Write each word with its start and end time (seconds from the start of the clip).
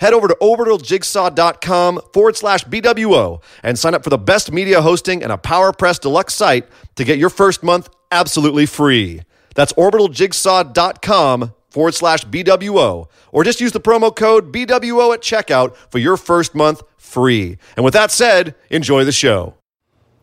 head 0.00 0.12
over 0.12 0.26
to 0.26 0.36
orbitaljigsaw.com 0.40 2.00
forward 2.12 2.36
slash 2.36 2.64
BWO 2.64 3.42
and 3.62 3.78
sign 3.78 3.94
up 3.94 4.02
for 4.02 4.10
the 4.10 4.18
best 4.18 4.50
media 4.50 4.82
hosting 4.82 5.22
and 5.22 5.30
a 5.30 5.36
PowerPress 5.36 6.00
Deluxe 6.00 6.34
site 6.34 6.66
to 6.96 7.04
get 7.04 7.18
your 7.18 7.30
first 7.30 7.62
month 7.62 7.88
absolutely 8.10 8.66
free. 8.66 9.22
That's 9.54 9.72
orbitaljigsaw.com 9.74 11.54
forward 11.70 11.94
slash 11.94 12.24
BWO. 12.24 13.06
Or 13.32 13.44
just 13.44 13.60
use 13.60 13.72
the 13.72 13.80
promo 13.80 14.14
code 14.14 14.52
BWO 14.52 15.14
at 15.14 15.20
checkout 15.20 15.76
for 15.90 15.98
your 15.98 16.16
first 16.16 16.54
month 16.54 16.82
free. 16.98 17.58
And 17.76 17.84
with 17.84 17.94
that 17.94 18.10
said, 18.10 18.54
enjoy 18.70 19.04
the 19.04 19.12
show. 19.12 19.54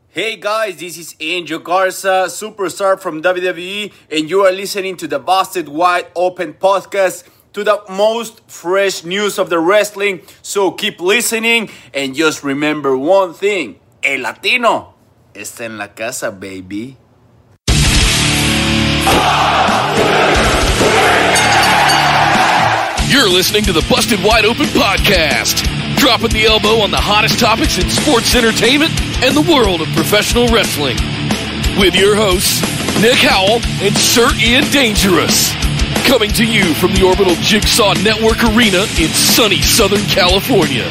Hey 0.10 0.36
guys, 0.36 0.78
this 0.78 0.98
is 0.98 1.16
Angel 1.20 1.60
Garza, 1.60 2.26
superstar 2.28 3.00
from 3.00 3.22
WWE, 3.22 3.94
and 4.10 4.28
you 4.28 4.42
are 4.42 4.52
listening 4.52 4.98
to 4.98 5.08
the 5.08 5.20
Busted 5.20 5.70
Wide 5.70 6.08
Open 6.16 6.56
podcast 6.56 7.24
to 7.58 7.64
the 7.64 7.82
most 7.90 8.40
fresh 8.48 9.04
news 9.04 9.40
of 9.40 9.50
the 9.50 9.58
wrestling. 9.58 10.22
So 10.44 10.70
keep 10.70 11.02
listening 11.02 11.72
and 11.92 12.14
just 12.14 12.44
remember 12.44 12.96
one 12.96 13.34
thing 13.34 13.80
El 14.04 14.22
Latino 14.22 14.94
está 15.34 15.62
en 15.62 15.80
la 15.80 15.88
casa, 15.88 16.30
baby. 16.30 16.98
You're 23.10 23.28
listening 23.28 23.64
to 23.64 23.74
the 23.74 23.84
Busted 23.90 24.24
Wide 24.24 24.46
Open 24.46 24.68
podcast, 24.78 25.66
dropping 25.98 26.30
the 26.30 26.46
elbow 26.46 26.84
on 26.84 26.92
the 26.92 27.02
hottest 27.02 27.40
topics 27.40 27.80
in 27.80 27.90
sports 27.90 28.36
entertainment 28.36 28.92
and 29.26 29.36
the 29.36 29.42
world 29.52 29.82
of 29.82 29.88
professional 29.96 30.48
wrestling. 30.50 30.98
With 31.80 31.96
your 31.96 32.16
hosts, 32.16 32.62
Nick 33.02 33.18
Howell 33.18 33.62
and 33.82 33.98
Sir 33.98 34.30
Ian 34.38 34.70
Dangerous. 34.70 35.67
Coming 36.08 36.32
to 36.32 36.46
you 36.46 36.74
from 36.76 36.94
the 36.94 37.04
Orbital 37.04 37.36
Jigsaw 37.42 37.94
Network 37.96 38.42
Arena 38.42 38.84
in 38.98 39.10
sunny 39.10 39.62
Southern 39.62 40.02
California. 40.04 40.86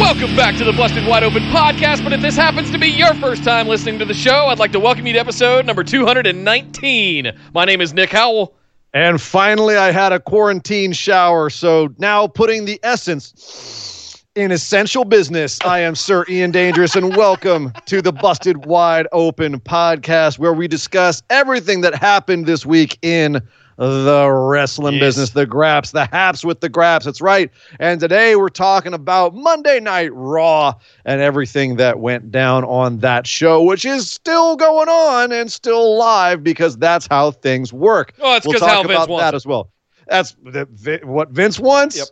Welcome 0.00 0.34
back 0.34 0.56
to 0.56 0.64
the 0.64 0.72
Busted 0.72 1.06
Wide 1.06 1.24
Open 1.24 1.42
podcast. 1.50 2.02
But 2.02 2.14
if 2.14 2.22
this 2.22 2.36
happens 2.36 2.70
to 2.70 2.78
be 2.78 2.88
your 2.88 3.12
first 3.16 3.44
time 3.44 3.68
listening 3.68 3.98
to 3.98 4.06
the 4.06 4.14
show, 4.14 4.46
I'd 4.46 4.58
like 4.58 4.72
to 4.72 4.80
welcome 4.80 5.06
you 5.06 5.12
to 5.12 5.18
episode 5.20 5.66
number 5.66 5.84
219. 5.84 7.30
My 7.52 7.64
name 7.66 7.82
is 7.82 7.92
Nick 7.92 8.12
Howell. 8.12 8.54
And 8.94 9.20
finally, 9.20 9.76
I 9.76 9.92
had 9.92 10.14
a 10.14 10.20
quarantine 10.20 10.92
shower. 10.92 11.50
So 11.50 11.94
now 11.98 12.26
putting 12.26 12.64
the 12.64 12.80
essence 12.82 13.99
in 14.36 14.52
essential 14.52 15.04
business, 15.04 15.58
I 15.64 15.80
am 15.80 15.94
Sir 15.96 16.24
Ian 16.28 16.52
Dangerous, 16.52 16.94
and 16.94 17.16
welcome 17.16 17.72
to 17.86 18.00
the 18.00 18.12
Busted 18.12 18.64
Wide 18.64 19.08
Open 19.10 19.58
podcast, 19.58 20.38
where 20.38 20.52
we 20.52 20.68
discuss 20.68 21.20
everything 21.30 21.80
that 21.80 21.96
happened 21.96 22.46
this 22.46 22.64
week 22.64 22.96
in 23.02 23.42
the 23.76 24.30
wrestling 24.30 24.94
Yes. 24.94 25.00
business, 25.00 25.30
the 25.30 25.46
graps, 25.46 25.90
the 25.90 26.04
haps 26.12 26.44
with 26.44 26.60
the 26.60 26.68
graps. 26.68 27.06
That's 27.06 27.20
right. 27.20 27.50
And 27.80 27.98
today 27.98 28.36
we're 28.36 28.50
talking 28.50 28.94
about 28.94 29.34
Monday 29.34 29.80
Night 29.80 30.12
Raw 30.12 30.74
and 31.04 31.20
everything 31.20 31.76
that 31.76 31.98
went 31.98 32.30
down 32.30 32.62
on 32.64 32.98
that 32.98 33.26
show, 33.26 33.62
which 33.62 33.84
is 33.84 34.08
still 34.08 34.54
going 34.54 34.88
on 34.88 35.32
and 35.32 35.50
still 35.50 35.96
live 35.96 36.44
because 36.44 36.76
that's 36.76 37.08
how 37.10 37.32
things 37.32 37.72
work. 37.72 38.12
Oh, 38.20 38.36
it's 38.36 38.46
we'll 38.46 38.60
talk 38.60 38.68
how 38.68 38.82
Vince 38.84 39.04
about 39.06 39.18
that 39.18 39.34
it. 39.34 39.36
as 39.36 39.46
well. 39.46 39.70
That's 40.06 40.36
the, 40.44 41.00
what 41.02 41.30
Vince 41.30 41.58
wants. 41.58 41.96
Yep. 41.96 42.08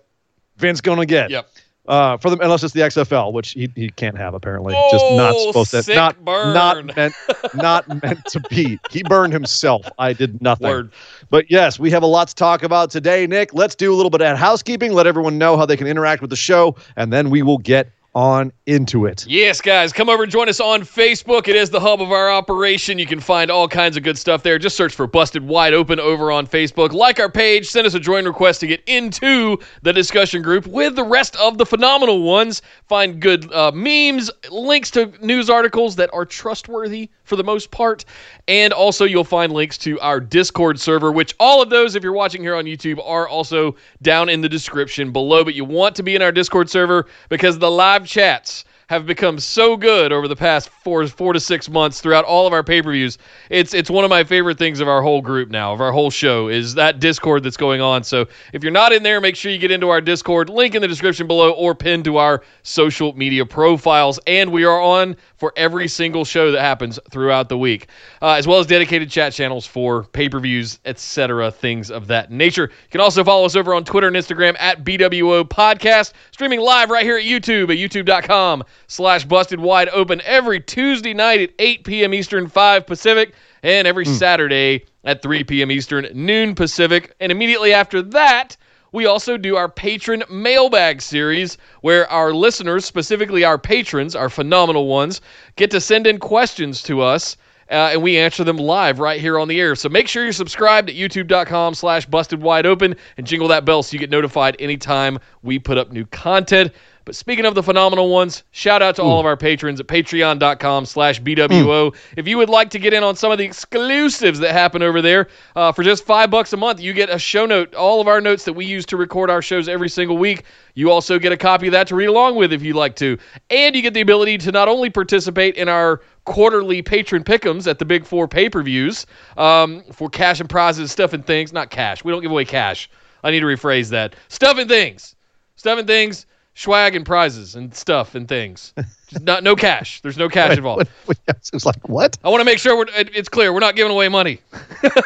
Vince 0.57 0.81
gonna 0.81 1.07
get. 1.07 1.31
Yep. 1.31 1.49
Uh, 1.89 2.19
for 2.19 2.29
them, 2.29 2.39
unless 2.43 2.63
it's 2.63 2.75
the 2.75 2.81
XFL, 2.83 3.33
which 3.33 3.53
he, 3.53 3.71
he 3.75 3.89
can't 3.89 4.17
have 4.17 4.35
apparently. 4.35 4.75
Just 4.93 5.05
not 5.13 5.33
Oh, 5.35 5.47
supposed 5.47 5.87
to. 5.87 5.95
Not 5.95 6.23
burn. 6.25 6.53
not 6.53 6.95
meant 6.97 7.15
not 7.55 7.89
meant 8.03 8.25
to 8.27 8.41
be. 8.51 8.79
He 8.91 9.03
burned 9.03 9.33
himself. 9.33 9.89
I 9.99 10.13
did 10.13 10.41
nothing. 10.43 10.69
Word. 10.69 10.93
But 11.31 11.51
yes, 11.51 11.79
we 11.79 11.91
have 11.91 12.03
a 12.03 12.07
lot 12.07 12.29
to 12.29 12.35
talk 12.35 12.63
about 12.63 12.91
today, 12.91 13.27
Nick. 13.27 13.55
Let's 13.55 13.75
do 13.75 13.93
a 13.93 13.97
little 13.97 14.11
bit 14.11 14.21
of 14.21 14.37
housekeeping. 14.37 14.93
Let 14.93 15.07
everyone 15.07 15.39
know 15.39 15.57
how 15.57 15.65
they 15.65 15.77
can 15.79 15.87
interact 15.87 16.21
with 16.21 16.29
the 16.31 16.37
show, 16.37 16.77
and 16.97 17.11
then 17.13 17.31
we 17.31 17.43
will 17.43 17.59
get 17.59 17.91
on 18.19 18.53
into 18.67 19.07
it. 19.07 19.25
Yes, 19.29 19.61
guys, 19.61 19.93
come 19.93 20.09
over 20.09 20.25
and 20.25 20.33
join 20.33 20.49
us 20.49 20.59
on 20.59 20.83
Facebook. 20.83 21.47
It 21.47 21.55
is 21.55 21.71
the 21.71 21.79
hub 21.79 22.03
of 22.03 22.11
our 22.11 22.29
operation. 22.29 22.99
You 22.99 23.07
can 23.07 23.21
find 23.21 23.49
all 23.49 23.69
kinds 23.69 23.97
of 23.97 24.03
good 24.03 24.19
stuff 24.19 24.43
there. 24.43 24.59
Just 24.59 24.77
search 24.77 24.93
for 24.93 25.07
Busted 25.07 25.47
Wide 25.47 25.73
Open 25.73 26.01
over 26.01 26.33
on 26.33 26.45
Facebook. 26.45 26.93
Like 26.93 27.21
our 27.21 27.31
page, 27.31 27.69
send 27.69 27.87
us 27.87 27.95
a 27.95 28.01
join 28.01 28.25
request 28.25 28.59
to 28.61 28.67
get 28.67 28.83
into 28.89 29.57
the 29.83 29.93
discussion 29.93 30.43
group 30.43 30.67
with 30.67 30.97
the 30.97 31.05
rest 31.05 31.37
of 31.37 31.59
the 31.59 31.65
phenomenal 31.65 32.23
ones. 32.23 32.61
Find 32.89 33.23
good 33.23 33.53
uh, 33.53 33.71
memes, 33.71 34.33
links 34.51 34.91
to 34.93 35.13
news 35.25 35.49
articles 35.49 35.95
that 35.95 36.11
are 36.13 36.25
trustworthy 36.25 37.11
for 37.23 37.37
the 37.37 37.45
most 37.45 37.71
part. 37.71 38.05
And 38.49 38.73
also, 38.73 39.05
you'll 39.05 39.23
find 39.23 39.53
links 39.53 39.79
to 39.79 40.01
our 40.01 40.19
Discord 40.19 40.81
server, 40.81 41.13
which 41.13 41.37
all 41.39 41.63
of 41.63 41.71
those, 41.71 41.95
if 41.95 42.03
you're 42.03 42.13
watching 42.13 42.43
here 42.43 42.57
on 42.57 42.65
YouTube, 42.65 42.99
are 43.07 43.29
also 43.29 43.77
down 44.03 44.29
in 44.29 44.41
the 44.41 44.49
description 44.49 45.13
below. 45.13 45.45
But 45.45 45.55
you 45.55 45.65
want 45.65 45.95
to 45.97 46.03
be 46.03 46.17
in 46.17 46.23
our 46.23 46.33
Discord 46.33 46.69
server 46.69 47.07
because 47.29 47.61
the 47.61 47.71
live 47.71 48.08
chats 48.09 48.65
have 48.89 49.05
become 49.05 49.39
so 49.39 49.77
good 49.77 50.13
over 50.13 50.27
the 50.27 50.37
past 50.37 50.71
four 50.71 51.07
four 51.07 51.35
to 51.35 51.41
six 51.41 51.69
months 51.69 52.01
throughout 52.01 52.25
all 52.25 52.47
of 52.47 52.55
our 52.55 52.63
pay-per-views. 52.63 53.19
It's 53.51 53.75
it's 53.75 53.91
one 53.91 54.03
of 54.03 54.09
my 54.09 54.25
favorite 54.25 54.57
things 54.57 54.81
of 54.81 54.89
our 54.89 55.03
whole 55.03 55.21
group 55.21 55.51
now, 55.51 55.75
of 55.75 55.81
our 55.83 55.93
whole 55.93 56.11
show, 56.11 56.49
is 56.49 56.75
that 56.75 56.99
Discord 56.99 57.43
that's 57.43 57.59
going 57.59 57.83
on. 57.83 58.03
So 58.03 58.27
if 58.55 58.63
you're 58.63 58.73
not 58.73 58.93
in 58.93 59.03
there, 59.03 59.21
make 59.21 59.37
sure 59.37 59.53
you 59.53 59.59
get 59.59 59.71
into 59.71 59.91
our 59.91 60.01
Discord. 60.01 60.49
Link 60.49 60.75
in 60.75 60.81
the 60.81 60.89
description 60.89 61.27
below 61.27 61.53
or 61.53 61.75
pinned 61.75 62.05
to 62.05 62.17
our 62.17 62.43
social 62.63 63.13
media 63.13 63.45
profiles. 63.45 64.19
And 64.27 64.51
we 64.51 64.65
are 64.65 64.81
on 64.81 65.17
for 65.37 65.53
every 65.57 65.87
single 65.87 66.25
show 66.25 66.51
that 66.51 66.61
happens 66.61 66.99
throughout 67.11 67.51
the 67.51 67.59
week, 67.59 67.89
uh, 68.23 68.33
as 68.33 68.47
well 68.47 68.59
as 68.59 68.67
dedicated 68.67 69.11
chat 69.11 69.35
channels 69.35 69.67
for 69.67 70.05
pay-per-views, 70.05 70.81
etc., 70.87 71.51
things 71.51 71.91
of 71.91 72.07
that 72.07 72.31
nature. 72.31 72.71
You 72.73 72.91
can 72.91 73.01
also 73.03 73.23
follow 73.23 73.45
us 73.45 73.55
over 73.55 73.75
on 73.75 73.85
Twitter 73.85 74.09
and 74.09 74.17
Instagram 74.17 74.57
at 74.59 74.83
BWO 74.83 75.45
Podcast, 75.45 76.15
streaming 76.31 76.61
live 76.61 76.89
right 76.89 77.05
here 77.05 77.19
at 77.19 77.25
YouTube 77.25 77.65
at 77.71 77.77
youtube.com 77.77 78.65
slash 78.87 79.25
busted 79.25 79.61
wide 79.61 79.89
open 79.91 80.21
every 80.25 80.61
Tuesday 80.61 81.15
night 81.15 81.41
at 81.41 81.51
8 81.59 81.85
p.m. 81.85 82.15
Eastern, 82.15 82.49
5 82.49 82.87
Pacific, 82.87 83.35
and 83.63 83.87
every 83.87 84.05
Saturday 84.05 84.85
at 85.05 85.23
3 85.23 85.45
p.m. 85.45 85.71
Eastern, 85.71 86.09
noon 86.15 86.55
Pacific. 86.55 87.15
And 87.21 87.33
immediately 87.33 87.73
after 87.73 88.03
that, 88.03 88.57
we 88.93 89.07
also 89.07 89.37
do 89.37 89.57
our 89.57 89.69
patron 89.69 90.25
mailbag 90.31 91.03
series 91.03 91.59
where 91.83 92.11
our 92.11 92.33
listeners, 92.33 92.85
specifically 92.85 93.45
our 93.45 93.59
patrons, 93.59 94.17
our 94.17 94.31
phenomenal 94.31 94.87
ones, 94.87 95.21
get 95.57 95.71
to 95.73 95.81
send 95.81 96.07
in 96.07 96.19
questions 96.19 96.83
to 96.85 97.03
us. 97.03 97.37
Uh, 97.71 97.91
and 97.93 98.03
we 98.03 98.17
answer 98.17 98.45
them 98.45 98.57
live 98.57 98.99
right 98.99 99.21
here 99.21 99.39
on 99.39 99.47
the 99.47 99.61
air. 99.61 99.75
So 99.75 99.91
make 99.91 100.09
sure 100.09 100.25
you're 100.25 100.33
subscribed 100.33 100.89
at 100.89 100.97
youtube.com 100.97 101.75
slash 101.75 102.07
busted 102.07 102.41
wide 102.41 102.65
open 102.65 102.97
and 103.19 103.27
jingle 103.27 103.49
that 103.49 103.67
bell 103.67 103.83
so 103.83 103.93
you 103.93 103.99
get 103.99 104.09
notified 104.09 104.57
anytime 104.59 105.19
we 105.43 105.59
put 105.59 105.77
up 105.77 105.93
new 105.93 106.07
content. 106.07 106.73
But 107.09 107.17
speaking 107.17 107.47
of 107.47 107.55
the 107.55 107.63
phenomenal 107.63 108.11
ones, 108.11 108.45
shout 108.51 108.83
out 108.83 108.97
to 108.97 109.03
all 109.03 109.19
of 109.19 109.25
our 109.25 109.35
patrons 109.35 109.81
at 109.81 109.87
patreon.com 109.87 110.85
slash 110.85 111.23
BWO. 111.23 111.97
If 112.19 112.29
you 112.29 112.37
would 112.37 112.51
like 112.51 112.69
to 112.69 112.79
get 112.79 112.93
in 112.93 113.03
on 113.03 113.17
some 113.17 113.33
of 113.33 113.39
the 113.39 113.47
exclusives 113.47 114.39
that 114.41 114.53
happen 114.53 114.83
over 114.83 115.01
there, 115.01 115.29
uh, 115.57 115.73
for 115.73 115.83
just 115.83 116.05
five 116.05 116.31
bucks 116.31 116.53
a 116.53 116.59
month, 116.59 116.81
you 116.81 116.93
get 116.93 117.09
a 117.09 117.19
show 117.19 117.47
note, 117.47 117.75
all 117.75 118.03
of 118.03 118.09
our 118.09 118.21
notes 118.21 118.45
that 118.45 118.53
we 118.53 118.67
use 118.67 118.85
to 118.85 118.99
record 118.99 119.31
our 119.31 119.41
shows 119.41 119.71
every 119.71 119.89
single 119.89 120.19
week. 120.19 120.43
You 120.75 120.91
also 120.91 121.19
get 121.19 121.33
a 121.33 121.37
copy 121.39 121.69
of 121.69 121.73
that 121.73 121.87
to 121.87 121.95
read 121.95 122.11
along 122.11 122.37
with 122.37 122.53
if 122.53 122.61
you'd 122.61 122.77
like 122.77 122.95
to. 122.97 123.17
And 123.49 123.75
you 123.75 123.81
get 123.81 123.95
the 123.95 124.03
ability 124.03 124.37
to 124.37 124.53
not 124.53 124.69
only 124.69 124.91
participate 124.91 125.55
in 125.57 125.67
our 125.67 126.03
quarterly 126.27 126.83
patron 126.83 127.25
pickums 127.25 127.67
at 127.67 127.79
the 127.79 127.87
big 127.87 128.05
four 128.05 128.29
pay-per-views 128.29 129.07
um, 129.39 129.83
for 129.93 130.11
cash 130.11 130.41
and 130.41 130.51
prizes, 130.51 130.93
stuff 130.93 131.15
and 131.15 131.25
things. 131.25 131.55
Not 131.55 131.71
cash. 131.71 132.05
We 132.05 132.13
don't 132.13 132.21
give 132.21 132.33
away 132.33 132.45
cash. 132.45 132.91
I 133.25 133.31
need 133.31 133.41
to 133.41 133.47
rephrase 133.47 133.89
that. 133.93 134.15
Stuff 134.29 134.59
and 134.59 134.69
things. 134.69 135.17
Stuff 135.57 135.79
and 135.79 135.89
things 135.89 136.27
swag 136.59 136.97
and 136.97 137.07
prizes 137.07 137.55
and 137.55 137.73
stuff 137.73 138.17
and 138.17 138.27
things. 138.29 138.75
Just 139.09 139.23
not 139.25 139.43
no 139.45 139.55
cash. 139.55 140.01
There's 140.03 140.19
no 140.19 140.29
cash 140.29 140.57
involved. 140.57 140.89
it 141.09 141.51
was 141.53 141.65
like 141.65 141.89
what? 141.89 142.19
I 142.25 142.29
want 142.29 142.41
to 142.41 142.45
make 142.45 142.59
sure 142.59 142.83
it, 142.83 143.11
it's 143.15 143.29
clear. 143.29 143.53
We're 143.53 143.61
not 143.61 143.77
giving 143.77 143.93
away 143.93 144.09
money. 144.09 144.41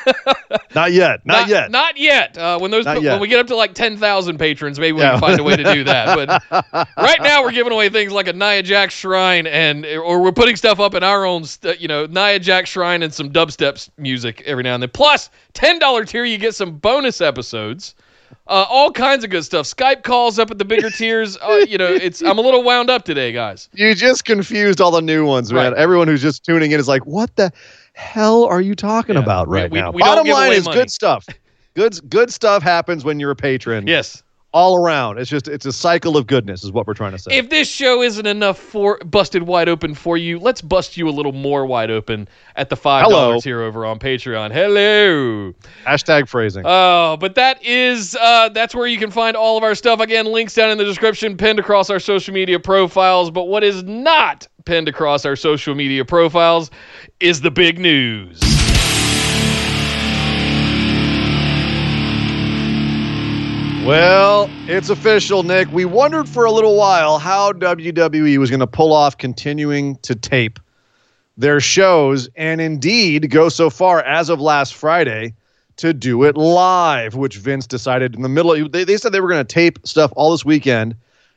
Not 0.75 0.93
yet. 0.93 1.25
Not, 1.27 1.49
yet. 1.49 1.71
Not 1.71 1.99
yet. 1.99 2.37
Uh, 2.37 2.59
when 2.59 2.71
those 2.71 2.85
Not 2.87 3.03
yet. 3.03 3.13
when 3.13 3.21
we 3.21 3.29
get 3.29 3.39
up 3.41 3.47
to 3.49 3.57
like 3.57 3.75
ten 3.75 3.97
thousand 3.99 4.39
patrons, 4.39 4.79
maybe 4.79 4.93
we 4.93 5.01
Yeah. 5.01 5.13
can 5.13 5.21
find 5.21 5.41
a 5.41 5.43
way 5.43 5.55
to 5.57 5.65
do 5.75 5.85
that. 5.85 6.15
But 6.43 6.89
right 6.97 7.21
now, 7.23 7.43
we're 7.43 7.53
giving 7.53 7.73
away 7.73 7.89
things 7.91 8.13
like 8.13 8.27
a 8.29 8.33
Nia 8.33 8.63
Jax 8.63 8.95
shrine, 8.95 9.47
and 9.47 9.85
or 9.85 10.23
we're 10.23 10.33
putting 10.33 10.57
stuff 10.57 10.81
up 10.81 10.95
in 10.95 11.03
our 11.03 11.25
own, 11.27 11.45
st- 11.45 11.81
you 11.81 11.89
know, 11.89 12.07
Nia 12.07 12.39
Jax 12.39 12.71
shrine 12.71 13.03
and 13.03 13.13
some 13.13 13.31
dubstep 13.31 13.89
music 13.99 14.43
every 14.47 14.63
now 14.63 14.75
and 14.75 14.83
then. 14.83 14.91
Plus, 14.91 15.29
ten 15.53 15.79
dollar 15.79 16.05
tier, 16.07 16.25
you 16.25 16.39
get 16.39 16.55
some 16.55 16.73
bonus 16.77 17.21
episodes. 17.21 17.95
Uh, 18.47 18.67
all 18.69 18.91
kinds 18.91 19.25
of 19.25 19.31
good 19.31 19.45
stuff. 19.45 19.67
Skype 19.67 20.03
calls 20.03 20.39
up 20.39 20.51
at 20.51 20.59
the 20.59 20.65
bigger 20.65 20.91
tiers. 20.91 21.37
Uh, 21.39 21.65
you 21.69 21.79
know, 21.79 21.87
it's 21.93 22.23
I'm 22.23 22.39
a 22.39 22.43
little 22.43 22.63
wound 22.63 22.91
up 22.91 23.05
today, 23.05 23.33
guys. 23.33 23.69
You 23.73 23.95
just 23.95 24.25
confused 24.25 24.81
all 24.81 24.91
the 24.91 25.01
new 25.03 25.25
ones, 25.27 25.53
man. 25.53 25.73
Right. 25.73 25.81
Everyone 25.81 26.09
who's 26.09 26.23
just 26.23 26.45
tuning 26.45 26.73
in 26.73 26.81
is 26.81 26.89
like, 26.89 27.07
"What 27.07 27.35
the 27.37 27.53
hell 27.95 28.45
are 28.45 28.61
you 28.61 28.75
talking 28.75 29.15
Yeah. 29.15 29.23
about 29.23 29.49
right 29.49 29.71
we- 29.71 29.81
now?" 29.81 29.91
we 29.91 30.01
Bottom 30.01 30.27
line 30.27 30.53
is 30.53 30.65
money. 30.65 30.77
good 30.81 30.91
stuff. 30.91 31.27
Good 31.75 31.99
good 32.11 32.31
stuff 32.33 32.63
happens 32.63 33.05
when 33.05 33.19
you're 33.21 33.31
a 33.31 33.37
patron. 33.37 33.87
Yes. 33.87 34.23
All 34.53 34.77
around. 34.77 35.19
It's 35.19 35.31
just 35.31 35.49
it's 35.49 35.67
a 35.67 35.73
cycle 35.73 36.17
of 36.17 36.27
goodness, 36.27 36.65
is 36.65 36.73
what 36.73 36.87
we're 36.87 36.95
trying 36.95 37.13
to 37.13 37.19
say. 37.19 37.37
If 37.37 37.51
this 37.51 37.69
show 37.69 38.03
isn't 38.03 38.27
enough 38.27 38.59
for 38.59 38.99
busted 38.99 39.45
wide 39.45 39.69
open 39.69 39.95
for 39.95 40.17
you, 40.17 40.39
let's 40.39 40.61
bust 40.61 40.97
you 40.97 41.09
a 41.09 41.11
little 41.11 41.33
more 41.33 41.67
wide 41.67 41.91
open 41.91 42.29
at 42.57 42.69
the 42.69 42.77
five 42.77 43.09
dollars 43.09 43.45
here 43.45 43.63
over 43.63 43.85
on 43.87 43.99
Patreon. 43.99 44.53
Hello. 44.53 45.53
Hashtag 45.87 46.29
phrasing. 46.29 46.65
Oh, 46.67 47.17
but 47.19 47.35
that 47.35 47.63
is 47.65 48.17
uh, 48.21 48.51
that's 48.51 48.75
where 48.75 48.87
you 48.87 48.99
can 48.99 49.11
find 49.11 49.37
all 49.37 49.57
of 49.57 49.65
our 49.65 49.75
stuff. 49.75 50.01
Again, 50.01 50.27
links 50.27 50.55
down 50.55 50.71
in 50.71 50.79
the 50.79 50.85
description, 50.85 51.37
pinned 51.37 51.59
across 51.59 51.91
our 51.91 52.01
social 52.01 52.35
media 52.35 52.61
profiles. 52.61 53.31
But 53.31 53.45
what 53.45 53.65
is 53.65 53.83
not 53.83 54.47
pinned 54.65 54.89
across 54.89 55.25
our 55.25 55.37
social 55.37 55.75
media 55.75 56.05
profiles 56.05 56.71
is 57.21 57.41
the 57.41 57.51
big 57.51 57.79
news. 57.79 58.62
Well, 63.87 64.49
it's 64.69 64.91
official, 64.91 65.43
Nick. 65.43 65.71
We 65.73 65.85
wondered 65.85 66.29
for 66.29 66.45
a 66.45 66.53
little 66.53 66.77
while 66.77 67.19
how 67.19 67.53
WWE 67.53 68.39
was 68.39 68.49
going 68.49 68.61
to 68.61 68.67
pull 68.67 68.93
off 68.93 69.19
continuing 69.19 69.97
to 69.97 70.15
tape 70.15 70.61
their 71.37 71.59
shows 71.59 72.29
and 72.37 72.61
indeed 72.61 73.29
go 73.31 73.49
so 73.49 73.71
far 73.71 74.01
as 74.05 74.29
of 74.29 74.41
last 74.41 74.75
Friday 74.75 75.35
to 75.79 75.93
do 75.93 76.23
it 76.23 76.37
live, 76.37 77.17
which 77.17 77.39
Vince 77.39 77.67
decided 77.67 78.15
in 78.15 78.23
the 78.23 78.29
middle. 78.29 78.69
They, 78.69 78.85
they 78.85 78.97
said 78.97 79.11
they 79.13 79.21
were 79.21 79.29
going 79.29 79.45
to 79.45 79.53
tape 79.55 79.81
stuff 79.85 80.13
all 80.15 80.31
this 80.31 80.45
weekend 80.45 80.95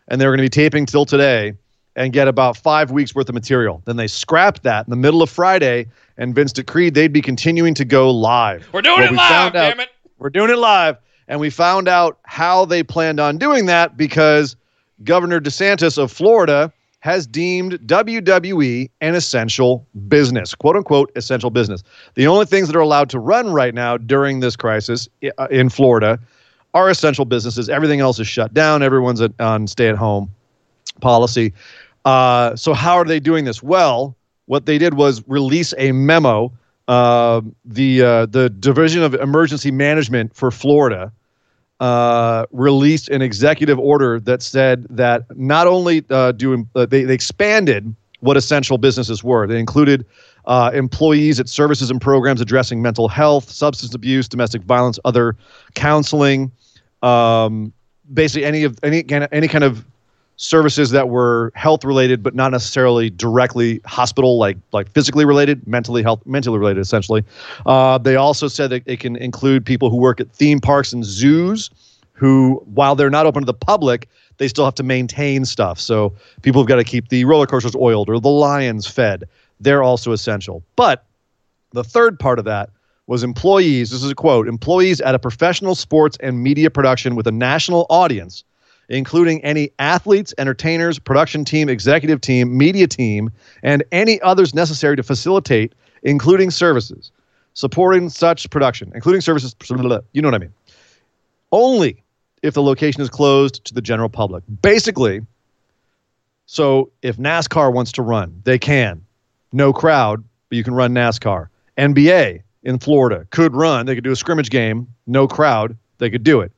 and 0.07 0.21
they 0.21 0.25
were 0.27 0.31
going 0.31 0.45
to 0.47 0.57
be 0.57 0.63
taping 0.63 0.85
till 0.85 1.05
today 1.05 1.53
and 1.95 2.13
get 2.13 2.27
about 2.27 2.57
five 2.57 2.91
weeks 2.91 3.15
worth 3.15 3.27
of 3.27 3.33
material. 3.33 3.81
Then 3.85 3.95
they 3.97 4.07
scrapped 4.07 4.61
that 4.63 4.85
in 4.85 4.91
the 4.91 4.97
middle 4.97 5.23
of 5.23 5.31
Friday 5.31 5.87
and 6.17 6.35
Vince 6.35 6.53
decreed 6.53 6.93
they'd 6.93 7.11
be 7.11 7.21
continuing 7.23 7.73
to 7.73 7.85
go 7.85 8.11
live. 8.11 8.69
We're 8.71 8.83
doing 8.83 8.97
Well, 8.99 9.07
it 9.07 9.11
we 9.11 9.17
live, 9.17 9.53
damn 9.53 9.79
it. 9.79 9.89
we're 10.19 10.29
doing 10.29 10.51
it 10.51 10.57
live. 10.59 10.97
And 11.27 11.39
we 11.39 11.49
found 11.49 11.87
out 11.87 12.19
how 12.23 12.65
they 12.65 12.83
planned 12.83 13.19
on 13.19 13.37
doing 13.37 13.65
that 13.65 13.97
because 13.97 14.55
Governor 15.03 15.39
DeSantis 15.39 15.97
of 15.97 16.11
Florida 16.11 16.71
has 16.99 17.27
deemed 17.27 17.73
WWE 17.85 18.89
an 19.01 19.13
essential 19.13 19.85
business, 20.07 20.55
quote 20.55 20.75
unquote, 20.75 21.11
essential 21.15 21.51
business. 21.51 21.83
The 22.15 22.25
only 22.25 22.45
things 22.47 22.67
that 22.67 22.75
are 22.75 22.81
allowed 22.81 23.11
to 23.11 23.19
run 23.19 23.53
right 23.53 23.75
now 23.75 23.97
during 23.97 24.39
this 24.39 24.55
crisis 24.55 25.07
uh, 25.37 25.47
in 25.51 25.69
Florida 25.69 26.19
are 26.73 26.89
essential 26.89 27.25
businesses. 27.25 27.69
Everything 27.69 27.99
else 27.99 28.19
is 28.19 28.27
shut 28.27 28.53
down. 28.55 28.81
Everyone's 28.81 29.21
on 29.39 29.67
stay 29.67 29.87
at 29.87 29.95
home 29.95 30.31
policy. 30.99 31.53
Uh, 32.05 32.55
so, 32.55 32.73
how 32.73 32.95
are 32.95 33.05
they 33.05 33.19
doing 33.19 33.45
this? 33.45 33.61
Well, 33.61 34.15
what 34.47 34.65
they 34.65 34.77
did 34.77 34.95
was 34.95 35.23
release 35.27 35.73
a 35.77 35.91
memo. 35.91 36.51
Uh, 36.87 37.41
the 37.63 38.01
uh, 38.01 38.25
the 38.27 38.49
Division 38.49 39.01
of 39.01 39.15
Emergency 39.15 39.71
Management 39.71 40.35
for 40.35 40.51
Florida 40.51 41.11
uh, 41.79 42.45
released 42.51 43.09
an 43.09 43.21
executive 43.21 43.79
order 43.79 44.19
that 44.19 44.41
said 44.41 44.85
that 44.89 45.23
not 45.37 45.67
only 45.67 46.03
uh, 46.09 46.31
do 46.31 46.65
uh, 46.75 46.85
they, 46.85 47.03
they 47.03 47.13
expanded 47.13 47.93
what 48.19 48.37
essential 48.37 48.77
businesses 48.77 49.23
were, 49.23 49.47
they 49.47 49.59
included 49.59 50.05
uh, 50.45 50.71
employees 50.73 51.39
at 51.39 51.49
services 51.49 51.89
and 51.89 51.99
programs 51.99 52.39
addressing 52.39 52.81
mental 52.81 53.07
health, 53.07 53.49
substance 53.49 53.93
abuse, 53.93 54.27
domestic 54.27 54.61
violence, 54.61 54.99
other 55.05 55.35
counseling, 55.73 56.51
um, 57.01 57.73
basically 58.13 58.45
any 58.45 58.63
of 58.63 58.77
any 58.83 59.03
any 59.31 59.47
kind 59.47 59.63
of 59.63 59.83
services 60.37 60.91
that 60.91 61.09
were 61.09 61.51
health 61.55 61.85
related 61.85 62.21
but 62.21 62.35
not 62.35 62.51
necessarily 62.51 63.09
directly 63.09 63.79
hospital 63.85 64.37
like 64.37 64.57
like 64.73 64.89
physically 64.91 65.23
related 65.23 65.65
mentally 65.67 66.03
health 66.03 66.21
mentally 66.25 66.57
related 66.57 66.81
essentially. 66.81 67.23
Uh, 67.65 67.97
they 67.97 68.15
also 68.15 68.47
said 68.47 68.69
that 68.69 68.83
it 68.85 68.99
can 68.99 69.15
include 69.15 69.65
people 69.65 69.89
who 69.89 69.97
work 69.97 70.19
at 70.19 70.29
theme 70.31 70.59
parks 70.59 70.91
and 70.91 71.05
zoos 71.05 71.69
who 72.13 72.61
while 72.65 72.95
they're 72.95 73.09
not 73.09 73.25
open 73.25 73.41
to 73.41 73.45
the 73.45 73.53
public 73.53 74.09
they 74.37 74.47
still 74.49 74.65
have 74.65 74.75
to 74.75 74.83
maintain 74.83 75.45
stuff. 75.45 75.79
So 75.79 76.13
people 76.41 76.61
have 76.61 76.67
got 76.67 76.75
to 76.75 76.83
keep 76.83 77.07
the 77.07 77.23
roller 77.25 77.47
coasters 77.47 77.75
oiled 77.75 78.09
or 78.09 78.19
the 78.19 78.29
lions 78.29 78.85
fed. 78.85 79.23
They're 79.61 79.83
also 79.83 80.11
essential. 80.11 80.61
But 80.75 81.05
the 81.71 81.83
third 81.83 82.19
part 82.19 82.39
of 82.39 82.45
that 82.45 82.69
was 83.07 83.23
employees 83.23 83.91
this 83.91 84.03
is 84.03 84.11
a 84.11 84.15
quote 84.15 84.47
employees 84.47 84.99
at 85.01 85.13
a 85.15 85.19
professional 85.19 85.75
sports 85.75 86.17
and 86.21 86.41
media 86.41 86.69
production 86.69 87.15
with 87.15 87.27
a 87.27 87.31
national 87.31 87.85
audience 87.89 88.43
including 88.89 89.43
any 89.43 89.71
athletes, 89.79 90.33
entertainers, 90.37 90.99
production 90.99 91.45
team, 91.45 91.69
executive 91.69 92.21
team, 92.21 92.57
media 92.57 92.87
team, 92.87 93.31
and 93.63 93.83
any 93.91 94.21
others 94.21 94.53
necessary 94.53 94.95
to 94.95 95.03
facilitate, 95.03 95.73
including 96.03 96.51
services, 96.51 97.11
supporting 97.53 98.09
such 98.09 98.49
production, 98.49 98.91
including 98.93 99.21
services, 99.21 99.55
you 100.13 100.21
know 100.21 100.27
what 100.27 100.35
I 100.35 100.39
mean. 100.39 100.53
Only 101.51 102.03
if 102.41 102.53
the 102.53 102.61
location 102.61 103.01
is 103.01 103.09
closed 103.09 103.63
to 103.65 103.73
the 103.73 103.81
general 103.81 104.09
public. 104.09 104.43
Basically, 104.61 105.21
so 106.45 106.91
if 107.01 107.17
NASCAR 107.17 107.73
wants 107.73 107.91
to 107.93 108.01
run, 108.01 108.41
they 108.43 108.59
can. 108.59 109.03
No 109.51 109.73
crowd, 109.73 110.23
but 110.49 110.57
you 110.57 110.63
can 110.63 110.73
run 110.73 110.93
NASCAR. 110.93 111.47
NBA 111.77 112.43
in 112.63 112.79
Florida 112.79 113.25
could 113.31 113.55
run. 113.55 113.85
They 113.85 113.95
could 113.95 114.03
do 114.03 114.11
a 114.11 114.15
scrimmage 114.15 114.49
game, 114.49 114.87
no 115.07 115.27
crowd. 115.27 115.77
They 115.97 116.09
could 116.09 116.23
do 116.23 116.41
it. 116.41 116.51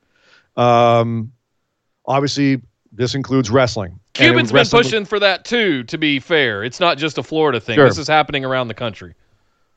Um, 0.55 1.31
obviously, 2.07 2.61
this 2.91 3.15
includes 3.15 3.49
wrestling. 3.49 3.99
Cuban's 4.13 4.49
been 4.51 4.57
wrestling- 4.57 4.83
pushing 4.83 5.05
for 5.05 5.19
that 5.19 5.45
too. 5.45 5.83
To 5.83 5.97
be 5.97 6.19
fair, 6.19 6.63
it's 6.63 6.79
not 6.79 6.97
just 6.97 7.17
a 7.17 7.23
Florida 7.23 7.59
thing. 7.59 7.75
Sure. 7.75 7.87
This 7.87 7.97
is 7.97 8.07
happening 8.07 8.43
around 8.45 8.67
the 8.67 8.73
country. 8.73 9.13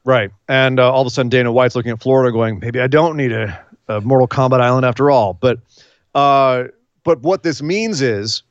Right. 0.04 0.30
And 0.48 0.80
uh, 0.80 0.90
all 0.90 1.02
of 1.02 1.06
a 1.06 1.10
sudden, 1.10 1.28
Dana 1.28 1.52
White's 1.52 1.76
looking 1.76 1.92
at 1.92 2.00
Florida 2.00 2.32
going, 2.32 2.58
maybe 2.60 2.80
I 2.80 2.86
don't 2.86 3.16
need 3.16 3.32
a, 3.32 3.62
a 3.88 4.00
Mortal 4.00 4.28
Kombat 4.28 4.60
Island 4.60 4.86
after 4.86 5.10
all. 5.10 5.34
But, 5.34 5.58
uh, 6.14 6.64
but 7.04 7.20
what 7.20 7.42
this 7.42 7.60
means 7.60 8.00
is 8.00 8.42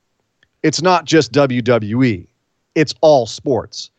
it's 0.61 0.81
not 0.81 1.05
just 1.05 1.31
WWE, 1.31 2.27
it's 2.75 2.93
all 3.01 3.25
sports. 3.25 3.89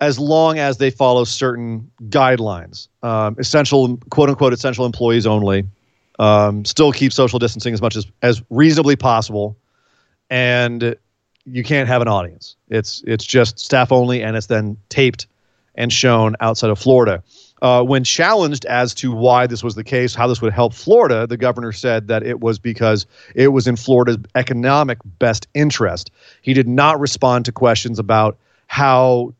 As 0.00 0.18
long 0.18 0.58
as 0.58 0.78
they 0.78 0.90
follow 0.90 1.24
certain 1.24 1.90
guidelines, 2.08 2.88
um, 3.02 3.36
essential, 3.38 3.96
quote 4.10 4.28
unquote, 4.28 4.52
essential 4.52 4.84
employees 4.86 5.26
only, 5.26 5.64
um, 6.18 6.64
still 6.64 6.92
keep 6.92 7.12
social 7.12 7.38
distancing 7.38 7.74
as 7.74 7.82
much 7.82 7.96
as, 7.96 8.06
as 8.22 8.42
reasonably 8.50 8.96
possible. 8.96 9.56
And 10.30 10.96
you 11.44 11.62
can't 11.62 11.88
have 11.88 12.02
an 12.02 12.08
audience. 12.08 12.56
It's, 12.68 13.02
it's 13.06 13.24
just 13.24 13.58
staff 13.58 13.92
only, 13.92 14.22
and 14.22 14.36
it's 14.36 14.46
then 14.46 14.76
taped 14.88 15.26
and 15.74 15.92
shown 15.92 16.36
outside 16.40 16.70
of 16.70 16.78
Florida. 16.78 17.22
Uh, 17.62 17.82
when 17.82 18.04
challenged 18.04 18.64
as 18.66 18.94
to 18.94 19.12
why 19.12 19.46
this 19.46 19.64
was 19.64 19.74
the 19.74 19.84
case, 19.84 20.14
how 20.14 20.26
this 20.26 20.42
would 20.42 20.52
help 20.52 20.74
Florida, 20.74 21.26
the 21.26 21.36
governor 21.36 21.72
said 21.72 22.08
that 22.08 22.22
it 22.22 22.40
was 22.40 22.58
because 22.58 23.06
it 23.34 23.48
was 23.48 23.66
in 23.66 23.76
Florida's 23.76 24.18
economic 24.34 24.98
best 25.18 25.48
interest. 25.54 26.10
He 26.42 26.52
did 26.52 26.68
not 26.68 27.00
respond 27.00 27.44
to 27.46 27.52
questions 27.52 27.98
about 27.98 28.38
how 28.66 29.34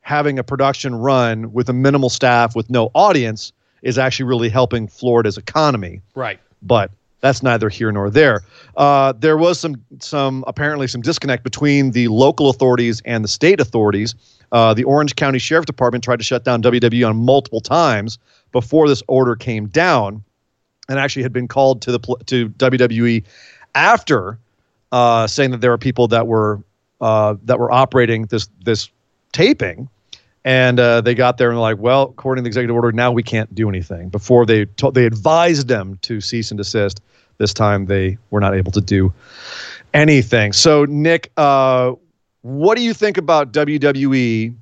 having 0.00 0.38
a 0.38 0.44
production 0.44 0.94
run 0.94 1.52
with 1.52 1.68
a 1.68 1.72
minimal 1.72 2.10
staff 2.10 2.54
with 2.54 2.68
no 2.68 2.90
audience 2.94 3.52
is 3.84 3.96
actually 3.98 4.26
really 4.26 4.48
helping 4.48 4.88
Florida's 4.88 5.38
economy 5.38 6.00
Right. 6.16 6.40
but 6.62 6.90
that's 7.20 7.42
neither 7.42 7.70
here 7.70 7.90
nor 7.90 8.10
there. 8.10 8.42
Uh, 8.76 9.14
there 9.18 9.38
was 9.38 9.58
some 9.58 9.76
some 10.00 10.44
apparently 10.46 10.86
some 10.86 11.00
disconnect 11.00 11.42
between 11.42 11.92
the 11.92 12.08
local 12.08 12.50
authorities 12.50 13.00
and 13.06 13.24
the 13.24 13.28
state 13.28 13.60
authorities. 13.60 14.14
Uh, 14.52 14.74
the 14.74 14.84
Orange 14.84 15.16
County 15.16 15.38
Sheriff 15.38 15.64
Department 15.64 16.04
tried 16.04 16.18
to 16.18 16.22
shut 16.24 16.44
down 16.44 16.60
WWE 16.62 17.08
on 17.08 17.16
multiple 17.24 17.62
times 17.62 18.18
before 18.52 18.88
this 18.88 19.02
order 19.08 19.36
came 19.36 19.68
down, 19.68 20.22
and 20.90 20.98
actually 20.98 21.22
had 21.22 21.32
been 21.32 21.48
called 21.48 21.80
to 21.82 21.92
the 21.92 21.98
to 22.26 22.50
WWE 22.50 23.24
after 23.74 24.38
uh, 24.92 25.26
saying 25.26 25.50
that 25.50 25.62
there 25.62 25.70
were 25.70 25.78
people 25.78 26.08
that 26.08 26.26
were 26.26 26.60
uh, 27.00 27.36
that 27.44 27.58
were 27.58 27.72
operating 27.72 28.26
this 28.26 28.48
this 28.64 28.90
taping. 29.32 29.88
And 30.44 30.78
uh, 30.78 31.00
they 31.00 31.14
got 31.14 31.38
there 31.38 31.48
and 31.48 31.56
were 31.56 31.62
like, 31.62 31.78
well, 31.78 32.02
according 32.02 32.42
to 32.42 32.44
the 32.44 32.48
executive 32.48 32.76
order, 32.76 32.92
now 32.92 33.10
we 33.12 33.22
can't 33.22 33.52
do 33.54 33.68
anything. 33.68 34.10
Before 34.10 34.44
they 34.44 34.66
they 34.92 35.06
advised 35.06 35.68
them 35.68 35.98
to 36.02 36.20
cease 36.20 36.50
and 36.50 36.58
desist. 36.58 37.00
This 37.38 37.54
time 37.54 37.86
they 37.86 38.18
were 38.30 38.40
not 38.40 38.54
able 38.54 38.70
to 38.72 38.80
do 38.80 39.12
anything. 39.92 40.52
So, 40.52 40.84
Nick, 40.84 41.32
uh, 41.36 41.92
what 42.42 42.76
do 42.76 42.82
you 42.82 42.92
think 42.94 43.16
about 43.16 43.52
WWE 43.52 44.54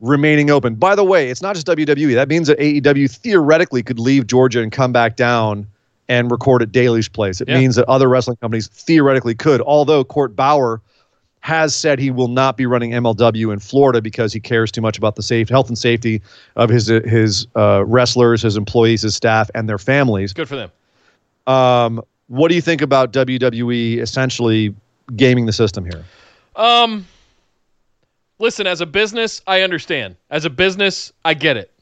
remaining 0.00 0.50
open? 0.50 0.74
By 0.74 0.94
the 0.94 1.04
way, 1.04 1.30
it's 1.30 1.40
not 1.40 1.54
just 1.54 1.66
WWE. 1.68 2.14
That 2.14 2.28
means 2.28 2.48
that 2.48 2.58
AEW 2.58 3.10
theoretically 3.10 3.82
could 3.82 3.98
leave 4.00 4.26
Georgia 4.26 4.60
and 4.60 4.72
come 4.72 4.92
back 4.92 5.16
down 5.16 5.66
and 6.08 6.30
record 6.30 6.62
at 6.62 6.72
Daily's 6.72 7.08
place. 7.08 7.40
It 7.40 7.48
Yeah. 7.48 7.58
means 7.58 7.76
that 7.76 7.88
other 7.88 8.08
wrestling 8.08 8.36
companies 8.38 8.66
theoretically 8.66 9.34
could, 9.36 9.60
although 9.62 10.02
Court 10.04 10.34
Bauer 10.36 10.80
has 11.42 11.74
said 11.74 11.98
he 11.98 12.10
will 12.10 12.28
not 12.28 12.56
be 12.56 12.66
running 12.66 12.92
MLW 12.92 13.52
in 13.52 13.58
Florida 13.58 14.00
because 14.00 14.32
he 14.32 14.40
cares 14.40 14.70
too 14.70 14.80
much 14.80 14.96
about 14.96 15.16
the 15.16 15.22
safe 15.22 15.48
health 15.48 15.68
and 15.68 15.76
safety 15.76 16.22
of 16.56 16.70
his 16.70 16.86
his 16.86 17.46
uh, 17.56 17.84
wrestlers, 17.84 18.42
his 18.42 18.56
employees, 18.56 19.02
his 19.02 19.14
staff, 19.14 19.50
and 19.54 19.68
their 19.68 19.78
families. 19.78 20.32
Good 20.32 20.48
for 20.48 20.56
them. 20.56 20.70
Um, 21.46 22.02
what 22.28 22.48
do 22.48 22.54
you 22.54 22.60
think 22.60 22.80
about 22.80 23.12
WWE 23.12 23.98
essentially 23.98 24.74
gaming 25.16 25.46
the 25.46 25.52
system 25.52 25.84
here? 25.84 26.04
Um, 26.54 27.06
listen, 28.38 28.66
as 28.68 28.80
a 28.80 28.86
business, 28.86 29.42
I 29.46 29.62
understand. 29.62 30.16
As 30.30 30.44
a 30.44 30.50
business, 30.50 31.12
I 31.24 31.34
get 31.34 31.56
it. 31.56 31.72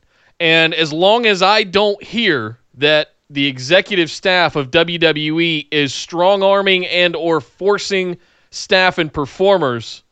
And 0.41 0.73
as 0.73 0.91
long 0.91 1.27
as 1.27 1.43
I 1.43 1.65
don't 1.65 2.03
hear 2.03 2.59
that 2.75 3.13
the 3.29 3.47
executive 3.47 4.11
staff 4.11 4.57
of 4.57 4.71
WWE 4.71 5.69
is 5.71 5.95
strong 5.95 6.43
arming 6.43 6.87
and 6.87 7.15
or 7.15 7.43
forcing 7.43 8.17
staff 8.51 8.99
and 8.99 9.13
performers 9.13 10.03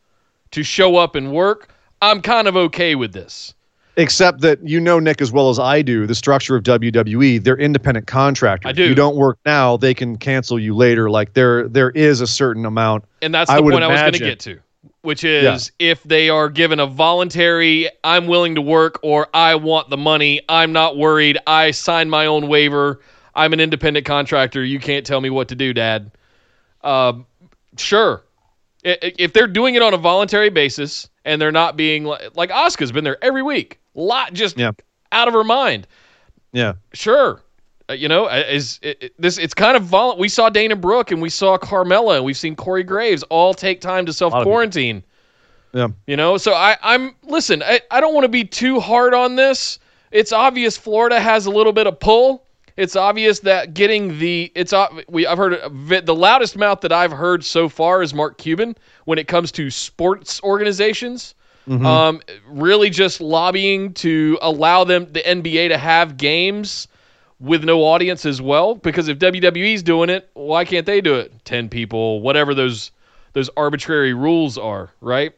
to 0.51 0.63
show 0.63 0.95
up 0.97 1.15
and 1.15 1.31
work, 1.31 1.73
I'm 2.01 2.21
kind 2.21 2.47
of 2.47 2.55
okay 2.55 2.95
with 2.95 3.13
this. 3.13 3.53
Except 3.97 4.39
that 4.41 4.65
you 4.65 4.79
know 4.79 4.99
Nick 4.99 5.21
as 5.21 5.31
well 5.31 5.49
as 5.49 5.59
I 5.59 5.81
do 5.81 6.07
the 6.07 6.15
structure 6.15 6.55
of 6.55 6.63
WWE. 6.63 7.43
They're 7.43 7.57
independent 7.57 8.07
contractors. 8.07 8.69
I 8.69 8.71
do. 8.71 8.87
You 8.87 8.95
don't 8.95 9.17
work 9.17 9.37
now; 9.45 9.75
they 9.75 9.93
can 9.93 10.17
cancel 10.17 10.57
you 10.57 10.73
later. 10.73 11.09
Like 11.09 11.33
there, 11.33 11.67
there 11.67 11.89
is 11.89 12.21
a 12.21 12.27
certain 12.27 12.65
amount. 12.65 13.03
And 13.21 13.33
that's 13.33 13.49
I 13.49 13.57
the 13.57 13.63
would 13.63 13.71
point 13.73 13.83
I 13.83 13.87
was 13.87 13.99
going 13.99 14.13
to 14.13 14.19
imagine- 14.19 14.27
get 14.29 14.39
to, 14.41 14.59
which 15.01 15.25
is 15.25 15.73
if 15.79 16.01
they 16.03 16.29
are 16.29 16.47
given 16.47 16.79
a 16.79 16.87
voluntary, 16.87 17.89
I'm 18.01 18.27
willing 18.27 18.55
to 18.55 18.61
work 18.61 18.99
or 19.03 19.27
I 19.33 19.55
want 19.55 19.89
the 19.89 19.97
money, 19.97 20.39
I'm 20.47 20.71
not 20.71 20.95
worried, 20.95 21.37
I 21.45 21.71
sign 21.71 22.09
my 22.09 22.25
own 22.25 22.47
waiver, 22.47 23.01
I'm 23.35 23.51
an 23.51 23.59
independent 23.59 24.05
contractor, 24.05 24.63
you 24.63 24.79
can't 24.79 25.05
tell 25.05 25.19
me 25.19 25.29
what 25.29 25.49
to 25.49 25.55
do, 25.55 25.73
Dad. 25.73 26.11
Um, 26.85 27.25
sure. 27.77 28.23
If 28.83 29.33
they're 29.33 29.47
doing 29.47 29.75
it 29.75 29.81
on 29.81 29.93
a 29.93 29.97
voluntary 29.97 30.49
basis 30.49 31.09
and 31.25 31.41
they're 31.41 31.51
not 31.51 31.75
being 31.75 32.05
like, 32.05 32.35
like 32.35 32.49
Asuka's 32.49 32.91
been 32.91 33.03
there 33.03 33.21
every 33.23 33.43
week, 33.43 33.79
lot 33.93 34.33
just 34.33 34.57
Yeah. 34.57 34.71
out 35.11 35.27
of 35.27 35.33
her 35.33 35.43
mind 35.43 35.85
Yeah, 36.53 36.73
sure. 36.93 37.41
Uh, 37.89 37.93
you 37.93 38.07
know, 38.07 38.25
uh, 38.25 38.43
is 38.47 38.79
it, 38.81 38.97
it- 39.03 39.13
this? 39.19 39.37
It's 39.37 39.53
kind 39.53 39.75
of 39.75 39.83
violent. 39.83 40.17
We 40.19 40.29
saw 40.29 40.49
Dana 40.49 40.75
Brooke 40.75 41.11
and 41.11 41.21
we 41.21 41.29
saw 41.29 41.57
Carmella 41.57 42.15
and 42.17 42.23
we've 42.25 42.37
seen 42.37 42.55
Corey 42.55 42.83
Graves 42.83 43.23
all 43.23 43.53
take 43.53 43.81
time 43.81 44.05
to 44.05 44.13
self 44.13 44.31
quarantine. 44.43 45.03
yeah. 45.73 45.87
You 46.07 46.15
know, 46.15 46.37
so 46.37 46.53
I, 46.53 46.77
I'm 46.81 47.15
listen. 47.23 47.61
I, 47.63 47.81
I 47.91 47.99
don't 48.01 48.13
want 48.13 48.23
to 48.25 48.29
be 48.29 48.43
too 48.45 48.79
hard 48.79 49.13
on 49.13 49.35
this. 49.35 49.79
It's 50.11 50.31
obvious 50.31 50.77
Florida 50.77 51.19
has 51.19 51.45
a 51.47 51.51
little 51.51 51.73
bit 51.73 51.85
of 51.87 51.99
pull. 51.99 52.45
It's 52.79 52.95
obvious 52.95 53.41
that 53.41 53.73
getting 53.73 54.19
the 54.19 54.53
it's 54.55 54.73
we 55.09 55.27
I've 55.27 55.37
heard 55.37 55.59
the 56.05 56.15
loudest 56.15 56.55
mouth 56.55 56.79
that 56.81 56.93
I've 56.93 57.11
heard 57.11 57.43
so 57.43 57.67
far 57.67 58.01
is 58.01 58.13
Mark 58.13 58.37
Cuban 58.37 58.73
when 59.03 59.19
it 59.19 59.27
comes 59.27 59.51
to 59.53 59.69
sports 59.69 60.41
organizations. 60.43 61.35
Um, 61.85 62.21
really 62.47 62.89
just 62.89 63.19
lobbying 63.19 63.93
to 63.95 64.39
allow 64.41 64.85
them 64.85 65.11
the 65.11 65.19
NBA 65.19 65.67
to 65.67 65.77
have 65.77 66.15
games 66.15 66.87
with 67.41 67.65
no 67.65 67.83
audience 67.83 68.25
as 68.25 68.41
well. 68.41 68.75
Because 68.75 69.09
if 69.09 69.19
WWE's 69.19 69.83
doing 69.83 70.09
it, 70.09 70.29
why 70.33 70.63
can't 70.63 70.85
they 70.85 71.01
do 71.01 71.15
it? 71.15 71.33
Ten 71.43 71.67
people, 71.67 72.21
whatever 72.21 72.55
those 72.55 72.91
those 73.33 73.49
arbitrary 73.57 74.13
rules 74.13 74.57
are, 74.57 74.89
right? 75.01 75.33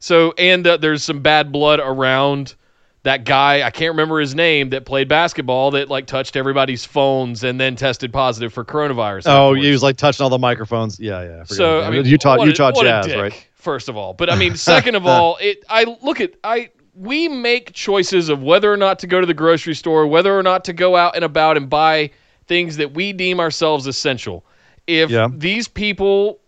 So 0.00 0.34
and 0.38 0.66
uh, 0.66 0.76
there's 0.76 1.04
some 1.04 1.20
bad 1.20 1.52
blood 1.52 1.80
around 1.80 2.56
that 3.04 3.24
guy. 3.24 3.62
I 3.62 3.70
can't 3.70 3.92
remember 3.92 4.18
his 4.20 4.34
name 4.34 4.70
that 4.70 4.84
played 4.84 5.08
basketball 5.08 5.70
that 5.72 5.88
like 5.88 6.06
touched 6.06 6.36
everybody's 6.36 6.84
phones 6.84 7.44
and 7.44 7.60
then 7.60 7.76
tested 7.76 8.12
positive 8.12 8.52
for 8.52 8.64
coronavirus. 8.64 9.22
Oh, 9.26 9.48
afterwards. 9.50 9.64
he 9.64 9.70
was 9.70 9.82
like 9.82 9.96
touching 9.96 10.24
all 10.24 10.30
the 10.30 10.38
microphones. 10.38 10.98
Yeah, 10.98 11.22
yeah. 11.22 11.44
So 11.44 11.82
I 11.82 11.90
mean, 11.90 12.04
Utah, 12.04 12.34
a- 12.36 12.46
Utah 12.46 12.72
Jazz, 12.72 13.06
dick, 13.06 13.16
right? 13.16 13.48
First 13.54 13.88
of 13.88 13.96
all, 13.96 14.12
but 14.12 14.30
I 14.30 14.36
mean, 14.36 14.56
second 14.72 14.94
of 14.96 15.06
all, 15.06 15.38
it. 15.40 15.64
I 15.68 15.96
look 16.02 16.20
at 16.20 16.32
I. 16.42 16.70
We 16.96 17.26
make 17.26 17.72
choices 17.72 18.28
of 18.28 18.40
whether 18.42 18.72
or 18.72 18.76
not 18.76 19.00
to 19.00 19.08
go 19.08 19.20
to 19.20 19.26
the 19.26 19.34
grocery 19.34 19.74
store, 19.74 20.06
whether 20.06 20.38
or 20.38 20.44
not 20.44 20.64
to 20.66 20.72
go 20.72 20.94
out 20.94 21.16
and 21.16 21.24
about 21.24 21.56
and 21.56 21.68
buy 21.68 22.10
things 22.46 22.76
that 22.76 22.94
we 22.94 23.12
deem 23.12 23.40
ourselves 23.40 23.88
essential. 23.88 24.44
If 24.86 25.10
Yeah. 25.10 25.26
these 25.32 25.66
people, 25.66 26.38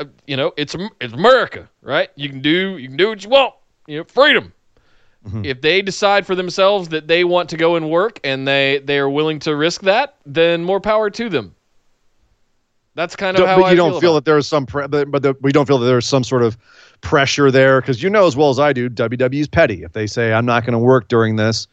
uh, 0.00 0.06
you 0.26 0.36
know, 0.36 0.52
it's 0.56 0.74
it's 1.00 1.12
America, 1.12 1.68
right? 1.82 2.08
You 2.16 2.28
can 2.28 2.40
do 2.40 2.78
you 2.78 2.88
can 2.88 2.96
do 2.96 3.08
what 3.10 3.22
you 3.22 3.30
want. 3.30 3.54
You 3.86 3.98
know, 3.98 4.04
freedom. 4.04 4.52
Mm-hmm. 5.26 5.44
If 5.44 5.60
they 5.60 5.82
decide 5.82 6.26
for 6.26 6.34
themselves 6.34 6.88
that 6.88 7.06
they 7.06 7.22
want 7.22 7.50
to 7.50 7.56
go 7.56 7.76
and 7.76 7.88
work 7.88 8.18
and 8.24 8.46
they 8.46 8.82
they 8.84 8.98
are 8.98 9.08
willing 9.08 9.38
to 9.40 9.54
risk 9.54 9.82
that, 9.82 10.16
then 10.26 10.64
more 10.64 10.80
power 10.80 11.10
to 11.10 11.28
them. 11.28 11.54
That's 12.94 13.16
kind 13.16 13.36
of 13.36 13.40
Don't- 13.40 13.48
how 13.48 13.56
but 13.56 13.64
I 13.66 13.70
you 13.70 13.76
don't 13.76 13.92
feel, 13.92 14.00
feel 14.00 14.14
that 14.16 14.24
there's 14.26 14.46
some, 14.46 14.66
pre- 14.66 14.86
but, 14.86 15.10
but 15.10 15.22
the, 15.22 15.34
we 15.40 15.50
don't 15.50 15.66
feel 15.66 15.78
that 15.78 15.86
there's 15.86 16.06
some 16.06 16.24
sort 16.24 16.42
of 16.42 16.58
pressure 17.00 17.50
there 17.50 17.80
because 17.80 18.02
you 18.02 18.10
know 18.10 18.26
as 18.26 18.36
well 18.36 18.50
as 18.50 18.58
I 18.58 18.72
do, 18.72 18.90
WWE's 18.90 19.48
petty. 19.48 19.82
If 19.82 19.92
they 19.92 20.06
say 20.06 20.32
I'm 20.32 20.44
not 20.44 20.64
going 20.64 20.74
to 20.74 20.78
work 20.78 21.08
during 21.08 21.36
this 21.36 21.68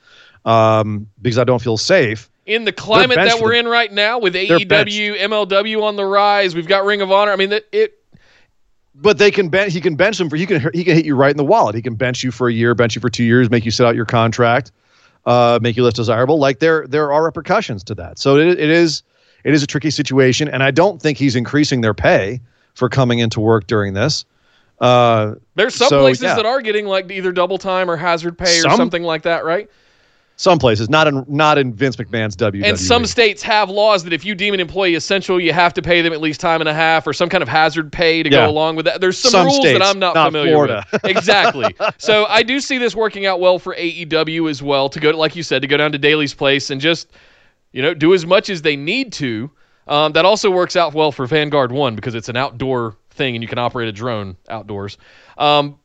um, 0.45 1.07
because 1.21 1.37
I 1.37 1.43
don't 1.43 1.61
feel 1.61 1.77
safe, 1.77 2.29
in 2.49 2.65
the 2.65 2.71
climate 2.71 3.17
that 3.17 3.39
we're 3.39 3.53
in 3.53 3.67
right 3.67 3.91
now 3.91 4.17
with 4.17 4.33
AEW, 4.33 5.19
MLW 5.19 5.83
on 5.83 5.95
the 5.95 6.05
rise, 6.05 6.55
we've 6.55 6.67
got 6.67 6.83
Ring 6.83 7.01
of 7.01 7.11
Honor. 7.11 7.31
I 7.31 7.35
mean, 7.35 7.49
that 7.49 7.65
it 7.71 7.98
but 8.95 9.17
they 9.17 9.31
can 9.31 9.49
bench. 9.49 9.73
He 9.73 9.81
can 9.81 9.95
bench 9.95 10.19
him 10.19 10.29
for. 10.29 10.35
He 10.35 10.45
can. 10.45 10.61
He 10.73 10.83
can 10.83 10.95
hit 10.95 11.05
you 11.05 11.15
right 11.15 11.31
in 11.31 11.37
the 11.37 11.45
wallet. 11.45 11.75
He 11.75 11.81
can 11.81 11.95
bench 11.95 12.23
you 12.23 12.31
for 12.31 12.47
a 12.47 12.53
year, 12.53 12.75
bench 12.75 12.95
you 12.95 13.01
for 13.01 13.09
two 13.09 13.23
years, 13.23 13.49
make 13.49 13.65
you 13.65 13.71
sit 13.71 13.85
out 13.85 13.95
your 13.95 14.05
contract, 14.05 14.71
uh, 15.25 15.59
make 15.61 15.77
you 15.77 15.83
less 15.83 15.93
desirable. 15.93 16.39
Like 16.39 16.59
there, 16.59 16.87
there 16.87 17.11
are 17.11 17.23
repercussions 17.23 17.83
to 17.85 17.95
that. 17.95 18.19
So 18.19 18.37
it, 18.37 18.59
it 18.59 18.69
is, 18.69 19.03
it 19.43 19.53
is 19.53 19.63
a 19.63 19.67
tricky 19.67 19.91
situation, 19.91 20.47
and 20.47 20.63
I 20.63 20.71
don't 20.71 21.01
think 21.01 21.17
he's 21.17 21.35
increasing 21.35 21.81
their 21.81 21.93
pay 21.93 22.41
for 22.73 22.89
coming 22.89 23.19
into 23.19 23.39
work 23.39 23.67
during 23.67 23.93
this. 23.93 24.25
Uh, 24.79 25.35
there's 25.55 25.75
some 25.75 25.89
So, 25.89 25.99
places 25.99 26.23
yeah. 26.23 26.35
that 26.35 26.45
are 26.45 26.61
getting 26.61 26.85
like 26.85 27.11
either 27.11 27.31
double 27.31 27.57
time 27.57 27.89
or 27.89 27.97
hazard 27.97 28.37
pay 28.37 28.59
or 28.59 28.69
something 28.71 29.03
like 29.03 29.23
that, 29.23 29.43
right? 29.43 29.69
Some 30.41 30.57
places, 30.57 30.89
not 30.89 31.05
in 31.05 31.25
not 31.27 31.57
in 31.57 31.73
Vince 31.73 31.97
McMahon's 31.97 32.37
WWE. 32.37 32.63
And 32.63 32.79
some 32.79 33.05
states 33.05 33.43
have 33.43 33.69
laws 33.69 34.05
that 34.05 34.13
if 34.13 34.23
you 34.23 34.35
deem 34.35 34.53
an 34.53 34.61
employee 34.61 34.95
essential, 34.95 35.37
you 35.37 35.51
have 35.51 35.73
to 35.73 35.81
pay 35.81 36.01
them 36.01 36.13
at 36.13 36.21
least 36.21 36.39
time 36.39 36.61
and 36.61 36.69
a 36.69 36.73
half 36.73 37.05
or 37.05 37.11
some 37.11 37.27
kind 37.27 37.41
of 37.41 37.49
hazard 37.49 37.91
pay 37.91 38.23
to 38.23 38.29
Yeah. 38.31 38.45
go 38.45 38.49
along 38.49 38.77
with 38.77 38.85
that. 38.85 39.01
There's 39.01 39.17
some, 39.17 39.31
Some 39.31 39.45
rules 39.47 39.57
states, 39.57 39.77
that 39.77 39.85
I'm 39.85 39.99
not, 39.99 40.15
not 40.15 40.27
familiar 40.27 40.53
Florida. 40.53 40.85
with. 40.93 41.03
exactly. 41.03 41.75
So 41.97 42.25
I 42.27 42.43
do 42.43 42.61
see 42.61 42.77
this 42.77 42.95
working 42.95 43.25
out 43.25 43.41
well 43.41 43.59
for 43.59 43.75
AEW 43.75 44.49
as 44.49 44.63
well 44.63 44.87
to 44.87 44.99
go, 45.01 45.09
like 45.11 45.35
you 45.35 45.43
said, 45.43 45.61
to 45.61 45.67
go 45.67 45.75
down 45.75 45.91
to 45.91 45.97
Daily's 45.97 46.33
place 46.33 46.69
and 46.69 46.79
just, 46.79 47.11
you 47.73 47.81
know, 47.81 47.93
do 47.93 48.13
as 48.13 48.25
much 48.25 48.49
as 48.49 48.61
they 48.61 48.77
need 48.77 49.11
to. 49.13 49.51
Um, 49.89 50.13
that 50.13 50.23
also 50.23 50.49
works 50.49 50.77
out 50.77 50.93
well 50.93 51.11
for 51.11 51.25
Vanguard 51.25 51.73
One 51.73 51.95
because 51.95 52.15
it's 52.15 52.29
an 52.29 52.37
outdoor 52.37 52.95
thing 53.09 53.35
and 53.35 53.43
you 53.43 53.49
can 53.49 53.57
operate 53.57 53.89
a 53.89 53.91
drone 53.91 54.37
outdoors. 54.47 54.97
Um, 55.37 55.79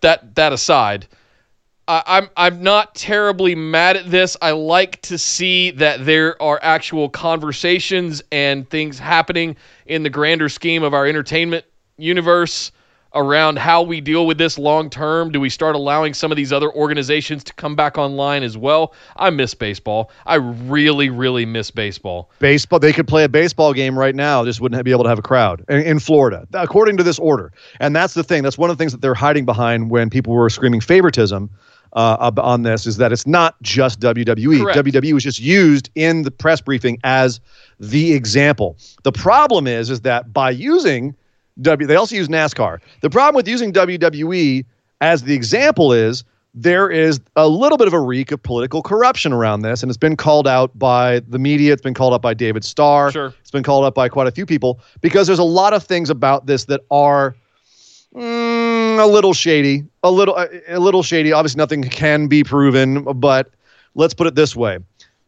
that 0.00 0.34
that 0.34 0.52
aside, 0.52 1.06
I'm 2.06 2.28
I'm 2.36 2.62
not 2.62 2.94
terribly 2.94 3.54
mad 3.54 3.96
at 3.96 4.10
this. 4.10 4.36
I 4.40 4.52
like 4.52 5.02
to 5.02 5.18
see 5.18 5.72
that 5.72 6.06
there 6.06 6.40
are 6.40 6.60
actual 6.62 7.08
conversations 7.08 8.22
and 8.30 8.68
things 8.70 8.98
happening 8.98 9.56
in 9.86 10.02
the 10.02 10.10
grander 10.10 10.48
scheme 10.48 10.82
of 10.82 10.94
our 10.94 11.06
entertainment 11.06 11.64
universe 11.96 12.70
around 13.14 13.58
how 13.58 13.82
we 13.82 14.00
deal 14.00 14.24
with 14.24 14.38
this 14.38 14.56
long 14.56 14.88
term. 14.88 15.32
Do 15.32 15.40
we 15.40 15.50
start 15.50 15.74
allowing 15.74 16.14
some 16.14 16.30
of 16.30 16.36
these 16.36 16.52
other 16.52 16.72
organizations 16.72 17.42
to 17.42 17.52
come 17.54 17.74
back 17.74 17.98
online 17.98 18.44
as 18.44 18.56
well? 18.56 18.94
I 19.16 19.30
miss 19.30 19.52
baseball. 19.52 20.12
I 20.26 20.36
really, 20.36 21.10
really 21.10 21.44
miss 21.44 21.72
baseball. 21.72 22.30
baseball 22.38 22.78
they 22.78 22.92
could 22.92 23.08
play 23.08 23.24
a 23.24 23.28
baseball 23.28 23.72
game 23.72 23.98
right 23.98 24.14
now 24.14 24.44
just 24.44 24.60
wouldn't 24.60 24.84
be 24.84 24.92
able 24.92 25.02
to 25.02 25.08
have 25.08 25.18
a 25.18 25.22
crowd 25.22 25.64
in 25.68 25.98
florida 25.98 26.46
according 26.52 26.96
to 26.96 27.02
this 27.02 27.18
order 27.18 27.52
and 27.80 27.96
that's 27.96 28.14
the 28.14 28.22
thing 28.22 28.42
that's 28.42 28.56
one 28.56 28.70
of 28.70 28.78
the 28.78 28.80
things 28.80 28.92
that 28.92 29.00
they're 29.00 29.14
hiding 29.14 29.44
behind 29.44 29.90
when 29.90 30.08
people 30.08 30.32
were 30.32 30.48
screaming 30.48 30.80
favoritism 30.80 31.50
uh, 31.94 32.30
on 32.38 32.62
this 32.62 32.86
is 32.86 32.96
that 32.98 33.12
it's 33.12 33.26
not 33.26 33.60
just 33.62 34.00
wwe 34.00 34.62
Correct. 34.62 34.78
wwe 34.78 35.12
was 35.12 35.24
just 35.24 35.40
used 35.40 35.90
in 35.94 36.22
the 36.22 36.30
press 36.30 36.60
briefing 36.60 36.98
as 37.04 37.40
the 37.78 38.12
example 38.12 38.76
the 39.02 39.12
problem 39.12 39.66
is 39.66 39.90
is 39.90 40.02
that 40.02 40.32
by 40.32 40.50
using 40.50 41.14
w 41.60 41.86
they 41.86 41.96
also 41.96 42.14
use 42.16 42.28
nascar 42.28 42.78
the 43.00 43.10
problem 43.10 43.34
with 43.34 43.48
using 43.48 43.72
wwe 43.72 44.64
as 45.00 45.24
the 45.24 45.34
example 45.34 45.92
is 45.92 46.24
there 46.54 46.90
is 46.90 47.20
a 47.36 47.48
little 47.48 47.78
bit 47.78 47.86
of 47.86 47.94
a 47.94 48.00
reek 48.00 48.32
of 48.32 48.42
political 48.42 48.82
corruption 48.82 49.32
around 49.32 49.62
this, 49.62 49.82
and 49.82 49.90
it's 49.90 49.96
been 49.96 50.16
called 50.16 50.48
out 50.48 50.76
by 50.78 51.20
the 51.20 51.38
media. 51.38 51.72
It's 51.72 51.82
been 51.82 51.94
called 51.94 52.12
out 52.12 52.22
by 52.22 52.34
David 52.34 52.64
Starr. 52.64 53.12
Sure. 53.12 53.34
It's 53.40 53.50
been 53.50 53.62
called 53.62 53.84
out 53.84 53.94
by 53.94 54.08
quite 54.08 54.26
a 54.26 54.32
few 54.32 54.46
people 54.46 54.80
because 55.00 55.26
there's 55.26 55.38
a 55.38 55.44
lot 55.44 55.72
of 55.72 55.84
things 55.84 56.10
about 56.10 56.46
this 56.46 56.64
that 56.64 56.80
are 56.90 57.36
mm, 58.14 59.02
a 59.02 59.06
little 59.06 59.32
shady, 59.32 59.84
a 60.02 60.10
little, 60.10 60.36
a, 60.36 60.48
a 60.68 60.78
little 60.80 61.02
shady. 61.02 61.32
Obviously, 61.32 61.58
nothing 61.58 61.82
can 61.82 62.26
be 62.26 62.44
proven, 62.44 63.04
but 63.20 63.50
let's 63.94 64.14
put 64.14 64.26
it 64.26 64.34
this 64.34 64.54
way: 64.54 64.78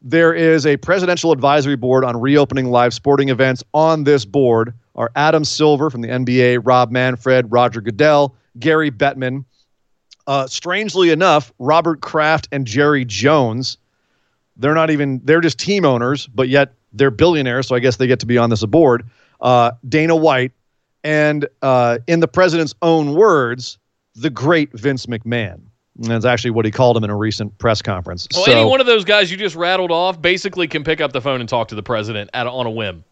there 0.02 0.34
is 0.34 0.66
a 0.66 0.76
presidential 0.76 1.32
advisory 1.32 1.76
board 1.76 2.04
on 2.04 2.20
reopening 2.20 2.70
live 2.70 2.92
sporting 2.92 3.28
events. 3.28 3.62
On 3.74 4.04
this 4.04 4.24
board 4.24 4.74
are 4.94 5.10
Adam 5.16 5.44
Silver 5.44 5.90
from 5.90 6.00
the 6.00 6.08
NBA, 6.08 6.60
Rob 6.64 6.90
Manfred, 6.90 7.50
Roger 7.50 7.80
Goodell, 7.80 8.34
Gary 8.58 8.90
Bettman. 8.90 9.44
Uh, 10.26 10.46
strangely 10.46 11.10
enough, 11.10 11.52
Robert 11.58 12.00
Kraft 12.00 12.48
and 12.52 12.66
Jerry 12.66 13.04
Jones, 13.04 13.78
they're 14.56 14.74
not 14.74 14.90
even, 14.90 15.20
they're 15.24 15.40
just 15.40 15.58
team 15.58 15.84
owners, 15.84 16.26
but 16.28 16.48
yet 16.48 16.74
they're 16.92 17.10
billionaires. 17.10 17.66
So 17.66 17.74
I 17.74 17.80
guess 17.80 17.96
they 17.96 18.06
get 18.06 18.20
to 18.20 18.26
be 18.26 18.38
on 18.38 18.50
this 18.50 18.64
board. 18.64 19.08
Uh, 19.40 19.72
Dana 19.88 20.14
White, 20.14 20.52
and 21.04 21.49
uh, 21.62 21.99
in 22.06 22.21
the 22.21 22.28
president's 22.28 22.75
own 22.82 23.14
words, 23.14 23.78
the 24.14 24.30
great 24.30 24.73
Vince 24.73 25.06
McMahon. 25.06 25.61
And 25.99 26.06
that's 26.06 26.25
actually 26.25 26.52
what 26.52 26.64
he 26.64 26.71
called 26.71 26.97
him 26.97 27.04
in 27.04 27.11
a 27.11 27.16
recent 27.16 27.56
press 27.59 27.82
conference. 27.82 28.26
Well, 28.32 28.44
so, 28.44 28.52
any 28.52 28.64
one 28.64 28.80
of 28.80 28.87
those 28.87 29.04
guys 29.04 29.30
you 29.30 29.37
just 29.37 29.54
rattled 29.54 29.90
off 29.90 30.21
basically 30.21 30.66
can 30.66 30.85
pick 30.85 31.02
up 31.02 31.12
the 31.12 31.21
phone 31.21 31.40
and 31.40 31.49
talk 31.49 31.68
to 31.68 31.75
the 31.75 31.82
president 31.82 32.30
at, 32.32 32.47
on 32.47 32.66
a 32.66 32.71
whim. 32.71 33.04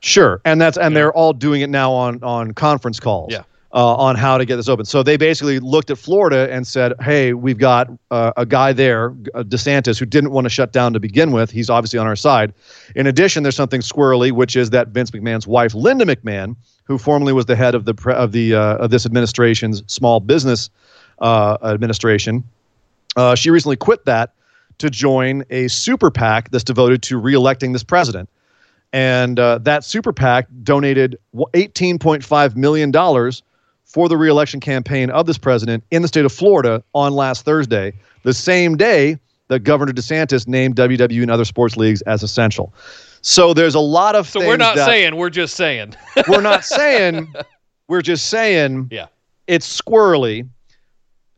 Sure, 0.00 0.42
and 0.44 0.60
that's 0.60 0.76
and 0.76 0.94
they're 0.94 1.12
all 1.12 1.32
doing 1.32 1.62
it 1.62 1.70
now 1.70 1.90
on 1.90 2.22
on 2.22 2.52
conference 2.52 3.00
calls. 3.00 3.32
Yeah. 3.32 3.44
Uh, 3.76 3.94
on 3.96 4.16
how 4.16 4.38
to 4.38 4.46
get 4.46 4.56
this 4.56 4.70
open. 4.70 4.86
So 4.86 5.02
they 5.02 5.18
basically 5.18 5.58
looked 5.58 5.90
at 5.90 5.98
Florida 5.98 6.50
and 6.50 6.66
said, 6.66 6.94
"Hey, 7.02 7.34
we've 7.34 7.58
got 7.58 7.90
uh, 8.10 8.32
a 8.34 8.46
guy 8.46 8.72
there, 8.72 9.08
uh, 9.34 9.42
DeSantis, 9.42 9.98
who 9.98 10.06
didn't 10.06 10.30
want 10.30 10.46
to 10.46 10.48
shut 10.48 10.72
down 10.72 10.94
to 10.94 10.98
begin 10.98 11.30
with. 11.30 11.50
He's 11.50 11.68
obviously 11.68 11.98
on 11.98 12.06
our 12.06 12.16
side. 12.16 12.54
In 12.94 13.06
addition, 13.06 13.42
there's 13.42 13.54
something 13.54 13.82
squirrely, 13.82 14.32
which 14.32 14.56
is 14.56 14.70
that 14.70 14.88
Vince 14.88 15.10
McMahon's 15.10 15.46
wife, 15.46 15.74
Linda 15.74 16.06
McMahon, 16.06 16.56
who 16.84 16.96
formerly 16.96 17.34
was 17.34 17.44
the 17.44 17.54
head 17.54 17.74
of 17.74 17.84
the 17.84 17.94
of 18.16 18.32
the 18.32 18.54
uh, 18.54 18.76
of 18.76 18.88
this 18.88 19.04
administration's 19.04 19.82
small 19.88 20.20
business 20.20 20.70
uh, 21.18 21.58
administration, 21.62 22.44
uh, 23.16 23.34
she 23.34 23.50
recently 23.50 23.76
quit 23.76 24.06
that 24.06 24.32
to 24.78 24.88
join 24.88 25.44
a 25.50 25.68
super 25.68 26.10
PAC 26.10 26.50
that's 26.50 26.64
devoted 26.64 27.02
to 27.02 27.20
reelecting 27.20 27.74
this 27.74 27.84
president." 27.84 28.30
and 28.92 29.38
uh, 29.38 29.58
that 29.58 29.84
super 29.84 30.12
PAC 30.12 30.46
donated 30.62 31.18
$18.5 31.34 32.56
million 32.56 32.90
for 33.86 34.08
the 34.08 34.16
reelection 34.16 34.60
campaign 34.60 35.10
of 35.10 35.26
this 35.26 35.38
president 35.38 35.82
in 35.90 36.02
the 36.02 36.08
state 36.08 36.24
of 36.24 36.32
Florida 36.32 36.82
on 36.92 37.14
last 37.14 37.44
Thursday, 37.44 37.92
the 38.24 38.34
same 38.34 38.76
day 38.76 39.18
that 39.48 39.60
Governor 39.60 39.92
DeSantis 39.92 40.46
named 40.46 40.76
WWE 40.76 41.22
and 41.22 41.30
other 41.30 41.44
sports 41.44 41.76
leagues 41.76 42.02
as 42.02 42.22
essential. 42.22 42.74
So 43.22 43.54
there's 43.54 43.74
a 43.76 43.80
lot 43.80 44.14
of 44.16 44.28
So 44.28 44.40
we're 44.40 44.56
not 44.56 44.76
that- 44.76 44.86
saying, 44.86 45.16
we're 45.16 45.30
just 45.30 45.54
saying. 45.56 45.94
we're 46.28 46.40
not 46.40 46.64
saying 46.64 47.32
we're 47.88 48.02
just 48.02 48.26
saying 48.26 48.88
yeah. 48.90 49.06
it's 49.46 49.80
squirrely. 49.80 50.48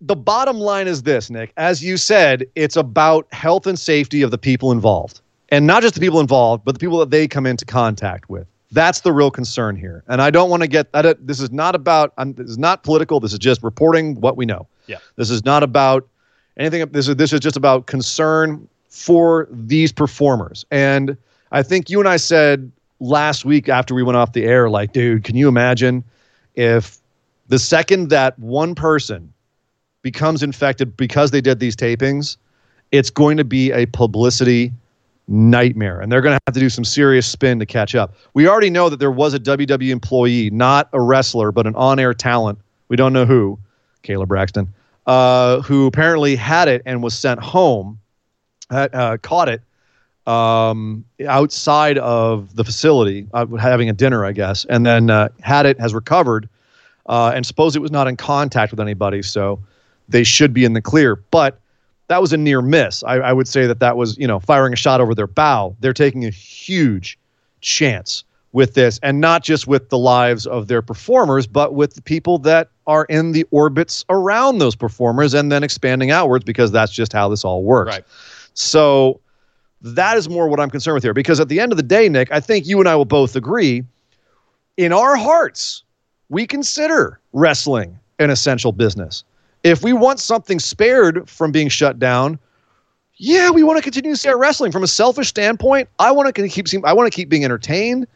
The 0.01 0.17
bottom 0.17 0.59
line 0.59 0.87
is 0.89 1.03
this, 1.03 1.29
Nick. 1.29 1.53
As 1.57 1.85
you 1.85 1.97
said, 1.97 2.47
it's 2.55 2.77
about 2.77 3.27
health 3.33 3.67
and 3.67 3.79
safety 3.79 4.23
of 4.23 4.31
the 4.31 4.39
people 4.39 4.73
involved. 4.73 5.21
And 5.51 5.67
not 5.67 5.83
just 5.83 5.95
the 5.95 6.01
people 6.01 6.21
involved, 6.21 6.65
but 6.65 6.73
the 6.73 6.79
people 6.79 6.99
that 6.99 7.11
they 7.11 7.27
come 7.27 7.47
into 7.47 7.65
contact 7.65 8.29
with. 8.31 8.47
That's 8.71 9.01
the 9.01 9.13
real 9.13 9.31
concern 9.31 9.77
here. 9.77 10.05
And 10.09 10.21
I 10.21 10.31
don't 10.31 10.51
want 10.51 10.63
to 10.63 10.69
get 10.69 10.93
that. 10.93 11.27
This 11.27 11.41
is 11.41 11.51
not 11.51 11.75
about, 11.75 12.13
I'm, 12.19 12.35
this 12.35 12.51
is 12.51 12.59
not 12.59 12.83
political. 12.83 13.19
This 13.21 13.33
is 13.33 13.39
just 13.39 13.63
reporting 13.63 14.21
what 14.21 14.37
we 14.37 14.45
know. 14.45 14.67
Yeah. 14.87 14.99
This 15.17 15.31
is 15.31 15.45
not 15.45 15.63
about 15.63 16.07
anything. 16.57 16.87
This 16.91 17.09
is, 17.09 17.17
this 17.17 17.33
is 17.33 17.41
just 17.41 17.57
about 17.57 17.87
concern 17.87 18.69
for 18.89 19.49
these 19.51 19.93
performers. 19.93 20.67
And 20.71 21.17
I 21.53 21.63
think 21.63 21.89
you 21.89 21.99
and 21.99 22.09
I 22.09 22.19
said 22.19 22.71
last 23.01 23.45
week 23.45 23.69
after 23.69 23.95
we 23.95 24.03
went 24.03 24.17
off 24.17 24.33
the 24.33 24.45
air, 24.45 24.69
like, 24.69 24.93
dude, 24.93 25.25
can 25.25 25.37
you 25.37 25.49
imagine 25.49 26.05
if 26.55 26.99
the 27.49 27.59
second 27.59 28.11
that 28.11 28.39
one 28.39 28.75
person 28.75 29.33
becomes 30.03 30.43
infected 30.43 30.97
because 30.97 31.31
they 31.31 31.41
did 31.41 31.61
these 31.61 31.77
tapings, 31.77 32.37
it's 32.93 33.11
going 33.11 33.37
to 33.37 33.45
be 33.45 33.73
a 33.73 33.87
publicity 33.87 34.73
nightmare. 35.29 36.01
And 36.01 36.11
they're 36.11 36.23
going 36.23 36.37
to 36.37 36.41
have 36.47 36.55
to 36.55 36.61
do 36.61 36.71
some 36.71 36.85
serious 36.85 37.27
spin 37.27 37.59
to 37.59 37.67
catch 37.67 37.95
up. 37.95 38.15
We 38.35 38.49
already 38.49 38.71
know 38.71 38.89
that 38.89 38.99
there 38.99 39.11
was 39.11 39.35
a 39.35 39.39
WWE 39.39 39.91
employee, 39.91 40.51
not 40.51 40.89
a 40.93 41.01
wrestler, 41.01 41.53
but 41.53 41.67
an 41.67 41.75
on 41.77 41.99
air 41.99 42.15
talent. 42.15 42.59
We 42.89 42.97
don't 42.97 43.13
know 43.13 43.27
who, 43.27 43.59
Kayla 44.03 44.27
Braxton, 44.27 44.73
uh, 45.07 45.61
who 45.63 45.87
apparently 45.87 46.35
had 46.35 46.69
it 46.69 46.83
and 46.87 47.03
was 47.03 47.17
sent 47.17 47.41
home, 47.41 47.99
uh, 48.71 48.89
uh, 48.93 49.17
caught 49.19 49.49
it 49.49 49.63
um, 50.29 51.05
outside 51.27 51.99
of 51.99 52.55
the 52.55 52.65
facility, 52.65 53.27
uh, 53.33 53.47
having 53.57 53.89
a 53.89 53.95
dinner, 53.95 54.27
I 54.27 54.33
guess, 54.33 54.67
and 54.67 54.85
then 54.85 55.09
uh, 55.09 55.29
had 55.41 55.65
it, 55.65 55.81
has 55.81 55.95
recovered, 55.95 56.49
uh, 57.07 57.33
and 57.35 57.47
suppose 57.47 57.75
it 57.75 57.81
was 57.81 57.91
not 57.91 58.07
in 58.07 58.17
contact 58.17 58.71
with 58.71 58.81
anybody, 58.81 59.23
so 59.23 59.59
they 60.09 60.25
should 60.25 60.53
be 60.53 60.65
in 60.65 60.75
the 60.75 60.83
clear. 60.83 61.17
But 61.17 61.59
that 62.09 62.21
was 62.21 62.33
a 62.33 62.37
near 62.37 62.61
miss. 62.61 63.05
I, 63.05 63.17
I 63.17 63.33
would 63.33 63.49
say 63.49 63.67
that 63.67 63.81
that 63.81 63.97
was, 63.97 64.19
you 64.19 64.27
know, 64.27 64.41
firing 64.41 64.73
a 64.73 64.77
shot 64.77 65.01
over 65.01 65.15
their 65.15 65.27
bow. 65.27 65.77
They're 65.81 65.93
taking 65.93 66.25
a 66.25 66.31
huge 66.31 67.19
chance 67.61 68.25
with 68.53 68.75
this, 68.75 68.99
and 69.03 69.21
not 69.21 69.45
just 69.45 69.67
with 69.67 69.91
the 69.91 69.99
lives 69.99 70.47
of 70.47 70.69
their 70.69 70.81
performers, 70.81 71.47
but 71.47 71.75
with 71.75 71.95
the 71.95 72.03
people 72.03 72.39
that 72.39 72.71
are 72.87 73.05
in 73.05 73.33
the 73.33 73.47
orbits 73.51 74.07
around 74.09 74.59
those 74.59 74.75
performers, 74.75 75.35
and 75.35 75.53
then 75.53 75.63
expanding 75.63 76.11
outwards 76.11 76.45
because 76.45 76.73
that's 76.73 76.93
just 76.93 77.13
how 77.13 77.29
this 77.29 77.45
all 77.45 77.63
works. 77.63 77.95
Right. 77.95 78.05
So 78.55 79.21
that 79.83 80.17
is 80.17 80.29
more 80.29 80.49
what 80.49 80.61
I'm 80.61 80.71
concerned 80.71 80.95
with 80.95 81.03
here. 81.03 81.13
Because 81.15 81.41
at 81.41 81.49
the 81.49 81.61
end 81.61 81.73
of 81.73 81.77
the 81.77 81.83
day, 81.83 82.09
Nick, 82.09 82.33
I 82.33 82.41
think 82.41 82.67
you 82.67 82.81
and 82.81 82.89
I 82.89 82.97
will 82.97 83.05
both 83.05 83.37
agree 83.37 83.85
in 84.79 84.93
our 84.93 85.17
hearts, 85.17 85.83
we 86.31 86.47
consider 86.47 87.21
wrestling 87.33 87.99
an 88.19 88.31
essential 88.31 88.73
business. 88.73 89.25
If 89.65 89.83
we 89.83 89.93
want 89.93 90.21
something 90.21 90.59
spared 90.59 91.29
from 91.29 91.53
being 91.53 91.69
shut 91.69 91.99
down, 91.99 92.39
yeah, 93.17 93.51
we 93.51 93.65
want 93.65 93.79
to 93.79 93.83
continue 93.83 94.13
to 94.13 94.17
see 94.17 94.29
our 94.29 94.39
wrestling. 94.39 94.71
From 94.71 94.85
a 94.85 94.89
selfish 94.89 95.29
standpoint, 95.29 95.89
I 95.99 96.13
want 96.13 96.35
to 96.35 96.49
keep 96.49 96.69
seeing, 96.69 96.85
I 96.85 96.93
want 96.93 97.13
to 97.13 97.17
keep 97.17 97.29
being 97.29 97.45
entertained. 97.45 98.07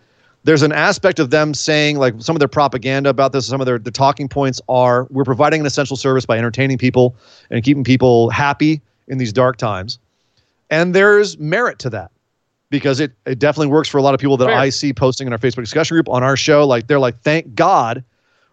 There's 0.44 0.62
an 0.62 0.72
aspect 0.72 1.18
of 1.18 1.30
them 1.30 1.54
saying, 1.54 1.98
like 1.98 2.14
some 2.18 2.34
of 2.34 2.40
their 2.40 2.48
propaganda 2.48 3.10
about 3.10 3.32
this, 3.32 3.46
some 3.46 3.60
of 3.60 3.66
their 3.66 3.78
the 3.78 3.90
talking 3.90 4.28
points 4.28 4.60
are 4.68 5.06
we're 5.10 5.24
providing 5.24 5.60
an 5.60 5.66
essential 5.66 5.96
service 5.96 6.26
by 6.26 6.38
entertaining 6.38 6.78
people 6.78 7.16
and 7.50 7.62
keeping 7.62 7.84
people 7.84 8.30
happy 8.30 8.80
in 9.08 9.18
these 9.18 9.32
dark 9.32 9.56
times. 9.56 9.98
And 10.70 10.94
there's 10.94 11.38
merit 11.38 11.78
to 11.80 11.90
that 11.90 12.10
because 12.70 12.98
it, 12.98 13.12
it 13.26 13.38
definitely 13.38 13.68
works 13.68 13.88
for 13.88 13.98
a 13.98 14.02
lot 14.02 14.14
of 14.14 14.20
people 14.20 14.36
that 14.38 14.46
Fair. 14.46 14.56
I 14.56 14.70
see 14.70 14.92
posting 14.92 15.26
in 15.26 15.32
our 15.32 15.38
Facebook 15.38 15.62
discussion 15.62 15.94
group 15.94 16.08
on 16.08 16.22
our 16.22 16.36
show. 16.36 16.66
Like 16.66 16.86
they're 16.86 16.98
like, 16.98 17.20
thank 17.20 17.54
God 17.54 18.02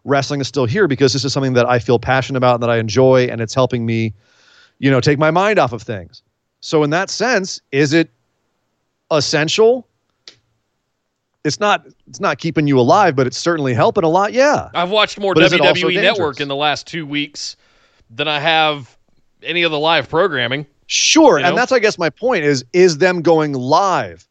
wrestling 0.10 0.42
is 0.42 0.48
still 0.48 0.66
here 0.66 0.88
because 0.88 1.14
this 1.14 1.24
is 1.24 1.32
something 1.32 1.54
that 1.54 1.68
I 1.68 1.80
feel 1.80 2.00
passionate 2.00 2.38
about 2.38 2.56
and 2.56 2.64
that 2.64 2.70
I 2.70 2.78
enjoy, 2.78 3.26
and 3.26 3.40
it's 3.42 3.54
helping 3.54 3.86
me, 3.86 4.14
you 4.80 4.92
know, 4.92 5.00
take 5.00 5.20
my 5.20 5.32
mind 5.32 5.60
off 5.60 5.72
of 5.72 5.82
things. 5.82 6.24
So 6.62 6.84
in 6.84 6.90
that 6.90 7.10
sense, 7.10 7.62
is 7.72 7.94
it 7.94 8.10
essential? 9.12 9.88
It's 11.46 11.60
not. 11.60 11.88
It's 12.08 12.20
not 12.20 12.38
keeping 12.38 12.68
you 12.68 12.78
alive, 12.78 13.16
but 13.16 13.26
it's 13.26 13.38
certainly 13.38 13.74
helping 13.74 14.04
a 14.04 14.10
lot. 14.10 14.34
Yeah. 14.34 14.70
I've 14.74 14.90
watched 14.90 15.18
more 15.20 15.34
But 15.34 15.44
is 15.44 15.54
it 15.54 15.62
also 15.62 15.88
WWE 15.88 16.02
Network 16.02 16.42
in 16.42 16.50
the 16.50 16.56
last 16.56 16.86
two 16.86 17.06
weeks 17.06 17.56
than 18.10 18.28
I 18.28 18.40
have 18.40 18.98
any 19.44 19.64
of 19.64 19.72
the 19.72 19.80
live 19.80 20.10
programming. 20.10 20.66
Sure, 20.88 21.38
You 21.38 21.44
know? 21.44 21.50
and 21.50 21.58
that's 21.58 21.72
I 21.72 21.80
guess 21.80 21.98
my 21.98 22.10
point 22.10 22.44
is 22.44 22.66
is 22.74 22.98
them 22.98 23.22
going 23.22 23.54
live 23.54 24.28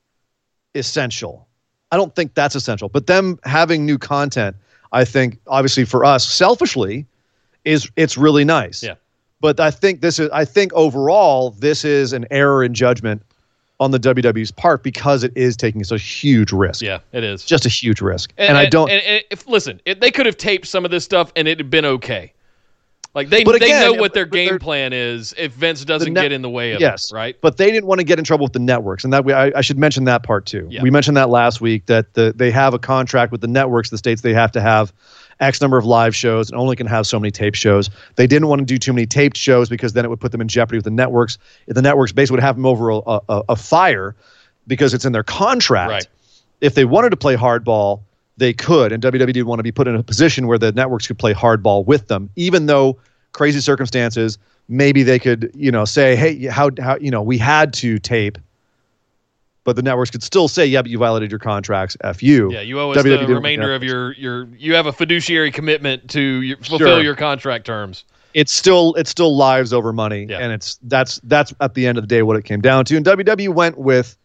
essential. 0.75 1.47
I 1.91 1.97
don't 1.97 2.15
think 2.15 2.35
that's 2.35 2.55
essential, 2.55 2.89
but 2.89 3.07
them 3.07 3.39
having 3.45 3.87
new 3.87 3.97
content, 3.97 4.57
I 4.93 5.05
think 5.05 5.39
obviously 5.47 5.85
for 5.85 6.05
us 6.05 6.29
selfishly 6.29 7.07
is 7.65 7.91
it's 7.97 8.17
really 8.17 8.45
nice. 8.45 8.83
Yeah. 8.83 8.95
But 9.41 9.61
I 9.61 9.71
think 9.71 10.01
this 10.01 10.19
is 10.19 10.29
I 10.33 10.45
think 10.45 10.73
overall 10.73 11.51
this 11.51 11.85
is 11.85 12.13
an 12.13 12.27
error 12.31 12.65
in 12.65 12.75
judgment 12.75 13.23
on 13.81 13.93
the 13.93 14.01
WWE's 14.01 14.51
part 14.51 14.83
because 14.83 15.23
it 15.23 15.33
is 15.37 15.57
taking 15.57 15.85
such 15.85 16.01
a 16.01 16.05
huge 16.05 16.53
risk. 16.53 16.83
Yeah, 16.83 16.99
it 17.13 17.23
is. 17.23 17.45
Just 17.45 17.65
a 17.65 17.69
huge 17.69 18.01
risk. 18.01 18.33
And, 18.37 18.57
I 18.57 18.67
don't 18.67 18.91
And, 18.91 19.03
and 19.03 19.25
if 19.31 19.47
listen, 19.47 19.81
if 19.85 20.01
they 20.01 20.11
could 20.11 20.27
have 20.27 20.37
taped 20.37 20.67
some 20.67 20.85
of 20.85 20.91
this 20.91 21.05
stuff 21.05 21.33
and 21.37 21.47
it 21.47 21.59
had 21.59 21.71
been 21.71 21.85
okay. 21.85 22.33
Like 23.15 23.31
they, 23.31 23.43
But 23.43 23.61
they 23.61 23.71
know 23.71 23.95
what 23.95 24.13
their 24.13 24.27
game 24.27 24.59
plan 24.59 24.93
is 24.93 25.35
if 25.37 25.53
Vince 25.53 25.85
doesn't 25.85 26.13
net- 26.13 26.25
get 26.25 26.33
in 26.33 26.43
the 26.43 26.51
way 26.51 26.73
of 26.73 26.81
yes, 26.81 27.11
it, 27.11 27.15
right? 27.15 27.37
But 27.41 27.57
they 27.57 27.71
didn't 27.71 27.87
want 27.87 28.01
to 28.01 28.05
get 28.05 28.19
in 28.19 28.25
trouble 28.25 28.45
with 28.45 28.53
the 28.53 28.59
networks, 28.59 29.03
and 29.03 29.13
that 29.13 29.25
we 29.25 29.33
I, 29.33 29.51
I 29.57 29.61
should 29.63 29.79
mention 29.79 30.05
that 30.05 30.23
part 30.23 30.47
too. 30.47 30.69
Yeah. 30.71 30.83
We 30.83 30.91
mentioned 30.91 31.17
that 31.17 31.31
last 31.31 31.61
week 31.61 31.87
that 31.87 32.15
the, 32.15 32.33
they 32.37 32.51
have 32.51 32.75
a 32.75 32.79
contract 32.79 33.33
with 33.33 33.41
the 33.41 33.49
networks. 33.49 33.91
The 33.91 33.99
states 33.99 34.23
they 34.23 34.35
have 34.35 34.53
to 34.53 34.61
have 34.61 34.93
X 35.41 35.61
number 35.61 35.79
of 35.79 35.85
live 35.85 36.15
shows 36.15 36.51
and 36.51 36.61
only 36.61 36.77
can 36.77 36.87
have 36.87 37.07
so 37.07 37.19
many 37.19 37.31
tape 37.31 37.55
shows. 37.55 37.91
They 38.17 38.27
didn't 38.27 38.49
want 38.49 38.61
to 38.61 38.65
do 38.67 38.77
too 38.79 38.93
many 38.93 39.07
taped 39.07 39.37
shows 39.37 39.69
because 39.69 39.95
then 39.95 40.05
it 40.05 40.09
would 40.09 40.21
put 40.21 40.33
them 40.33 40.41
in 40.41 40.49
jeopardy 40.49 40.79
with 40.79 40.85
the 40.85 40.91
networks. 40.91 41.39
If 41.67 41.75
the 41.75 41.83
networks 41.83 42.13
basically 42.13 42.37
would 42.37 42.43
have 42.43 42.57
them 42.57 42.67
over 42.67 42.91
a, 42.91 42.99
a, 42.99 43.43
a 43.49 43.57
fire 43.57 44.15
because 44.67 44.95
it's 44.95 45.05
in 45.05 45.13
their 45.13 45.23
contract. 45.23 45.91
Right. 45.91 46.07
If 46.61 46.75
they 46.75 46.85
wanted 46.85 47.11
to 47.11 47.17
play 47.17 47.37
hardball, 47.37 48.01
they 48.39 48.53
could, 48.53 48.93
and 48.93 49.03
WWE 49.03 49.27
didn't 49.27 49.47
want 49.47 49.59
to 49.59 49.63
be 49.65 49.73
put 49.73 49.87
in 49.87 49.95
a 49.95 50.03
position 50.03 50.47
where 50.47 50.59
the 50.59 50.73
networks 50.73 51.07
could 51.07 51.19
play 51.19 51.35
hardball 51.35 51.85
with 51.85 52.09
them, 52.09 52.31
even 52.37 52.67
though 52.67 52.99
crazy 53.33 53.61
circumstances, 53.61 54.39
maybe 54.69 55.03
they 55.03 55.19
could, 55.19 55.51
you 55.55 55.71
know, 55.71 55.85
say, 55.85 56.17
hey, 56.17 56.47
how, 56.47 56.71
how, 56.81 56.97
you 56.97 57.11
know, 57.11 57.23
we 57.23 57.37
had 57.37 57.73
to 57.75 57.99
tape, 57.99 58.39
but 59.65 59.77
the 59.77 59.83
networks 59.83 60.11
could 60.11 60.23
still 60.23 60.49
say, 60.49 60.65
yeah, 60.65 60.81
but 60.81 60.91
you 60.91 60.97
violated 60.99 61.31
your 61.31 61.41
contracts, 61.41 61.97
f 62.03 62.23
you. 62.23 62.51
Yeah, 62.51 62.63
you 62.63 62.81
owe 62.81 62.93
us 62.93 62.99
WWE 62.99 63.27
the 63.27 63.35
remainder 63.35 63.75
of 63.75 63.83
your 63.83 64.13
your. 64.15 64.49
You 64.57 64.75
have 64.75 64.87
a 64.87 64.93
fiduciary 64.93 65.51
commitment 65.51 66.09
to 66.11 66.21
your, 66.21 66.57
fulfill 66.59 66.79
Sure. 66.79 67.03
your 67.03 67.15
contract 67.17 67.67
terms. 67.67 68.05
It's 68.35 68.53
still, 68.53 68.95
it's 68.95 69.11
still 69.11 69.37
lives 69.37 69.73
over 69.73 69.93
money, 69.93 70.27
Yeah. 70.29 70.39
and 70.39 70.53
it's 70.53 70.79
that's 70.85 71.21
that's 71.25 71.53
at 71.61 71.75
the 71.75 71.87
end 71.87 71.99
of 71.99 72.03
the 72.05 72.09
day 72.09 72.23
what 72.23 72.37
it 72.37 72.45
came 72.45 72.61
down 72.61 72.85
to. 72.87 72.97
And 72.97 73.05
WWE 73.05 73.49
went 73.51 73.77
with, 73.79 74.17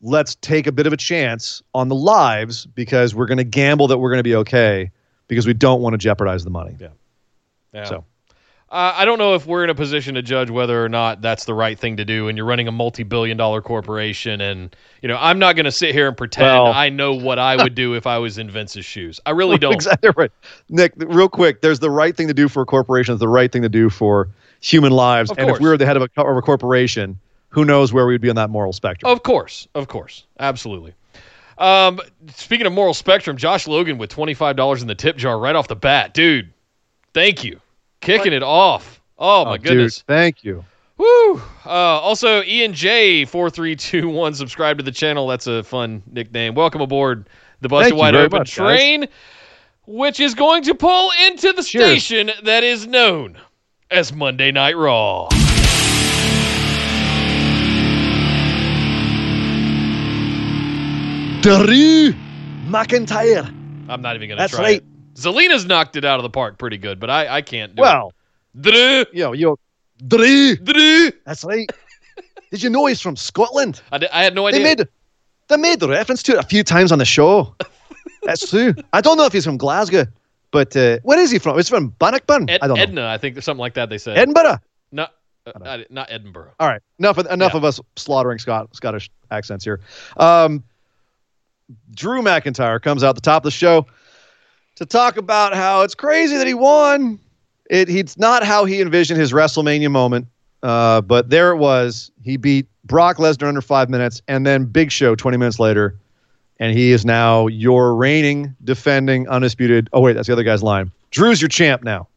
let's 0.00 0.36
take 0.36 0.66
a 0.66 0.72
bit 0.72 0.86
of 0.86 0.92
a 0.92 0.96
chance 0.96 1.62
on 1.74 1.88
the 1.88 1.94
lives 1.94 2.66
because 2.66 3.14
we're 3.14 3.26
going 3.26 3.38
to 3.38 3.44
gamble 3.44 3.88
that 3.88 3.98
we're 3.98 4.10
going 4.10 4.20
to 4.20 4.24
be 4.24 4.36
okay 4.36 4.90
because 5.26 5.46
we 5.46 5.54
don't 5.54 5.82
want 5.82 5.94
to 5.94 5.98
jeopardize 5.98 6.44
the 6.44 6.50
money. 6.50 6.76
Yeah. 7.72 7.84
So. 7.84 8.04
Uh, 8.70 8.92
I 8.96 9.06
don't 9.06 9.18
know 9.18 9.34
if 9.34 9.46
we're 9.46 9.64
in 9.64 9.70
a 9.70 9.74
position 9.74 10.14
to 10.16 10.22
judge 10.22 10.50
whether 10.50 10.84
or 10.84 10.90
not 10.90 11.22
that's 11.22 11.46
the 11.46 11.54
right 11.54 11.78
thing 11.78 11.96
to 11.96 12.04
do. 12.04 12.28
And 12.28 12.36
you're 12.36 12.46
running 12.46 12.68
a 12.68 12.72
multi-billion-dollar 12.72 13.62
corporation, 13.62 14.42
and 14.42 14.76
you 15.00 15.08
know 15.08 15.16
I'm 15.18 15.38
not 15.38 15.56
going 15.56 15.64
to 15.64 15.72
sit 15.72 15.94
here 15.94 16.06
and 16.06 16.14
pretend 16.14 16.46
Well- 16.46 16.66
I 16.66 16.90
know 16.90 17.14
what 17.14 17.38
I 17.38 17.56
would 17.56 17.74
do 17.74 17.94
if 17.94 18.06
I 18.06 18.18
was 18.18 18.36
in 18.36 18.50
Vince's 18.50 18.84
shoes. 18.84 19.20
I 19.24 19.30
really 19.30 19.56
don't. 19.58 19.72
Exactly 19.72 20.10
right. 20.16 20.30
Nick, 20.68 20.92
real 20.96 21.30
quick, 21.30 21.62
there's 21.62 21.78
the 21.78 21.90
right 21.90 22.14
thing 22.14 22.28
to 22.28 22.34
do 22.34 22.46
for 22.46 22.60
a 22.60 22.66
corporation, 22.66 23.12
there's 23.12 23.20
the 23.20 23.28
right 23.28 23.50
thing 23.50 23.62
to 23.62 23.70
do 23.70 23.88
for 23.88 24.28
human 24.60 24.92
lives. 24.92 25.30
Of 25.30 25.38
and 25.38 25.48
if 25.48 25.60
we 25.60 25.68
were 25.68 25.78
the 25.78 25.86
head 25.86 25.96
of 25.96 26.02
a, 26.02 26.20
of 26.20 26.36
a 26.36 26.42
corporation, 26.42 27.18
who 27.50 27.64
knows 27.64 27.92
where 27.92 28.06
we'd 28.06 28.20
be 28.20 28.30
on 28.30 28.36
that 28.36 28.50
moral 28.50 28.72
spectrum. 28.72 29.10
Of 29.10 29.22
course, 29.22 29.68
of 29.74 29.88
course, 29.88 30.26
absolutely. 30.38 30.94
Um, 31.58 32.00
speaking 32.34 32.66
of 32.66 32.72
moral 32.72 32.94
spectrum, 32.94 33.36
Josh 33.36 33.66
Logan 33.66 33.98
with 33.98 34.10
twenty 34.10 34.34
five 34.34 34.56
dollars 34.56 34.80
in 34.82 34.88
the 34.88 34.94
tip 34.94 35.16
jar 35.16 35.38
right 35.38 35.56
off 35.56 35.68
the 35.68 35.76
bat, 35.76 36.14
dude. 36.14 36.52
Thank 37.14 37.42
you, 37.42 37.60
kicking 38.00 38.32
it 38.32 38.42
off. 38.42 39.00
Oh 39.18 39.44
my 39.44 39.56
dude, 39.56 39.64
goodness. 39.66 40.04
thank 40.06 40.44
you. 40.44 40.64
Woo! 40.98 41.42
Uh, 41.64 41.68
also, 41.68 42.42
Ian 42.42 42.74
J 42.74 43.24
four 43.24 43.50
three 43.50 43.74
two 43.76 44.08
one. 44.08 44.34
Subscribe 44.34 44.78
to 44.78 44.84
the 44.84 44.92
channel. 44.92 45.26
That's 45.26 45.46
a 45.46 45.62
fun 45.64 46.02
nickname. 46.10 46.54
Welcome 46.54 46.80
aboard 46.80 47.28
the 47.60 47.68
Busted 47.68 47.96
Wide 47.96 48.14
Open 48.14 48.38
much, 48.38 48.56
guys. 48.56 48.78
train, 48.78 49.06
which 49.86 50.20
is 50.20 50.34
going 50.34 50.62
to 50.64 50.74
pull 50.74 51.10
into 51.26 51.52
the 51.52 51.62
Cheers. 51.62 52.04
station 52.04 52.30
that 52.44 52.62
is 52.62 52.86
known 52.86 53.36
as 53.90 54.12
Monday 54.12 54.52
Night 54.52 54.76
Raw. 54.76 55.28
Drew 61.40 62.12
McIntyre. 62.66 63.46
I'm 63.88 64.02
not 64.02 64.16
even 64.16 64.28
gonna 64.28 64.40
That's 64.40 64.54
try. 64.54 64.62
right. 64.64 64.76
It. 64.78 65.14
Zelina's 65.14 65.64
knocked 65.64 65.96
it 65.96 66.04
out 66.04 66.18
of 66.18 66.22
the 66.22 66.30
park 66.30 66.58
pretty 66.58 66.78
good, 66.78 66.98
but 67.00 67.10
I, 67.10 67.36
I 67.36 67.42
can't 67.42 67.74
do 67.74 67.82
Well, 67.82 68.12
it. 68.54 68.62
Drew, 68.62 69.04
yo, 69.12 69.32
yo, 69.32 69.58
Drew. 70.06 70.56
Drew. 70.56 71.10
That's 71.24 71.44
right. 71.44 71.70
Did 72.50 72.62
you 72.62 72.70
know 72.70 72.86
he's 72.86 73.00
from 73.00 73.16
Scotland? 73.16 73.80
I, 73.92 73.98
di- 73.98 74.08
I 74.12 74.22
had 74.24 74.34
no 74.34 74.46
idea. 74.46 74.60
They 74.60 74.64
made 74.64 74.88
they 75.48 75.56
made 75.56 75.80
the 75.80 75.88
reference 75.88 76.22
to 76.24 76.32
it 76.32 76.38
a 76.38 76.42
few 76.46 76.62
times 76.64 76.92
on 76.92 76.98
the 76.98 77.04
show. 77.04 77.54
That's 78.24 78.48
true. 78.50 78.74
I 78.92 79.00
don't 79.00 79.16
know 79.16 79.24
if 79.24 79.32
he's 79.32 79.44
from 79.44 79.56
Glasgow, 79.58 80.06
but 80.50 80.76
uh, 80.76 80.98
where 81.04 81.18
is 81.20 81.30
he 81.30 81.38
from? 81.38 81.56
He's 81.56 81.68
from 81.68 81.90
Bannockburn. 82.00 82.50
Ed- 82.50 82.60
I 82.62 82.66
don't 82.66 82.76
know. 82.76 82.82
Edna, 82.82 83.06
I 83.08 83.16
think 83.18 83.40
something 83.42 83.60
like 83.60 83.74
that. 83.74 83.88
They 83.90 83.98
said 83.98 84.18
Edinburgh. 84.18 84.58
not 84.92 85.14
uh, 85.46 85.52
not, 85.60 85.90
not 85.90 86.10
Edinburgh. 86.10 86.52
All 86.60 86.68
right, 86.68 86.82
enough 86.98 87.16
of, 87.18 87.26
enough 87.26 87.52
Yeah. 87.52 87.58
of 87.58 87.64
us 87.64 87.80
slaughtering 87.96 88.38
Scott, 88.38 88.74
Scottish 88.74 89.08
accents 89.30 89.64
here. 89.64 89.80
Um, 90.16 90.62
Drew 91.94 92.22
McIntyre 92.22 92.80
comes 92.80 93.04
out 93.04 93.14
the 93.14 93.20
top 93.20 93.42
of 93.42 93.44
the 93.44 93.50
show 93.50 93.86
to 94.76 94.86
talk 94.86 95.16
about 95.16 95.54
how 95.54 95.82
it's 95.82 95.94
crazy 95.94 96.36
that 96.36 96.46
he 96.46 96.54
won. 96.54 97.18
It 97.68 97.88
he's 97.88 98.18
not 98.18 98.44
how 98.44 98.64
he 98.64 98.80
envisioned 98.80 99.20
his 99.20 99.32
WrestleMania 99.32 99.90
moment, 99.90 100.26
uh, 100.62 101.00
but 101.02 101.30
there 101.30 101.50
it 101.50 101.56
was. 101.56 102.10
He 102.22 102.36
beat 102.36 102.66
Brock 102.84 103.18
Lesnar 103.18 103.48
under 103.48 103.60
five 103.60 103.90
minutes, 103.90 104.22
and 104.28 104.46
then 104.46 104.64
Big 104.64 104.90
Show 104.90 105.14
twenty 105.14 105.36
minutes 105.36 105.58
later, 105.58 105.98
and 106.58 106.76
he 106.76 106.92
is 106.92 107.04
now 107.04 107.46
your 107.46 107.94
reigning, 107.94 108.54
defending, 108.64 109.28
undisputed. 109.28 109.90
Oh 109.92 110.00
wait, 110.00 110.14
that's 110.14 110.28
the 110.28 110.32
other 110.32 110.44
guy's 110.44 110.62
line. 110.62 110.90
Drew's 111.10 111.42
your 111.42 111.48
champ 111.48 111.82
now, 111.82 112.08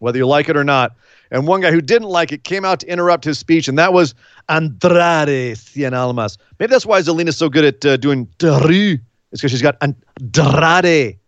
whether 0.00 0.18
you 0.18 0.26
like 0.26 0.48
it 0.48 0.56
or 0.56 0.64
not. 0.64 0.94
And 1.30 1.46
one 1.46 1.60
guy 1.60 1.70
who 1.70 1.80
didn't 1.80 2.08
like 2.08 2.32
it 2.32 2.44
came 2.44 2.64
out 2.64 2.80
to 2.80 2.86
interrupt 2.86 3.24
his 3.24 3.38
speech, 3.38 3.68
and 3.68 3.78
that 3.78 3.92
was 3.92 4.14
Andrade 4.48 5.56
Cien 5.56 5.92
Almas. 5.92 6.38
Maybe 6.58 6.70
that's 6.70 6.86
why 6.86 7.00
Zelina's 7.00 7.36
so 7.36 7.48
good 7.48 7.64
at 7.64 7.84
uh, 7.84 7.96
doing 7.96 8.28
Drew. 8.38 8.98
It's 9.30 9.42
because 9.42 9.50
she's 9.50 9.62
got 9.62 9.76
Andrade 9.80 11.18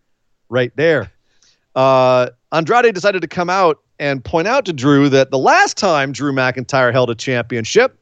right 0.49 0.71
there. 0.75 1.11
Uh, 1.75 2.29
Andrade 2.51 2.93
decided 2.93 3.21
to 3.21 3.27
come 3.27 3.49
out 3.49 3.79
and 3.99 4.23
point 4.23 4.47
out 4.47 4.65
to 4.65 4.73
Drew 4.73 5.09
that 5.09 5.29
the 5.29 5.37
last 5.37 5.77
time 5.77 6.11
Drew 6.11 6.33
McIntyre 6.33 6.91
held 6.91 7.09
a 7.09 7.15
championship, 7.15 7.97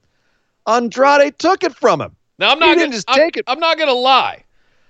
Andrade 0.67 1.37
took 1.37 1.63
it 1.63 1.75
from 1.75 2.01
him. 2.01 2.15
Now 2.39 2.51
I'm 2.51 2.59
not 2.59 2.77
gonna, 2.77 2.91
just 2.91 3.09
I'm, 3.09 3.17
take 3.17 3.35
it. 3.35 3.43
I'm 3.47 3.59
not 3.59 3.77
gonna 3.77 3.91
lie. 3.91 4.45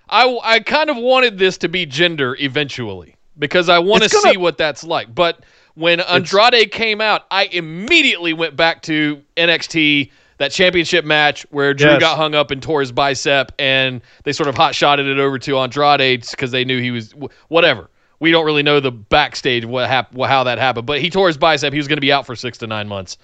I 0.09 0.39
I 0.43 0.59
kind 0.59 0.89
of 0.89 0.97
wanted 0.97 1.39
this 1.39 1.57
to 1.59 1.67
be 1.67 1.85
gender 1.85 2.37
eventually 2.39 3.15
because 3.39 3.69
I 3.69 3.79
want 3.79 4.03
to 4.03 4.09
see 4.09 4.37
what 4.37 4.57
that's 4.57 4.83
like. 4.83 5.13
But 5.13 5.43
when 5.79 6.01
Andrade 6.01 6.71
came 6.71 6.99
out, 6.99 7.25
I 7.31 7.45
immediately 7.45 8.33
went 8.33 8.55
back 8.57 8.81
to 8.83 9.21
NXT 9.37 10.11
that 10.37 10.51
championship 10.51 11.05
match 11.05 11.45
where 11.51 11.73
Drew 11.73 11.91
Yes. 11.91 11.99
got 12.01 12.17
hung 12.17 12.35
up 12.35 12.51
and 12.51 12.61
tore 12.61 12.81
his 12.81 12.91
bicep, 12.91 13.51
and 13.57 14.01
they 14.23 14.33
sort 14.33 14.49
of 14.49 14.55
hot 14.55 14.75
shotted 14.75 15.07
it 15.07 15.19
over 15.19 15.39
to 15.39 15.57
Andrade 15.57 16.25
because 16.29 16.51
they 16.51 16.65
knew 16.65 16.81
he 16.81 16.91
was 16.91 17.13
whatever. 17.47 17.89
We 18.19 18.31
don't 18.31 18.45
really 18.45 18.63
know 18.63 18.81
the 18.81 18.91
backstage 18.91 19.63
of 19.63 19.69
what 19.69 19.87
hap- 19.87 20.17
how 20.17 20.43
that 20.43 20.57
happened, 20.57 20.85
but 20.85 20.99
he 20.99 21.09
tore 21.09 21.27
his 21.27 21.37
bicep. 21.37 21.71
He 21.71 21.79
was 21.79 21.87
going 21.87 21.97
to 21.97 22.01
be 22.01 22.11
out 22.11 22.25
for 22.25 22.35
six 22.35 22.57
to 22.57 22.67
nine 22.67 22.89
months 22.89 23.17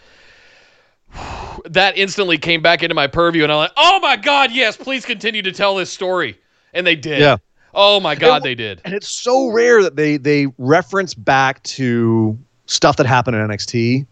that 1.66 1.98
instantly 1.98 2.38
came 2.38 2.62
back 2.62 2.84
into 2.84 2.96
my 2.96 3.08
purview, 3.08 3.44
and 3.44 3.52
I'm 3.52 3.58
like, 3.58 3.72
oh 3.78 4.00
my 4.00 4.16
god, 4.16 4.52
yes, 4.52 4.78
please 4.78 5.06
continue 5.06 5.42
to 5.42 5.52
tell 5.52 5.76
this 5.76 5.92
story, 5.92 6.38
and 6.74 6.86
they 6.88 6.96
did. 6.96 7.20
Yeah. 7.20 7.38
Oh 7.76 8.00
my 8.00 8.16
god, 8.16 8.38
It- 8.38 8.44
they 8.44 8.56
did. 8.56 8.82
And 8.86 8.94
it's 8.94 9.10
so 9.10 9.50
rare 9.50 9.84
that 9.84 9.96
they 9.96 10.18
they 10.18 10.48
reference 10.58 11.14
back 11.14 11.62
to 11.64 12.38
stuff 12.68 12.98
that 12.98 13.06
happened 13.06 13.36
in 13.38 13.48
NXT. 13.48 14.06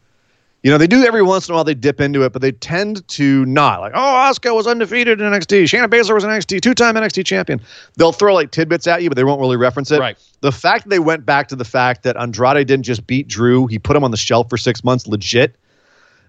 You 0.61 0.71
know, 0.71 0.77
they 0.77 0.87
do 0.87 1.03
every 1.03 1.21
once 1.23 1.49
in 1.49 1.53
a 1.53 1.55
while. 1.55 1.65
They 1.65 1.73
dip 1.73 1.99
into 1.99 2.23
it, 2.23 2.31
but 2.31 2.41
they 2.41 2.53
tend 2.53 3.05
to 3.09 3.45
not. 3.47 3.81
Like, 3.81 3.91
oh, 3.95 3.99
Asuka 3.99 4.55
was 4.55 4.65
undefeated 4.65 5.19
in 5.19 5.27
NXT. 5.29 5.63
Shayna 5.63 5.87
Baszler 5.89 6.13
was 6.13 6.23
an 6.23 6.29
NXT 6.29 6.61
two-time 6.61 6.95
NXT 6.95 7.25
champion. 7.25 7.59
They'll 7.97 8.13
throw 8.13 8.33
like 8.33 8.51
tidbits 8.51 8.87
at 8.87 9.03
you, 9.03 9.09
but 9.09 9.17
they 9.17 9.25
won't 9.25 9.41
really 9.41 9.57
reference 9.57 9.91
it. 9.91 9.99
Right. 9.99 10.17
The 10.39 10.53
fact 10.53 10.85
that 10.85 10.89
they 10.89 10.99
went 10.99 11.25
back 11.25 11.49
to 11.49 11.57
the 11.57 11.65
fact 11.65 12.03
that 12.03 12.15
Andrade 12.15 12.65
didn't 12.65 12.83
just 12.83 13.05
beat 13.07 13.27
Drew; 13.27 13.67
he 13.67 13.77
put 13.77 13.97
him 13.97 14.05
on 14.05 14.11
the 14.11 14.17
shelf 14.17 14.49
for 14.49 14.55
six 14.57 14.85
months, 14.85 15.05
legit. 15.05 15.55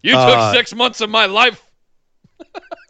You 0.03 0.17
Uh, 0.17 0.47
took 0.51 0.57
six 0.57 0.75
months 0.75 1.01
of 1.01 1.11
my 1.11 1.27
life. 1.27 1.63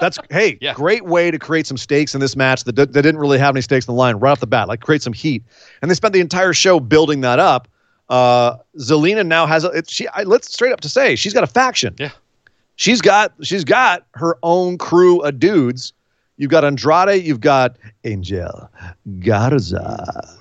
That's 0.01 0.19
hey, 0.31 0.59
Yeah. 0.61 0.75
great 0.75 1.05
way 1.05 1.31
to 1.31 1.39
create 1.39 1.67
some 1.67 1.77
stakes 1.77 2.15
in 2.15 2.21
this 2.21 2.35
match 2.37 2.65
that, 2.65 2.77
that 2.77 2.93
didn't 2.93 3.19
really 3.19 3.39
have 3.39 3.55
any 3.55 3.63
stakes 3.63 3.87
in 3.87 3.95
the 3.95 3.99
line 3.99 4.17
right 4.17 4.33
off 4.33 4.41
the 4.41 4.47
bat. 4.47 4.69
Like 4.69 4.81
create 4.81 5.03
some 5.03 5.13
heat, 5.13 5.43
and 5.83 5.91
they 5.91 5.95
spent 5.95 6.13
the 6.15 6.21
entire 6.21 6.53
show 6.53 6.81
building 6.81 7.21
that 7.23 7.39
up. 7.39 7.69
Uh, 8.09 8.57
Zelina 8.79 9.25
now 9.27 9.47
has 9.47 9.65
a 9.65 9.69
it, 9.69 9.89
she. 9.89 10.09
I, 10.09 10.25
let's 10.25 10.53
straight 10.53 10.73
up 10.73 10.81
to 10.81 10.89
say 10.89 11.15
she's 11.17 11.33
got 11.33 11.45
a 11.45 11.47
faction. 11.47 11.95
Yeah. 11.99 12.11
she's 12.77 13.01
got 13.01 13.33
she's 13.43 13.65
got 13.65 14.07
her 14.15 14.37
own 14.43 14.77
crew 14.79 15.21
of 15.21 15.39
dudes. 15.39 15.93
You've 16.37 16.51
got 16.51 16.65
Andrade, 16.65 17.23
you've 17.25 17.41
got 17.41 17.77
Angel 18.03 18.69
Garza, 19.21 20.39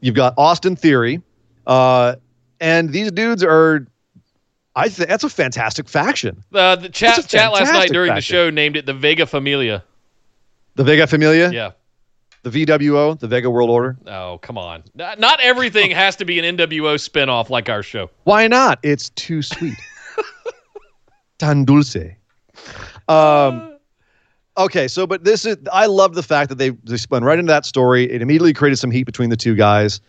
you've 0.00 0.14
got 0.14 0.34
Austin 0.36 0.76
Theory, 0.76 1.20
uh, 1.66 2.16
and 2.60 2.92
these 2.92 3.10
dudes 3.12 3.42
are. 3.42 3.86
I 4.80 4.88
think 4.88 5.08
that's 5.08 5.24
a 5.24 5.28
fantastic 5.28 5.88
faction. 5.88 6.42
Uh, 6.52 6.76
the 6.76 6.88
chat 6.88 7.26
chat 7.28 7.52
last 7.52 7.72
night 7.72 7.90
during 7.90 8.14
the 8.14 8.20
show 8.20 8.50
named 8.50 8.76
it 8.76 8.86
the 8.86 8.94
Vega 8.94 9.26
Familia. 9.26 9.84
The 10.76 10.84
Vega 10.84 11.06
Familia. 11.06 11.50
Yeah. 11.50 11.70
the 12.42 12.50
VWO, 12.50 13.18
the 13.18 13.28
Vega 13.28 13.50
World 13.50 13.70
Order. 13.70 13.98
Oh 14.06 14.38
come 14.42 14.56
on. 14.56 14.82
Not, 14.94 15.18
not 15.18 15.40
everything 15.40 15.90
has 15.90 16.16
to 16.16 16.24
be 16.24 16.38
an 16.38 16.56
NWO 16.56 16.94
spinoff 16.96 17.50
like 17.50 17.68
our 17.68 17.82
show. 17.82 18.10
Why 18.24 18.46
not? 18.48 18.78
It's 18.82 19.10
too 19.10 19.42
sweet. 19.42 19.74
Tan 21.38 21.64
dulce. 21.64 21.96
Um, 23.08 23.76
okay, 24.56 24.88
so 24.88 25.06
but 25.06 25.24
this 25.24 25.44
is 25.44 25.56
I 25.72 25.86
love 25.86 26.14
the 26.14 26.22
fact 26.22 26.48
that 26.50 26.56
they 26.56 26.70
they 26.70 26.96
spun 26.96 27.24
right 27.24 27.38
into 27.38 27.50
that 27.52 27.64
story. 27.64 28.10
It 28.10 28.22
immediately 28.22 28.52
created 28.52 28.76
some 28.76 28.90
heat 28.90 29.04
between 29.04 29.30
the 29.30 29.36
two 29.36 29.54
guys. 29.54 30.00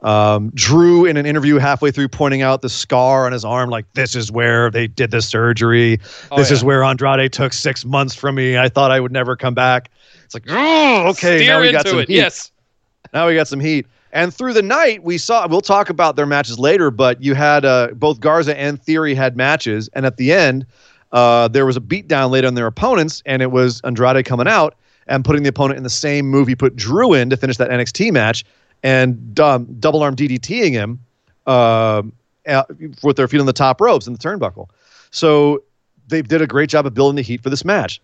Um, 0.00 0.50
Drew 0.54 1.04
in 1.04 1.16
an 1.16 1.26
interview 1.26 1.56
halfway 1.56 1.90
through 1.90 2.08
pointing 2.08 2.40
out 2.42 2.62
the 2.62 2.68
scar 2.68 3.26
on 3.26 3.32
his 3.32 3.44
arm, 3.44 3.68
like 3.68 3.92
this 3.94 4.14
is 4.14 4.30
where 4.30 4.70
they 4.70 4.86
did 4.86 5.10
the 5.10 5.20
surgery. 5.20 5.98
Oh, 6.30 6.36
this 6.36 6.50
is 6.50 6.62
where 6.62 6.84
Andrade 6.84 7.32
took 7.32 7.52
six 7.52 7.84
months 7.84 8.14
from 8.14 8.36
me. 8.36 8.56
I 8.56 8.68
thought 8.68 8.92
I 8.92 9.00
would 9.00 9.10
never 9.10 9.34
come 9.34 9.54
back. 9.54 9.90
It's 10.24 10.34
like, 10.34 10.44
oh, 10.48 11.08
okay, 11.08 11.38
Steer 11.38 11.54
now 11.54 11.60
we 11.60 11.72
got 11.72 11.88
some 11.88 11.98
it. 11.98 12.08
heat. 12.08 12.16
Yes. 12.16 12.52
Now 13.12 13.26
we 13.26 13.34
got 13.34 13.48
some 13.48 13.60
heat. 13.60 13.86
And 14.12 14.32
through 14.32 14.54
the 14.54 14.62
night, 14.62 15.02
we 15.02 15.18
saw, 15.18 15.46
we'll 15.48 15.60
talk 15.60 15.90
about 15.90 16.16
their 16.16 16.26
matches 16.26 16.58
later, 16.58 16.90
but 16.90 17.22
you 17.22 17.34
had 17.34 17.64
uh, 17.64 17.88
both 17.94 18.20
Garza 18.20 18.58
and 18.58 18.80
Theory 18.80 19.14
had 19.14 19.36
matches. 19.36 19.88
And 19.92 20.06
at 20.06 20.16
the 20.16 20.32
end, 20.32 20.64
uh, 21.12 21.48
there 21.48 21.66
was 21.66 21.76
a 21.76 21.80
beatdown 21.80 22.30
laid 22.30 22.44
on 22.44 22.54
their 22.54 22.66
opponents, 22.66 23.22
and 23.26 23.42
it 23.42 23.50
was 23.50 23.80
Andrade 23.82 24.24
coming 24.24 24.48
out 24.48 24.76
and 25.06 25.24
putting 25.24 25.42
the 25.42 25.48
opponent 25.48 25.76
in 25.76 25.82
the 25.82 25.90
same 25.90 26.26
move 26.26 26.48
he 26.48 26.54
put 26.54 26.76
Drew 26.76 27.14
in 27.14 27.30
to 27.30 27.36
finish 27.36 27.56
that 27.56 27.70
NXT 27.70 28.12
match 28.12 28.44
and 28.82 29.38
um, 29.40 29.66
double 29.80 30.02
arm 30.02 30.14
DDTing 30.16 30.72
him 30.72 31.00
uh, 31.46 32.02
with 33.02 33.16
their 33.16 33.28
feet 33.28 33.40
on 33.40 33.46
the 33.46 33.52
top 33.52 33.80
ropes 33.80 34.06
in 34.06 34.12
the 34.12 34.18
turnbuckle. 34.18 34.68
So 35.10 35.62
they 36.08 36.22
did 36.22 36.42
a 36.42 36.46
great 36.46 36.70
job 36.70 36.86
of 36.86 36.94
building 36.94 37.16
the 37.16 37.22
heat 37.22 37.42
for 37.42 37.50
this 37.50 37.64
match 37.64 38.00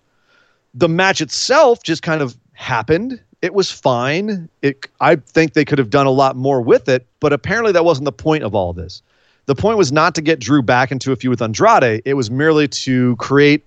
the 0.75 0.89
match 0.89 1.21
itself 1.21 1.83
just 1.83 2.03
kind 2.03 2.21
of 2.21 2.37
happened. 2.53 3.21
It 3.41 3.55
was 3.55 3.71
fine. 3.71 4.49
It 4.63 4.87
I 5.01 5.17
think 5.17 5.55
they 5.55 5.65
could 5.65 5.79
have 5.79 5.91
done 5.91 6.07
a 6.07 6.11
lot 6.11 6.37
more 6.37 6.61
with 6.61 6.89
it, 6.89 7.07
but 7.21 7.33
apparently 7.33 7.73
that 7.73 7.85
wasn't 7.85 8.07
the 8.07 8.13
point 8.13 8.43
of 8.43 8.55
all 8.55 8.73
this. 8.73 9.03
The 9.47 9.55
point 9.55 9.79
was 9.79 9.93
not 9.93 10.15
to 10.17 10.23
get 10.23 10.41
Drew 10.41 10.63
back 10.63 10.91
into 10.91 11.13
a 11.13 11.17
feud 11.17 11.31
with 11.31 11.43
Andrade. 11.43 12.03
It 12.05 12.15
was 12.15 12.31
merely 12.31 12.67
to 12.69 13.15
create 13.17 13.65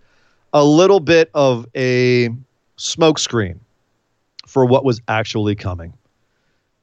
a 0.53 0.63
little 0.63 0.99
bit 0.99 1.29
of 1.33 1.67
a 1.75 2.29
smokescreen 2.77 3.59
for 4.47 4.65
what 4.65 4.83
was 4.83 5.01
actually 5.07 5.55
coming. 5.55 5.93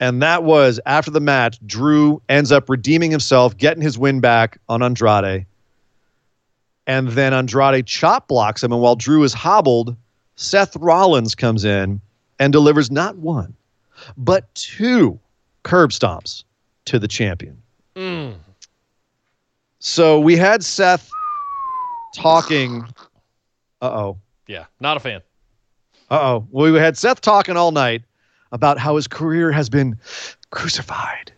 And 0.01 0.23
that 0.23 0.43
was 0.43 0.81
after 0.87 1.11
the 1.11 1.21
match, 1.21 1.59
Drew 1.67 2.21
ends 2.29 2.53
up 2.53 2.69
redeeming 2.69 3.11
himself, 3.11 3.57
getting 3.57 3.83
his 3.83 3.99
win 3.99 4.21
back 4.21 4.59
on 4.69 4.83
Andrade. 4.83 5.47
And 6.87 7.09
then 7.09 7.33
Andrade 7.33 7.87
chop 7.87 8.29
blocks 8.29 8.63
him. 8.63 8.73
And 8.73 8.83
while 8.83 8.97
Drew 8.97 9.23
is 9.23 9.33
hobbled, 9.33 9.97
Seth 10.37 10.77
Rollins 10.77 11.35
comes 11.35 11.65
in 11.65 12.01
and 12.39 12.53
delivers 12.53 12.91
not 12.91 13.17
one, 13.17 13.55
but 14.17 14.53
two 14.55 15.19
curb 15.63 15.91
stomps 15.91 16.45
to 16.87 16.99
the 16.99 17.09
champion. 17.09 17.57
Mm. 17.95 18.35
So 19.79 20.19
we 20.19 20.37
had 20.37 20.65
Seth 20.65 21.09
talking. 22.15 22.85
Uh 23.81 23.91
oh. 23.91 24.19
Yeah. 24.47 24.65
Not 24.81 24.97
a 24.97 25.01
fan. 25.01 25.23
Uh-oh. 26.11 26.47
Well, 26.51 26.73
we 26.73 26.79
had 26.79 26.99
Seth 26.99 27.21
talking 27.21 27.57
all 27.57 27.73
night 27.73 28.03
about 28.55 28.79
how 28.79 28.97
his 28.97 29.07
career 29.07 29.53
has 29.53 29.69
been 29.69 29.99
crucified 30.51 31.33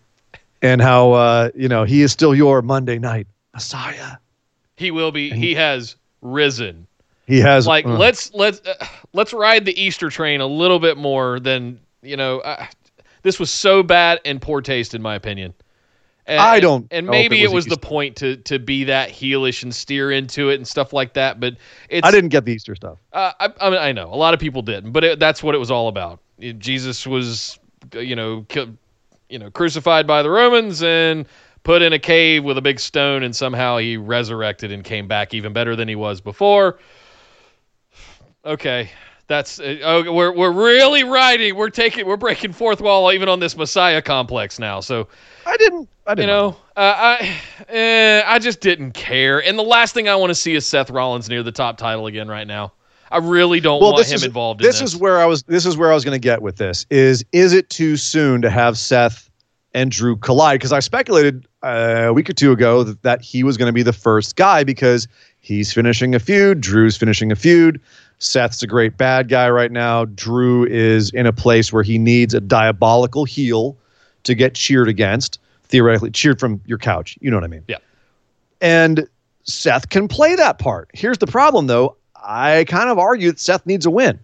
and 0.63 0.81
how 0.81 1.13
uh, 1.13 1.51
you 1.57 1.69
know 1.69 1.83
he 1.83 2.03
is 2.03 2.13
still 2.13 2.35
your 2.35 2.63
Monday 2.63 2.99
night 2.99 3.27
Messiah. 3.55 4.19
He 4.77 4.91
will 4.91 5.11
be. 5.11 5.31
He 5.31 5.55
has 5.55 5.97
risen. 6.21 6.87
He 7.27 7.41
has 7.41 7.67
Like 7.67 7.87
uh, 7.87 7.97
let's 7.97 8.33
let's 8.35 8.61
uh, 8.65 8.87
let's 9.13 9.33
ride 9.33 9.65
the 9.65 9.81
Easter 9.81 10.11
train 10.11 10.41
a 10.41 10.47
little 10.47 10.79
bit 10.79 10.97
more 10.97 11.41
than 11.41 11.81
you 12.03 12.17
know. 12.17 12.41
Uh, 12.41 12.67
this 13.23 13.41
was 13.41 13.51
so 13.51 13.83
bad 13.83 14.21
and 14.25 14.41
poor 14.41 14.61
taste, 14.61 14.95
in 14.95 15.03
my 15.03 15.15
opinion. 15.17 15.55
And, 16.27 16.41
I 16.41 16.61
don't 16.61 16.91
And 16.91 17.09
maybe 17.11 17.43
it 17.43 17.45
it 17.45 17.53
was 17.53 17.67
was, 17.67 17.67
the 17.67 17.77
point 17.77 18.17
to 18.17 18.37
to 18.39 18.59
be 18.59 18.85
that 18.85 19.11
heelish 19.11 19.63
and 19.63 19.75
steer 19.75 20.11
into 20.11 20.51
it 20.51 20.57
and 20.57 20.67
stuff 20.67 20.93
like 20.93 21.15
that. 21.15 21.41
But 21.41 21.57
it's 21.89 22.07
I 22.07 22.11
didn't 22.11 22.31
get 22.31 22.45
the 22.45 22.53
Easter 22.53 22.75
stuff. 22.75 22.99
Uh, 23.13 23.33
I, 23.41 23.53
I 23.61 23.71
mean, 23.71 23.79
I 23.79 23.93
know 23.93 24.13
a 24.13 24.17
lot 24.17 24.35
of 24.35 24.41
people 24.41 24.63
didn't, 24.63 24.93
but 24.93 25.05
it, 25.05 25.19
that's 25.19 25.43
what 25.43 25.55
it 25.55 25.59
was 25.59 25.71
all 25.71 25.89
about. 25.89 26.21
It- 26.39 26.59
Jesus 26.59 27.07
was, 27.07 27.59
you 27.95 28.17
know, 28.17 28.45
ki- 28.49 28.73
you 29.29 29.39
know, 29.39 29.51
crucified 29.51 30.07
by 30.07 30.23
the 30.23 30.31
Romans 30.31 30.83
and 30.83 31.27
put 31.63 31.83
in 31.83 31.93
a 31.93 31.99
cave 31.99 32.45
with 32.45 32.59
a 32.59 32.63
big 32.63 32.79
stone, 32.81 33.23
and 33.23 33.35
somehow 33.35 33.79
he 33.79 33.97
resurrected 33.97 34.73
and 34.73 34.85
came 34.85 35.09
back 35.09 35.35
even 35.35 35.53
better 35.53 35.77
than 35.77 35.89
he 35.89 35.97
was 35.97 36.21
before. 36.21 36.79
Okay, 38.45 38.91
that's 39.29 39.59
uh, 39.59 39.79
oh, 39.83 40.13
we're 40.13 40.33
we're 40.33 40.53
really 40.53 41.05
riding. 41.05 41.57
We're 41.57 41.71
taking 41.71 42.07
we're 42.07 42.17
breaking 42.17 42.53
fourth 42.53 42.81
wall 42.81 43.13
even 43.13 43.29
on 43.29 43.41
this 43.41 43.57
Messiah 43.57 44.01
complex 44.01 44.59
now. 44.59 44.81
So 44.81 45.09
I 45.45 45.57
didn't. 45.57 45.89
I 46.07 46.15
didn't. 46.15 46.29
You 46.29 46.35
know, 46.35 46.57
uh, 46.77 47.17
I 47.19 47.41
eh, 47.69 48.23
I 48.25 48.39
just 48.39 48.61
didn't 48.61 48.93
care. 48.93 49.43
And 49.43 49.59
the 49.59 49.65
last 49.65 49.95
thing 49.95 50.09
I 50.09 50.17
want 50.17 50.31
to 50.31 50.35
see 50.35 50.55
is 50.55 50.65
Seth 50.65 50.91
Rollins 50.91 51.29
near 51.29 51.43
the 51.43 51.53
top 51.53 51.77
title 51.79 52.07
again 52.07 52.29
right 52.29 52.47
now. 52.47 52.73
I 53.11 53.19
really 53.19 53.61
don't 53.61 53.81
well, 53.81 53.93
want 53.93 54.07
him 54.07 54.15
is 54.15 54.25
involved 54.25 54.61
this 54.61 54.81
in 54.81 54.85
this. 54.85 54.95
is 54.95 55.01
where 55.01 55.19
I 55.19 55.27
was. 55.27 55.43
This 55.45 55.67
is 55.67 55.77
where 55.77 55.91
I 55.91 55.95
was 55.95 56.05
going 56.05 56.15
to 56.15 56.25
get 56.25 56.43
with 56.43 56.57
this. 56.57 56.87
Is 56.91 57.25
is 57.33 57.53
it 57.53 57.71
too 57.71 57.97
soon 57.97 58.43
to 58.43 58.51
have 58.51 58.79
Seth 58.79 59.31
and 59.75 59.91
Drew 59.91 60.17
collide? 60.17 60.59
Because 60.59 60.73
I 60.73 60.81
speculated 60.81 61.47
uh, 61.63 62.07
a 62.07 62.13
week 62.13 62.31
or 62.31 62.33
two 62.33 62.53
ago 62.53 62.83
that, 62.83 63.03
that 63.03 63.23
he 63.23 63.43
was 63.43 63.57
going 63.57 63.69
to 63.69 63.73
be 63.73 63.83
the 63.83 63.93
first 63.93 64.37
guy 64.37 64.65
because 64.65 65.07
he's 65.41 65.73
finishing 65.73 66.15
a 66.15 66.19
feud. 66.19 66.61
Drew's 66.61 66.97
finishing 66.97 67.31
a 67.31 67.37
feud. 67.37 67.81
Seth's 68.19 68.63
a 68.63 68.67
great 68.67 68.97
bad 68.97 69.29
guy 69.29 69.49
right 69.51 69.71
now. 69.71 70.07
Drew 70.07 70.65
is 70.67 71.11
in 71.11 71.27
a 71.27 71.33
place 71.33 71.73
where 71.73 71.83
he 71.83 71.99
needs 71.99 72.35
a 72.35 72.41
diabolical 72.41 73.25
heel 73.25 73.77
to 74.25 74.35
get 74.35 74.55
cheered 74.55 74.89
against, 74.89 75.39
theoretically 75.65 76.11
cheered 76.11 76.41
from 76.41 76.61
your 76.67 76.79
couch. 76.79 77.19
You 77.21 77.31
know 77.31 77.37
what 77.37 77.45
I 77.45 77.49
mean? 77.49 77.65
Yeah. 77.69 77.79
And 78.61 79.09
Seth 79.45 79.91
can 79.91 80.09
play 80.09 80.35
that 80.35 80.59
part. 80.59 80.91
Here's 80.95 81.19
the 81.19 81.27
problem, 81.27 81.67
though. 81.67 81.97
I 82.17 82.65
kind 82.69 82.89
of 82.91 82.99
argue 82.99 83.31
that 83.31 83.39
Seth 83.39 83.65
needs 83.67 83.87
a 83.87 83.91
win. 83.91 84.19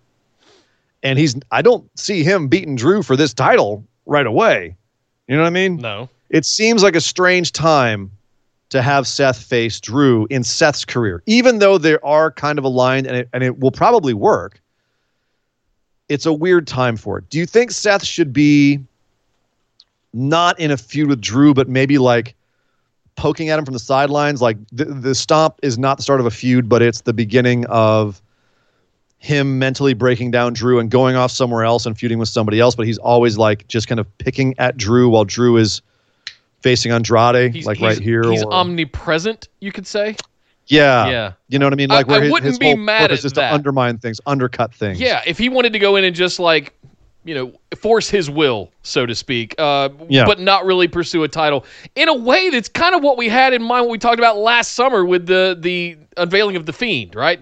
And 1.02 1.18
he's 1.18 1.36
I 1.50 1.62
don't 1.62 1.88
see 1.98 2.22
him 2.22 2.48
beating 2.48 2.76
Drew 2.76 3.02
for 3.02 3.16
this 3.16 3.34
title 3.34 3.84
right 4.06 4.26
away. 4.26 4.76
You 5.28 5.36
know 5.36 5.42
what 5.42 5.48
I 5.48 5.50
mean? 5.50 5.76
no. 5.76 6.08
It 6.30 6.46
seems 6.46 6.82
like 6.82 6.96
a 6.96 7.00
strange 7.00 7.52
time 7.52 8.10
to 8.72 8.80
have 8.80 9.06
Seth 9.06 9.42
face 9.42 9.78
Drew 9.78 10.26
in 10.30 10.42
Seth's 10.42 10.86
career, 10.86 11.22
even 11.26 11.58
though 11.58 11.76
they 11.76 11.98
are 11.98 12.30
kind 12.32 12.58
of 12.58 12.64
aligned 12.64 13.06
and 13.06 13.14
it, 13.14 13.28
and 13.34 13.44
it 13.44 13.60
will 13.60 13.70
probably 13.70 14.14
work. 14.14 14.62
It's 16.08 16.24
a 16.24 16.32
weird 16.32 16.66
time 16.66 16.96
for 16.96 17.18
it. 17.18 17.28
Do 17.28 17.38
you 17.38 17.44
think 17.44 17.70
Seth 17.70 18.02
should 18.02 18.32
be 18.32 18.80
not 20.14 20.58
in 20.58 20.70
a 20.70 20.78
feud 20.78 21.10
with 21.10 21.20
Drew, 21.20 21.52
but 21.52 21.68
maybe 21.68 21.98
like 21.98 22.34
poking 23.14 23.50
at 23.50 23.58
him 23.58 23.66
from 23.66 23.74
the 23.74 23.78
sidelines? 23.78 24.40
Like 24.40 24.56
the, 24.72 24.86
the 24.86 25.14
stomp 25.14 25.58
is 25.62 25.76
not 25.76 25.98
the 25.98 26.02
start 26.02 26.20
of 26.20 26.24
a 26.24 26.30
feud, 26.30 26.66
but 26.66 26.80
it's 26.80 27.02
the 27.02 27.12
beginning 27.12 27.66
of 27.66 28.22
him 29.18 29.58
mentally 29.58 29.92
breaking 29.92 30.30
down 30.30 30.54
Drew 30.54 30.78
and 30.78 30.90
going 30.90 31.14
off 31.14 31.30
somewhere 31.30 31.62
else 31.62 31.84
and 31.84 31.96
feuding 31.96 32.18
with 32.18 32.30
somebody 32.30 32.58
else. 32.58 32.74
But 32.74 32.86
he's 32.86 32.98
always 32.98 33.36
like 33.36 33.68
just 33.68 33.86
kind 33.86 34.00
of 34.00 34.06
picking 34.16 34.54
at 34.56 34.78
Drew 34.78 35.10
while 35.10 35.26
Drew 35.26 35.58
is 35.58 35.82
facing 36.62 36.92
Andrade, 36.92 37.54
He's 37.54 37.66
like 37.66 37.78
he's- 37.78 37.96
right 37.96 38.02
here. 38.02 38.22
He's 38.30 38.42
or- 38.44 38.52
omnipresent, 38.52 39.48
you 39.60 39.72
could 39.72 39.86
say. 39.86 40.16
yeah, 40.66 41.08
Yeah. 41.08 41.32
You 41.48 41.58
know 41.58 41.66
what 41.66 41.72
I 41.72 41.76
mean? 41.76 41.90
I- 41.90 41.96
Like 41.96 42.06
where 42.08 42.20
I 42.20 42.22
his, 42.24 42.32
wouldn't 42.32 42.46
his 42.50 42.58
be 42.58 42.66
whole 42.66 42.76
mad 42.76 43.08
purpose 43.10 43.20
at 43.20 43.24
is 43.26 43.32
that. 43.34 43.48
to 43.50 43.54
undermine 43.54 43.98
things, 43.98 44.20
undercut 44.26 44.72
things. 44.74 45.00
Yeah, 45.00 45.22
if 45.26 45.38
he 45.38 45.48
wanted 45.48 45.72
to 45.74 45.78
go 45.78 45.96
in 45.96 46.04
and 46.04 46.14
just 46.14 46.38
like, 46.38 46.72
you 47.24 47.34
know, 47.34 47.52
force 47.76 48.08
his 48.10 48.28
will, 48.30 48.70
so 48.82 49.06
to 49.06 49.14
speak, 49.14 49.54
uh, 49.58 49.90
Yeah. 50.08 50.24
but 50.24 50.40
not 50.40 50.64
really 50.64 50.88
pursue 50.88 51.22
a 51.24 51.28
title 51.28 51.64
in 51.94 52.08
a 52.08 52.14
way 52.14 52.50
that's 52.50 52.68
kind 52.68 52.94
of 52.94 53.02
what 53.02 53.16
we 53.16 53.28
had 53.28 53.52
in 53.52 53.62
mind. 53.62 53.84
What 53.86 53.92
we 53.92 53.98
talked 53.98 54.18
about 54.18 54.38
last 54.38 54.72
summer 54.74 55.04
with 55.04 55.26
the 55.26 55.56
the 55.60 55.96
unveiling 56.16 56.56
of 56.56 56.66
the 56.66 56.72
Fiend, 56.72 57.14
right? 57.14 57.40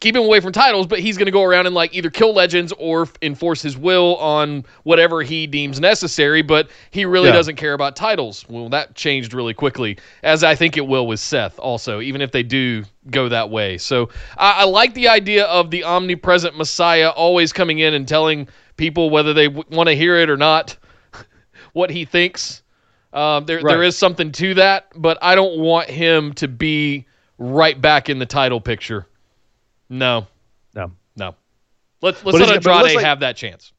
Keep 0.00 0.16
him 0.16 0.24
away 0.24 0.40
from 0.40 0.50
titles, 0.50 0.88
but 0.88 0.98
he's 0.98 1.16
going 1.16 1.26
to 1.26 1.32
go 1.32 1.44
around 1.44 1.66
and 1.66 1.74
like 1.74 1.94
either 1.94 2.10
kill 2.10 2.34
legends 2.34 2.72
or 2.78 3.02
f- 3.02 3.12
enforce 3.22 3.62
his 3.62 3.76
will 3.78 4.16
on 4.16 4.64
whatever 4.82 5.22
he 5.22 5.46
deems 5.46 5.78
necessary. 5.78 6.42
But 6.42 6.68
he 6.90 7.04
really 7.04 7.28
Yeah. 7.28 7.34
doesn't 7.34 7.54
care 7.56 7.74
about 7.74 7.94
titles. 7.94 8.44
Well, 8.48 8.68
that 8.70 8.96
changed 8.96 9.32
really 9.34 9.54
quickly, 9.54 9.96
as 10.24 10.42
I 10.42 10.56
think 10.56 10.76
it 10.76 10.86
will 10.86 11.06
with 11.06 11.20
Seth 11.20 11.60
also, 11.60 12.00
even 12.00 12.20
if 12.20 12.32
they 12.32 12.42
do 12.42 12.82
go 13.12 13.28
that 13.28 13.50
way. 13.50 13.78
So 13.78 14.08
I, 14.36 14.62
I 14.62 14.64
like 14.64 14.94
the 14.94 15.06
idea 15.08 15.44
of 15.44 15.70
the 15.70 15.84
omnipresent 15.84 16.56
Messiah 16.58 17.10
always 17.10 17.52
coming 17.52 17.78
in 17.78 17.94
and 17.94 18.08
telling 18.08 18.48
people 18.76 19.10
whether 19.10 19.32
they 19.32 19.46
w- 19.46 19.64
want 19.70 19.88
to 19.88 19.94
hear 19.94 20.16
it 20.16 20.28
or 20.28 20.36
not 20.36 20.76
what 21.72 21.90
he 21.90 22.04
thinks. 22.04 22.62
Um, 23.12 23.46
there, 23.46 23.62
there 23.62 23.78
Right. 23.78 23.86
is 23.86 23.96
something 23.96 24.32
to 24.32 24.54
that, 24.54 24.88
but 24.96 25.18
I 25.22 25.36
don't 25.36 25.60
want 25.60 25.88
him 25.88 26.32
to 26.34 26.48
be 26.48 27.06
right 27.38 27.80
back 27.80 28.08
in 28.10 28.18
the 28.18 28.26
title 28.26 28.60
picture. 28.60 29.06
No, 29.90 30.26
No. 30.74 30.92
no. 31.16 31.34
Let's 32.02 32.24
let's 32.24 32.38
But 32.38 32.46
let 32.48 32.54
Andrade 32.56 32.94
like- 32.96 33.04
have 33.04 33.20
that 33.20 33.36
chance. 33.36 33.72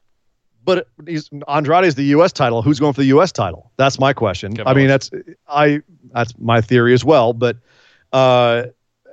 But 0.62 0.88
he's 1.06 1.30
Andrade's 1.48 1.94
the 1.94 2.04
U.S. 2.04 2.32
title. 2.32 2.60
Who's 2.60 2.78
going 2.78 2.92
for 2.92 3.00
the 3.00 3.06
U.S. 3.08 3.32
title? 3.32 3.70
That's 3.78 3.98
my 3.98 4.12
question. 4.12 4.52
Kevin 4.54 4.66
I 4.70 4.74
mean, 4.74 4.90
Owens. 4.90 5.10
that's 5.10 5.24
I 5.48 5.80
that's 6.12 6.34
my 6.38 6.60
theory 6.60 6.92
as 6.92 7.02
well. 7.02 7.32
But 7.32 7.56
uh, 8.12 8.64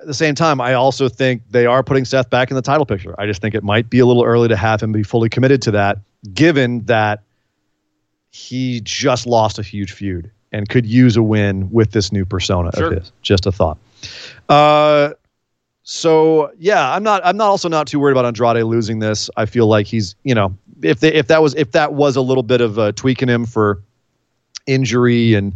at 0.01 0.07
the 0.07 0.13
same 0.13 0.35
time, 0.35 0.59
I 0.59 0.73
also 0.73 1.07
think 1.07 1.43
they 1.49 1.65
are 1.65 1.83
putting 1.83 2.03
Seth 2.03 2.29
back 2.29 2.51
in 2.51 2.55
the 2.55 2.61
title 2.61 2.85
picture. 2.85 3.15
I 3.17 3.25
just 3.27 3.41
think 3.41 3.55
it 3.55 3.63
might 3.63 3.89
be 3.89 3.99
a 3.99 4.05
little 4.05 4.25
early 4.25 4.49
to 4.49 4.57
have 4.57 4.81
him 4.81 4.91
be 4.91 5.03
fully 5.03 5.29
committed 5.29 5.61
to 5.63 5.71
that, 5.71 5.99
given 6.33 6.83
that 6.85 7.23
he 8.31 8.81
just 8.83 9.25
lost 9.25 9.57
a 9.57 9.63
huge 9.63 9.93
feud 9.93 10.29
and 10.51 10.67
could 10.67 10.85
use 10.85 11.15
a 11.15 11.23
win 11.23 11.71
with 11.71 11.91
this 11.91 12.11
new 12.11 12.25
persona 12.25 12.71
Sure. 12.75 12.87
of 12.91 12.99
his. 12.99 13.11
Just 13.21 13.45
a 13.45 13.51
thought. 13.53 13.77
Uh, 14.49 15.11
so 15.89 16.51
yeah, 16.59 16.91
I'm 16.91 17.01
not. 17.01 17.21
I'm 17.23 17.37
not 17.37 17.47
also 17.47 17.69
not 17.69 17.87
too 17.87 17.97
worried 17.97 18.11
about 18.11 18.25
Andrade 18.25 18.61
losing 18.65 18.99
this. 18.99 19.29
I 19.37 19.45
feel 19.45 19.67
like 19.67 19.87
he's, 19.87 20.15
you 20.25 20.35
know, 20.35 20.53
if 20.81 20.99
they, 20.99 21.13
if 21.13 21.27
that 21.27 21.41
was 21.41 21.55
if 21.55 21.71
that 21.71 21.93
was 21.93 22.17
a 22.17 22.21
little 22.21 22.43
bit 22.43 22.59
of 22.59 22.77
uh, 22.77 22.91
tweaking 22.91 23.29
him 23.29 23.45
for 23.45 23.81
injury 24.65 25.33
and 25.33 25.53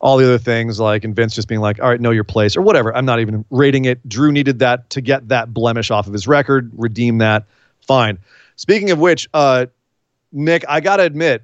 all 0.00 0.16
the 0.16 0.24
other 0.24 0.38
things, 0.38 0.80
like 0.80 1.04
and 1.04 1.14
Vince 1.14 1.34
just 1.34 1.46
being 1.46 1.60
like, 1.60 1.78
all 1.78 1.90
right, 1.90 2.00
know 2.00 2.10
your 2.10 2.24
place 2.24 2.56
or 2.56 2.62
whatever. 2.62 2.96
I'm 2.96 3.04
not 3.04 3.20
even 3.20 3.44
rating 3.50 3.84
it. 3.84 4.00
Drew 4.08 4.32
needed 4.32 4.60
that 4.60 4.88
to 4.90 5.02
get 5.02 5.28
that 5.28 5.52
blemish 5.52 5.90
off 5.90 6.06
of 6.06 6.14
his 6.14 6.26
record, 6.26 6.70
redeem 6.74 7.18
that. 7.18 7.44
Fine. 7.86 8.16
Speaking 8.56 8.90
of 8.92 8.98
which, 8.98 9.28
uh, 9.34 9.66
Nick, 10.32 10.64
I 10.70 10.80
gotta 10.80 11.02
admit, 11.02 11.42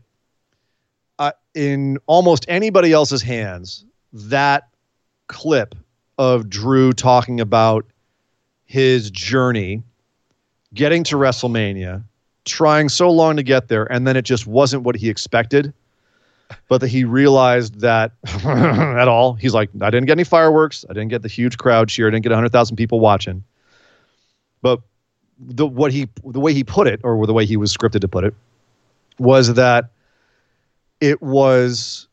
uh, 1.18 1.32
in 1.54 1.98
almost 2.06 2.46
anybody 2.48 2.92
else's 2.92 3.20
hands, 3.20 3.84
that 4.14 4.70
clip 5.26 5.74
of 6.16 6.48
Drew 6.48 6.94
talking 6.94 7.38
about 7.38 7.84
his 8.72 9.10
journey, 9.10 9.82
getting 10.72 11.04
to 11.04 11.16
WrestleMania, 11.16 12.02
trying 12.46 12.88
so 12.88 13.10
long 13.10 13.36
to 13.36 13.42
get 13.42 13.68
there, 13.68 13.84
and 13.92 14.06
then 14.06 14.16
it 14.16 14.22
just 14.22 14.46
wasn't 14.46 14.82
what 14.82 14.96
he 14.96 15.10
expected. 15.10 15.74
But 16.68 16.78
that 16.78 16.88
he 16.88 17.04
realized 17.04 17.80
that 17.80 18.12
at 18.44 19.08
all, 19.08 19.34
he's 19.34 19.52
like, 19.52 19.68
I 19.82 19.90
didn't 19.90 20.06
get 20.06 20.12
any 20.12 20.24
fireworks, 20.24 20.86
I 20.88 20.94
didn't 20.94 21.10
get 21.10 21.20
the 21.20 21.28
huge 21.28 21.58
crowd 21.58 21.90
cheer, 21.90 22.08
I 22.08 22.10
didn't 22.12 22.22
get 22.22 22.30
100,000 22.30 22.76
people 22.76 22.98
watching. 22.98 23.44
But 24.62 24.80
the 25.38 25.66
what 25.66 25.92
he 25.92 26.08
the 26.24 26.40
way 26.40 26.54
he 26.54 26.64
put 26.64 26.86
it, 26.86 27.00
or 27.04 27.26
the 27.26 27.34
way 27.34 27.44
he 27.44 27.58
was 27.58 27.76
scripted 27.76 28.00
to 28.00 28.08
put 28.08 28.24
it, 28.24 28.34
was 29.18 29.52
that 29.52 29.90
it 31.02 31.20
was 31.20 32.08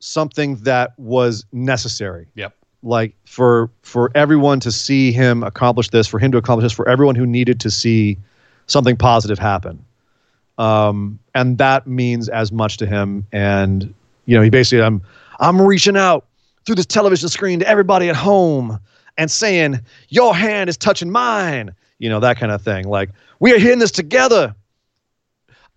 something 0.00 0.56
that 0.56 0.92
was 0.98 1.46
necessary 1.50 2.26
Yep. 2.34 2.54
Like 2.86 3.14
for 3.24 3.68
for 3.82 4.10
everyone 4.14 4.60
to 4.60 4.70
see 4.70 5.12
him 5.12 5.42
accomplish 5.42 5.90
this 5.90 6.06
for 6.06 6.18
him 6.18 6.30
to 6.32 6.38
accomplish 6.38 6.64
this 6.64 6.72
for 6.72 6.88
everyone 6.88 7.16
who 7.16 7.26
needed 7.26 7.60
to 7.60 7.70
see 7.70 8.16
something 8.66 8.96
positive 8.96 9.38
happen. 9.38 9.84
Um 10.58 11.18
and 11.34 11.58
that 11.58 11.86
means 11.86 12.28
as 12.28 12.52
much 12.52 12.76
to 12.78 12.86
him. 12.86 13.26
And 13.32 13.92
you 14.26 14.36
know 14.36 14.42
he 14.42 14.50
basically 14.50 14.82
i'm 14.82 15.02
i'm 15.40 15.60
reaching 15.60 15.96
out 15.96 16.24
through 16.64 16.76
this 16.76 16.86
television 16.86 17.28
screen 17.28 17.58
to 17.60 17.68
everybody 17.68 18.08
at 18.08 18.16
home 18.16 18.78
and 19.18 19.30
saying 19.30 19.80
your 20.08 20.34
hand 20.34 20.70
is 20.70 20.76
touching 20.76 21.10
mine. 21.10 21.74
You 21.98 22.08
know 22.08 22.20
that 22.20 22.38
kind 22.38 22.52
of 22.52 22.62
thing. 22.62 22.86
Like 22.88 23.10
we 23.40 23.52
are 23.52 23.58
hitting 23.58 23.78
this 23.80 23.90
together. 23.90 24.54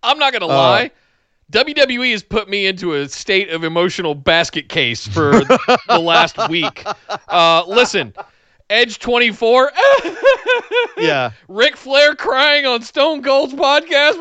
I'm 0.03 0.19
not 0.19 0.31
gonna 0.33 0.45
Uh, 0.45 0.49
lie. 0.49 0.91
WWE 1.51 2.11
has 2.11 2.23
put 2.23 2.47
me 2.49 2.67
into 2.67 2.93
a 2.93 3.09
state 3.09 3.49
of 3.49 3.63
emotional 3.63 4.13
basket 4.13 4.69
case 4.69 5.07
for 5.07 5.31
the 5.31 5.99
last 6.01 6.37
week. 6.49 6.85
Uh, 7.27 7.63
listen, 7.67 8.13
Edge 8.69 8.99
24. 8.99 9.71
Yeah. 10.97 11.31
Ric 11.47 11.77
Flair 11.77 12.13
crying 12.13 12.65
on 12.65 12.81
Stone 12.81 13.23
Cold's 13.23 13.53
podcast. 13.53 14.17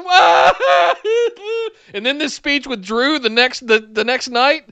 and 1.94 2.06
then 2.06 2.18
this 2.18 2.34
speech 2.34 2.68
with 2.68 2.84
Drew 2.84 3.18
the 3.18 3.28
next 3.28 3.66
the, 3.66 3.80
the 3.80 4.04
next 4.04 4.28
night. 4.28 4.68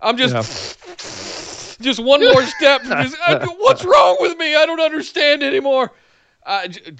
I'm 0.00 0.16
just 0.16 0.78
just 1.80 1.98
one 2.00 2.20
more 2.20 2.44
step. 2.44 2.82
Just, 2.82 3.16
uh, 3.26 3.46
what's 3.58 3.84
wrong 3.84 4.18
with 4.20 4.38
me? 4.38 4.54
I 4.54 4.66
don't 4.66 4.80
understand 4.80 5.42
anymore. 5.42 5.92
Uh, 6.46 6.68
j- 6.68 6.94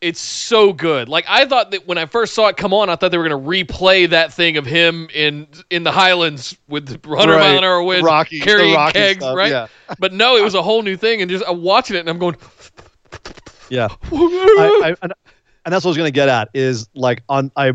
it's, 0.00 0.20
so 0.20 0.72
good. 0.72 1.08
Like 1.08 1.24
I 1.28 1.44
thought 1.46 1.70
that 1.72 1.86
when 1.86 1.98
I 1.98 2.06
first 2.06 2.34
saw 2.34 2.48
it 2.48 2.56
come 2.56 2.72
on, 2.72 2.90
I 2.90 2.96
thought 2.96 3.10
they 3.10 3.18
were 3.18 3.28
going 3.28 3.42
to 3.42 3.48
replay 3.48 4.08
that 4.10 4.32
thing 4.32 4.56
of 4.56 4.66
him 4.66 5.08
in 5.12 5.46
in 5.70 5.84
the 5.84 5.92
Highlands 5.92 6.56
with 6.68 6.86
the 6.86 7.08
100 7.08 7.38
mile 7.38 7.58
an 7.58 7.64
hour 7.64 7.82
winds, 7.82 8.04
Rocky- 8.04 8.40
carrying 8.40 8.74
Rocky 8.74 8.92
kegs, 8.92 9.18
stuff, 9.18 9.36
right? 9.36 9.50
yeah. 9.50 9.66
But 9.98 10.12
no, 10.12 10.36
it 10.36 10.42
was 10.42 10.54
a 10.54 10.62
whole 10.62 10.82
new 10.82 10.96
thing, 10.96 11.22
and 11.22 11.30
just 11.30 11.44
I'm 11.46 11.62
watching 11.62 11.96
it 11.96 12.00
and 12.00 12.08
I'm 12.08 12.18
going. 12.18 12.36
Yeah. 13.70 13.88
I, 14.12 14.80
I, 14.84 14.96
and, 15.02 15.12
and 15.64 15.74
that's 15.74 15.84
what 15.84 15.90
I 15.90 15.92
was 15.92 15.96
going 15.96 16.08
to 16.08 16.12
get 16.12 16.28
at 16.28 16.48
is 16.54 16.88
like 16.94 17.22
on 17.28 17.50
I 17.56 17.72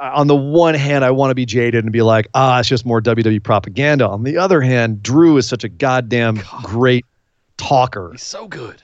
on 0.00 0.26
the 0.28 0.36
one 0.36 0.74
hand 0.74 1.04
I 1.04 1.10
want 1.10 1.30
to 1.30 1.34
be 1.34 1.44
jaded 1.44 1.84
and 1.84 1.92
be 1.92 2.02
like 2.02 2.28
ah 2.34 2.60
it's 2.60 2.68
just 2.68 2.86
more 2.86 3.00
WWE 3.00 3.42
propaganda. 3.42 4.08
On 4.08 4.22
the 4.22 4.36
other 4.36 4.60
hand, 4.60 5.02
Drew 5.02 5.36
is 5.36 5.48
such 5.48 5.64
a 5.64 5.68
goddamn 5.68 6.40
great 6.62 7.04
talker 7.56 8.12
He's 8.12 8.22
so 8.22 8.46
good. 8.48 8.82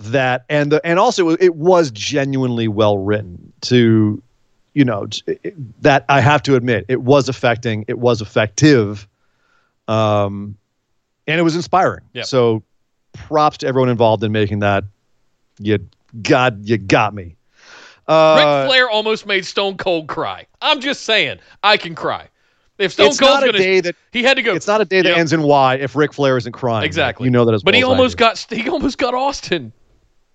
That 0.00 0.44
and 0.48 0.72
the 0.72 0.84
and 0.84 0.98
also 0.98 1.30
it 1.30 1.54
was 1.54 1.90
genuinely 1.90 2.68
well 2.68 2.96
written 2.98 3.52
to 3.60 4.22
you 4.72 4.84
know 4.84 5.06
it- 5.26 5.54
that 5.82 6.04
I 6.08 6.20
have 6.20 6.42
to 6.44 6.56
admit 6.56 6.86
it 6.88 7.02
was 7.02 7.28
affecting 7.28 7.84
it 7.86 7.98
was 7.98 8.22
effective 8.22 9.06
um 9.88 10.56
and 11.26 11.38
it 11.38 11.42
was 11.42 11.54
inspiring 11.54 12.02
Yep. 12.14 12.24
so 12.24 12.62
props 13.12 13.58
to 13.58 13.66
everyone 13.66 13.90
involved 13.90 14.24
in 14.24 14.32
making 14.32 14.60
that 14.60 14.84
you 15.58 15.78
god 16.22 16.66
you 16.66 16.78
got 16.78 17.12
me 17.14 17.36
uh 18.08 18.36
Ric 18.64 18.68
Flair 18.70 18.88
almost 18.88 19.26
made 19.26 19.44
Stone 19.44 19.76
Cold 19.76 20.08
cry. 20.08 20.46
I'm 20.60 20.80
just 20.80 21.02
saying, 21.02 21.38
I 21.62 21.76
can 21.76 21.94
cry. 21.94 22.26
If 22.78 22.92
Stone 22.94 23.08
it's 23.08 23.20
Cold's 23.20 23.34
not 23.34 23.42
a 23.44 23.46
gonna, 23.52 23.58
day 23.58 23.80
that 23.82 23.94
he 24.12 24.22
had 24.24 24.36
to 24.36 24.42
go. 24.42 24.54
it's 24.54 24.66
not 24.66 24.80
a 24.80 24.84
day 24.84 25.02
that 25.02 25.08
Yep. 25.10 25.18
ends 25.18 25.32
in 25.32 25.42
Y 25.42 25.74
if 25.76 25.94
Ric 25.94 26.12
Flair 26.14 26.36
isn't 26.38 26.50
crying 26.52 26.84
exactly. 26.86 27.26
you 27.26 27.30
know 27.30 27.44
that 27.44 27.54
as 27.54 27.62
But 27.62 27.74
well 27.74 27.78
he 27.78 27.84
almost 27.84 28.16
got 28.16 28.38
he 28.50 28.68
almost 28.70 28.96
got 28.98 29.14
Austin. 29.14 29.72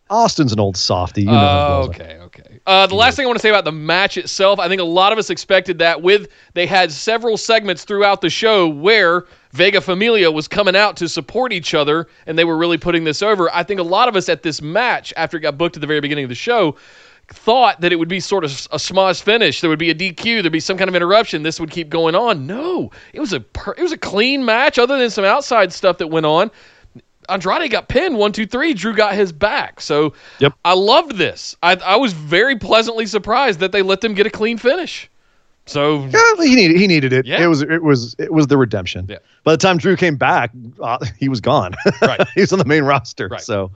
Austin's 0.10 0.54
an 0.54 0.60
old 0.60 0.78
softy 0.78 1.22
you 1.22 1.28
know 1.28 1.34
as 1.34 1.40
well 1.40 1.84
as 1.84 1.90
I 1.90 1.94
do. 1.94 2.04
okay, 2.04 2.18
okay. 2.20 2.60
Uh, 2.68 2.88
the 2.88 2.96
last 2.96 3.16
thing 3.16 3.26
I 3.26 3.28
want 3.28 3.38
to 3.38 3.42
say 3.42 3.50
about 3.50 3.64
the 3.66 3.72
match 3.72 4.18
itself, 4.18 4.60
I 4.60 4.68
think 4.68 4.82
a 4.82 4.86
lot 4.86 5.12
of 5.12 5.18
us 5.18 5.30
expected 5.30 5.80
that. 5.80 6.02
With 6.02 6.30
they 6.54 6.66
had 6.66 6.92
several 6.92 7.38
segments 7.38 7.84
throughout 7.84 8.22
the 8.22 8.30
show 8.30 8.68
where 8.68 9.26
Vega 9.52 9.82
Familia 9.82 10.32
was 10.32 10.48
coming 10.48 10.76
out 10.76 10.98
to 10.98 11.10
support 11.10 11.54
each 11.54 11.74
other, 11.74 12.08
and 12.28 12.38
they 12.38 12.44
were 12.44 12.58
really 12.58 12.78
putting 12.78 13.04
this 13.04 13.22
over. 13.22 13.54
I 13.54 13.64
think 13.64 13.80
a 13.80 13.84
lot 13.84 14.08
of 14.08 14.16
us 14.16 14.30
at 14.30 14.44
this 14.44 14.62
match, 14.62 15.14
after 15.16 15.38
it 15.38 15.42
got 15.42 15.58
booked 15.58 15.78
at 15.78 15.82
the 15.82 15.88
very 15.88 16.02
beginning 16.02 16.26
of 16.26 16.30
the 16.30 16.36
show, 16.36 16.76
thought 17.30 17.82
that 17.82 17.92
it 17.92 17.96
would 17.96 18.10
be 18.10 18.20
sort 18.20 18.44
of 18.44 18.52
a 18.72 18.78
smosh 18.78 19.22
finish. 19.22 19.62
There 19.62 19.70
would 19.70 19.80
be 19.80 19.90
a 19.90 19.96
DQ. 19.96 20.42
There'd 20.42 20.52
be 20.52 20.60
some 20.60 20.78
kind 20.78 20.90
of 20.90 20.96
interruption. 20.96 21.44
This 21.44 21.60
would 21.60 21.72
keep 21.72 21.90
going 21.90 22.16
on. 22.16 22.46
No, 22.46 22.92
it 23.14 23.20
was 23.20 23.34
a 23.34 23.40
per- 23.40 23.74
it 23.78 23.82
was 23.82 23.92
a 23.92 23.98
clean 23.98 24.46
match, 24.46 24.78
other 24.78 24.98
than 24.98 25.10
some 25.10 25.26
outside 25.26 25.74
stuff 25.74 25.98
that 26.00 26.08
went 26.08 26.26
on. 26.26 26.52
Andrade 27.30 27.70
got 27.72 27.88
pinned 27.88 28.18
one, 28.18 28.32
two, 28.32 28.46
three. 28.46 28.74
Drew 28.74 28.94
got 28.94 29.16
his 29.16 29.32
back. 29.32 29.82
So 29.82 30.14
Yep. 30.40 30.54
I 30.64 30.74
loved 30.74 31.16
this. 31.18 31.56
I, 31.64 31.76
I 31.76 31.96
was 31.98 32.14
very 32.14 32.58
pleasantly 32.58 33.06
surprised 33.06 33.60
that 33.60 33.72
they 33.72 33.82
let 33.82 34.02
them 34.02 34.14
get 34.14 34.26
a 34.26 34.30
clean 34.30 34.58
finish. 34.58 35.10
So 35.68 36.06
Yeah, 36.06 36.22
he 36.46 36.56
needed 36.56 36.78
he 36.78 36.86
needed 36.88 37.12
it. 37.12 37.26
Yeah. 37.26 37.42
It 37.44 37.48
was 37.48 37.64
it 37.64 37.82
was 37.82 38.16
it 38.20 38.32
was 38.32 38.48
the 38.48 38.58
redemption. 38.58 39.08
Yeah. 39.10 39.18
By 39.44 39.54
the 39.54 39.58
time 39.58 39.78
Drew 39.78 39.96
came 39.96 40.16
back, 40.16 40.52
uh, 40.82 41.04
he 41.20 41.28
was 41.30 41.42
gone. 41.42 41.74
Right. 42.02 42.22
he 42.36 42.42
was 42.42 42.54
on 42.54 42.60
the 42.60 42.66
main 42.66 42.84
roster. 42.84 43.28
Right. 43.30 43.42
So 43.42 43.72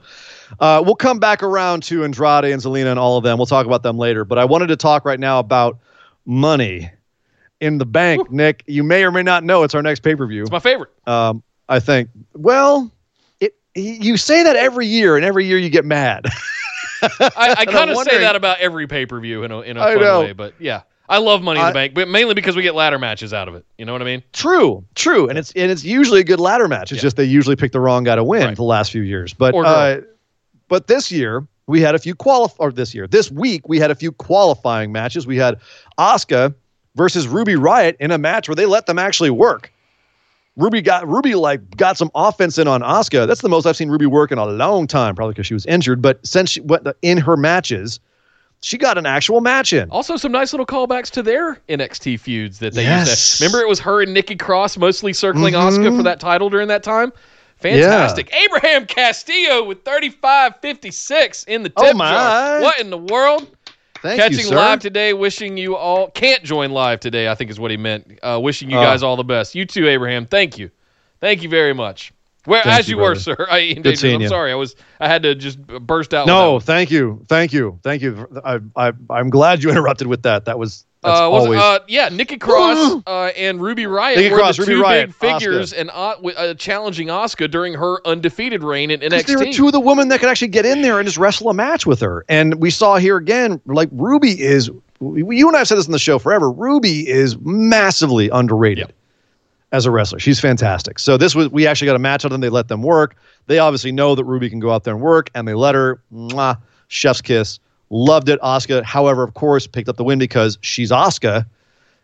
uh, 0.60 0.82
we'll 0.84 0.94
come 0.96 1.18
back 1.18 1.42
around 1.42 1.82
to 1.84 2.04
Andrade 2.04 2.44
and 2.52 2.62
Zelina 2.62 2.90
and 2.90 2.98
all 2.98 3.16
of 3.18 3.24
them. 3.24 3.38
We'll 3.38 3.46
talk 3.46 3.66
about 3.66 3.82
them 3.82 3.98
later. 3.98 4.24
But 4.24 4.38
I 4.38 4.44
wanted 4.44 4.68
to 4.68 4.76
talk 4.76 5.04
right 5.04 5.18
now 5.18 5.38
about 5.40 5.78
money 6.26 6.90
in 7.60 7.78
the 7.78 7.86
bank. 7.86 8.30
Nick, 8.30 8.62
you 8.66 8.82
may 8.84 9.02
or 9.04 9.10
may 9.10 9.22
not 9.22 9.42
know 9.44 9.62
it's 9.64 9.74
our 9.74 9.82
next 9.82 10.00
pay 10.00 10.14
per 10.14 10.26
view. 10.26 10.42
it's 10.42 10.50
my 10.50 10.58
favorite. 10.60 10.90
Um, 11.06 11.42
I 11.68 11.80
think. 11.80 12.08
Well, 12.34 12.84
it 12.84 12.99
you 13.82 14.16
say 14.16 14.42
that 14.44 14.56
every 14.56 14.86
year, 14.86 15.16
and 15.16 15.24
every 15.24 15.46
year 15.46 15.58
you 15.58 15.68
get 15.70 15.84
mad. 15.84 16.26
I, 17.02 17.54
I 17.58 17.64
kind 17.66 17.90
of 17.90 17.96
say 17.98 18.18
that 18.18 18.36
about 18.36 18.60
every 18.60 18.86
pay 18.86 19.06
per 19.06 19.18
view 19.20 19.42
in 19.44 19.50
a 19.52 19.60
in 19.60 19.76
a 19.76 19.80
I 19.80 19.94
fun 19.94 20.02
know. 20.02 20.20
way, 20.20 20.32
but 20.32 20.54
yeah, 20.58 20.82
I 21.08 21.18
love 21.18 21.42
Money 21.42 21.60
in 21.60 21.66
I- 21.66 21.70
the 21.70 21.74
Bank, 21.74 21.94
but 21.94 22.08
mainly 22.08 22.34
because 22.34 22.56
we 22.56 22.62
get 22.62 22.74
ladder 22.74 22.98
matches 22.98 23.32
out 23.32 23.48
of 23.48 23.54
it. 23.54 23.64
You 23.78 23.86
know 23.86 23.92
what 23.92 24.02
I 24.02 24.04
mean? 24.04 24.22
True, 24.32 24.84
true, 24.94 25.28
and 25.28 25.38
it's 25.38 25.52
and 25.52 25.70
it's 25.70 25.82
usually 25.84 26.20
a 26.20 26.24
good 26.24 26.40
ladder 26.40 26.68
match. 26.68 26.92
It's 26.92 26.98
Yeah. 26.98 27.02
just 27.06 27.16
they 27.16 27.24
usually 27.24 27.56
pick 27.56 27.72
the 27.72 27.80
wrong 27.80 28.04
guy 28.04 28.16
to 28.16 28.24
win 28.24 28.44
Right. 28.48 28.56
the 28.56 28.62
last 28.64 28.92
few 28.92 29.02
years. 29.02 29.32
But 29.32 29.54
uh, 29.54 30.00
but 30.68 30.86
this 30.88 31.10
year 31.10 31.46
we 31.66 31.80
had 31.80 31.94
a 31.94 31.98
few 31.98 32.14
qualif 32.14 32.52
or 32.58 32.70
this 32.72 32.94
year 32.94 33.06
this 33.06 33.30
week 33.30 33.66
we 33.68 33.78
had 33.78 33.90
a 33.90 33.94
few 33.94 34.12
qualifying 34.12 34.92
matches. 34.92 35.26
We 35.26 35.36
had 35.38 35.58
Asuka 35.98 36.54
versus 36.96 37.26
Ruby 37.28 37.56
Riot 37.56 37.96
in 38.00 38.10
a 38.10 38.18
match 38.18 38.48
where 38.48 38.56
they 38.56 38.66
let 38.66 38.84
them 38.86 38.98
actually 38.98 39.30
work. 39.30 39.72
Ruby 40.56 40.82
got 40.82 41.06
Ruby 41.08 41.34
like 41.34 41.76
got 41.76 41.96
some 41.96 42.10
offense 42.14 42.58
in 42.58 42.68
on 42.68 42.82
Asuka. 42.82 43.26
That's 43.26 43.40
the 43.40 43.48
most 43.48 43.66
I've 43.66 43.76
seen 43.76 43.88
Ruby 43.88 44.06
work 44.06 44.32
in 44.32 44.38
a 44.38 44.46
long 44.46 44.86
time, 44.86 45.14
probably 45.14 45.32
because 45.32 45.46
she 45.46 45.54
was 45.54 45.64
injured. 45.66 46.02
But 46.02 46.24
since 46.26 46.50
she 46.50 46.60
went 46.60 46.86
in 47.02 47.18
her 47.18 47.36
matches, 47.36 48.00
she 48.60 48.76
got 48.76 48.98
an 48.98 49.06
actual 49.06 49.40
match 49.40 49.72
in. 49.72 49.88
Also, 49.90 50.16
some 50.16 50.32
nice 50.32 50.52
little 50.52 50.66
callbacks 50.66 51.08
to 51.12 51.22
their 51.22 51.54
NXT 51.68 52.20
feuds 52.20 52.58
that 52.58 52.74
they 52.74 52.84
used 52.98 53.38
to. 53.38 53.44
Remember, 53.44 53.60
it 53.64 53.68
was 53.68 53.80
her 53.80 54.02
and 54.02 54.12
Nikki 54.12 54.36
Cross 54.36 54.76
mostly 54.76 55.12
circling 55.12 55.54
Mhm. 55.54 55.96
For 55.96 56.02
that 56.02 56.20
title 56.20 56.50
during 56.50 56.68
that 56.68 56.82
time. 56.82 57.12
Fantastic. 57.60 58.32
Abraham 58.34 58.86
Castillo 58.86 59.64
with 59.64 59.84
35-56 59.84 61.44
in 61.44 61.62
the 61.62 61.68
tip 61.68 61.94
Oh, 61.94 61.98
jar. 61.98 62.60
What 62.62 62.80
in 62.80 62.90
the 62.90 62.98
world? 62.98 63.46
Thank 64.02 64.18
Catching 64.20 64.46
you, 64.48 64.56
live 64.56 64.80
today, 64.80 65.12
wishing 65.12 65.56
you 65.58 65.76
all 65.76 66.08
can't 66.10 66.42
join 66.42 66.70
live 66.70 67.00
today. 67.00 67.28
I 67.28 67.34
think 67.34 67.50
is 67.50 67.60
what 67.60 67.70
he 67.70 67.76
meant. 67.76 68.18
Uh, 68.22 68.40
wishing 68.42 68.70
you 68.70 68.78
Oh. 68.78 68.82
guys 68.82 69.02
all 69.02 69.16
the 69.16 69.24
best. 69.24 69.54
You 69.54 69.66
too, 69.66 69.88
Abraham. 69.88 70.26
Thank 70.26 70.56
you, 70.58 70.70
thank 71.20 71.42
you 71.42 71.48
very 71.48 71.74
much. 71.74 72.12
Where 72.46 72.62
Thank 72.62 72.78
as 72.80 72.88
you, 72.88 72.96
you, 72.96 73.02
were, 73.02 73.14
sir. 73.16 73.36
I, 73.50 73.74
Good 73.74 73.74
Dangerous, 73.74 74.00
seeing 74.00 74.14
I'm 74.16 74.20
you. 74.22 74.28
sorry. 74.28 74.50
I 74.52 74.54
was 74.54 74.74
I 74.98 75.08
had 75.08 75.22
to 75.24 75.34
just 75.34 75.60
burst 75.66 76.14
out. 76.14 76.26
No, 76.26 76.58
thank 76.60 76.90
you, 76.90 77.24
thank 77.28 77.52
you, 77.52 77.78
thank 77.82 78.00
you. 78.00 78.26
I, 78.42 78.60
I, 78.74 78.92
I'm 79.10 79.28
glad 79.28 79.62
you 79.62 79.70
interrupted 79.70 80.06
with 80.06 80.22
that. 80.22 80.46
That 80.46 80.58
was 80.58 80.86
uh, 81.02 81.28
was 81.30 81.44
always 81.44 81.60
uh, 81.60 81.78
yeah, 81.88 82.08
Nikki 82.10 82.36
Cross 82.36 83.02
uh, 83.06 83.30
and 83.36 83.60
Ruby 83.60 83.86
Riot 83.86 84.18
Nikki 84.18 84.30
were 84.30 84.38
Cross, 84.38 84.56
the 84.58 84.62
Ruby 84.62 84.74
two 84.74 84.82
Riot, 84.82 85.06
big 85.08 85.14
figures 85.16 85.72
and 85.72 85.90
uh, 85.94 86.54
challenging 86.54 87.08
Asuka 87.08 87.50
during 87.50 87.72
her 87.74 88.06
undefeated 88.06 88.62
reign 88.62 88.90
in 88.90 89.00
NXT. 89.00 89.26
there 89.26 89.38
were 89.38 89.52
two 89.52 89.66
of 89.66 89.72
the 89.72 89.80
women 89.80 90.08
that 90.08 90.20
could 90.20 90.28
actually 90.28 90.48
get 90.48 90.66
in 90.66 90.82
there 90.82 90.98
and 90.98 91.06
just 91.06 91.16
wrestle 91.16 91.48
a 91.48 91.54
match 91.54 91.86
with 91.86 92.00
her. 92.00 92.24
And 92.28 92.56
we 92.56 92.70
saw 92.70 92.96
here 92.96 93.16
again, 93.16 93.60
like 93.66 93.88
Ruby 93.92 94.40
is. 94.40 94.70
You 95.00 95.48
and 95.48 95.56
I 95.56 95.60
have 95.60 95.68
said 95.68 95.78
this 95.78 95.86
in 95.86 95.92
the 95.92 95.98
show 95.98 96.18
forever. 96.18 96.50
Ruby 96.50 97.08
is 97.08 97.38
massively 97.40 98.28
underrated 98.28 98.88
Yep. 98.88 98.92
as 99.72 99.86
a 99.86 99.90
wrestler. 99.90 100.18
She's 100.18 100.38
fantastic. 100.38 100.98
So 100.98 101.16
this 101.16 101.34
was 101.34 101.48
we 101.48 101.66
actually 101.66 101.86
got 101.86 101.96
a 101.96 102.00
match 102.00 102.22
out 102.22 102.26
of 102.26 102.32
them. 102.32 102.42
They 102.42 102.50
let 102.50 102.68
them 102.68 102.82
work. 102.82 103.16
They 103.46 103.58
obviously 103.58 103.92
know 103.92 104.14
that 104.14 104.24
Ruby 104.24 104.50
can 104.50 104.60
go 104.60 104.70
out 104.70 104.84
there 104.84 104.92
and 104.92 105.02
work, 105.02 105.30
and 105.34 105.48
they 105.48 105.54
let 105.54 105.74
her. 105.74 106.02
Mwah, 106.12 106.58
chef's 106.88 107.22
kiss. 107.22 107.58
Loved 107.90 108.28
it. 108.28 108.40
Asuka, 108.40 108.82
however, 108.84 109.22
of 109.24 109.34
course, 109.34 109.66
picked 109.66 109.88
up 109.88 109.96
the 109.96 110.04
win 110.04 110.18
because 110.18 110.58
she's 110.62 110.90
Asuka, 110.92 111.44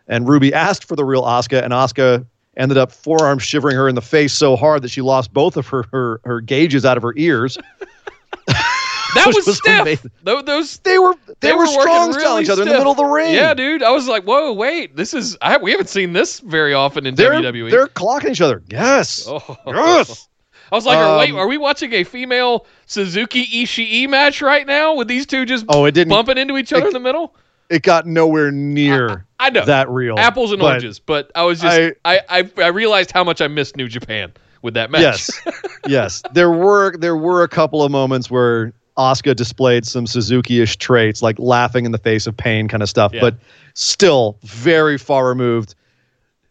and 0.08 0.28
Ruby 0.28 0.52
asked 0.52 0.84
for 0.84 0.96
the 0.96 1.04
real 1.04 1.22
Asuka, 1.22 1.62
and 1.62 1.72
Asuka 1.72 2.26
ended 2.56 2.76
up 2.78 2.90
forearm 2.90 3.38
shivering 3.38 3.76
her 3.76 3.88
in 3.88 3.94
the 3.94 4.02
face 4.02 4.32
so 4.32 4.56
hard 4.56 4.82
that 4.82 4.88
she 4.88 5.00
lost 5.02 5.32
both 5.32 5.56
of 5.56 5.66
her 5.68 5.84
her, 5.92 6.20
her 6.24 6.40
gauges 6.40 6.84
out 6.84 6.96
of 6.96 7.02
her 7.02 7.12
ears. 7.16 7.56
that 8.46 9.26
was, 9.26 9.36
was 9.46 9.58
stiff. 9.58 9.80
amazing. 9.82 10.10
Those 10.22 10.78
They 10.78 10.98
were 10.98 11.14
they, 11.26 11.34
They 11.48 11.52
were, 11.52 11.60
were 11.60 11.66
strong 11.66 12.12
really 12.12 12.42
each 12.44 12.48
other 12.48 12.62
in 12.62 12.68
the 12.68 12.74
middle 12.74 12.92
of 12.92 12.96
the 12.96 13.04
ring. 13.04 13.34
Yeah, 13.34 13.54
dude. 13.54 13.82
I 13.82 13.90
was 13.90 14.08
like, 14.08 14.24
whoa, 14.24 14.52
wait. 14.52 14.96
This 14.96 15.14
is 15.14 15.36
I, 15.42 15.56
we 15.58 15.70
haven't 15.70 15.88
seen 15.88 16.12
this 16.12 16.40
very 16.40 16.74
often 16.74 17.06
in 17.06 17.14
they're 17.14 17.32
WWE. 17.32 17.70
they're 17.70 17.86
clocking 17.88 18.30
each 18.30 18.40
other. 18.40 18.62
Yes, 18.68 19.24
Oh. 19.28 19.56
yes. 19.66 20.28
I 20.70 20.74
was 20.74 20.84
like, 20.86 20.98
are, 20.98 21.18
wait, 21.18 21.30
Um, 21.30 21.38
are 21.38 21.46
we 21.46 21.58
watching 21.58 21.92
a 21.92 22.04
female 22.04 22.66
Suzuki 22.86 23.44
Ishii 23.64 24.08
match 24.08 24.42
right 24.42 24.66
now 24.66 24.94
with 24.94 25.08
these 25.08 25.26
two 25.26 25.44
just 25.46 25.64
Oh, 25.68 25.84
it 25.84 25.92
didn't. 25.92 26.10
bumping 26.10 26.38
into 26.38 26.56
each 26.56 26.72
other 26.72 26.86
in 26.88 26.92
the 26.92 27.00
middle? 27.00 27.34
It 27.68 27.82
got 27.82 28.06
nowhere 28.06 28.52
near 28.52 29.26
I 29.40 29.50
know. 29.50 29.64
that 29.64 29.88
real. 29.88 30.18
Apples 30.18 30.52
and 30.52 30.60
but 30.60 30.66
oranges, 30.66 30.98
but 31.00 31.30
I 31.34 31.42
was 31.42 31.60
just 31.60 31.92
I, 32.04 32.20
I, 32.28 32.50
I 32.58 32.68
realized 32.68 33.10
how 33.10 33.24
much 33.24 33.40
I 33.40 33.48
missed 33.48 33.76
New 33.76 33.88
Japan 33.88 34.32
with 34.62 34.74
that 34.74 34.90
match. 34.90 35.02
Yes, 35.02 35.30
yes. 35.88 36.22
There 36.32 36.50
were 36.50 36.96
there 36.96 37.16
were 37.16 37.42
a 37.42 37.48
couple 37.48 37.82
of 37.82 37.90
moments 37.90 38.30
where 38.30 38.72
Asuka 38.96 39.34
displayed 39.34 39.84
some 39.84 40.06
Suzuki-ish 40.06 40.76
traits, 40.76 41.22
like 41.22 41.38
laughing 41.38 41.84
in 41.84 41.92
the 41.92 41.98
face 41.98 42.26
of 42.26 42.36
pain, 42.36 42.68
kind 42.68 42.82
of 42.82 42.88
stuff. 42.88 43.12
Yeah. 43.12 43.20
But 43.20 43.34
still, 43.74 44.38
very 44.42 44.96
far 44.96 45.26
removed. 45.28 45.74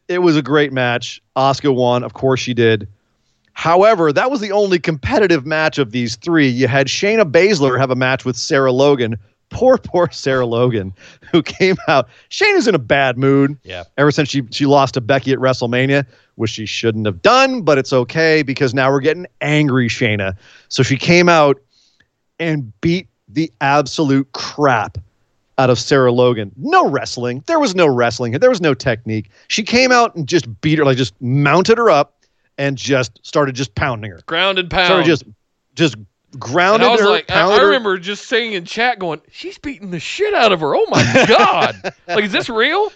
It 0.07 0.19
was 0.19 0.35
a 0.37 0.41
great 0.41 0.71
match. 0.71 1.21
Asuka 1.35 1.73
won, 1.73 2.03
of 2.03 2.13
course 2.13 2.39
she 2.39 2.53
did. 2.53 2.87
However, 3.55 4.13
that 4.13 4.29
was 4.29 4.41
the 4.41 4.51
only 4.51 4.77
competitive 4.79 5.45
match 5.45 5.77
of 5.79 5.91
these 5.91 6.15
three. 6.17 6.47
You 6.47 6.67
had 6.67 6.87
Shayna 6.87 7.29
Baszler 7.29 7.79
have 7.79 7.89
a 7.89 7.95
match 7.95 8.23
with 8.25 8.35
Sarah 8.35 8.71
Logan. 8.71 9.17
Poor, 9.49 9.77
poor 9.77 10.09
Sarah 10.11 10.45
Logan, 10.45 10.93
who 11.31 11.41
came 11.41 11.77
out. 11.87 12.07
Shayna's 12.29 12.67
in 12.67 12.75
a 12.75 12.79
bad 12.79 13.17
mood 13.17 13.57
Yeah. 13.63 13.83
ever 13.97 14.11
since 14.11 14.29
she 14.29 14.43
she 14.51 14.65
lost 14.65 14.95
to 14.95 15.01
Becky 15.01 15.31
at 15.31 15.39
WrestleMania. 15.39 16.05
which 16.35 16.51
she 16.51 16.65
shouldn't 16.65 17.05
have 17.05 17.21
done, 17.21 17.61
but 17.61 17.77
it's 17.77 17.93
okay 17.93 18.43
because 18.43 18.73
now 18.73 18.91
we're 18.91 18.99
getting 18.99 19.25
angry 19.39 19.87
Shayna. 19.87 20.35
So 20.67 20.83
she 20.83 20.97
came 20.97 21.29
out 21.29 21.61
and 22.39 22.73
beat 22.81 23.07
the 23.29 23.49
absolute 23.61 24.29
crap 24.33 24.97
out 25.57 25.69
of 25.69 25.79
Sarah 25.79 26.11
Logan. 26.11 26.51
No 26.57 26.89
wrestling. 26.89 27.41
There 27.47 27.59
was 27.59 27.73
no 27.73 27.87
wrestling. 27.87 28.33
There 28.33 28.49
was 28.49 28.59
no 28.59 28.73
technique. 28.73 29.29
She 29.47 29.63
came 29.63 29.93
out 29.93 30.13
and 30.15 30.27
just 30.27 30.59
beat 30.59 30.77
her, 30.77 30.83
like 30.83 30.97
just 30.97 31.13
mounted 31.21 31.77
her 31.77 31.89
up 31.89 32.14
and 32.57 32.77
just 32.77 33.19
started 33.25 33.55
just 33.55 33.75
pounding 33.75 34.11
her. 34.11 34.19
Ground 34.25 34.59
and 34.59 34.69
pound. 34.69 34.87
Started 34.87 35.05
just 35.05 35.23
just 35.75 35.95
and 35.95 36.05
grounded 36.39 36.87
I 36.87 36.91
was 36.91 37.01
her. 37.01 37.09
like, 37.09 37.31
I, 37.31 37.49
I 37.49 37.61
remember 37.61 37.97
just 37.97 38.27
saying 38.27 38.53
in 38.53 38.65
chat, 38.65 38.99
going, 38.99 39.21
"She's 39.31 39.57
beating 39.57 39.91
the 39.91 39.99
shit 39.99 40.33
out 40.33 40.51
of 40.51 40.61
her." 40.61 40.75
Oh 40.75 40.85
my 40.89 41.25
god! 41.27 41.93
like, 42.07 42.25
is 42.25 42.31
this 42.31 42.49
real? 42.49 42.91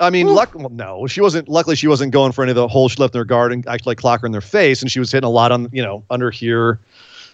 I 0.00 0.10
mean, 0.10 0.28
Oof. 0.28 0.36
luck. 0.36 0.54
Well, 0.54 0.68
no, 0.68 1.06
she 1.06 1.20
wasn't. 1.20 1.48
Luckily, 1.48 1.76
she 1.76 1.88
wasn't 1.88 2.12
going 2.12 2.32
for 2.32 2.42
any 2.42 2.50
of 2.50 2.56
the 2.56 2.68
holes 2.68 2.92
she 2.92 2.98
left 2.98 3.14
in 3.14 3.18
her 3.18 3.24
guard 3.24 3.52
and 3.52 3.66
actually 3.66 3.92
like, 3.92 3.98
clock 3.98 4.20
her 4.20 4.26
in 4.26 4.32
their 4.32 4.40
face, 4.40 4.80
and 4.80 4.90
she 4.90 5.00
was 5.00 5.10
hitting 5.10 5.26
a 5.26 5.30
lot 5.30 5.50
on, 5.50 5.68
you 5.72 5.82
know, 5.82 6.04
under 6.10 6.30
here, 6.30 6.78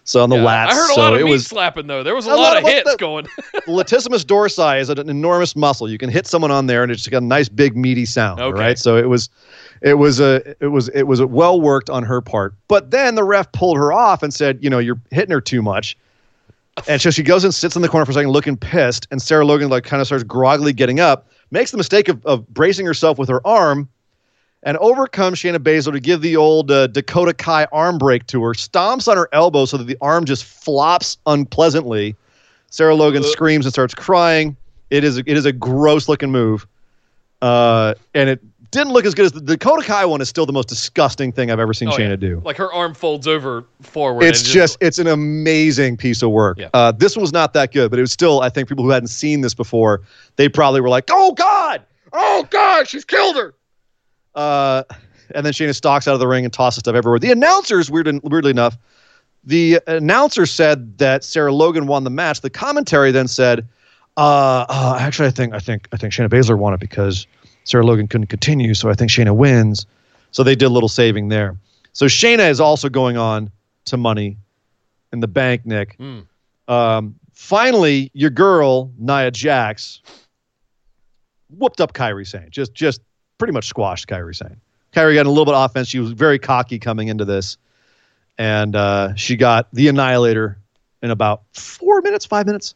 so 0.05 0.22
on 0.22 0.30
the 0.30 0.36
Yeah. 0.36 0.42
lats. 0.44 0.68
I 0.70 0.74
heard 0.74 0.90
a 0.90 0.94
so 0.94 1.00
lot 1.00 1.14
of 1.14 1.20
it 1.20 1.24
meat 1.24 1.30
was 1.30 1.46
slapping 1.46 1.86
though. 1.86 2.02
There 2.02 2.14
was 2.14 2.26
a, 2.26 2.30
A 2.30 2.32
lot, 2.32 2.38
lot 2.38 2.57
of 2.59 2.64
of- 2.64 2.70
hits 2.70 2.90
the- 2.90 2.96
going. 2.98 3.26
latissimus 3.66 4.24
dorsi 4.24 4.80
is 4.80 4.88
an 4.90 5.09
enormous 5.09 5.57
muscle. 5.57 5.88
You 5.88 5.98
can 5.98 6.11
hit 6.11 6.26
someone 6.26 6.50
on 6.50 6.66
there, 6.66 6.82
and 6.82 6.92
it's 6.92 7.07
got 7.09 7.22
a 7.22 7.26
nice 7.26 7.48
big 7.48 7.76
meaty 7.76 8.05
sound. 8.05 8.40
Okay. 8.40 8.59
Right. 8.59 8.78
So 8.78 8.96
it 8.96 9.09
was, 9.09 9.28
it 9.82 9.94
was 9.94 10.20
a, 10.20 10.55
it 10.61 10.68
was, 10.68 10.88
it 10.90 11.05
was 11.05 11.22
well 11.22 11.61
worked 11.61 11.90
on 11.90 12.02
her 12.05 12.20
part. 12.20 12.55
But 12.68 12.90
then 12.90 13.14
the 13.14 13.24
ref 13.24 13.50
pulled 13.52 13.76
her 13.78 13.92
off 13.92 14.22
and 14.22 14.32
said, 14.32 14.59
you 14.62 14.70
know, 14.70 14.78
you're 14.78 15.00
hitting 15.11 15.32
her 15.32 15.40
too 15.40 15.62
much. 15.62 15.96
And 16.88 17.00
so 17.00 17.11
she 17.11 17.22
goes 17.22 17.44
and 17.44 17.55
sits 17.55 17.76
in 17.76 17.82
the 17.82 17.88
corner 17.88 18.05
for 18.05 18.11
a 18.11 18.14
second, 18.14 18.30
looking 18.30 18.57
pissed. 18.57 19.07
And 19.11 19.22
Sarah 19.22 19.46
Logan 19.46 19.70
like 19.70 19.84
kind 19.84 20.00
of 20.00 20.07
starts 20.07 20.24
groggily 20.24 20.72
getting 20.72 20.98
up, 21.00 21.28
makes 21.52 21.70
the 21.70 21.76
mistake 21.76 22.09
of, 22.09 22.24
of 22.26 22.46
bracing 22.48 22.84
herself 22.84 23.16
with 23.16 23.28
her 23.28 23.46
arm, 23.46 23.88
and 24.64 24.76
overcomes 24.78 25.38
Shayna 25.38 25.58
Baszler 25.58 25.92
to 25.92 26.00
give 26.00 26.22
the 26.22 26.36
old 26.36 26.70
uh, 26.70 26.86
Dakota 26.88 27.34
Kai 27.34 27.66
arm 27.70 27.98
break 27.98 28.26
to 28.28 28.42
her. 28.42 28.52
Stomps 28.52 29.06
on 29.08 29.16
her 29.16 29.28
elbow 29.32 29.66
so 29.66 29.76
that 29.76 29.84
the 29.84 29.96
arm 30.00 30.24
just 30.24 30.44
flops 30.44 31.18
unpleasantly. 31.26 32.16
Sarah 32.70 32.94
Logan 32.94 33.22
Ugh. 33.22 33.30
screams 33.30 33.66
and 33.66 33.72
starts 33.72 33.94
crying. 33.94 34.56
It 34.90 35.04
is 35.04 35.18
a, 35.18 35.20
it 35.20 35.36
is 35.36 35.44
a 35.44 35.52
gross 35.52 36.08
looking 36.08 36.32
move, 36.32 36.66
uh, 37.42 37.94
and 38.14 38.28
it 38.28 38.40
didn't 38.70 38.92
look 38.92 39.04
as 39.04 39.14
good 39.14 39.26
as 39.26 39.32
the 39.32 39.40
Dakota 39.40 39.84
Kai 39.84 40.04
one. 40.04 40.20
Is 40.20 40.28
still 40.28 40.46
the 40.46 40.52
most 40.52 40.68
disgusting 40.68 41.30
thing 41.30 41.50
I've 41.50 41.60
ever 41.60 41.72
seen 41.72 41.88
Oh, 41.88 41.92
Shayna 41.92 42.10
yeah. 42.10 42.16
do. 42.16 42.42
Like 42.44 42.56
her 42.56 42.72
arm 42.72 42.94
folds 42.94 43.26
over 43.26 43.64
forward. 43.82 44.24
It's 44.24 44.40
and 44.40 44.48
just 44.48 44.78
it's 44.80 44.98
an 44.98 45.06
amazing 45.06 45.96
piece 45.96 46.22
of 46.22 46.30
work. 46.30 46.58
Yeah. 46.58 46.68
Uh, 46.74 46.90
this 46.92 47.16
one 47.16 47.22
was 47.22 47.32
not 47.32 47.52
that 47.54 47.72
good, 47.72 47.90
but 47.90 47.98
it 47.98 48.02
was 48.02 48.12
still 48.12 48.40
I 48.40 48.48
think 48.48 48.68
people 48.68 48.84
who 48.84 48.90
hadn't 48.90 49.08
seen 49.08 49.40
this 49.40 49.54
before 49.54 50.02
they 50.36 50.48
probably 50.48 50.80
were 50.80 50.88
like, 50.88 51.04
"Oh 51.10 51.32
God, 51.32 51.82
oh 52.12 52.46
God, 52.50 52.88
she's 52.88 53.04
killed 53.04 53.36
her." 53.36 53.54
Uh, 54.35 54.82
and 55.35 55.45
then 55.45 55.53
Shayna 55.53 55.74
stalks 55.74 56.07
out 56.09 56.14
of 56.14 56.20
the 56.20 56.26
ring 56.26 56.45
and 56.45 56.53
tosses 56.53 56.80
stuff 56.80 56.95
everywhere. 56.95 57.18
The 57.18 57.32
announcers, 57.32 57.91
weird, 57.91 58.09
weirdly 58.22 58.51
enough, 58.51 58.76
the 59.45 59.80
announcer 59.87 60.47
said 60.47 60.99
that 60.99 61.24
Sarah 61.24 61.53
Logan 61.53 61.87
won 61.87 62.05
the 62.05 62.11
match. 62.11 62.41
The 62.41 62.51
commentary 62.51 63.11
then 63.11 63.28
said, 63.28 63.66
uh, 64.16 64.66
uh, 64.68 64.97
"Actually, 65.01 65.28
I 65.28 65.32
think 65.32 65.55
I 65.55 65.59
think 65.59 65.89
I 65.93 65.97
think 65.97 66.12
Shayna 66.12 66.28
Baszler 66.28 66.59
won 66.59 66.72
it 66.72 66.80
because 66.80 67.26
Sarah 67.64 67.85
Logan 67.85 68.09
couldn't 68.09 68.28
continue, 68.28 68.74
so 68.74 68.89
I 68.89 68.95
think 68.95 69.11
Shayna 69.11 69.35
wins." 69.37 69.87
So 70.30 70.43
they 70.43 70.55
did 70.55 70.66
a 70.66 70.70
little 70.70 70.89
saving 70.89 71.28
there. 71.28 71.57
So 71.93 72.07
Shayna 72.07 72.51
is 72.51 72.61
also 72.61 72.89
going 72.89 73.16
on 73.16 73.51
to 73.87 73.97
Money 73.97 74.37
in 75.12 75.20
the 75.20 75.28
Bank, 75.28 75.64
Nick. 75.64 75.97
Mm. 75.99 76.26
Um, 76.68 77.14
finally, 77.35 78.11
your 78.14 78.30
girl 78.30 78.91
Nia 78.99 79.30
Jax 79.30 80.01
whooped 81.51 81.80
up 81.80 81.93
Kairi 81.93 82.26
Sane. 82.26 82.49
Just 82.51 82.74
just 82.74 83.01
pretty 83.45 83.53
much 83.53 83.66
squashed 83.66 84.09
Kairi 84.09 84.34
Sane. 84.34 84.59
Kairi 84.95 85.14
got 85.14 85.26
a 85.26 85.28
little 85.28 85.45
bit 85.45 85.53
of 85.53 85.70
offense. 85.70 85.86
She 85.86 85.99
was 85.99 86.12
very 86.12 86.38
cocky 86.38 86.78
coming 86.78 87.09
into 87.09 87.26
this, 87.26 87.59
and 88.38 88.74
uh, 88.74 89.14
she 89.16 89.36
got 89.36 89.68
the 89.74 89.86
Annihilator 89.88 90.57
in 91.03 91.11
about 91.11 91.42
four 91.53 92.01
minutes, 92.01 92.24
five 92.24 92.47
minutes. 92.47 92.74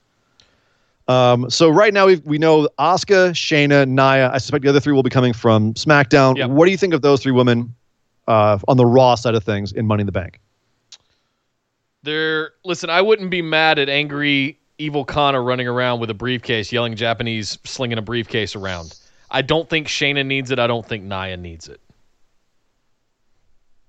Um, 1.07 1.49
so 1.49 1.71
right 1.71 1.95
now 1.95 2.05
we 2.05 2.17
we 2.17 2.37
know 2.37 2.69
Asuka, 2.79 3.31
Shayna, 3.31 3.89
Nia. 3.89 4.31
I 4.31 4.37
suspect 4.37 4.63
the 4.63 4.69
other 4.69 4.79
three 4.79 4.93
will 4.93 5.03
be 5.03 5.09
coming 5.09 5.33
from 5.33 5.73
SmackDown. 5.73 6.37
Yep. 6.37 6.51
What 6.51 6.67
do 6.67 6.71
you 6.71 6.77
think 6.77 6.93
of 6.93 7.01
those 7.01 7.23
three 7.23 7.33
women 7.33 7.75
uh, 8.27 8.59
on 8.69 8.77
the 8.77 8.85
Raw 8.85 9.15
side 9.15 9.35
of 9.35 9.45
things 9.45 9.73
in 9.73 9.87
Money 9.87 10.03
in 10.03 10.07
the 10.07 10.13
Bank? 10.13 10.39
There, 12.03 12.51
listen, 12.63 12.91
I 12.91 13.01
wouldn't 13.01 13.31
be 13.31 13.41
mad 13.41 13.79
at 13.79 13.89
angry 13.89 14.59
evil 14.77 15.07
Kana 15.07 15.41
running 15.41 15.67
around 15.67 16.01
with 16.01 16.11
a 16.11 16.15
briefcase, 16.15 16.71
yelling 16.71 16.95
Japanese, 16.95 17.59
slinging 17.65 17.97
a 17.97 18.03
briefcase 18.03 18.55
around. 18.55 18.95
I 19.31 19.43
don't 19.43 19.69
think 19.69 19.89
Shayna 19.89 20.25
needs 20.25 20.51
it. 20.51 20.59
I 20.59 20.67
don't 20.67 20.87
think 20.87 21.05
Nia 21.05 21.37
needs 21.37 21.69
it. 21.69 21.81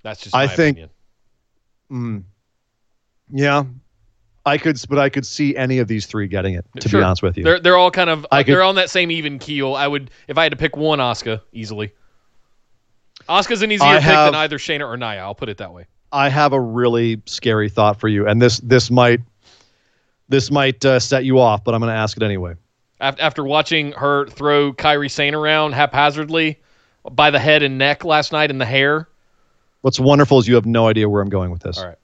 That's 0.03 0.21
just 0.21 0.33
my 0.33 0.43
I 0.43 0.47
think- 0.47 0.77
opinion. 0.77 0.89
Mm. 1.91 2.23
Yeah, 3.31 3.63
I 4.45 4.57
could, 4.57 4.79
but 4.89 4.99
I 4.99 5.09
could 5.09 5.25
see 5.25 5.55
any 5.55 5.79
of 5.79 5.87
these 5.87 6.05
three 6.05 6.27
getting 6.27 6.53
it. 6.55 6.65
To 6.79 6.89
Sure. 6.89 6.99
be 7.01 7.03
honest 7.03 7.21
with 7.23 7.37
you, 7.37 7.43
They're 7.43 7.59
they're 7.59 7.77
all 7.77 7.91
kind 7.91 8.09
of 8.09 8.25
I 8.31 8.43
could- 8.43 8.53
they're 8.53 8.63
on 8.63 8.75
that 8.75 8.89
same 8.89 9.11
even 9.11 9.39
keel. 9.39 9.75
I 9.75 9.87
would 9.87 10.11
if 10.27 10.37
I 10.37 10.43
had 10.43 10.51
to 10.51 10.57
pick 10.57 10.75
one 10.77 10.99
Asuka 10.99 11.41
easily. 11.51 11.91
Asuka's 13.27 13.61
an 13.61 13.71
easier 13.71 13.87
I 13.87 13.95
pick 13.95 14.03
have- 14.03 14.27
than 14.27 14.35
either 14.35 14.57
Shayna 14.57 14.87
or 14.87 14.97
Nia. 14.97 15.19
I'll 15.19 15.35
put 15.35 15.49
it 15.49 15.57
that 15.57 15.73
way. 15.73 15.85
I 16.11 16.29
have 16.29 16.53
a 16.53 16.59
really 16.59 17.21
scary 17.25 17.69
thought 17.69 17.99
for 17.99 18.07
you, 18.07 18.27
and 18.27 18.41
this 18.41 18.59
this 18.59 18.89
might 18.89 19.21
this 20.27 20.49
might 20.51 20.83
uh, 20.85 20.99
set 20.99 21.25
you 21.25 21.39
off, 21.39 21.63
but 21.63 21.73
I'm 21.75 21.81
going 21.81 21.91
to 21.91 21.97
ask 21.97 22.15
it 22.17 22.23
anyway. 22.23 22.53
After, 22.99 23.21
after 23.21 23.43
watching 23.43 23.93
her 23.93 24.27
throw 24.27 24.73
Kairi 24.73 25.09
Sane 25.09 25.33
around 25.33 25.73
haphazardly 25.73 26.59
by 27.11 27.31
the 27.31 27.39
head 27.39 27.63
and 27.63 27.77
neck 27.77 28.03
last 28.03 28.31
night 28.31 28.51
and 28.51 28.59
the 28.59 28.65
hair. 28.65 29.07
What's 29.81 29.99
wonderful 29.99 30.39
is 30.39 30.47
you 30.47 30.55
have 30.55 30.65
no 30.65 30.87
idea 30.87 31.07
where 31.07 31.21
I'm 31.21 31.29
going 31.29 31.51
with 31.51 31.61
this. 31.61 31.77
All 31.77 31.87
right. 31.87 31.97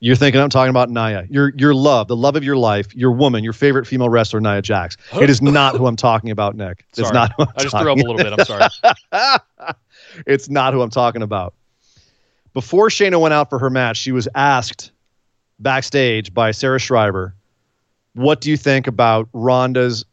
You're 0.00 0.14
thinking 0.14 0.40
I'm 0.40 0.48
talking 0.48 0.70
about 0.70 0.90
Nia. 0.90 1.26
Your 1.28 1.52
your 1.56 1.74
love, 1.74 2.06
the 2.06 2.14
love 2.14 2.36
of 2.36 2.44
your 2.44 2.56
life, 2.56 2.94
your 2.94 3.10
woman, 3.10 3.42
your 3.42 3.52
favorite 3.52 3.84
female 3.84 4.08
wrestler, 4.08 4.40
Nia 4.40 4.62
Jax. 4.62 4.96
It 5.20 5.28
is 5.28 5.42
not 5.42 5.76
who 5.76 5.86
I'm 5.86 5.96
talking 5.96 6.30
about, 6.30 6.54
Nick. 6.54 6.84
It's 6.90 7.00
Sorry. 7.00 7.12
not. 7.12 7.32
Who 7.36 7.42
I'm 7.42 7.48
I 7.56 7.62
just 7.62 7.76
threw 7.76 7.92
up 7.92 7.98
a 7.98 8.02
little 8.02 8.16
bit. 8.16 8.32
I'm 8.32 8.44
sorry. 8.44 9.38
it's 10.26 10.48
not 10.48 10.72
who 10.72 10.82
I'm 10.82 10.90
talking 10.90 11.22
about. 11.22 11.54
Before 12.54 12.88
Shayna 12.88 13.20
went 13.20 13.34
out 13.34 13.50
for 13.50 13.58
her 13.58 13.70
match, 13.70 13.96
she 13.96 14.12
was 14.12 14.28
asked 14.36 14.92
backstage 15.58 16.32
by 16.32 16.52
Sarah 16.52 16.78
Schreiber, 16.78 17.34
"What 18.14 18.40
do 18.40 18.50
you 18.50 18.56
think 18.56 18.86
about 18.86 19.28
Ronda's 19.32 20.04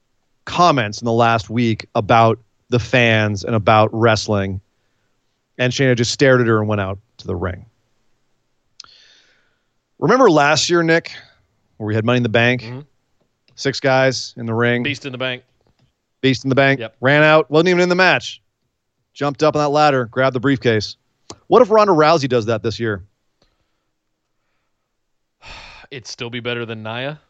comments 0.45 1.01
in 1.01 1.05
the 1.05 1.11
last 1.11 1.49
week 1.49 1.85
about 1.95 2.39
the 2.69 2.79
fans 2.79 3.43
and 3.43 3.55
about 3.55 3.89
wrestling?" 3.93 4.61
And 5.57 5.71
Shayna 5.71 5.95
just 5.95 6.11
stared 6.11 6.41
at 6.41 6.47
her 6.47 6.59
and 6.59 6.67
went 6.67 6.81
out 6.81 6.99
to 7.17 7.27
the 7.27 7.35
ring. 7.35 7.65
Remember 9.99 10.29
last 10.29 10.69
year, 10.69 10.83
Nick, 10.83 11.15
where 11.77 11.87
we 11.87 11.95
had 11.95 12.05
Money 12.05 12.17
in 12.17 12.23
the 12.23 12.29
Bank, 12.29 12.61
Mhm. 12.61 12.85
six 13.55 13.79
guys 13.79 14.33
in 14.37 14.45
the 14.45 14.53
ring, 14.53 14.83
Beast 14.83 15.05
in 15.05 15.11
the 15.11 15.17
bank. 15.17 15.43
Beast 16.21 16.43
in 16.43 16.49
the 16.49 16.55
Bank, 16.55 16.79
Yep. 16.79 16.97
ran 17.01 17.23
out, 17.23 17.49
wasn't 17.49 17.69
even 17.69 17.81
in 17.81 17.89
the 17.89 17.95
match, 17.95 18.41
jumped 19.13 19.43
up 19.43 19.55
on 19.55 19.61
that 19.61 19.69
ladder, 19.69 20.05
grabbed 20.05 20.35
the 20.35 20.39
briefcase. 20.39 20.97
What 21.47 21.61
if 21.61 21.69
Ronda 21.71 21.93
Rousey 21.93 22.27
does 22.27 22.45
that 22.47 22.63
this 22.63 22.79
year? 22.79 23.03
It'd 25.91 26.07
still 26.07 26.29
be 26.29 26.39
better 26.39 26.65
than 26.65 26.83
Nia. 26.83 27.21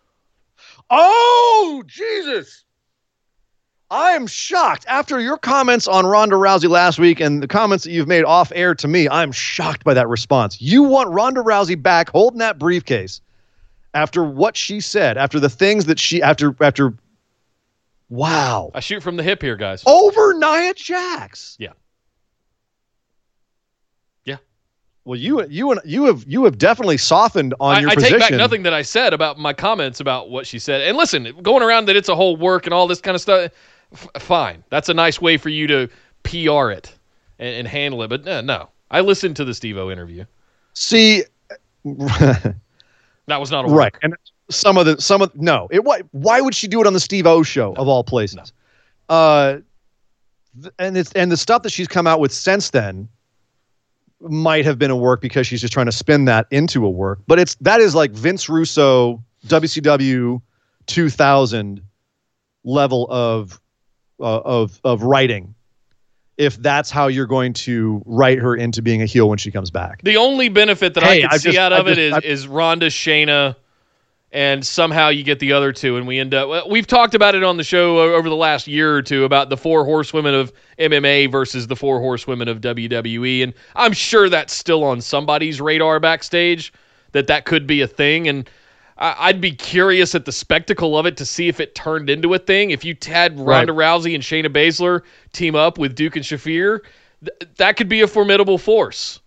Oh, 0.90 1.84
Jesus. 1.86 2.65
I 3.92 4.12
am 4.12 4.26
shocked. 4.26 4.86
After 4.88 5.20
your 5.20 5.38
comments 5.38 5.88
on 5.88 6.06
Ronda 6.06 6.36
Rousey 6.36 6.68
last 6.68 6.98
week 6.98 7.20
and 7.20 7.44
the 7.44 7.48
comments 7.48 7.84
that 7.84 7.92
you've 7.92 8.08
made 8.08 8.24
off 8.24 8.52
air 8.56 8.74
to 8.76 8.88
me, 8.88 9.08
I'm 9.08 9.32
shocked 9.32 9.84
by 9.84 9.94
that 9.94 10.08
response. 10.08 10.60
You 10.60 10.84
want 10.84 11.10
Ronda 11.10 11.42
Rousey 11.42 11.82
back 11.82 12.10
holding 12.10 12.40
that 12.40 12.58
briefcase 12.58 13.22
after 13.94 14.24
what 14.24 14.58
she 14.58 14.82
said, 14.82 15.18
after 15.18 15.40
the 15.40 15.50
things 15.50 15.86
that 15.86 16.00
she, 16.00 16.22
after, 16.22 16.56
after, 16.62 16.96
wow. 18.10 18.72
I 18.74 18.80
shoot 18.80 19.04
from 19.04 19.18
the 19.18 19.24
hip 19.24 19.42
here, 19.42 19.56
guys. 19.56 19.84
Over 19.86 20.34
Nia 20.34 20.74
Jax. 20.74 21.56
Yeah. 21.60 21.74
Yeah. 24.26 24.38
Well, 25.06 25.20
you 25.20 25.46
you 25.48 25.72
and 25.72 25.80
you 25.86 26.06
have 26.06 26.26
you 26.28 26.44
have 26.46 26.58
definitely 26.58 26.98
softened 26.98 27.54
on 27.60 27.76
I, 27.76 27.80
your 27.82 27.92
I 27.92 27.96
position. 27.96 28.20
take 28.20 28.30
back 28.32 28.38
nothing 28.38 28.64
that 28.64 28.74
I 28.74 28.82
said 28.82 29.14
about 29.14 29.38
my 29.38 29.54
comments 29.54 30.00
about 30.00 30.32
what 30.32 30.48
she 30.48 30.58
said. 30.58 30.82
And 30.82 30.98
listen, 30.98 31.32
going 31.44 31.62
around 31.62 31.86
that 31.86 31.96
it's 31.96 32.10
a 32.10 32.16
whole 32.16 32.36
work 32.36 32.66
and 32.66 32.74
all 32.74 32.88
this 32.88 33.00
kind 33.00 33.14
of 33.14 33.22
stuff, 33.22 33.52
f- 33.96 34.22
fine. 34.22 34.64
That's 34.70 34.90
a 34.90 34.94
nice 34.94 35.20
way 35.22 35.38
for 35.38 35.50
you 35.50 35.68
to 35.68 35.90
PR 36.24 36.72
it 36.72 36.94
and, 37.40 37.56
and 37.56 37.68
handle 37.68 38.04
it. 38.04 38.08
But 38.10 38.28
uh, 38.28 38.42
no, 38.42 38.70
I 38.92 39.02
listened 39.02 39.36
to 39.38 39.46
the 39.46 39.54
Steve-O 39.54 39.90
interview. 39.92 40.26
See, 40.74 41.24
That 43.28 43.40
was 43.40 43.50
not 43.52 43.66
a 43.66 43.68
right, 43.70 43.94
work. 43.94 44.00
and 44.04 44.14
some 44.50 44.78
of 44.78 44.86
the 44.86 45.02
some 45.02 45.22
of 45.22 45.36
no, 45.36 45.68
it 45.72 45.84
why 45.84 46.02
why 46.12 46.42
would 46.42 46.54
she 46.54 46.68
do 46.68 46.80
it 46.80 46.86
on 46.88 46.94
the 46.94 47.00
Steve 47.00 47.26
O 47.26 47.42
show 47.42 47.74
of 47.74 47.88
all 47.88 48.04
places? 48.04 48.54
Uh, 49.10 49.58
th- 50.62 50.74
and 50.78 50.96
it's 50.96 51.12
and 51.14 51.32
the 51.32 51.38
stuff 51.38 51.64
that 51.64 51.72
she's 51.72 51.88
come 51.88 52.06
out 52.06 52.20
with 52.20 52.32
since 52.32 52.70
then 52.70 53.10
might 54.22 54.64
have 54.66 54.78
been 54.78 54.92
a 54.92 54.96
work 54.96 55.22
because 55.22 55.48
she's 55.48 55.62
just 55.62 55.74
trying 55.74 55.88
to 55.88 55.92
spin 55.92 56.26
that 56.26 56.46
into 56.52 56.86
a 56.86 56.90
work. 56.90 57.20
But 57.26 57.40
it's 57.40 57.56
that 57.62 57.82
is 57.82 57.96
like 57.96 58.12
Vince 58.12 58.48
Russo 58.48 59.24
WCW 59.48 60.40
2000 60.86 61.82
level 62.64 63.08
of 63.10 63.60
uh, 64.20 64.40
of 64.40 64.80
of 64.84 65.04
writing. 65.04 65.54
if 66.38 66.58
that's 66.58 66.92
how 66.92 67.08
you're 67.08 67.26
going 67.26 67.54
to 67.54 68.02
write 68.06 68.40
her 68.40 68.56
into 68.58 68.82
being 68.82 69.02
a 69.02 69.06
heel 69.06 69.30
when 69.30 69.38
she 69.38 69.50
comes 69.52 69.72
back. 69.72 70.02
The 70.04 70.18
only 70.18 70.50
benefit 70.50 70.94
that 70.96 71.04
Hey, 71.04 71.24
I 71.24 71.28
can 71.30 71.40
see 71.40 71.50
just- 71.52 71.58
out 71.58 71.72
of 71.72 71.86
I've 71.86 71.88
it 71.94 71.98
is 71.98 72.14
I've- 72.14 72.28
is 72.28 72.46
Ronda, 72.48 72.88
Shayna, 72.88 73.56
and 74.34 74.66
somehow 74.66 75.08
you 75.08 75.24
get 75.24 75.40
the 75.40 75.54
other 75.54 75.72
two, 75.72 75.96
and 75.96 76.06
we 76.06 76.20
end 76.20 76.34
up. 76.34 76.70
We've 76.70 76.86
talked 76.88 77.16
about 77.16 77.36
it 77.36 77.44
on 77.44 77.56
the 77.56 77.64
show 77.64 78.00
over 78.00 78.28
the 78.28 78.36
last 78.36 78.68
year 78.68 78.94
or 78.94 79.02
two 79.02 79.24
about 79.24 79.50
the 79.50 79.56
four 79.56 79.86
horsewomen 79.86 80.34
of 80.34 80.52
MMA 80.78 81.32
versus 81.32 81.68
the 81.68 81.76
four 81.78 82.00
horsewomen 82.02 82.50
of 82.50 82.60
WWE, 82.60 83.44
and 83.44 83.54
I'm 83.78 83.94
sure 83.94 84.28
that's 84.28 84.52
still 84.54 84.84
on 84.84 85.00
somebody's 85.00 85.62
radar 85.62 86.02
backstage 86.02 86.74
that 87.14 87.28
that 87.28 87.46
could 87.46 87.66
be 87.66 87.82
a 87.82 87.88
thing, 87.88 88.28
and. 88.28 88.50
I'd 88.98 89.42
be 89.42 89.52
curious 89.52 90.16
at 90.16 90.24
the 90.26 90.32
spectacle 90.32 90.98
of 90.98 91.06
it 91.06 91.18
to 91.18 91.26
see 91.26 91.50
if 91.50 91.60
it 91.60 91.76
turned 91.76 92.10
into 92.10 92.34
a 92.34 92.40
thing. 92.40 92.72
If 92.72 92.86
you 92.86 92.96
had 93.06 93.38
Ronda 93.38 93.74
Rousey 93.74 94.16
and 94.16 94.24
Shayna 94.24 94.48
Baszler 94.48 95.02
team 95.34 95.54
up 95.56 95.78
with 95.78 95.96
Duke 95.96 96.16
and 96.16 96.24
Shafir, 96.24 96.80
th- 97.20 97.52
that 97.58 97.76
could 97.76 97.90
be 97.90 98.00
a 98.02 98.08
formidable 98.08 98.58
force. 98.58 99.20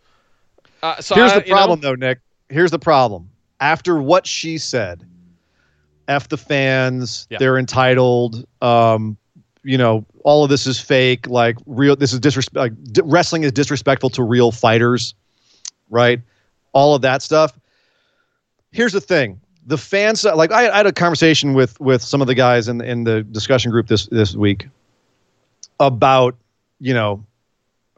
Uh, 0.82 0.98
so 1.02 1.14
Here's 1.14 1.32
I- 1.32 1.40
the 1.40 1.46
you 1.46 1.50
know- 1.50 1.56
problem, 1.56 1.80
though, 1.80 1.94
Nick. 1.94 2.20
Here's 2.48 2.70
the 2.70 2.78
problem. 2.78 3.28
After 3.60 4.00
what 4.00 4.26
she 4.26 4.56
said, 4.56 5.04
F 6.06 6.28
the 6.28 6.38
fans, 6.38 7.26
Yeah. 7.28 7.36
they're 7.38 7.58
entitled. 7.58 8.46
Um, 8.62 9.18
you 9.64 9.76
know, 9.76 10.06
all 10.24 10.44
of 10.44 10.48
this 10.48 10.66
is 10.66 10.80
fake. 10.80 11.26
Like 11.28 11.56
real, 11.66 11.94
this 11.94 12.14
is 12.14 12.20
disrespect. 12.20 12.56
Like 12.56 12.72
d- 12.92 13.02
wrestling 13.04 13.42
is 13.42 13.52
disrespectful 13.52 14.08
to 14.10 14.22
real 14.22 14.50
fighters, 14.50 15.12
right? 15.90 16.22
All 16.72 16.94
of 16.94 17.02
that 17.02 17.20
stuff. 17.20 17.52
Here's 18.70 18.92
the 18.92 19.00
thing: 19.02 19.40
the 19.68 19.78
fans, 19.78 20.24
like 20.24 20.50
I, 20.50 20.70
I 20.70 20.78
had 20.78 20.86
a 20.86 20.92
conversation 20.92 21.52
with 21.52 21.78
with 21.78 22.02
some 22.02 22.20
of 22.22 22.26
the 22.26 22.34
guys 22.34 22.68
in 22.68 22.80
in 22.80 23.04
the 23.04 23.22
discussion 23.22 23.70
group 23.70 23.86
this 23.86 24.06
this 24.06 24.34
week 24.34 24.66
about 25.78 26.34
you 26.80 26.94
know 26.94 27.22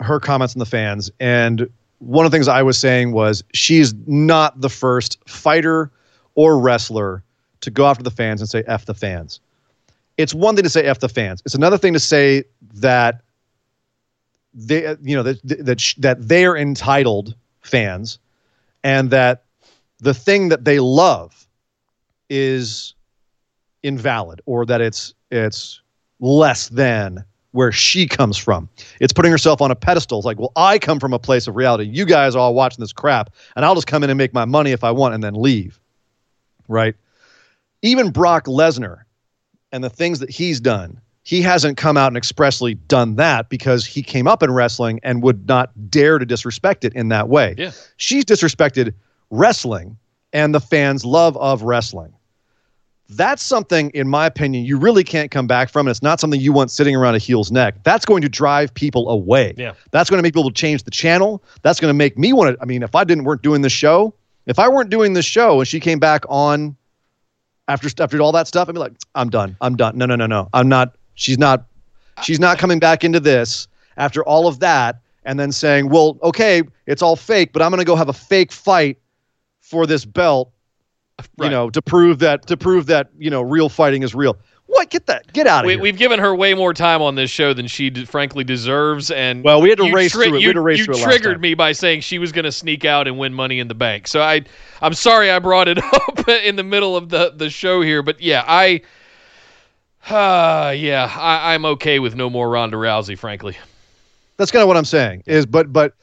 her 0.00 0.18
comments 0.18 0.54
on 0.54 0.58
the 0.58 0.66
fans 0.66 1.10
and 1.20 1.68
one 2.00 2.24
of 2.24 2.32
the 2.32 2.34
things 2.34 2.48
I 2.48 2.62
was 2.62 2.76
saying 2.76 3.12
was 3.12 3.44
she's 3.52 3.94
not 4.06 4.60
the 4.60 4.68
first 4.68 5.18
fighter 5.28 5.92
or 6.34 6.58
wrestler 6.58 7.22
to 7.60 7.70
go 7.70 7.86
after 7.86 8.02
the 8.02 8.10
fans 8.10 8.40
and 8.40 8.48
say 8.48 8.64
F 8.66 8.86
the 8.86 8.94
fans. 8.94 9.38
It's 10.16 10.34
one 10.34 10.56
thing 10.56 10.64
to 10.64 10.70
say 10.70 10.84
F 10.84 10.98
the 10.98 11.08
fans. 11.08 11.42
It's 11.44 11.54
another 11.54 11.78
thing 11.78 11.92
to 11.92 12.00
say 12.00 12.44
that 12.74 13.20
they, 14.54 14.96
you 15.02 15.14
know, 15.14 15.22
that 15.22 15.40
that 15.44 15.94
that 15.98 16.28
they're 16.28 16.56
entitled 16.56 17.34
fans, 17.60 18.18
and 18.82 19.10
that 19.10 19.44
the 19.98 20.14
thing 20.14 20.48
that 20.48 20.64
they 20.64 20.80
love 20.80 21.46
is 22.31 22.95
invalid, 23.83 24.41
or 24.47 24.64
that 24.64 24.81
it's 24.81 25.12
it's 25.31 25.83
less 26.20 26.68
than 26.68 27.24
where 27.53 27.72
she 27.72 28.07
comes 28.07 28.37
from. 28.37 28.68
It's 29.01 29.12
putting 29.12 29.33
herself 29.33 29.61
on 29.61 29.70
a 29.70 29.74
pedestal. 29.74 30.18
It's 30.18 30.24
like, 30.24 30.39
well, 30.39 30.53
I 30.57 30.78
come 30.78 31.01
from 31.01 31.12
a 31.12 31.18
place 31.18 31.47
of 31.47 31.57
reality. 31.57 31.85
You 31.85 32.05
guys 32.05 32.37
are 32.37 32.39
all 32.39 32.55
watching 32.55 32.81
this 32.81 32.93
crap, 32.93 33.31
and 33.57 33.64
I'll 33.64 33.74
just 33.74 33.87
come 33.87 34.05
in 34.05 34.11
and 34.11 34.16
make 34.18 34.33
my 34.33 34.45
money 34.45 34.70
if 34.70 34.85
I 34.85 34.91
want 34.93 35.14
and 35.14 35.22
then 35.22 35.35
leave. 35.35 35.81
Right? 36.68 36.95
Even 37.83 38.11
Brock 38.11 38.45
Lesnar 38.47 39.03
and 39.72 39.83
the 39.83 39.91
things 39.91 40.20
that 40.20 40.31
he's 40.31 40.61
done, 40.61 41.01
he 41.22 41.43
hasn't 41.43 41.76
come 41.76 41.97
out 41.97 42.09
and 42.09 42.16
expressly 42.16 42.74
done 42.74 43.16
that 43.16 43.49
because 43.49 43.85
he 43.85 44.03
came 44.03 44.28
up 44.28 44.43
in 44.43 44.51
wrestling 44.51 45.01
and 45.03 45.22
would 45.22 45.49
not 45.49 45.70
dare 45.91 46.18
to 46.18 46.26
disrespect 46.26 46.85
it 46.85 46.93
in 46.95 47.09
that 47.09 47.28
way. 47.28 47.55
Yeah. 47.59 47.72
She's 47.97 48.24
disrespected 48.24 48.95
wrestling 49.31 49.97
and 50.33 50.55
the 50.55 50.61
fans' 50.61 51.05
love 51.05 51.37
of 51.39 51.62
wrestling 51.62 52.12
that's 53.11 53.42
something, 53.42 53.90
in 53.90 54.08
my 54.08 54.26
opinion, 54.26 54.64
you 54.64 54.78
really 54.78 55.02
can't 55.02 55.30
come 55.30 55.46
back 55.46 55.68
from. 55.68 55.86
And 55.86 55.90
it's 55.90 56.02
not 56.02 56.20
something 56.20 56.40
you 56.40 56.52
want 56.52 56.70
sitting 56.70 56.94
around 56.94 57.16
a 57.16 57.18
heel's 57.18 57.50
neck. 57.50 57.74
That's 57.82 58.04
going 58.04 58.22
to 58.22 58.28
drive 58.28 58.72
people 58.72 59.08
away. 59.08 59.54
Yeah. 59.56 59.72
That's 59.90 60.08
going 60.08 60.18
to 60.18 60.22
make 60.22 60.34
people 60.34 60.50
change 60.50 60.84
the 60.84 60.90
channel. 60.90 61.42
That's 61.62 61.80
going 61.80 61.90
to 61.90 61.94
make 61.94 62.16
me 62.16 62.32
want 62.32 62.54
to. 62.56 62.62
I 62.62 62.66
mean, 62.66 62.82
if 62.82 62.94
I 62.94 63.04
didn't 63.04 63.24
weren't 63.24 63.42
doing 63.42 63.62
the 63.62 63.68
show, 63.68 64.14
if 64.46 64.58
I 64.58 64.68
weren't 64.68 64.90
doing 64.90 65.14
the 65.14 65.22
show 65.22 65.61
and 65.61 65.68
she 65.68 65.80
came 65.80 65.98
back 65.98 66.24
on 66.28 66.76
after 67.68 67.88
after 68.02 68.20
all 68.20 68.32
that 68.32 68.46
stuff, 68.46 68.68
I'd 68.68 68.72
be 68.72 68.78
like, 68.78 68.92
I'm 69.14 69.30
done. 69.30 69.56
I'm 69.61 69.76
done. 69.76 69.96
No, 69.98 70.06
no, 70.06 70.16
no, 70.16 70.26
no. 70.26 70.48
I'm 70.52 70.68
not. 70.68 70.96
She's 71.14 71.38
not. 71.38 71.64
She's 72.22 72.40
not 72.40 72.58
coming 72.58 72.78
back 72.78 73.02
into 73.02 73.20
this 73.20 73.66
after 73.96 74.22
all 74.24 74.46
of 74.46 74.61
that, 74.61 75.00
and 75.24 75.38
then 75.38 75.52
saying, 75.52 75.88
well, 75.88 76.18
okay, 76.22 76.62
it's 76.86 77.02
all 77.02 77.16
fake, 77.16 77.52
but 77.52 77.62
I'm 77.62 77.70
going 77.70 77.78
to 77.78 77.84
go 77.84 77.96
have 77.96 78.08
a 78.08 78.14
fake 78.14 78.52
fight 78.52 78.98
for 79.61 79.86
this 79.86 80.04
belt 80.04 80.52
Right. 81.38 81.46
you 81.46 81.50
know, 81.50 81.70
to 81.70 81.82
prove 81.82 82.18
that 82.20 82.46
to 82.46 82.56
prove 82.56 82.86
that 82.86 83.10
you 83.18 83.30
know 83.30 83.42
real 83.42 83.68
fighting 83.68 84.02
is 84.02 84.14
real. 84.14 84.36
What? 84.66 84.88
Get 84.90 85.06
that? 85.06 85.32
Get 85.32 85.48
out 85.48 85.64
of 85.64 85.66
We, 85.66 85.72
here. 85.72 85.82
we've 85.82 85.96
given 85.98 86.20
her 86.20 86.32
way 86.32 86.54
more 86.54 86.72
time 86.72 87.02
on 87.02 87.16
this 87.16 87.28
show 87.28 87.52
than 87.52 87.66
she 87.66 87.90
d- 87.90 88.04
frankly 88.04 88.44
deserves, 88.44 89.10
and 89.10 89.42
Well, 89.42 89.60
we 89.60 89.68
had 89.68 89.78
to 89.78 89.92
race 89.92 90.12
through 90.12 90.26
it. 90.26 90.30
We 90.32 90.40
You, 90.42 90.48
had 90.50 90.54
to 90.54 90.60
race 90.60 90.78
you 90.78 90.84
through 90.84 90.98
it 90.98 91.02
triggered 91.02 91.40
me 91.40 91.54
by 91.54 91.72
saying 91.72 92.02
she 92.02 92.20
was 92.20 92.30
going 92.30 92.44
to 92.44 92.52
sneak 92.52 92.84
out 92.84 93.08
and 93.08 93.18
win 93.18 93.34
Money 93.34 93.58
in 93.58 93.66
the 93.66 93.74
Bank. 93.74 94.06
So 94.06 94.20
I, 94.22 94.42
I'm 94.80 94.94
sorry 94.94 95.28
I 95.28 95.40
brought 95.40 95.66
it 95.66 95.78
up 95.92 96.28
in 96.28 96.54
the 96.54 96.62
middle 96.62 96.96
of 96.96 97.08
the 97.08 97.32
the 97.34 97.50
show 97.50 97.82
here, 97.82 98.00
but 98.04 98.20
yeah, 98.20 98.44
I, 98.46 98.82
uh, 100.08 100.70
yeah, 100.76 101.12
I, 101.16 101.52
I'm 101.54 101.64
okay 101.64 101.98
with 101.98 102.14
no 102.14 102.30
more 102.30 102.48
Ronda 102.48 102.76
Rousey, 102.76 103.18
frankly. 103.18 103.56
That's 104.36 104.52
kind 104.52 104.62
of 104.62 104.68
what 104.68 104.76
I'm 104.76 104.84
saying. 104.84 105.24
Is 105.26 105.46
but 105.46 105.72
but 105.72 105.94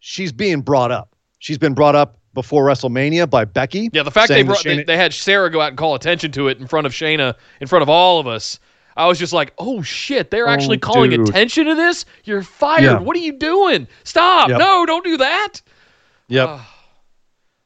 she's 0.00 0.30
being 0.30 0.60
brought 0.60 0.90
up. 0.92 1.14
She's 1.38 1.58
been 1.58 1.72
brought 1.74 1.94
up 1.96 2.18
before 2.38 2.64
WrestleMania 2.64 3.28
by 3.28 3.44
Becky. 3.44 3.90
Yeah, 3.92 4.04
the 4.04 4.12
fact 4.12 4.28
they 4.28 4.44
brought 4.44 4.62
they, 4.62 4.76
Shayna- 4.76 4.86
they 4.86 4.96
had 4.96 5.12
Sarah 5.12 5.50
go 5.50 5.60
out 5.60 5.70
and 5.70 5.76
call 5.76 5.96
attention 5.96 6.30
to 6.32 6.46
it 6.46 6.58
in 6.58 6.68
front 6.68 6.86
of 6.86 6.92
Shayna, 6.92 7.34
in 7.60 7.66
front 7.66 7.82
of 7.82 7.88
all 7.88 8.20
of 8.20 8.28
us. 8.28 8.60
I 8.96 9.08
was 9.08 9.18
just 9.18 9.32
like, 9.32 9.52
"Oh 9.58 9.82
shit, 9.82 10.30
they're 10.30 10.46
oh, 10.46 10.52
actually 10.52 10.76
Oh, 10.76 10.86
calling 10.86 11.10
dude. 11.10 11.28
attention 11.28 11.66
to 11.66 11.74
this. 11.74 12.04
You're 12.22 12.44
fired. 12.44 12.84
Yeah. 12.84 12.98
What 13.00 13.16
are 13.16 13.20
you 13.20 13.32
doing? 13.32 13.88
Stop! 14.04 14.50
Yep. 14.50 14.58
No, 14.60 14.86
don't 14.86 15.02
do 15.04 15.16
that." 15.16 15.54
Yep. 16.28 16.48
Ah. 16.48 16.74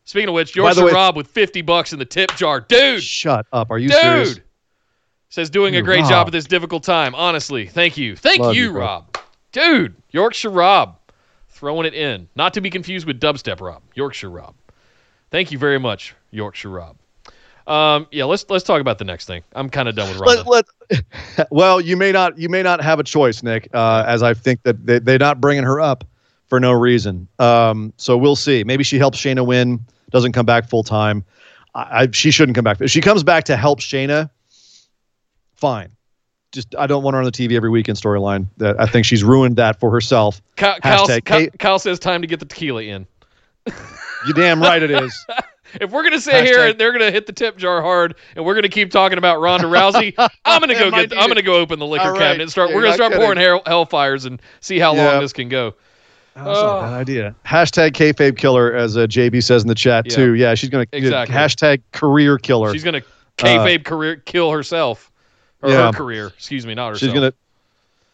Speaking 0.05 0.29
of 0.31 0.35
which, 0.35 0.55
George 0.55 0.79
Rob 0.79 1.17
with 1.17 1.27
50 1.27 1.61
bucks 1.61 1.93
in 1.93 1.99
the 1.99 2.07
tip 2.07 2.35
jar. 2.37 2.63
Dude, 2.63 3.03
Shut 3.03 3.45
up. 3.53 3.71
Are 3.71 3.79
you 3.79 3.91
dude. 3.91 3.99
serious? 4.01 4.41
Says 5.29 5.51
doing 5.51 5.77
a 5.77 5.83
great 5.83 6.01
Rob. 6.01 6.09
job 6.09 6.27
at 6.29 6.33
this 6.33 6.47
difficult 6.47 6.83
time. 6.83 7.15
Honestly, 7.15 7.67
thank 7.67 7.99
you. 7.99 8.17
Thank 8.17 8.41
Love 8.41 8.55
you, 8.55 8.65
you. 8.65 8.73
Rob. 8.73 9.19
Dude, 9.53 9.97
Yorkshire 10.13 10.51
Rob. 10.51 10.99
Throwing 11.49 11.87
it 11.87 11.95
in. 11.95 12.29
Not 12.35 12.55
to 12.55 12.61
be 12.61 12.71
confused 12.71 13.07
with 13.07 13.21
Dubstep 13.21 13.61
Rob. 13.61 13.83
Yorkshire 13.95 14.31
Rob. 14.31 14.55
Thank 15.33 15.51
you 15.51 15.57
very 15.57 15.81
much, 15.81 16.15
Yorkshire 16.31 16.69
Rob. 16.69 16.97
Um, 17.67 18.07
yeah, 18.11 18.25
let's 18.25 18.45
let's 18.51 18.65
talk 18.65 18.83
about 18.83 18.99
the 18.99 19.05
next 19.05 19.25
thing. 19.25 19.43
I'm 19.55 19.71
kind 19.71 19.89
of 19.89 19.97
done 19.97 20.11
with 20.11 20.19
Ronda. 20.19 20.43
Let, 20.49 20.67
let, 20.91 21.49
well, 21.51 21.81
you 21.81 21.97
may 21.97 22.13
not 22.13 22.39
you 22.39 22.51
may 22.51 22.63
not 22.63 22.83
have 22.83 23.01
a 23.01 23.03
choice, 23.03 23.43
Nick, 23.43 23.71
uh, 23.73 24.05
as 24.07 24.23
I 24.23 24.35
think 24.35 24.63
that 24.65 24.85
they, 24.85 24.99
they're 24.99 25.19
not 25.19 25.41
bringing 25.41 25.65
her 25.65 25.81
up 25.81 26.05
for 26.49 26.61
no 26.61 26.73
reason. 26.73 27.29
Um, 27.39 27.95
so 27.97 28.19
we'll 28.19 28.37
see. 28.37 28.63
Maybe 28.63 28.85
she 28.85 28.99
helps 28.99 29.19
Shayna 29.19 29.47
win, 29.47 29.81
doesn't 30.11 30.33
come 30.33 30.45
back 30.45 30.69
full 30.69 30.83
time. 30.83 31.25
I, 31.75 32.03
I, 32.03 32.09
she 32.13 32.31
shouldn't 32.31 32.55
come 32.55 32.65
back. 32.65 32.83
If 32.83 32.91
she 32.91 33.01
comes 33.01 33.23
back 33.23 33.45
to 33.45 33.57
help 33.57 33.81
Shayna, 33.81 34.29
fine. 35.55 35.93
Just 36.51 36.75
I 36.77 36.87
don't 36.87 37.03
want 37.03 37.15
her 37.15 37.21
on 37.21 37.25
the 37.25 37.33
TV 37.33 37.57
every 37.57 37.71
weekend 37.71 37.97
storyline. 37.97 38.49
That 38.59 38.79
I 38.79 38.85
think 38.85 39.07
she's 39.07 39.25
ruined 39.25 39.57
that 39.57 39.81
for 39.81 39.91
herself. 39.91 40.43
Kyle, 40.57 40.79
Kyle, 40.81 41.21
Kyle, 41.23 41.47
Kyle 41.59 41.79
says 41.79 41.99
time 41.99 42.21
to 42.21 42.27
get 42.27 42.39
the 42.39 42.45
tequila 42.45 42.83
in. 42.83 43.07
You 43.67 44.33
damn 44.35 44.61
right 44.61 44.83
it 44.83 44.91
is. 44.91 45.27
If 45.81 45.91
we're 45.91 46.03
gonna 46.03 46.21
sit 46.21 46.45
here 46.45 46.67
and 46.67 46.79
they're 46.79 46.93
gonna 46.93 47.11
hit 47.11 47.27
the 47.27 47.33
tip 47.33 47.57
jar 47.57 47.81
hard, 47.81 48.17
and 48.37 48.45
we're 48.45 48.55
gonna 48.55 48.69
keep 48.69 48.91
talking 48.91 49.17
about 49.17 49.41
Ronda 49.41 49.67
Rousey, 49.69 50.13
I'm 50.45 50.61
gonna 50.61 50.75
go 50.75 50.91
get. 50.91 51.09
need 51.11 51.15
I'm 51.15 51.29
gonna 51.29 51.41
go 51.41 51.55
open 51.55 51.79
the 51.79 51.87
liquor 51.87 52.05
All 52.09 52.13
right. 52.13 52.19
cabinet 52.19 52.43
and 52.43 52.51
start. 52.51 52.69
Yeah, 52.69 52.77
we're 52.77 52.83
gonna 52.83 52.93
start 52.95 53.13
not 53.13 53.21
pouring 53.23 53.39
hell, 53.39 53.63
hellfires 53.63 54.27
and 54.27 54.43
see 54.61 54.79
how 54.79 54.95
Yeah. 54.95 55.13
long 55.13 55.23
this 55.23 55.33
can 55.33 55.49
go. 55.49 55.75
That's 56.35 56.45
not 56.45 56.79
a 56.79 56.83
bad 56.83 56.93
idea. 56.93 57.35
Hashtag 57.47 57.93
kayfabe 57.93 58.37
killer, 58.37 58.75
as 58.75 58.99
uh, 58.99 59.07
JB 59.07 59.43
says 59.43 59.63
in 59.63 59.69
the 59.69 59.75
chat 59.75 60.05
Yeah. 60.11 60.15
too. 60.15 60.35
Yeah, 60.35 60.55
she's 60.55 60.69
gonna 60.69 60.85
Exactly. 60.93 61.35
hashtag 61.35 61.81
career 61.93 62.37
killer. 62.37 62.71
She's 62.75 62.85
gonna 62.85 63.01
kayfabe 63.39 63.83
career 63.87 64.17
kill 64.17 64.51
herself, 64.51 65.11
or 65.63 65.71
Uh, 65.71 65.73
Yeah. 65.73 65.87
her 65.87 65.93
career. 65.93 66.27
Excuse 66.27 66.67
me, 66.67 66.75
not 66.75 66.91
herself. 66.91 67.01
She's 67.01 67.15
gonna. 67.15 67.33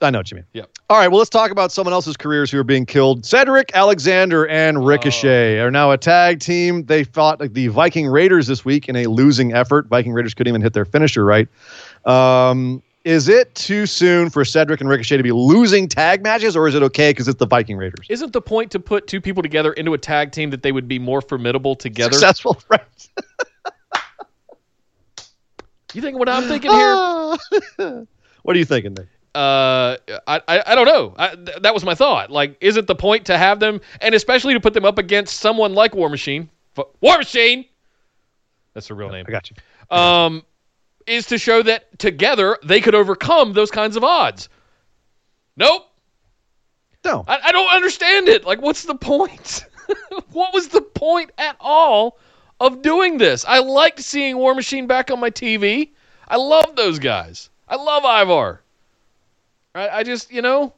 I 0.00 0.10
know 0.10 0.18
what 0.18 0.30
you 0.30 0.36
mean. 0.36 0.44
Yeah. 0.52 0.62
All 0.88 0.98
right. 0.98 1.08
Well, 1.08 1.18
let's 1.18 1.30
talk 1.30 1.50
about 1.50 1.72
someone 1.72 1.92
else's 1.92 2.16
careers 2.16 2.50
who 2.50 2.58
are 2.58 2.64
being 2.64 2.86
killed. 2.86 3.26
Cedric 3.26 3.72
Alexander 3.74 4.46
and 4.46 4.86
Ricochet 4.86 5.58
are 5.58 5.70
now 5.70 5.90
a 5.90 5.98
tag 5.98 6.38
team. 6.38 6.84
They 6.84 7.02
fought 7.02 7.40
like, 7.40 7.52
the 7.52 7.68
Viking 7.68 8.06
Raiders 8.06 8.46
this 8.46 8.64
week 8.64 8.88
in 8.88 8.94
a 8.94 9.06
losing 9.06 9.52
effort. 9.52 9.88
Viking 9.88 10.12
Raiders 10.12 10.34
couldn't 10.34 10.50
even 10.50 10.62
hit 10.62 10.72
their 10.72 10.84
finisher 10.84 11.24
right. 11.24 11.48
Um, 12.04 12.80
is 13.04 13.28
it 13.28 13.54
too 13.54 13.86
soon 13.86 14.30
for 14.30 14.44
Cedric 14.44 14.80
and 14.80 14.88
Ricochet 14.88 15.16
to 15.16 15.22
be 15.22 15.32
losing 15.32 15.88
tag 15.88 16.22
matches, 16.22 16.54
or 16.56 16.68
is 16.68 16.74
it 16.74 16.82
okay 16.82 17.10
because 17.10 17.26
it's 17.26 17.38
the 17.38 17.46
Viking 17.46 17.76
Raiders? 17.76 18.06
Isn't 18.08 18.32
the 18.32 18.42
point 18.42 18.70
to 18.72 18.80
put 18.80 19.06
two 19.06 19.20
people 19.20 19.42
together 19.42 19.72
into 19.72 19.94
a 19.94 19.98
tag 19.98 20.30
team 20.30 20.50
that 20.50 20.62
they 20.62 20.72
would 20.72 20.86
be 20.86 20.98
more 20.98 21.20
formidable 21.20 21.74
together? 21.74 22.12
Successful, 22.12 22.60
right? 22.68 22.82
You 25.94 26.02
think 26.02 26.18
what 26.18 26.28
I'm 26.28 26.44
thinking 26.44 26.70
here? 26.70 28.06
what 28.42 28.54
are 28.54 28.58
you 28.58 28.64
thinking, 28.64 28.94
Nick? 28.94 29.08
Uh, 29.34 29.96
I, 30.26 30.40
I, 30.48 30.62
I 30.66 30.74
don't 30.74 30.86
know. 30.86 31.14
I, 31.16 31.34
th- 31.34 31.58
that 31.62 31.74
was 31.74 31.84
my 31.84 31.94
thought. 31.94 32.30
Like, 32.30 32.56
is 32.60 32.76
it 32.76 32.86
the 32.86 32.94
point 32.94 33.26
to 33.26 33.38
have 33.38 33.60
them, 33.60 33.80
and 34.00 34.14
especially 34.14 34.54
to 34.54 34.60
put 34.60 34.74
them 34.74 34.84
up 34.84 34.98
against 34.98 35.38
someone 35.40 35.74
like 35.74 35.94
War 35.94 36.08
Machine? 36.08 36.48
F- 36.76 36.86
War 37.00 37.18
Machine. 37.18 37.64
That's 38.74 38.88
her 38.88 38.94
real 38.94 39.10
name. 39.10 39.24
I 39.28 39.30
got 39.30 39.50
you. 39.50 39.96
Um, 39.96 40.44
is 41.06 41.26
to 41.26 41.38
show 41.38 41.62
that 41.62 41.98
together 41.98 42.58
they 42.64 42.80
could 42.80 42.94
overcome 42.94 43.52
those 43.52 43.70
kinds 43.70 43.96
of 43.96 44.04
odds. 44.04 44.48
Nope. 45.56 45.86
No. 47.04 47.24
I, 47.26 47.38
I 47.44 47.52
don't 47.52 47.74
understand 47.74 48.28
it. 48.28 48.44
Like, 48.44 48.60
what's 48.60 48.84
the 48.84 48.94
point? 48.94 49.64
what 50.32 50.52
was 50.52 50.68
the 50.68 50.82
point 50.82 51.30
at 51.38 51.56
all 51.60 52.18
of 52.60 52.82
doing 52.82 53.18
this? 53.18 53.44
I 53.46 53.58
liked 53.58 54.00
seeing 54.00 54.36
War 54.36 54.54
Machine 54.54 54.86
back 54.86 55.10
on 55.10 55.20
my 55.20 55.30
TV. 55.30 55.90
I 56.28 56.36
love 56.36 56.76
those 56.76 56.98
guys. 56.98 57.50
I 57.68 57.76
love 57.76 58.04
Ivar. 58.04 58.62
I, 59.74 59.88
I 59.88 60.02
just, 60.02 60.32
you 60.32 60.42
know, 60.42 60.72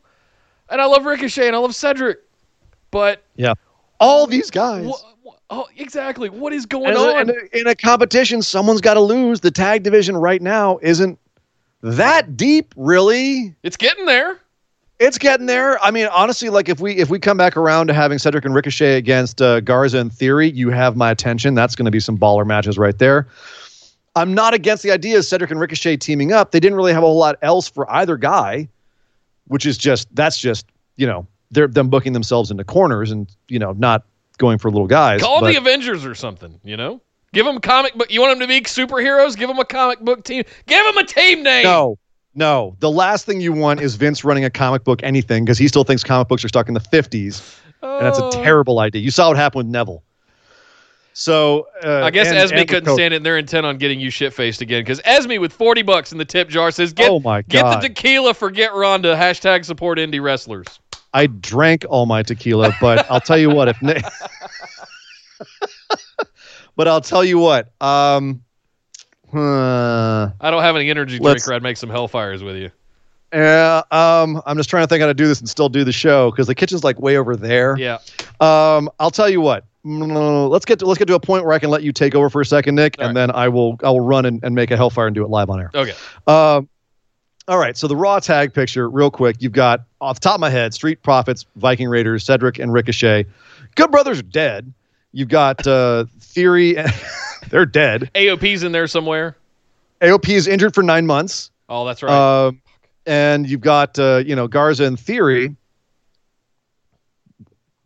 and 0.68 0.80
I 0.80 0.84
love 0.86 1.05
Ricochet 1.05 1.47
and 1.47 1.57
I 1.57 1.59
love 1.59 1.74
Cedric. 1.74 2.18
But 2.91 3.22
Yeah. 3.36 3.55
All 4.01 4.26
these 4.26 4.51
guys. 4.51 4.86
wha- 4.86 4.97
wha- 5.22 5.34
oh, 5.51 5.66
exactly. 5.76 6.28
What 6.30 6.53
is 6.53 6.64
going 6.66 6.86
And 6.86 6.97
on? 6.97 7.20
in 7.20 7.30
a- 7.30 7.61
in 7.61 7.66
a 7.66 7.74
competition, 7.74 8.41
someone's 8.43 8.80
got 8.80 8.95
to 8.95 9.01
lose. 9.01 9.41
The 9.41 9.51
tag 9.51 9.82
division 9.82 10.16
right 10.16 10.41
now 10.41 10.78
isn't 10.82 11.18
that 11.82 12.36
deep, 12.36 12.72
really. 12.76 13.55
it's 13.62 13.76
getting 13.76 14.07
there. 14.07 14.38
It's 14.99 15.16
getting 15.16 15.47
there. 15.47 15.82
I 15.82 15.91
mean, 15.91 16.09
honestly, 16.12 16.51
like 16.51 16.68
if 16.68 16.78
we 16.80 16.97
if 16.97 17.09
we 17.09 17.18
come 17.18 17.36
back 17.38 17.57
around 17.57 17.86
to 17.86 17.95
having 17.95 18.18
Cedric 18.18 18.45
and 18.45 18.55
Ricochet 18.55 18.97
against 18.97 19.41
uh, 19.41 19.61
Garza 19.61 19.97
and 19.99 20.12
Theory, 20.12 20.51
you 20.51 20.68
have 20.70 20.95
my 20.97 21.11
attention. 21.11 21.55
That's 21.55 21.74
going 21.74 21.86
to 21.86 21.91
be 21.91 22.01
some 22.01 22.18
baller 22.18 22.47
matches 22.47 22.76
right 22.76 22.99
there. 22.99 23.26
I'm 24.16 24.34
not 24.34 24.53
against 24.53 24.82
the 24.82 24.91
idea 24.91 25.16
of 25.18 25.24
Cedric 25.24 25.51
and 25.51 25.59
Ricochet 25.61 25.97
teaming 25.99 26.32
up. 26.32 26.51
They 26.51 26.61
didn't 26.61 26.76
really 26.76 26.93
have 26.93 27.03
a 27.03 27.07
whole 27.07 27.16
lot 27.16 27.36
else 27.41 27.66
for 27.68 27.91
either 27.91 28.16
guy, 28.18 28.68
which 29.51 29.66
is 29.66 29.76
just 29.76 30.09
that's 30.14 30.38
just 30.38 30.66
you 30.96 31.07
know 31.07 31.26
they're 31.51 31.66
them 31.68 31.88
booking 31.88 32.12
themselves 32.12 32.51
into 32.51 32.64
corners 32.64 33.11
and 33.11 33.28
you 33.48 33.59
know 33.59 33.72
not 33.72 34.05
going 34.38 34.57
for 34.59 34.70
little 34.70 34.86
guys. 34.86 35.20
Call 35.20 35.40
but- 35.40 35.48
the 35.53 35.57
Avengers 35.57 36.05
or 36.05 36.14
something, 36.14 36.59
you 36.64 36.76
know? 36.76 37.01
Give 37.32 37.44
them 37.46 37.61
comic 37.61 37.94
book. 37.94 38.11
You 38.11 38.20
want 38.20 38.32
them 38.38 38.40
to 38.40 38.48
be 38.48 38.61
superheroes? 38.62 39.36
Give 39.36 39.48
them 39.48 39.59
a 39.61 39.64
comic 39.64 40.01
book 40.01 40.24
team. 40.24 40.42
Give 40.66 40.84
them 40.84 40.96
a 40.98 41.05
team 41.07 41.42
name. 41.44 41.62
No, 41.64 41.96
no. 42.34 42.74
The 42.80 42.90
last 42.90 43.24
thing 43.26 43.40
you 43.40 43.53
want 43.53 43.80
is 43.80 43.94
Vince 43.96 44.24
running 44.24 44.44
a 44.44 44.51
comic 44.51 44.82
book 44.82 45.01
anything 45.05 45.44
because 45.44 45.57
he 45.59 45.68
still 45.68 45.84
thinks 45.84 46.03
comic 46.03 46.26
books 46.26 46.44
are 46.44 46.48
stuck 46.48 46.66
in 46.66 46.74
the 46.74 46.80
50s. 46.80 47.57
And 47.82 48.05
that's 48.05 48.18
a 48.18 48.24
Oh. 48.24 48.30
terrible 48.42 48.80
idea. 48.80 49.01
You 49.03 49.11
saw 49.12 49.28
what 49.28 49.36
happened 49.36 49.66
with 49.66 49.72
Neville. 49.72 50.03
So 51.12 51.66
uh, 51.84 52.02
I 52.04 52.11
guess 52.11 52.28
and- 52.28 52.38
Esme 52.38 52.56
and 52.56 52.68
couldn't 52.68 52.94
stand 52.94 53.14
it, 53.14 53.18
and 53.18 53.26
they're 53.26 53.38
intent 53.38 53.66
on 53.66 53.78
getting 53.78 54.00
you 54.00 54.11
shit 54.11 54.32
faced 54.32 54.61
again. 54.61 54.82
Because 54.82 55.00
Esme 55.04 55.40
with 55.40 55.52
forty 55.52 55.82
bucks 55.82 56.12
in 56.12 56.18
the 56.18 56.24
tip 56.24 56.48
jar 56.48 56.70
says, 56.70 56.92
"Get, 56.92 57.11
Oh 57.11 57.20
my 57.20 57.42
get 57.42 57.80
the 57.80 57.88
tequila, 57.88 58.34
forget 58.34 58.74
Ronda." 58.74 59.16
Hashtag 59.16 59.64
support 59.64 59.98
indie 59.98 60.22
wrestlers. 60.22 60.66
I 61.12 61.26
drank 61.26 61.84
all 61.88 62.06
my 62.06 62.22
tequila, 62.22 62.72
but 62.80 63.11
I'll 63.11 63.20
tell 63.20 63.38
you 63.38 63.50
what. 63.50 63.68
If 63.68 63.82
Nick, 63.82 64.04
but 66.76 66.88
I'll 66.88 67.00
tell 67.00 67.24
you 67.24 67.38
what. 67.38 67.70
Um, 67.82 68.42
uh, 69.32 70.30
I 70.40 70.50
don't 70.50 70.62
have 70.62 70.76
any 70.76 70.90
energy 70.90 71.18
drink, 71.18 71.46
or 71.48 71.54
I'd 71.54 71.62
make 71.62 71.76
some 71.76 71.90
hellfires 71.90 72.44
with 72.44 72.56
you. 72.56 72.70
Yeah, 73.32 73.82
um, 73.90 74.42
I'm 74.46 74.56
just 74.56 74.70
trying 74.70 74.82
to 74.84 74.86
think 74.88 75.00
how 75.00 75.06
to 75.06 75.14
do 75.14 75.26
this 75.26 75.40
and 75.40 75.48
still 75.48 75.68
do 75.68 75.84
the 75.84 75.92
show 75.92 76.30
because 76.30 76.46
the 76.46 76.54
kitchen's 76.54 76.84
like 76.84 77.00
way 77.00 77.16
over 77.16 77.36
there. 77.36 77.76
Yeah, 77.78 77.98
Um, 78.40 78.90
I'll 78.98 79.10
tell 79.10 79.28
you 79.28 79.40
what. 79.40 79.64
Let's 79.82 80.66
get 80.66 80.78
to 80.80 80.86
let's 80.86 80.98
get 80.98 81.06
to 81.08 81.14
a 81.14 81.20
point 81.20 81.44
where 81.44 81.54
I 81.54 81.58
can 81.58 81.70
let 81.70 81.82
you 81.82 81.92
take 81.92 82.14
over 82.14 82.28
for 82.28 82.40
a 82.42 82.46
second, 82.46 82.74
Nick, 82.74 82.96
All 82.98 83.06
and 83.06 83.16
then 83.16 83.30
I 83.30 83.48
will 83.48 83.78
I 83.82 83.88
will 83.90 84.00
run 84.02 84.26
and, 84.26 84.42
and 84.44 84.54
make 84.54 84.70
a 84.70 84.76
hellfire 84.76 85.06
and 85.06 85.14
do 85.14 85.24
it 85.24 85.30
live 85.30 85.48
on 85.48 85.60
air. 85.60 85.70
okay. 85.74 85.94
Um, 86.26 86.68
all 87.48 87.58
right. 87.58 87.76
So 87.76 87.88
the 87.88 87.96
Raw 87.96 88.20
tag 88.20 88.52
picture, 88.52 88.88
real 88.90 89.10
quick. 89.10 89.36
You've 89.40 89.52
got 89.52 89.80
off 90.00 90.16
the 90.20 90.20
top 90.20 90.34
of 90.34 90.40
my 90.40 90.50
head, 90.50 90.74
Street 90.74 91.02
Profits, 91.02 91.46
Viking 91.56 91.88
Raiders, 91.88 92.24
Cedric 92.24 92.58
and 92.58 92.72
Ricochet. 92.72 93.24
Good 93.74 93.90
Brothers 93.90 94.20
are 94.20 94.24
dead. 94.24 94.72
You've 95.12 95.28
got 95.30 95.66
uh, 95.66 96.04
Theory. 96.20 96.76
they're 97.48 97.66
dead. 97.66 98.10
AOP's 98.14 98.62
in 98.62 98.72
there 98.72 98.86
somewhere. 98.86 99.36
AOP 100.02 100.28
is 100.28 100.46
injured 100.46 100.74
for 100.74 100.82
nine 100.82 101.06
months. 101.06 101.50
Oh, 101.68 101.84
that's 101.86 102.02
right. 102.02 102.12
Um, 102.46 102.60
and 103.07 103.48
you've 103.48 103.61
got 103.61 103.98
uh, 103.98 104.22
you 104.24 104.36
know 104.36 104.48
Garza 104.48 104.84
in 104.84 104.96
Theory. 104.96 105.57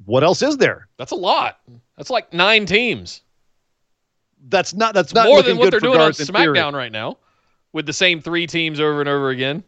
What 0.05 0.23
else 0.23 0.43
is 0.43 0.59
there? 0.59 0.89
that's 0.99 1.13
a 1.13 1.17
lot. 1.17 1.61
That's 1.97 2.11
like 2.11 2.33
nine 2.33 2.67
teams. 2.67 3.23
That's 4.49 4.75
not. 4.75 4.95
That's 4.95 5.15
not 5.15 5.27
More 5.27 5.43
than 5.43 5.57
what 5.57 5.71
they're 5.71 5.81
doing 5.81 5.95
on 5.95 6.09
Garza 6.09 6.27
Theory. 6.27 6.57
SmackDown 6.59 6.75
right 6.75 6.93
now, 6.93 7.17
with 7.73 7.87
the 7.87 7.93
same 7.93 8.21
three 8.21 8.47
teams 8.47 8.81
over 8.81 9.01
and 9.01 9.09
over 9.09 9.31
again. 9.31 9.65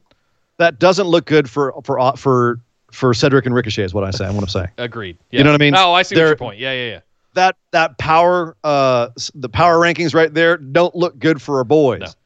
That 0.59 0.79
doesn't 0.79 1.07
look 1.07 1.27
good 1.27 1.49
for 1.49 1.75
for 1.85 1.99
uh, 1.99 2.13
for 2.13 2.61
for 2.93 3.15
Cedric 3.15 3.47
and 3.47 3.55
Ricochet. 3.55 3.85
Is 3.85 3.95
what 3.95 4.05
I 4.05 4.11
say. 4.11 4.27
I 4.27 4.31
want 4.31 4.45
to 4.47 4.51
say. 4.53 4.67
Agreed. 4.79 5.17
You 5.31 5.45
know 5.45 5.51
what 5.51 5.61
I 5.61 5.65
mean? 5.65 5.75
Oh, 5.75 5.93
I 5.93 6.03
see 6.03 6.15
what 6.17 6.23
your 6.23 6.37
point. 6.37 6.59
Yeah, 6.59 6.73
yeah, 6.73 6.91
yeah. 6.91 7.01
that 7.35 7.57
that 7.71 7.99
power 7.99 8.57
uh 8.65 9.09
the 9.35 9.49
power 9.49 9.79
rankings 9.79 10.15
right 10.15 10.33
there 10.33 10.57
don't 10.57 10.95
look 10.95 11.19
good 11.19 11.41
for 11.41 11.59
our 11.59 11.65
boys. 11.65 12.17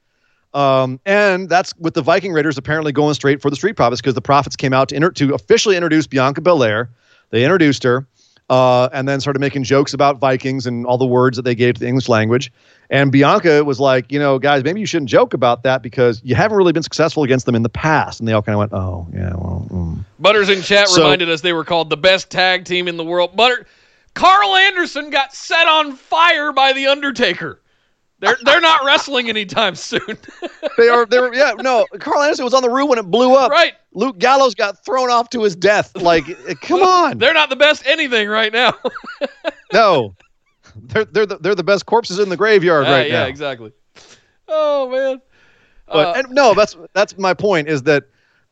Um, 0.52 0.98
and 1.06 1.48
that's 1.48 1.76
with 1.76 1.94
the 1.94 2.02
Viking 2.02 2.32
Raiders 2.32 2.58
apparently 2.58 2.92
going 2.92 3.14
straight 3.14 3.40
for 3.40 3.50
the 3.50 3.56
Street 3.56 3.76
Profits 3.76 4.00
because 4.00 4.14
the 4.14 4.22
Profits 4.22 4.56
came 4.56 4.72
out 4.72 4.88
to 4.88 4.96
inter- 4.96 5.12
to 5.12 5.34
officially 5.34 5.76
introduce 5.76 6.06
Bianca 6.06 6.40
Belair. 6.40 6.90
They 7.30 7.44
introduced 7.44 7.84
her, 7.84 8.06
uh, 8.48 8.88
and 8.92 9.08
then 9.08 9.20
started 9.20 9.38
making 9.38 9.62
jokes 9.62 9.94
about 9.94 10.18
Vikings 10.18 10.66
and 10.66 10.84
all 10.84 10.98
the 10.98 11.06
words 11.06 11.36
that 11.36 11.42
they 11.42 11.54
gave 11.54 11.74
to 11.74 11.80
the 11.80 11.86
English 11.86 12.08
language. 12.08 12.52
And 12.90 13.12
Bianca 13.12 13.62
was 13.64 13.78
like, 13.78 14.10
you 14.10 14.18
know, 14.18 14.40
guys, 14.40 14.64
maybe 14.64 14.80
you 14.80 14.86
shouldn't 14.86 15.08
joke 15.08 15.32
about 15.32 15.62
that 15.62 15.80
because 15.80 16.20
you 16.24 16.34
haven't 16.34 16.56
really 16.58 16.72
been 16.72 16.82
successful 16.82 17.22
against 17.22 17.46
them 17.46 17.54
in 17.54 17.62
the 17.62 17.68
past. 17.68 18.18
And 18.18 18.28
they 18.28 18.32
all 18.32 18.42
kind 18.42 18.54
of 18.54 18.58
went, 18.58 18.72
oh, 18.72 19.06
yeah, 19.14 19.30
well, 19.36 19.68
mm. 19.70 20.04
Butters 20.18 20.48
in 20.48 20.62
chat 20.62 20.88
So- 20.88 21.02
reminded 21.02 21.30
us 21.30 21.42
they 21.42 21.52
were 21.52 21.64
called 21.64 21.88
the 21.90 21.96
best 21.96 22.30
tag 22.30 22.64
team 22.64 22.88
in 22.88 22.96
the 22.96 23.04
world. 23.04 23.36
Butter, 23.36 23.64
Karl 24.14 24.56
Anderson 24.56 25.10
got 25.10 25.32
set 25.32 25.68
on 25.68 25.92
fire 25.92 26.50
by 26.50 26.72
the 26.72 26.88
Undertaker. 26.88 27.59
They're 28.20 28.36
they're 28.44 28.60
not 28.60 28.84
wrestling 28.84 29.28
anytime 29.28 29.74
soon, 29.74 30.00
they 30.76 30.88
are, 30.88 31.06
They're 31.06 31.32
yeah, 31.34 31.54
no, 31.58 31.86
Karl 31.98 32.22
Anderson 32.22 32.44
was 32.44 32.54
on 32.54 32.62
the 32.62 32.70
roof 32.70 32.88
when 32.88 32.98
it 32.98 33.10
blew 33.10 33.34
up. 33.34 33.50
right? 33.50 33.72
Luke 33.94 34.18
Gallows 34.18 34.54
got 34.54 34.84
thrown 34.84 35.10
off 35.10 35.30
to 35.30 35.42
his 35.42 35.56
death. 35.56 35.96
Like, 35.96 36.28
eh, 36.28 36.54
come 36.60 36.82
on. 36.82 37.18
They're 37.18 37.34
not 37.34 37.48
the 37.50 37.56
best 37.56 37.82
anything 37.86 38.28
right 38.28 38.52
now. 38.52 38.74
no. 39.72 40.14
They're, 40.76 41.04
they're, 41.06 41.26
the, 41.26 41.38
they're 41.38 41.54
the 41.56 41.64
best 41.64 41.86
corpses 41.86 42.18
in 42.20 42.28
the 42.28 42.36
graveyard 42.36 42.86
Ah, 42.86 42.92
right 42.92 43.08
yeah, 43.08 43.12
now. 43.14 43.22
Yeah, 43.22 43.28
exactly. 43.28 43.72
Oh 44.46 44.88
man. 44.90 45.20
But 45.86 46.08
Uh, 46.08 46.12
and 46.18 46.30
no, 46.30 46.54
that's 46.54 46.76
that's 46.92 47.18
my 47.18 47.34
point 47.34 47.68
is 47.68 47.82
that 47.84 48.04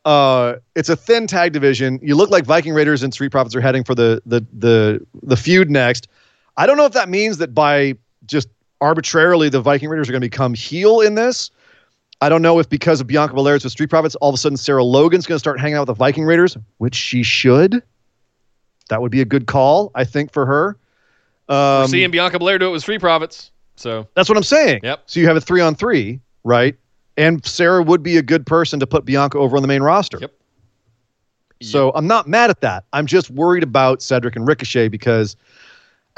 uh, 0.03 0.55
it's 0.75 0.89
a 0.89 0.95
thin 0.95 1.27
tag 1.27 1.53
division. 1.53 1.99
You 2.01 2.15
look 2.15 2.29
like 2.29 2.45
Viking 2.45 2.73
Raiders 2.73 3.03
and 3.03 3.13
Street 3.13 3.29
Profits 3.29 3.55
are 3.55 3.61
heading 3.61 3.83
for 3.83 3.95
the 3.95 4.21
the 4.25 4.45
the 4.51 5.05
the 5.23 5.37
feud 5.37 5.69
next. 5.69 6.07
I 6.57 6.65
don't 6.65 6.75
know 6.75 6.85
if 6.85 6.93
that 6.93 7.07
means 7.07 7.37
that 7.37 7.53
by 7.53 7.95
just 8.25 8.49
arbitrarily 8.81 9.49
the 9.49 9.61
Viking 9.61 9.89
Raiders 9.89 10.09
are 10.09 10.11
going 10.11 10.21
to 10.21 10.25
become 10.25 10.53
heel 10.53 11.01
in 11.01 11.15
this. 11.15 11.51
I 12.21 12.27
don't 12.29 12.41
know 12.41 12.59
if 12.59 12.67
because 12.67 12.99
of 12.99 13.07
Bianca 13.07 13.33
Belair's 13.33 13.63
with 13.63 13.71
Street 13.71 13.89
Profits, 13.89 14.15
all 14.15 14.29
of 14.29 14.35
a 14.35 14.37
sudden 14.37 14.57
Sarah 14.57 14.83
Logan's 14.83 15.25
going 15.25 15.35
to 15.35 15.39
start 15.39 15.59
hanging 15.59 15.75
out 15.75 15.81
with 15.81 15.87
the 15.87 15.93
Viking 15.93 16.25
Raiders, 16.25 16.57
which 16.77 16.95
she 16.95 17.23
should. 17.23 17.81
That 18.89 19.01
would 19.01 19.11
be 19.11 19.21
a 19.21 19.25
good 19.25 19.47
call, 19.47 19.91
I 19.95 20.03
think, 20.03 20.33
for 20.33 20.45
her. 20.45 20.77
we're 21.47 21.83
Um, 21.83 21.87
seeing 21.87 22.11
Bianca 22.11 22.39
Belair 22.39 22.57
do 22.57 22.67
it 22.67 22.71
with 22.71 22.81
Street 22.81 22.99
Profits. 22.99 23.51
So 23.75 24.07
that's 24.15 24.27
what 24.27 24.37
I'm 24.37 24.43
saying. 24.43 24.81
Yep. 24.83 25.03
So 25.05 25.19
you 25.21 25.27
have 25.27 25.37
a 25.37 25.41
three 25.41 25.61
on 25.61 25.75
three, 25.75 26.19
right? 26.43 26.75
And 27.15 27.45
Sarah 27.45 27.81
would 27.83 28.03
be 28.03 28.17
a 28.17 28.21
good 28.21 28.45
person 28.45 28.79
to 28.81 28.87
put 28.87 29.05
Bianca 29.05 29.37
over 29.37 29.55
on 29.55 29.61
the 29.61 29.67
main 29.67 29.81
roster. 29.81 30.17
Yep. 30.19 30.33
So 31.61 31.91
I'm 31.93 32.07
not 32.07 32.27
mad 32.27 32.49
at 32.49 32.61
that. 32.61 32.85
I'm 32.93 33.05
just 33.05 33.29
worried 33.29 33.63
about 33.63 34.01
Cedric 34.01 34.35
and 34.37 34.47
Ricochet 34.47 34.87
because 34.87 35.35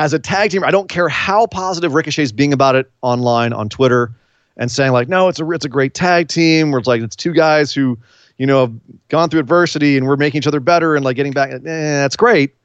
as 0.02 0.14
a 0.14 0.20
tag 0.20 0.49
team, 0.49 0.64
I 0.64 0.72
don't 0.72 0.89
care 0.89 1.08
how 1.08 1.45
positive 1.45 1.93
Ricochet's 1.93 2.32
being 2.32 2.54
about 2.54 2.76
it 2.76 2.89
online 3.02 3.54
on 3.54 3.70
Twitter 3.70 4.12
and 4.58 4.72
saying 4.72 4.91
like, 4.93 5.08
no, 5.08 5.28
it's 5.28 5.39
a 5.39 5.49
it's 5.52 5.64
a 5.66 5.70
great 5.70 5.93
tag 5.93 6.28
team 6.28 6.72
where 6.72 6.80
it's 6.80 6.88
like 6.88 7.02
it's 7.02 7.16
two 7.16 7.34
guys 7.34 7.72
who, 7.74 7.97
you 8.38 8.47
know, 8.47 8.62
have 8.62 8.74
gone 9.10 9.30
through 9.30 9.39
adversity 9.41 9.97
and 9.97 10.08
we're 10.08 10.18
making 10.18 10.39
each 10.39 10.47
other 10.47 10.60
better 10.60 10.95
and 10.95 11.06
like 11.06 11.16
getting 11.16 11.34
back. 11.34 11.52
Eh, 11.52 11.60
that's 11.64 12.16
great. 12.16 12.56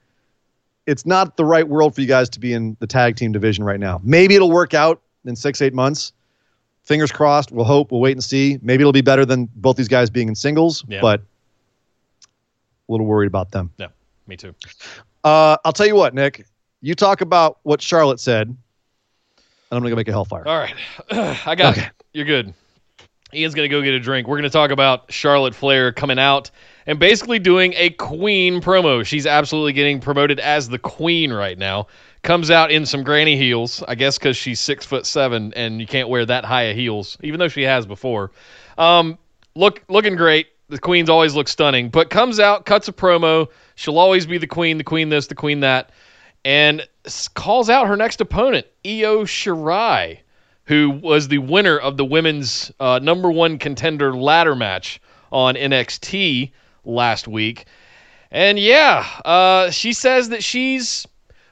It's 0.87 1.05
not 1.05 1.37
the 1.37 1.45
right 1.45 1.69
world 1.69 1.95
for 1.95 2.01
you 2.01 2.07
guys 2.07 2.29
to 2.31 2.41
be 2.41 2.55
in 2.55 2.77
the 2.81 2.87
tag 2.87 3.17
team 3.17 3.33
division 3.33 3.65
right 3.65 3.81
now. 3.81 4.01
Maybe 4.03 4.35
it'll 4.35 4.51
work 4.53 4.73
out 4.73 5.03
in 5.27 5.37
six, 5.37 5.61
eight 5.61 5.75
months. 5.75 6.13
Fingers 6.85 7.13
crossed. 7.13 7.53
We'll 7.53 7.65
hope. 7.65 7.91
We'll 7.93 8.01
wait 8.01 8.13
and 8.13 8.25
see. 8.25 8.59
Maybe 8.63 8.81
it'll 8.83 8.93
be 8.93 9.01
better 9.03 9.27
than 9.27 9.49
both 9.57 9.77
these 9.77 9.89
guys 9.89 10.09
being 10.09 10.29
in 10.29 10.35
singles, 10.37 10.85
Yeah. 10.89 11.01
but 11.03 11.21
a 11.21 12.93
little 12.93 13.07
worried 13.07 13.27
about 13.27 13.51
them. 13.51 13.73
yeah, 13.77 13.89
me 14.27 14.37
too. 14.37 14.55
Uh, 15.25 15.57
I'll 15.65 15.73
tell 15.73 15.87
you 15.87 15.97
what, 15.97 16.15
Nick. 16.15 16.47
You 16.83 16.95
talk 16.95 17.21
about 17.21 17.59
what 17.63 17.81
Charlotte 17.83 18.21
said, 18.21 18.49
and 18.49 18.57
I'm 19.71 19.79
gonna 19.81 19.91
go 19.91 19.97
make 19.97 20.09
a 20.09 20.13
hellfire. 20.13 20.47
All 20.47 20.59
right. 20.59 20.75
I 21.47 21.55
got 21.55 21.77
Okay. 21.77 21.87
it. 21.87 21.93
You're 22.13 22.27
good. 22.27 22.55
Ian's 23.35 23.55
going 23.55 23.69
to 23.69 23.75
go 23.75 23.83
get 23.83 23.93
a 23.93 23.99
drink. 24.01 24.29
We're 24.29 24.37
going 24.37 24.45
to 24.45 24.51
talk 24.51 24.71
about 24.71 25.11
Charlotte 25.13 25.55
Flair 25.55 25.93
coming 25.93 26.19
out 26.19 26.51
and 26.87 26.99
basically 27.01 27.41
doing 27.41 27.75
a 27.77 27.91
queen 27.91 28.63
promo. 28.63 29.05
She's 29.05 29.27
absolutely 29.27 29.73
getting 29.73 30.01
promoted 30.01 30.39
as 30.39 30.69
the 30.69 30.79
queen 30.79 31.33
right 31.33 31.59
now. 31.59 31.89
Comes 32.23 32.53
out 32.53 32.71
in 32.71 32.87
some 32.87 33.03
granny 33.03 33.37
heels, 33.37 33.83
I 33.89 33.97
guess 33.97 34.17
because 34.17 34.37
she's 34.37 34.61
six 34.61 34.87
foot 34.87 35.05
seven 35.07 35.53
and 35.55 35.81
you 35.81 35.89
can't 35.89 36.09
wear 36.09 36.25
that 36.25 36.45
high 36.45 36.63
of 36.63 36.77
heels, 36.77 37.19
even 37.23 37.41
though 37.41 37.49
she 37.49 37.63
has 37.63 37.85
before. 37.85 38.31
Um, 38.79 39.19
look, 39.57 39.83
looking 39.89 40.15
great. 40.15 40.47
The 40.69 40.79
queen's 40.79 41.11
always 41.11 41.35
look 41.35 41.49
stunning, 41.49 41.89
but 41.91 42.09
comes 42.11 42.39
out, 42.39 42.65
cuts 42.65 42.87
a 42.87 42.93
promo. 42.93 43.49
She'll 43.75 43.99
always 43.99 44.25
be 44.25 44.39
the 44.39 44.47
queen, 44.47 44.79
the 44.79 44.85
queen 44.85 45.09
this, 45.09 45.27
the 45.27 45.35
queen 45.35 45.61
that, 45.61 45.91
and 46.47 46.87
calls 47.35 47.69
out 47.69 47.89
her 47.89 47.97
next 47.97 48.21
opponent, 48.21 48.67
Io 48.87 49.25
Shirai 49.25 50.21
who 50.67 50.91
was 50.91 51.29
the 51.29 51.39
winner 51.39 51.79
of 51.79 51.97
the 51.97 52.05
women's 52.05 52.73
uh, 52.81 52.99
number 53.03 53.31
one 53.31 53.59
contender 53.59 54.15
ladder 54.15 54.55
match 54.55 55.01
on 55.33 55.55
NXT 55.55 56.53
last 56.85 57.29
week. 57.29 57.67
And 58.31 58.59
yeah, 58.59 59.07
uh, 59.25 59.71
she 59.71 59.93
says 59.93 60.29
that 60.29 60.43
she's 60.43 61.07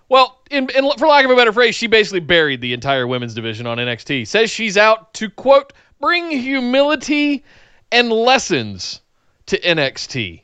well, 0.09 0.42
in, 0.51 0.68
in, 0.70 0.88
for 0.99 1.09
lack 1.09 1.24
of 1.24 1.30
a 1.30 1.36
better 1.36 1.53
phrase, 1.53 1.74
she 1.74 1.86
basically 1.86 2.20
buried 2.20 2.61
the 2.61 2.74
entire 2.74 3.07
women's 3.07 3.34
division 3.34 3.66
on 3.66 3.78
NXT. 3.78 4.26
Says 4.26 4.51
she's 4.51 4.76
out 4.76 5.14
to 5.14 5.30
quote 5.30 5.72
bring 6.01 6.30
humility 6.30 7.42
and 7.90 8.12
lessons 8.12 9.01
to 9.47 9.59
NXT, 9.61 10.42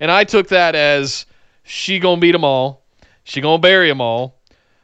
and 0.00 0.10
I 0.10 0.24
took 0.24 0.48
that 0.48 0.74
as 0.74 1.26
she 1.64 1.98
gonna 1.98 2.20
beat 2.20 2.32
them 2.32 2.44
all, 2.44 2.81
she 3.24 3.40
gonna 3.40 3.58
bury 3.58 3.88
them 3.88 4.00
all. 4.00 4.40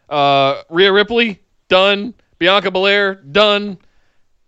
Uh, 0.09 0.63
Rhea 0.71 0.93
Ripley 0.93 1.41
done, 1.69 2.15
Bianca 2.39 2.71
Belair 2.71 3.15
done. 3.17 3.79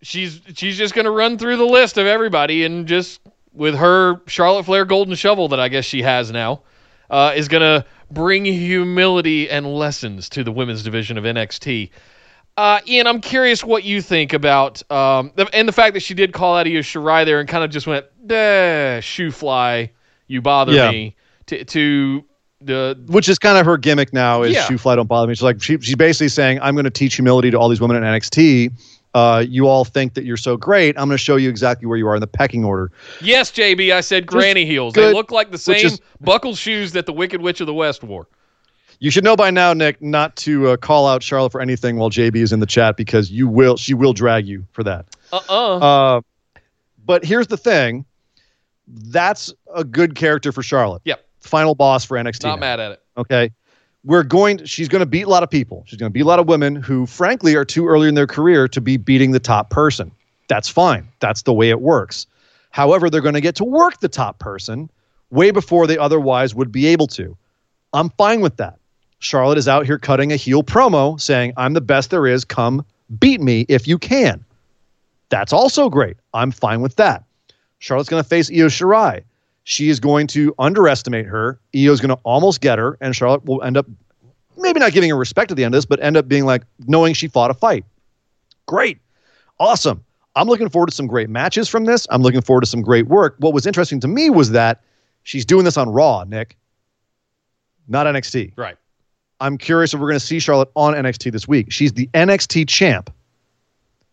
She's 0.01 0.41
she's 0.55 0.77
just 0.77 0.93
gonna 0.95 1.11
run 1.11 1.37
through 1.37 1.57
the 1.57 1.65
list 1.65 1.97
of 1.97 2.07
everybody 2.07 2.65
and 2.65 2.87
just 2.87 3.19
with 3.53 3.75
her 3.75 4.21
Charlotte 4.27 4.63
Flair 4.63 4.85
golden 4.85 5.15
shovel 5.15 5.49
that 5.49 5.59
I 5.59 5.67
guess 5.67 5.85
she 5.85 6.01
has 6.01 6.31
now, 6.31 6.61
uh, 7.09 7.33
is 7.35 7.49
going 7.49 7.61
to 7.61 7.85
bring 8.09 8.45
humility 8.45 9.49
and 9.49 9.65
lessons 9.75 10.29
to 10.29 10.43
the 10.45 10.51
women's 10.53 10.83
division 10.83 11.17
of 11.17 11.25
NXT. 11.25 11.89
Uh, 12.55 12.79
Ian, 12.87 13.07
I'm 13.07 13.19
curious 13.19 13.61
what 13.61 13.83
you 13.83 14.01
think 14.01 14.31
about, 14.31 14.89
um, 14.89 15.33
the, 15.35 15.49
and 15.53 15.67
the 15.67 15.73
fact 15.73 15.95
that 15.95 15.99
she 15.99 16.13
did 16.13 16.31
call 16.31 16.55
out 16.55 16.65
Io 16.65 16.79
Shirai 16.79 17.25
there 17.25 17.41
and 17.41 17.49
kind 17.49 17.63
of 17.65 17.71
just 17.71 17.87
went, 17.87 18.05
shoe 19.03 19.31
fly, 19.31 19.91
you 20.27 20.41
bother 20.41 20.71
Yeah. 20.71 20.89
me, 20.91 21.15
to, 21.47 21.65
to 21.65 22.23
the 22.63 22.97
which 23.07 23.27
is 23.29 23.39
kind 23.39 23.57
of 23.57 23.65
her 23.65 23.77
gimmick 23.77 24.13
now 24.13 24.43
is 24.43 24.53
Yeah. 24.53 24.65
shoe 24.65 24.77
fly 24.77 24.95
don't 24.95 25.07
bother 25.07 25.27
me. 25.27 25.33
She's 25.35 25.41
like 25.43 25.61
she, 25.61 25.79
she's 25.79 25.95
basically 25.95 26.29
saying 26.29 26.59
I'm 26.61 26.75
going 26.75 26.85
to 26.85 26.89
teach 26.91 27.15
humility 27.15 27.51
to 27.51 27.57
all 27.57 27.69
these 27.69 27.81
women 27.81 27.97
in 27.97 28.03
NXT. 28.03 28.71
Uh, 29.13 29.43
you 29.45 29.67
all 29.67 29.83
think 29.83 30.13
that 30.13 30.23
you're 30.23 30.37
so 30.37 30.55
great. 30.55 30.95
I'm 30.97 31.07
going 31.09 31.17
to 31.17 31.23
show 31.23 31.35
you 31.35 31.49
exactly 31.49 31.85
where 31.85 31.97
you 31.97 32.07
are 32.07 32.15
in 32.15 32.21
the 32.21 32.27
pecking 32.27 32.63
order. 32.63 32.91
yes, 33.21 33.51
JB, 33.51 33.91
I 33.93 33.99
said 33.99 34.25
granny 34.25 34.65
heels. 34.65 34.93
They 34.93 35.11
look 35.11 35.31
like 35.31 35.51
the 35.51 35.57
same 35.57 35.85
is- 35.85 35.99
buckled 36.21 36.57
shoes 36.57 36.93
that 36.93 37.05
the 37.05 37.11
Wicked 37.13 37.41
Witch 37.41 37.59
of 37.59 37.67
the 37.67 37.73
West 37.73 38.03
wore. 38.03 38.27
You 38.99 39.09
should 39.11 39.23
know 39.23 39.35
by 39.35 39.49
now, 39.51 39.73
Nick, 39.73 40.01
not 40.01 40.35
to 40.37 40.69
uh, 40.69 40.77
call 40.77 41.07
out 41.07 41.23
Charlotte 41.23 41.51
for 41.51 41.59
anything 41.59 41.97
while 41.97 42.09
JB 42.11 42.35
is 42.37 42.53
in 42.53 42.59
the 42.61 42.65
chat 42.67 42.95
because 42.97 43.31
you 43.31 43.47
will. 43.47 43.75
She 43.75 43.93
will 43.95 44.13
drag 44.13 44.47
you 44.47 44.63
for 44.71 44.83
that. 44.83 45.07
Uh-uh. 45.33 45.77
Uh, 45.79 46.21
but 47.03 47.25
here's 47.25 47.47
the 47.47 47.57
thing: 47.57 48.05
that's 48.87 49.53
a 49.73 49.83
good 49.83 50.15
character 50.15 50.51
for 50.51 50.61
Charlotte. 50.63 51.01
Yep. 51.05 51.25
Final 51.41 51.75
boss 51.75 52.05
for 52.05 52.17
NXT. 52.17 52.43
Not 52.43 52.55
now. 52.55 52.59
mad 52.59 52.79
at 52.79 52.91
it. 52.93 53.01
Okay. 53.17 53.51
We're 54.03 54.23
going 54.23 54.65
she's 54.65 54.87
going 54.87 55.01
to 55.01 55.05
beat 55.05 55.23
a 55.23 55.29
lot 55.29 55.43
of 55.43 55.49
people. 55.49 55.83
She's 55.85 55.99
going 55.99 56.09
to 56.09 56.13
beat 56.13 56.21
a 56.21 56.27
lot 56.27 56.39
of 56.39 56.47
women 56.47 56.75
who 56.75 57.05
frankly 57.05 57.55
are 57.55 57.65
too 57.65 57.87
early 57.87 58.07
in 58.07 58.15
their 58.15 58.27
career 58.27 58.67
to 58.69 58.81
be 58.81 58.97
beating 58.97 59.31
the 59.31 59.39
top 59.39 59.69
person. 59.69 60.11
That's 60.47 60.69
fine. 60.69 61.07
That's 61.19 61.43
the 61.43 61.53
way 61.53 61.69
it 61.69 61.81
works. 61.81 62.25
However, 62.71 63.09
they're 63.09 63.21
going 63.21 63.35
to 63.35 63.41
get 63.41 63.55
to 63.55 63.63
work 63.63 63.99
the 63.99 64.09
top 64.09 64.39
person 64.39 64.89
way 65.29 65.51
before 65.51 65.87
they 65.87 65.97
otherwise 65.97 66.55
would 66.55 66.71
be 66.71 66.87
able 66.87 67.07
to. 67.07 67.37
I'm 67.93 68.09
fine 68.11 68.41
with 68.41 68.57
that. 68.57 68.79
Charlotte 69.19 69.57
is 69.57 69.67
out 69.67 69.85
here 69.85 69.99
cutting 69.99 70.31
a 70.31 70.35
heel 70.35 70.63
promo 70.63 71.19
saying, 71.19 71.53
"I'm 71.57 71.73
the 71.73 71.81
best 71.81 72.09
there 72.09 72.25
is. 72.25 72.43
Come 72.43 72.85
beat 73.19 73.39
me 73.39 73.65
if 73.69 73.87
you 73.87 73.97
can." 73.97 74.43
That's 75.29 75.53
also 75.53 75.89
great. 75.89 76.17
I'm 76.33 76.51
fine 76.51 76.81
with 76.81 76.95
that. 76.95 77.23
Charlotte's 77.79 78.09
going 78.09 78.21
to 78.21 78.27
face 78.27 78.49
Io 78.49 78.67
Shirai. 78.67 79.23
She 79.63 79.89
is 79.89 79.99
going 79.99 80.27
to 80.27 80.55
underestimate 80.57 81.25
her. 81.27 81.59
Io's 81.75 82.01
going 82.01 82.09
to 82.09 82.21
almost 82.23 82.61
get 82.61 82.79
her, 82.79 82.97
and 82.99 83.15
Charlotte 83.15 83.45
will 83.45 83.61
end 83.63 83.77
up 83.77 83.85
maybe 84.57 84.79
not 84.79 84.91
giving 84.91 85.09
her 85.09 85.15
respect 85.15 85.51
at 85.51 85.57
the 85.57 85.63
end 85.63 85.73
of 85.73 85.77
this, 85.77 85.85
but 85.85 86.01
end 86.03 86.17
up 86.17 86.27
being 86.27 86.45
like 86.45 86.63
knowing 86.87 87.13
she 87.13 87.27
fought 87.27 87.51
a 87.51 87.53
fight. 87.53 87.85
Great. 88.65 88.99
Awesome. 89.59 90.03
I'm 90.35 90.47
looking 90.47 90.69
forward 90.69 90.87
to 90.87 90.95
some 90.95 91.07
great 91.07 91.29
matches 91.29 91.67
from 91.67 91.85
this. 91.85 92.07
I'm 92.09 92.21
looking 92.21 92.41
forward 92.41 92.61
to 92.61 92.67
some 92.67 92.81
great 92.81 93.07
work. 93.07 93.35
What 93.39 93.53
was 93.53 93.67
interesting 93.67 93.99
to 93.99 94.07
me 94.07 94.29
was 94.29 94.51
that 94.51 94.81
she's 95.23 95.45
doing 95.45 95.65
this 95.65 95.77
on 95.77 95.89
Raw, 95.89 96.23
Nick, 96.23 96.57
not 97.87 98.07
NXT. 98.07 98.53
Right. 98.57 98.77
I'm 99.41 99.57
curious 99.57 99.93
if 99.93 99.99
we're 99.99 100.07
going 100.07 100.19
to 100.19 100.25
see 100.25 100.39
Charlotte 100.39 100.69
on 100.75 100.93
NXT 100.93 101.31
this 101.31 101.47
week. 101.47 101.71
She's 101.71 101.93
the 101.93 102.07
NXT 102.13 102.69
champ, 102.69 103.11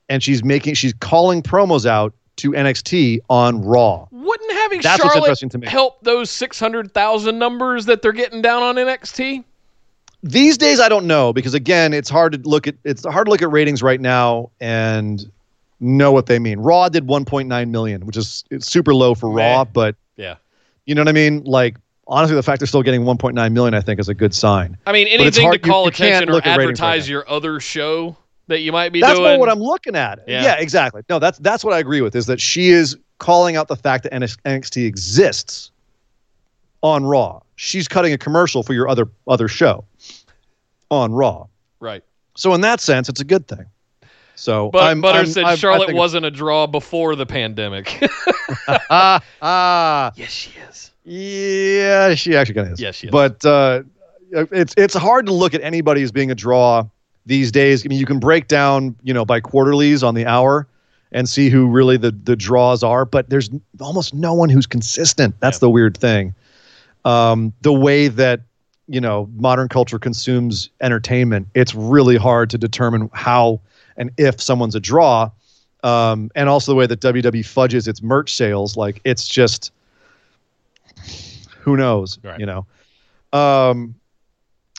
and 0.09 0.22
she's 0.22 0.42
making 0.42 0.74
she's 0.74 0.94
calling 0.94 1.42
promos 1.42 1.86
out 1.86 2.14
to 2.36 2.53
NXT 2.53 3.20
on 3.28 3.62
Raw. 3.62 4.09
Having 4.68 4.82
That's 4.82 5.02
Charlotte 5.02 5.16
interesting 5.24 5.48
to 5.50 5.58
me. 5.58 5.66
help 5.66 6.02
those 6.02 6.30
600,000 6.30 7.38
numbers 7.38 7.86
that 7.86 8.02
they're 8.02 8.12
getting 8.12 8.42
down 8.42 8.62
on 8.62 8.74
NXT? 8.76 9.44
These 10.22 10.58
days, 10.58 10.78
I 10.80 10.88
don't 10.88 11.06
know 11.06 11.32
because 11.32 11.54
again, 11.54 11.94
it's 11.94 12.10
hard 12.10 12.32
to 12.32 12.38
look 12.48 12.66
at 12.66 12.74
it's 12.84 13.04
hard 13.06 13.26
to 13.26 13.30
look 13.30 13.40
at 13.40 13.50
ratings 13.50 13.82
right 13.82 14.00
now 14.00 14.50
and 14.60 15.30
know 15.80 16.10
what 16.12 16.26
they 16.26 16.38
mean. 16.38 16.58
Raw 16.58 16.88
did 16.88 17.06
1.9 17.06 17.70
million, 17.70 18.04
which 18.04 18.16
is 18.16 18.44
super 18.58 18.94
low 18.94 19.14
for 19.14 19.30
Raw, 19.30 19.60
Meh. 19.64 19.70
but 19.72 19.94
Yeah. 20.16 20.34
you 20.86 20.94
know 20.94 21.02
what 21.02 21.08
I 21.08 21.12
mean. 21.12 21.44
Like 21.44 21.76
honestly, 22.08 22.34
the 22.34 22.42
fact 22.42 22.58
they're 22.60 22.66
still 22.66 22.82
getting 22.82 23.02
1.9 23.04 23.52
million, 23.52 23.74
I 23.74 23.80
think, 23.80 24.00
is 24.00 24.08
a 24.08 24.14
good 24.14 24.34
sign. 24.34 24.76
I 24.86 24.92
mean, 24.92 25.06
anything 25.06 25.44
hard- 25.44 25.62
to 25.62 25.68
call 25.68 25.82
you- 25.82 25.84
you 25.84 25.88
attention 25.90 26.28
or 26.30 26.32
look 26.32 26.46
at 26.46 26.58
ratings 26.58 26.80
right 26.80 26.88
advertise 26.88 27.08
your 27.08 27.30
other 27.30 27.60
show 27.60 28.16
that 28.48 28.60
you 28.60 28.72
might 28.72 28.92
be 28.92 29.00
That's 29.00 29.18
doing. 29.18 29.30
more 29.32 29.38
what 29.38 29.48
I'm 29.50 29.60
looking 29.60 29.94
at. 29.94 30.20
Yeah. 30.26 30.42
Yeah. 30.42 30.54
exactly. 30.58 31.02
No, 31.08 31.20
that's 31.20 31.38
that's 31.38 31.62
what 31.64 31.74
I 31.74 31.78
agree 31.78 32.00
with. 32.00 32.16
Is 32.16 32.26
that 32.26 32.40
she 32.40 32.70
is 32.70 32.96
calling 33.18 33.56
out 33.56 33.68
the 33.68 33.76
fact 33.76 34.04
that 34.04 34.12
NXT 34.12 34.86
exists 34.86 35.70
on 36.82 37.04
Raw. 37.04 37.40
She's 37.56 37.88
cutting 37.88 38.12
a 38.12 38.18
commercial 38.18 38.62
for 38.62 38.72
your 38.72 38.88
other 38.88 39.08
other 39.26 39.48
show 39.48 39.84
on 40.90 41.12
Raw. 41.12 41.46
right. 41.80 42.02
So 42.36 42.54
in 42.54 42.60
that 42.60 42.80
sense, 42.80 43.08
it's 43.08 43.20
a 43.20 43.24
good 43.24 43.48
thing. 43.48 43.66
So 44.36 44.70
But 44.70 44.84
I'm, 44.84 45.00
Butter 45.00 45.18
I'm- 45.18 45.26
said 45.26 45.44
I'm- 45.44 45.56
Charlotte 45.58 45.92
wasn't 45.92 46.24
a 46.24 46.30
draw 46.30 46.68
before 46.68 47.16
the 47.16 47.26
pandemic. 47.26 47.98
ah 48.88 49.20
ah 49.42 50.12
yes, 50.14 50.30
she 50.30 50.50
is. 50.70 50.90
yeah 51.04 52.14
she 52.14 52.36
actually 52.36 52.54
kind 52.54 52.68
of 52.68 52.74
is. 52.74 52.80
Yes, 52.80 52.94
she 52.94 53.08
is. 53.08 53.10
But 53.10 53.44
uh, 53.44 53.82
it's 54.30 54.72
it's 54.76 54.94
hard 54.94 55.26
to 55.26 55.32
look 55.32 55.54
at 55.54 55.62
anybody 55.62 56.02
as 56.04 56.12
being 56.12 56.30
a 56.30 56.34
draw 56.36 56.84
these 57.26 57.50
days. 57.50 57.84
I 57.84 57.88
mean, 57.88 57.98
you 57.98 58.06
can 58.06 58.20
break 58.20 58.46
down 58.46 58.94
you 59.02 59.12
know 59.12 59.24
by 59.24 59.40
quarterlies 59.40 60.04
on 60.04 60.14
the 60.14 60.24
hour 60.26 60.68
and 61.12 61.28
see 61.28 61.48
who 61.50 61.66
really 61.66 61.96
the 61.96 62.11
the 62.11 62.36
draws 62.36 62.82
are, 62.82 63.04
but 63.04 63.28
there's 63.30 63.50
almost 63.80 64.12
no 64.14 64.34
one 64.34 64.48
who's 64.48 64.66
consistent. 64.66 65.34
That's 65.40 65.56
Yeah. 65.56 65.61
the 65.61 65.70
weird 65.70 65.96
thing. 65.96 66.34
Um, 67.04 67.52
the 67.62 67.72
way 67.72 68.09
that 68.09 68.40
you 68.88 69.00
know 69.00 69.28
modern 69.36 69.68
culture 69.68 69.98
consumes 69.98 70.70
entertainment, 70.80 71.48
it's 71.54 71.74
really 71.74 72.16
hard 72.16 72.50
to 72.50 72.59
determine 72.59 73.11
how 73.12 73.61
and 73.96 74.11
if 74.18 74.40
someone's 74.40 74.74
a 74.74 74.80
draw. 74.80 75.30
Um, 75.84 76.30
and 76.34 76.48
also 76.48 76.72
the 76.72 76.76
way 76.76 76.86
that 76.86 77.00
WWE 77.00 77.44
fudges 77.46 77.86
its 77.86 78.02
merch 78.02 78.34
sales, 78.34 78.76
like 78.76 79.00
it's 79.04 79.28
just 79.28 79.70
who 81.61 81.76
knows, 81.76 82.18
Right. 82.22 82.40
you 82.40 82.46
know. 82.46 82.66
Um, 83.32 83.94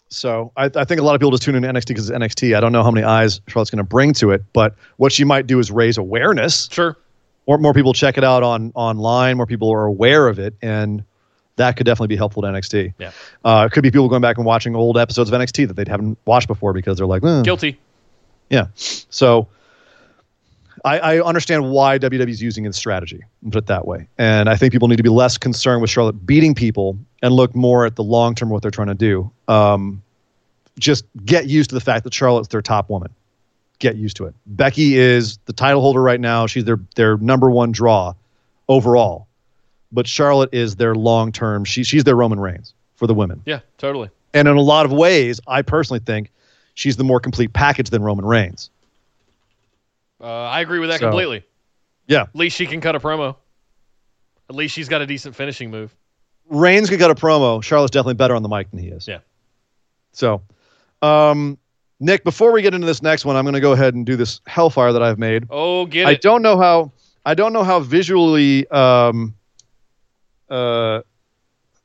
so 0.10 0.52
I, 0.58 0.66
I 0.76 0.84
think 0.84 1.00
a 1.00 1.04
lot 1.04 1.16
of 1.16 1.22
people 1.22 1.32
just 1.32 1.44
tune 1.44 1.56
into 1.56 1.68
NXT 1.68 1.88
because 1.88 2.10
it's 2.10 2.18
NXT. 2.18 2.56
I 2.56 2.60
don't 2.60 2.72
know 2.72 2.84
how 2.84 2.92
many 2.92 3.06
eyes 3.06 3.42
Charlotte's 3.48 3.70
going 3.70 3.78
to 3.78 3.84
bring 3.84 4.14
to 4.14 4.32
it, 4.32 4.44
but 4.54 4.76
what 4.98 5.12
she 5.12 5.24
might 5.24 5.48
do 5.48 5.60
is 5.60 5.72
raise 5.72 5.98
awareness. 5.98 6.68
Sure. 6.72 6.98
More 7.48 7.58
more 7.58 7.74
people 7.74 7.94
check 7.94 8.18
it 8.18 8.24
out 8.24 8.44
on 8.44 8.72
online. 8.76 9.38
More 9.38 9.46
people 9.46 9.72
are 9.72 9.86
aware 9.86 10.28
of 10.28 10.40
it, 10.40 10.56
and 10.62 11.04
that 11.56 11.78
could 11.78 11.86
definitely 11.86 12.08
be 12.08 12.16
helpful 12.16 12.42
to 12.42 12.48
NXT. 12.48 12.94
Yeah. 12.98 13.12
Uh, 13.44 13.68
it 13.70 13.74
could 13.74 13.84
be 13.84 13.92
people 13.92 14.08
going 14.08 14.22
back 14.22 14.38
and 14.38 14.46
watching 14.46 14.76
old 14.76 14.98
episodes 14.98 15.32
of 15.32 15.40
NXT 15.40 15.68
that 15.68 15.74
they 15.76 15.90
haven't 15.90 16.18
watched 16.26 16.48
before 16.48 16.74
because 16.74 16.98
they're 16.98 17.08
like, 17.08 17.24
"Eh." 17.24 17.42
Guilty. 17.44 17.80
Yeah. 18.50 18.68
So 18.76 19.48
I, 20.86 21.00
I 21.00 21.22
understand 21.22 21.72
why 21.72 22.00
WWE's 22.00 22.42
using 22.42 22.66
its 22.66 22.78
strategy, 22.78 23.24
put 23.52 23.64
it 23.64 23.66
that 23.68 23.88
way. 23.88 24.08
And 24.18 24.50
I 24.50 24.56
think 24.56 24.72
people 24.72 24.88
need 24.88 24.98
to 24.98 25.04
be 25.04 25.10
less 25.10 25.38
concerned 25.38 25.82
with 25.82 25.90
Charlotte 25.90 26.26
beating 26.26 26.56
people 26.56 26.98
and 27.22 27.34
look 27.34 27.56
more 27.56 27.86
at 27.86 27.96
the 27.96 28.04
long 28.04 28.36
term 28.36 28.50
what 28.50 28.62
they're 28.62 28.72
trying 28.72 28.88
to 28.88 28.96
do. 28.96 29.32
Um, 29.48 30.02
just 30.78 31.06
get 31.26 31.48
used 31.48 31.70
to 31.72 31.76
the 31.76 31.82
fact 31.82 32.04
that 32.06 32.14
Charlotte's 32.14 32.48
their 32.48 32.62
top 32.62 32.90
woman. 32.90 33.10
Get 33.80 33.96
used 33.96 34.18
to 34.18 34.26
it. 34.26 34.36
Becky 34.46 34.98
is 34.98 35.38
the 35.46 35.54
title 35.54 35.82
holder 35.82 36.02
right 36.02 36.20
now. 36.20 36.48
She's 36.48 36.66
their 36.66 36.80
their 36.96 37.18
number 37.18 37.50
one 37.50 37.72
draw 37.72 38.14
overall. 38.68 39.28
But 39.92 40.08
Charlotte 40.08 40.50
is 40.54 40.76
their 40.76 40.96
long 40.96 41.32
term. 41.32 41.66
She, 41.66 41.84
she's 41.84 42.04
their 42.04 42.16
Roman 42.16 42.40
Reigns 42.40 42.74
for 42.96 43.08
the 43.08 43.14
women. 43.14 43.42
Yeah, 43.46 43.62
totally. 43.78 44.10
And 44.34 44.48
in 44.48 44.56
a 44.56 44.62
lot 44.62 44.86
of 44.86 44.92
ways, 44.92 45.40
I 45.48 45.62
personally 45.62 46.00
think 46.00 46.32
she's 46.76 46.98
the 46.98 47.04
more 47.04 47.20
complete 47.20 47.54
package 47.54 47.90
than 47.90 48.04
Roman 48.04 48.26
Reigns. 48.26 48.70
Uh, 50.22 50.26
I 50.26 50.62
agree 50.62 50.80
with 50.80 50.90
that 50.90 51.00
So- 51.00 51.08
completely. 51.08 51.44
Yeah. 52.08 52.24
At 52.24 52.36
least 52.36 52.58
she 52.58 52.66
can 52.66 52.82
cut 52.82 52.96
a 52.96 53.00
promo. 53.00 53.36
At 54.50 54.56
least 54.56 54.74
she's 54.74 54.90
got 54.90 55.02
a 55.02 55.06
decent 55.06 55.36
finishing 55.36 55.70
move. 55.70 55.96
Reigns 56.50 56.90
could 56.90 57.00
cut 57.00 57.12
a 57.12 57.16
promo. 57.16 57.62
Charlotte's 57.64 57.92
definitely 57.92 58.16
better 58.16 58.36
on 58.36 58.42
the 58.42 58.50
mic 58.50 58.72
than 58.72 58.80
he 58.80 58.88
is. 58.88 59.08
Yeah. 59.08 59.20
So, 60.12 60.42
um, 61.04 61.60
Nick, 62.00 62.24
before 62.24 62.52
we 62.52 62.64
get 62.64 62.74
into 62.74 62.88
this 62.88 63.04
next 63.04 63.26
one, 63.26 63.36
I'm 63.36 63.44
going 63.46 63.54
to 63.54 63.60
go 63.60 63.74
ahead 63.74 63.94
and 63.94 64.06
do 64.06 64.16
this 64.16 64.42
Hellfire 64.48 64.92
that 64.94 65.04
I've 65.04 65.20
made. 65.20 65.46
Oh, 65.52 65.86
get 65.86 66.08
I 66.08 66.12
it. 66.14 66.22
don't 66.22 66.42
know 66.42 66.58
how. 66.58 66.92
I 67.26 67.36
don't 67.36 67.54
know 67.54 67.64
how 67.64 67.80
visually 67.82 68.68
um, 68.72 69.36
uh, 70.50 71.02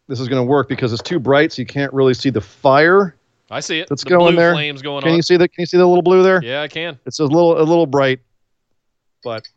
this 0.09 0.21
is 0.21 0.29
going 0.29 0.41
to 0.41 0.47
work 0.49 0.69
because 0.69 0.93
it's 0.93 1.03
too 1.03 1.19
bright, 1.19 1.53
so 1.53 1.61
you 1.61 1.67
can't 1.67 1.93
really 1.93 2.15
see 2.15 2.31
the 2.31 2.41
fire. 2.41 3.15
I 3.55 3.61
see 3.61 3.79
it. 3.79 3.89
Let's 3.89 4.03
the 4.05 4.11
go 4.11 4.27
in 4.29 4.35
there. 4.35 4.53
flames 4.53 4.83
going 4.83 5.03
Can 5.03 5.11
on. 5.13 5.17
you 5.17 5.23
see 5.23 5.37
the? 5.37 5.49
Can 5.49 5.63
you 5.63 5.67
see 5.67 5.77
the 5.77 5.87
little 5.87 6.03
blue 6.03 6.23
there? 6.23 6.43
yeah, 6.43 6.63
I 6.63 6.69
can. 6.69 6.99
It's 7.07 7.21
a 7.21 7.25
little 7.25 7.57
a 7.57 7.63
little 7.63 7.87
bright, 7.87 8.19
but 9.23 9.49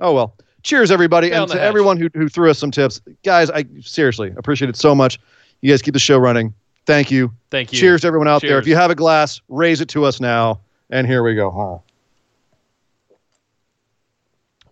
oh 0.00 0.12
well. 0.14 0.34
cheers, 0.62 0.90
everybody, 0.90 1.28
Down 1.30 1.42
and 1.42 1.52
to 1.52 1.58
hatch. 1.58 1.66
everyone 1.66 1.98
who, 1.98 2.08
who 2.14 2.28
threw 2.28 2.50
us 2.50 2.58
some 2.58 2.70
tips, 2.70 3.00
guys. 3.22 3.50
I 3.50 3.64
seriously 3.82 4.32
appreciate 4.36 4.70
it 4.70 4.76
so 4.76 4.94
much. 4.94 5.18
You 5.60 5.70
guys 5.70 5.82
keep 5.82 5.92
the 5.94 6.00
show 6.00 6.16
running. 6.18 6.54
Thank 6.86 7.10
you. 7.10 7.32
Thank 7.50 7.72
you. 7.72 7.78
Cheers 7.78 8.00
to 8.02 8.06
everyone 8.06 8.28
out 8.28 8.40
there. 8.42 8.58
If 8.58 8.66
you 8.66 8.76
have 8.76 8.90
a 8.90 8.94
glass, 8.94 9.40
raise 9.48 9.80
it 9.80 9.88
to 9.90 10.04
us 10.04 10.20
now. 10.20 10.60
And 10.90 11.06
here 11.06 11.22
we 11.22 11.34
go. 11.34 11.50
Huh. 11.50 11.78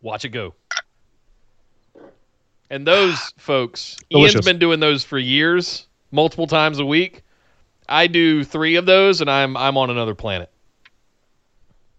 Watch 0.02 0.24
it 0.24 0.30
go. 0.30 0.54
And 2.70 2.86
those 2.86 3.18
folks, 3.36 3.96
Delicious. 4.10 4.34
Ian's 4.36 4.46
been 4.46 4.58
doing 4.58 4.80
those 4.80 5.04
for 5.04 5.18
years, 5.18 5.86
multiple 6.10 6.46
times 6.46 6.78
a 6.78 6.84
week. 6.86 7.22
I 7.88 8.06
do 8.06 8.44
three 8.44 8.76
of 8.76 8.86
those, 8.86 9.20
and 9.20 9.30
I'm 9.30 9.56
I'm 9.56 9.76
on 9.76 9.90
another 9.90 10.14
planet. 10.14 10.50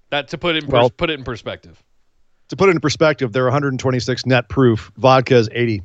That 0.10 0.28
to 0.30 0.38
put 0.38 0.56
it 0.56 0.64
in 0.64 0.70
pers- 0.70 0.74
Well- 0.80 0.90
put 0.90 1.10
it 1.10 1.18
in 1.20 1.24
perspective. 1.24 1.82
To 2.50 2.56
put 2.56 2.70
it 2.70 2.74
in 2.74 2.82
perspective, 2.82 3.32
they're 3.32 3.46
126 3.46 4.26
net 4.26 4.48
proof. 4.50 4.92
Vodka 4.98 5.36
is 5.36 5.50
80. 5.52 5.82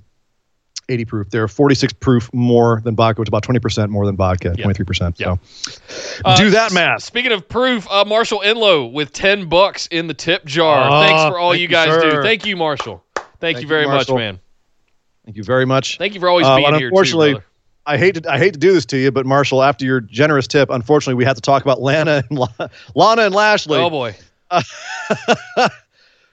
80 0.90 1.05
proof. 1.05 1.30
They're 1.30 1.49
46 1.49 1.92
proof 1.94 2.32
more 2.32 2.80
than 2.82 2.96
vodka, 2.96 3.20
which 3.20 3.26
is 3.26 3.30
about 3.30 3.42
20% 3.42 3.90
more 3.90 4.07
than 4.07 4.16
vodka, 4.16 4.55
Yeah. 4.57 4.64
23%. 4.64 5.20
Yeah. 5.20 5.36
So 5.53 6.22
Uh, 6.24 6.36
do 6.36 6.51
that 6.51 6.72
math. 6.72 7.03
Speaking 7.03 7.32
of 7.32 7.46
proof, 7.49 7.86
uh, 7.90 8.05
Marshall 8.07 8.40
Enlow 8.44 8.86
with 8.90 9.12
ten 9.12 9.49
bucks 9.49 9.86
in 9.88 10.07
the 10.09 10.14
tip 10.14 10.44
jar. 10.46 10.88
Ah, 10.90 11.07
Thanks 11.07 11.22
for 11.24 11.38
all 11.38 11.51
thank 11.53 11.59
you 11.61 11.62
you, 11.64 11.68
guys 11.68 12.03
do. 12.03 12.22
Thank 12.22 12.46
you, 12.46 12.57
Marshall. 12.57 13.05
Thank, 13.14 13.26
Thank 13.40 13.57
you 13.57 13.62
you, 13.62 13.68
very 13.68 13.86
much, 13.86 14.09
man. 14.11 14.40
Thank 15.26 15.36
you 15.36 15.44
very 15.44 15.66
much. 15.66 15.99
Thank 15.99 16.14
you 16.14 16.20
for 16.20 16.28
always 16.28 16.46
Uh, 16.46 16.57
being 16.57 16.74
here. 16.74 16.88
unfortunately, 16.88 17.34
too. 17.34 17.42
I 17.89 17.97
hate 17.99 18.22
to 18.22 18.30
I 18.32 18.39
hate 18.39 18.53
to 18.53 18.59
do 18.59 18.72
this 18.72 18.84
to 18.86 18.97
you, 18.99 19.11
but 19.11 19.26
Marshall, 19.26 19.62
after 19.62 19.84
your 19.84 20.01
generous 20.01 20.47
tip, 20.47 20.70
unfortunately, 20.70 21.14
we 21.14 21.24
have 21.24 21.36
to 21.36 21.43
talk 21.43 21.62
about 21.62 21.80
Lana 21.80 22.22
and 22.28 22.39
La- 22.39 22.68
Lana 22.95 23.22
and 23.22 23.34
Lashley. 23.34 23.78
oh 23.78 23.91
boy, 23.91 24.14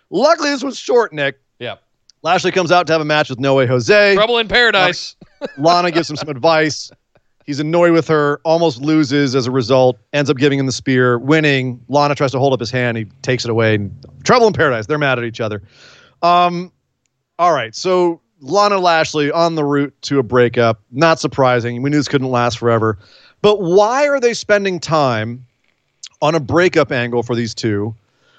Luckily, 0.09 0.49
this 0.51 0.63
was 0.63 0.77
short, 0.77 1.13
Nick. 1.13 1.39
yeah, 1.59 1.75
Lashley 2.21 2.51
comes 2.51 2.71
out 2.71 2.87
to 2.87 2.93
have 2.93 3.01
a 3.01 3.05
match 3.05 3.29
with 3.29 3.39
No 3.39 3.55
Way 3.55 3.65
Jose. 3.67 4.13
trouble 4.15 4.37
in 4.37 4.47
paradise. 4.47 5.15
Lana 5.57 5.91
gives 5.91 6.09
him 6.09 6.15
some 6.15 6.29
advice. 6.29 6.91
He's 7.45 7.59
annoyed 7.59 7.91
with 7.91 8.07
her, 8.07 8.39
almost 8.43 8.81
loses 8.81 9.35
as 9.35 9.45
a 9.45 9.51
result, 9.51 9.97
ends 10.13 10.29
up 10.31 10.37
giving 10.37 10.57
him 10.57 10.65
the 10.65 10.71
spear, 10.71 11.19
winning. 11.19 11.79
Lana 11.87 12.15
tries 12.15 12.31
to 12.31 12.39
hold 12.39 12.53
up 12.53 12.59
his 12.59 12.71
hand. 12.71 12.97
He 12.97 13.05
takes 13.21 13.45
it 13.45 13.51
away. 13.51 13.75
And 13.75 13.95
trouble 14.23 14.47
in 14.47 14.53
paradise. 14.53 14.87
They're 14.87 14.97
mad 14.97 15.19
at 15.19 15.25
each 15.25 15.39
other. 15.39 15.61
Um, 16.23 16.71
all 17.37 17.53
right. 17.53 17.75
So 17.75 18.19
Lana 18.45 18.77
Lashley 18.77 19.31
on 19.31 19.55
the 19.55 19.63
route 19.63 19.93
to 20.03 20.19
a 20.19 20.23
breakup. 20.23 20.79
Not 20.91 21.19
surprising. 21.19 21.81
We 21.81 21.89
knew 21.89 21.97
this 21.97 22.07
couldn't 22.07 22.29
last 22.29 22.59
forever. 22.59 22.97
But 23.41 23.61
why 23.61 24.07
are 24.07 24.19
they 24.19 24.33
spending 24.33 24.79
time 24.79 25.45
on 26.21 26.35
a 26.35 26.39
breakup 26.39 26.91
angle 26.91 27.23
for 27.23 27.35
these 27.35 27.53
two 27.53 27.93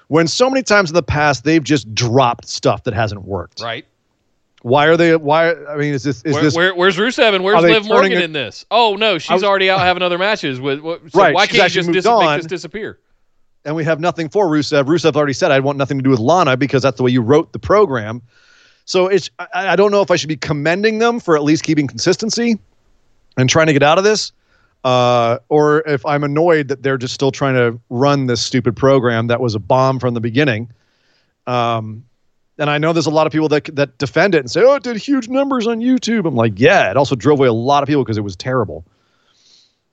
when 0.07 0.27
so 0.27 0.49
many 0.49 0.63
times 0.63 0.89
in 0.89 0.95
the 0.95 1.03
past 1.03 1.43
they've 1.43 1.63
just 1.63 1.93
dropped 1.93 2.47
stuff 2.47 2.83
that 2.83 2.93
hasn't 2.93 3.23
worked? 3.25 3.61
right. 3.61 3.85
Why 4.63 4.87
are 4.87 4.97
they? 4.97 5.15
Why? 5.15 5.53
I 5.53 5.77
mean, 5.77 5.93
is 5.93 6.03
this 6.03 6.23
is 6.23 6.33
Where, 6.33 6.43
this 6.43 6.55
where, 6.55 6.75
where's 6.75 6.97
Rusev 6.97 7.35
and 7.35 7.43
where's 7.43 7.61
Liv 7.61 7.85
Morgan 7.87 8.13
it- 8.13 8.23
in 8.23 8.33
this? 8.33 8.65
Oh 8.71 8.95
no, 8.95 9.19
she's 9.19 9.31
was- 9.35 9.43
already 9.43 9.69
out 9.69 9.79
having 9.79 10.01
other 10.01 10.17
matches 10.17 10.59
with. 10.59 10.79
What, 10.81 11.01
so 11.11 11.19
Right, 11.19 11.33
Why 11.35 11.45
can't 11.45 11.73
you 11.73 11.81
just 11.83 11.91
dis- 11.91 12.05
make 12.05 12.37
this 12.37 12.47
disappear? 12.47 12.97
and 13.65 13.75
we 13.75 13.83
have 13.83 13.99
nothing 13.99 14.29
for 14.29 14.47
Rusev. 14.47 14.85
Rusev 14.85 15.15
already 15.15 15.33
said 15.33 15.51
I 15.51 15.59
want 15.59 15.77
nothing 15.77 15.97
to 15.99 16.03
do 16.03 16.09
with 16.09 16.19
Lana 16.19 16.57
because 16.57 16.81
that's 16.81 16.97
the 16.97 17.03
way 17.03 17.11
you 17.11 17.21
wrote 17.21 17.53
the 17.53 17.59
program. 17.59 18.21
So 18.87 19.07
it's 19.07 19.29
I, 19.37 19.47
I 19.53 19.75
don't 19.75 19.91
know 19.91 20.01
if 20.01 20.09
I 20.09 20.15
should 20.15 20.29
be 20.29 20.37
commending 20.37 20.99
them 20.99 21.19
for 21.19 21.35
at 21.35 21.43
least 21.43 21.63
keeping 21.63 21.87
consistency 21.87 22.57
and 23.37 23.49
trying 23.49 23.67
to 23.67 23.73
get 23.73 23.83
out 23.83 23.97
of 23.97 24.03
this, 24.05 24.31
uh, 24.85 25.39
or 25.49 25.81
if 25.87 26.05
I'm 26.05 26.23
annoyed 26.23 26.69
that 26.69 26.81
they're 26.83 26.97
just 26.97 27.13
still 27.13 27.31
trying 27.31 27.55
to 27.55 27.79
run 27.89 28.27
this 28.27 28.41
stupid 28.41 28.75
program 28.77 29.27
that 29.27 29.41
was 29.41 29.55
a 29.55 29.59
bomb 29.59 29.99
from 29.99 30.13
the 30.13 30.21
beginning. 30.21 30.69
Um, 31.45 32.05
and 32.57 32.69
I 32.69 32.77
know 32.77 32.93
there's 32.93 33.05
a 33.07 33.11
lot 33.11 33.27
of 33.27 33.33
people 33.33 33.49
that 33.49 33.65
that 33.75 33.97
defend 33.97 34.33
it 34.35 34.39
and 34.39 34.49
say, 34.49 34.61
"Oh, 34.63 34.75
it 34.75 34.83
did 34.83 34.95
huge 34.97 35.27
numbers 35.27 35.67
on 35.67 35.79
YouTube." 35.81 36.25
I'm 36.25 36.35
like, 36.35 36.53
"Yeah, 36.55 36.89
it 36.89 36.95
also 36.97 37.15
drove 37.15 37.39
away 37.39 37.49
a 37.49 37.53
lot 37.53 37.83
of 37.83 37.87
people 37.87 38.03
because 38.03 38.17
it 38.17 38.23
was 38.23 38.35
terrible." 38.37 38.85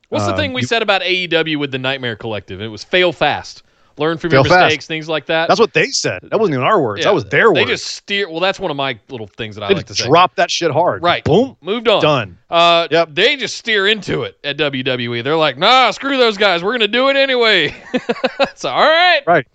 What's 0.09 0.24
the 0.26 0.30
Um, 0.32 0.36
thing 0.38 0.53
we 0.53 0.61
you- 0.61 0.66
said 0.68 0.82
about 0.82 1.03
AEW 1.03 1.59
with 1.59 1.72
the 1.72 1.78
Nightmare 1.78 2.14
Collective? 2.14 2.61
It 2.61 2.68
was 2.68 2.84
fail 2.84 3.11
fast, 3.12 3.64
learn 3.97 4.18
from 4.18 4.32
your 4.32 4.42
Fail 4.45 4.53
fast. 4.53 4.64
mistakes, 4.64 4.86
things 4.86 5.09
like 5.09 5.26
that. 5.26 5.49
That's 5.49 5.61
what 5.61 5.72
they 5.72 5.86
said. 5.88 6.20
That 6.30 6.38
wasn't 6.40 6.55
even 6.55 6.64
our 6.66 6.80
words. 6.80 7.01
Yeah, 7.01 7.07
that 7.11 7.14
was 7.14 7.24
their 7.26 7.42
They 7.53 7.61
words. 7.61 7.61
They 7.61 7.64
just 7.66 7.86
steer. 7.86 8.28
Well, 8.30 8.40
that's 8.40 8.59
one 8.59 8.70
of 8.70 8.76
my 8.76 8.99
little 9.09 9.26
things 9.26 9.55
that 9.57 9.62
I 9.64 9.68
They 9.68 9.74
like 9.74 9.86
to 9.86 9.95
say. 9.95 10.07
drop 10.07 10.34
that 10.36 10.51
shit 10.51 10.70
hard. 10.70 11.03
Right. 11.03 11.22
Boom. 11.24 11.57
Moved 11.61 11.88
on. 11.88 12.03
Done. 12.03 12.38
Uh, 12.51 12.88
Yep. 12.90 13.09
They 13.12 13.36
just 13.36 13.57
steer 13.57 13.86
into 13.86 14.22
it 14.24 14.38
at 14.45 14.57
WWE. 14.57 15.22
They're 15.22 15.36
like, 15.36 15.59
nah, 15.59 15.90
screw 15.92 16.16
those 16.16 16.36
guys. 16.36 16.62
We're 16.64 16.72
gonna 16.72 16.88
do 16.88 17.09
it 17.09 17.16
anyway. 17.16 17.74
so 18.55 18.68
all 18.70 18.80
right. 18.88 19.22
Right. 19.26 19.47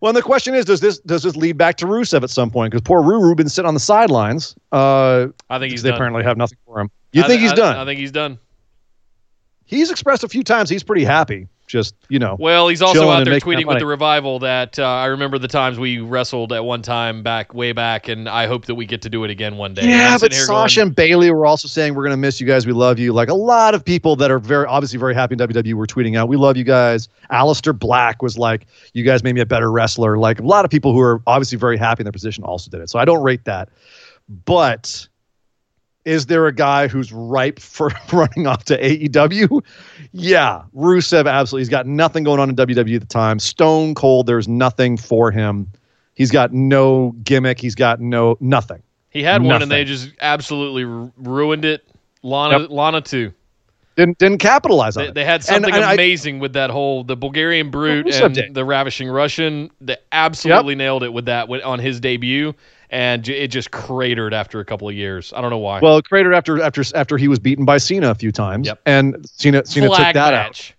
Well, 0.00 0.08
and 0.10 0.16
the 0.16 0.22
question 0.22 0.54
is, 0.54 0.64
does 0.64 0.80
this 0.80 0.98
does 1.00 1.22
this 1.24 1.36
lead 1.36 1.58
back 1.58 1.76
to 1.76 1.86
Rusev 1.86 2.22
at 2.22 2.30
some 2.30 2.50
point? 2.50 2.70
Because 2.72 2.82
poor 2.82 3.02
Ruru 3.02 3.36
been 3.36 3.50
sitting 3.50 3.68
on 3.68 3.74
the 3.74 3.80
sidelines. 3.80 4.54
Uh, 4.72 5.26
I 5.50 5.58
think 5.58 5.72
he's 5.72 5.82
they 5.82 5.90
done. 5.90 5.96
apparently 5.96 6.22
have 6.24 6.38
nothing 6.38 6.56
for 6.64 6.80
him. 6.80 6.90
You 7.12 7.22
I 7.22 7.26
think 7.26 7.40
thi- 7.40 7.42
he's 7.42 7.52
I- 7.52 7.56
done? 7.56 7.76
I 7.76 7.84
think 7.84 8.00
he's 8.00 8.12
done. 8.12 8.38
he's 9.66 9.90
expressed 9.90 10.24
a 10.24 10.28
few 10.28 10.42
times 10.42 10.70
he's 10.70 10.82
pretty 10.82 11.04
happy. 11.04 11.48
Just 11.70 11.94
you 12.08 12.18
know, 12.18 12.36
Well, 12.38 12.66
he's 12.68 12.82
also 12.82 13.08
out 13.08 13.24
there 13.24 13.38
tweeting 13.38 13.66
with 13.66 13.78
the 13.78 13.86
revival 13.86 14.40
that 14.40 14.78
uh, 14.78 14.84
I 14.84 15.06
remember 15.06 15.38
the 15.38 15.48
times 15.48 15.78
we 15.78 15.98
wrestled 15.98 16.52
at 16.52 16.64
one 16.64 16.82
time 16.82 17.22
back 17.22 17.54
way 17.54 17.70
back, 17.72 18.08
and 18.08 18.28
I 18.28 18.46
hope 18.46 18.66
that 18.66 18.74
we 18.74 18.86
get 18.86 19.02
to 19.02 19.08
do 19.08 19.22
it 19.22 19.30
again 19.30 19.56
one 19.56 19.74
day. 19.74 19.88
Yeah. 19.88 20.18
But 20.18 20.34
Sasha 20.34 20.80
going, 20.80 20.88
and 20.88 20.96
Bayley 20.96 21.30
were 21.30 21.46
also 21.46 21.68
saying 21.68 21.94
we're 21.94 22.02
gonna 22.02 22.16
miss 22.16 22.40
you 22.40 22.46
guys. 22.46 22.66
We 22.66 22.72
love 22.72 22.98
you. 22.98 23.12
Like 23.12 23.28
a 23.28 23.34
lot 23.34 23.74
of 23.74 23.84
people 23.84 24.16
that 24.16 24.32
are 24.32 24.40
very 24.40 24.66
obviously 24.66 24.98
very 24.98 25.14
happy 25.14 25.34
in 25.34 25.38
WWE 25.38 25.74
were 25.74 25.86
tweeting 25.86 26.16
out, 26.16 26.28
"We 26.28 26.36
love 26.36 26.56
you 26.56 26.64
guys." 26.64 27.08
Aleister 27.30 27.78
Black 27.78 28.20
was 28.20 28.36
like, 28.36 28.66
"You 28.92 29.04
guys 29.04 29.22
made 29.22 29.36
me 29.36 29.40
a 29.40 29.46
better 29.46 29.70
wrestler." 29.70 30.18
Like 30.18 30.40
a 30.40 30.44
lot 30.44 30.64
of 30.64 30.70
people 30.72 30.92
who 30.92 31.00
are 31.00 31.22
obviously 31.28 31.56
very 31.56 31.76
happy 31.76 32.00
in 32.00 32.04
their 32.04 32.12
position 32.12 32.42
also 32.42 32.68
did 32.68 32.80
it. 32.80 32.90
So 32.90 32.98
I 32.98 33.04
don't 33.04 33.22
rate 33.22 33.44
that. 33.44 33.68
But 34.44 35.06
is 36.04 36.26
there 36.26 36.46
a 36.46 36.52
guy 36.54 36.88
who's 36.88 37.12
ripe 37.12 37.58
for 37.58 37.90
running 38.12 38.46
off 38.46 38.64
to 38.64 38.80
AEW? 38.80 39.62
Yeah, 40.12 40.62
Rusev 40.74 41.30
absolutely. 41.30 41.62
He's 41.62 41.68
got 41.68 41.86
nothing 41.86 42.24
going 42.24 42.40
on 42.40 42.48
in 42.48 42.56
WWE 42.56 42.94
at 42.94 43.00
the 43.00 43.06
time. 43.06 43.38
Stone 43.38 43.94
Cold, 43.94 44.26
there's 44.26 44.48
nothing 44.48 44.96
for 44.96 45.30
him. 45.30 45.68
He's 46.14 46.30
got 46.30 46.52
no 46.52 47.12
gimmick. 47.22 47.60
He's 47.60 47.74
got 47.74 48.00
no 48.00 48.36
nothing. 48.40 48.82
he 49.10 49.22
had 49.22 49.42
one, 49.42 49.62
and 49.62 49.70
they 49.70 49.84
just 49.84 50.12
absolutely 50.20 50.84
ruined 50.84 51.64
it. 51.64 51.86
Lana, 52.22 52.58
Lana 52.58 53.00
too. 53.00 53.32
Didn't 53.96 54.18
didn't 54.18 54.38
capitalize 54.38 54.96
on 54.96 55.02
They, 55.04 55.08
it. 55.10 55.14
they 55.14 55.24
had 55.24 55.42
something 55.44 55.74
and 55.74 55.84
I- 55.84 55.92
amazing 55.94 56.38
with 56.38 56.52
that 56.54 56.70
whole 56.70 57.04
the 57.04 57.16
Bulgarian 57.16 57.70
brute 57.70 58.06
and 58.14 58.34
did. 58.34 58.54
the 58.54 58.64
ravishing 58.64 59.08
Russian. 59.08 59.70
They 59.80 59.96
absolutely 60.12 60.74
nailed 60.76 61.02
it 61.02 61.12
with 61.12 61.24
that 61.26 61.50
on 61.50 61.78
his 61.80 62.00
debut, 62.00 62.54
and 62.88 63.28
it 63.28 63.48
just 63.48 63.70
cratered 63.72 64.32
after 64.32 64.60
a 64.60 64.64
couple 64.64 64.88
of 64.88 64.94
years. 64.94 65.32
I 65.36 65.40
don't 65.40 65.50
know 65.50 65.58
why. 65.58 65.80
well, 65.80 66.00
cratered 66.02 66.34
after 66.34 66.62
after 66.62 66.82
after 66.94 67.16
he 67.18 67.28
was 67.28 67.38
beaten 67.38 67.64
by 67.64 67.78
Cena 67.78 68.10
a 68.10 68.14
few 68.14 68.32
times, 68.32 68.68
Yep. 68.68 68.80
and 68.86 69.28
Cena 69.28 69.66
Cena 69.66 69.88
took 69.88 69.96
Flag 69.96 70.14
that 70.14 70.34
out. 70.34 70.72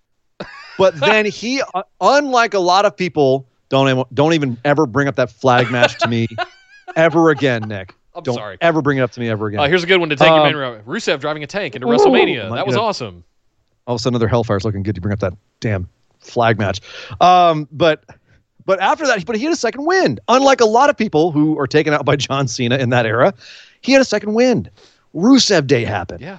But 0.78 0.98
then 0.98 1.26
he, 1.26 1.62
uh, 1.74 1.82
unlike 2.00 2.54
a 2.54 2.58
lot 2.60 2.86
of 2.86 2.96
people, 2.96 3.46
don't 3.68 4.12
don't 4.14 4.32
even 4.32 4.56
ever 4.64 4.86
bring 4.86 5.06
up 5.06 5.16
that 5.16 5.30
flag 5.30 5.70
match 5.70 5.98
to 5.98 6.08
me 6.08 6.26
ever 6.96 7.30
again, 7.30 7.68
Nick. 7.68 7.94
I'm 8.14 8.22
don't 8.22 8.34
sorry. 8.34 8.58
ever 8.60 8.82
bring 8.82 8.98
it 8.98 9.00
up 9.02 9.10
to 9.12 9.20
me 9.20 9.28
ever 9.28 9.46
again. 9.46 9.60
Uh, 9.60 9.68
here's 9.68 9.82
a 9.82 9.86
good 9.86 9.98
one 10.00 10.08
to 10.10 10.16
take 10.16 10.28
Um, 10.30 10.46
in. 10.46 10.54
Rusev 10.54 11.20
driving 11.20 11.42
a 11.42 11.46
tank 11.46 11.74
into 11.74 11.86
Ooh, 11.86 11.90
WrestleMania. 11.90 12.54
That 12.54 12.66
was 12.66 12.76
God. 12.76 12.82
awesome. 12.82 13.24
all 13.86 13.94
of 13.96 14.00
a 14.00 14.02
sudden 14.02 14.16
another 14.16 14.28
Hellfire's 14.28 14.64
looking 14.64 14.82
good. 14.82 14.96
You 14.96 15.00
bring 15.00 15.12
up 15.14 15.20
that 15.20 15.32
damn 15.60 15.88
flag 16.20 16.58
match. 16.58 16.80
Um, 17.20 17.68
but 17.72 18.04
but 18.64 18.80
after 18.80 19.06
that, 19.06 19.24
but 19.26 19.36
he 19.36 19.44
had 19.44 19.52
a 19.52 19.56
second 19.56 19.84
wind. 19.86 20.20
Unlike 20.28 20.60
a 20.60 20.66
lot 20.66 20.88
of 20.90 20.96
people 20.96 21.32
who 21.32 21.58
are 21.58 21.66
taken 21.66 21.92
out 21.94 22.04
by 22.04 22.16
John 22.16 22.46
Cena 22.48 22.76
in 22.76 22.90
that 22.90 23.06
era, 23.06 23.34
he 23.80 23.92
had 23.92 24.00
a 24.00 24.04
second 24.04 24.34
wind. 24.34 24.70
Rusev 25.14 25.66
Day 25.66 25.84
happened. 25.84 26.20
Yeah. 26.20 26.38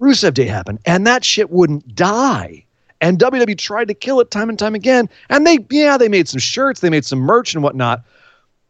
Rusev 0.00 0.34
Day 0.34 0.46
happened, 0.46 0.80
and 0.84 1.06
that 1.06 1.24
shit 1.24 1.50
wouldn't 1.50 1.94
die. 1.94 2.64
And 3.00 3.18
WWE 3.18 3.56
tried 3.58 3.88
to 3.88 3.94
kill 3.94 4.20
it 4.20 4.30
time 4.30 4.48
and 4.48 4.58
time 4.58 4.74
again. 4.74 5.08
And 5.30 5.46
they, 5.46 5.58
yeah, 5.70 5.96
they 5.96 6.08
made 6.08 6.28
some 6.28 6.40
shirts, 6.40 6.80
they 6.80 6.90
made 6.90 7.04
some 7.04 7.18
merch 7.18 7.54
and 7.54 7.62
whatnot, 7.62 8.02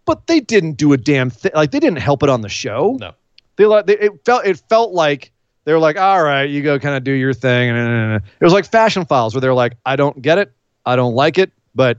but 0.04 0.26
they 0.26 0.40
didn't 0.40 0.72
do 0.72 0.92
a 0.92 0.96
damn 0.96 1.30
thing. 1.30 1.52
Like 1.54 1.70
they 1.70 1.80
didn't 1.80 1.98
help 1.98 2.22
it 2.22 2.28
on 2.28 2.40
the 2.40 2.48
show. 2.48 2.96
No. 3.00 3.12
They 3.56 3.66
like 3.66 3.86
they, 3.86 3.98
it 3.98 4.24
felt 4.24 4.46
it 4.46 4.58
felt 4.68 4.92
like 4.92 5.30
they 5.64 5.72
were 5.72 5.78
like, 5.78 5.96
all 5.96 6.22
right, 6.22 6.48
you 6.48 6.62
go 6.62 6.78
kind 6.78 6.96
of 6.96 7.04
do 7.04 7.12
your 7.12 7.32
thing. 7.32 7.70
And 7.70 8.16
it 8.16 8.44
was 8.44 8.52
like 8.52 8.66
Fashion 8.66 9.04
Files 9.04 9.34
where 9.34 9.40
they're 9.40 9.54
like, 9.54 9.76
I 9.86 9.96
don't 9.96 10.20
get 10.20 10.38
it, 10.38 10.52
I 10.84 10.96
don't 10.96 11.14
like 11.14 11.38
it, 11.38 11.52
but 11.74 11.98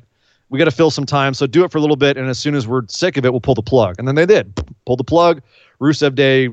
we 0.50 0.60
got 0.60 0.66
to 0.66 0.72
fill 0.72 0.92
some 0.92 1.06
time, 1.06 1.34
so 1.34 1.48
do 1.48 1.64
it 1.64 1.72
for 1.72 1.80
a 1.80 1.82
little 1.82 1.96
bit, 1.96 2.18
and 2.18 2.30
as 2.30 2.38
soon 2.38 2.54
as 2.54 2.68
we're 2.68 2.88
sick 2.88 3.18
of 3.18 3.26
it, 3.26 3.32
we'll 3.32 3.42
pull 3.42 3.56
the 3.56 3.64
plug. 3.64 3.96
And 3.98 4.08
then 4.08 4.16
they 4.16 4.28
did 4.28 4.54
pull 4.86 4.96
the 4.96 5.04
plug. 5.04 5.42
Rusev 5.82 6.16
Day 6.16 6.50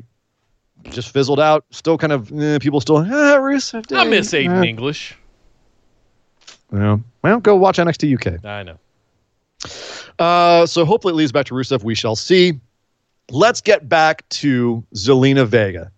just 0.85 1.11
fizzled 1.13 1.39
out. 1.39 1.65
Still 1.71 1.99
kind 1.99 2.13
of 2.13 2.33
eh, 2.33 2.59
people 2.59 2.81
still 2.81 2.97
ah, 2.99 3.37
Rusev 3.39 3.87
Day. 3.87 3.97
I 3.97 4.05
miss 4.05 4.33
Aiden 4.33 4.65
eh. 4.65 4.69
English. 4.69 5.17
Yeah. 6.73 6.99
Well, 7.23 7.41
go 7.41 7.55
watch 7.57 7.77
NXT 7.77 8.15
UK. 8.17 8.45
I 8.45 8.63
know. 8.63 8.79
Uh, 10.19 10.67
so 10.67 10.85
hopefully 10.85 11.13
it 11.13 11.17
leads 11.17 11.33
back 11.33 11.47
to 11.47 11.55
Rusev. 11.55 11.83
We 11.83 11.95
shall 11.95 12.17
see. 12.17 12.61
Let's 13.31 13.61
get 13.61 13.89
back 13.89 14.29
to 14.31 14.85
Zelina 14.95 15.47
Vega 15.47 15.91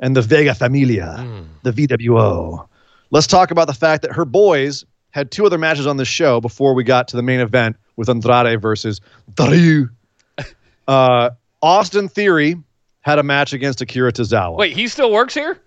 and 0.00 0.16
the 0.16 0.22
Vega 0.22 0.54
Familia, 0.54 1.16
Mm. 1.18 1.46
the 1.62 1.72
VWO. 1.72 2.66
Let's 3.10 3.26
talk 3.26 3.50
about 3.50 3.66
the 3.66 3.74
fact 3.74 4.02
that 4.02 4.12
her 4.12 4.24
boys 4.24 4.84
had 5.10 5.30
two 5.30 5.44
other 5.46 5.58
matches 5.58 5.86
on 5.86 5.96
this 5.96 6.08
show 6.08 6.40
before 6.40 6.74
we 6.74 6.82
got 6.84 7.08
to 7.08 7.16
the 7.16 7.22
main 7.22 7.40
event 7.40 7.76
with 7.96 8.08
Andrade 8.08 8.60
versus 8.60 9.00
Dario. 9.34 9.88
Uh, 10.88 11.30
Austin 11.62 12.08
Theory 12.08 12.56
had 13.02 13.20
a 13.20 13.22
match 13.22 13.52
against 13.52 13.80
Akira 13.80 14.12
Tozawa. 14.12 14.56
Wait, 14.56 14.76
he 14.76 14.88
still 14.88 15.12
works 15.12 15.32
here? 15.32 15.60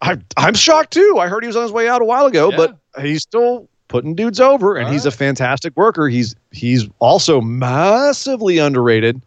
I, 0.00 0.18
I'm 0.36 0.54
shocked 0.54 0.92
too. 0.92 1.16
I 1.20 1.28
heard 1.28 1.44
he 1.44 1.46
was 1.46 1.54
on 1.54 1.62
his 1.62 1.70
way 1.70 1.88
out 1.88 2.02
a 2.02 2.04
while 2.04 2.26
ago, 2.26 2.50
Yeah. 2.50 2.56
but 2.56 2.78
he's 3.04 3.22
still 3.22 3.68
putting 3.92 4.14
dudes 4.14 4.40
over, 4.40 4.76
and 4.76 4.88
he's 4.92 5.06
a 5.06 5.10
fantastic 5.10 5.76
worker. 5.76 6.08
He's 6.08 6.34
he's 6.50 6.88
also 6.98 7.40
massively 7.40 8.58
underrated. 8.58 9.22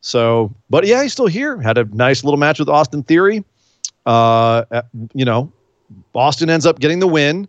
So, 0.00 0.54
but 0.70 0.86
yeah, 0.86 1.02
he's 1.02 1.12
still 1.12 1.26
here. 1.26 1.60
Had 1.60 1.76
a 1.76 1.84
nice 1.84 2.24
little 2.24 2.38
match 2.38 2.58
with 2.58 2.68
Austin 2.68 3.02
Theory. 3.02 3.44
Uh, 4.06 4.64
uh, 4.70 4.82
you 5.12 5.24
know, 5.24 5.52
Austin 6.14 6.48
ends 6.48 6.64
up 6.64 6.78
getting 6.78 7.00
the 7.00 7.08
win. 7.08 7.48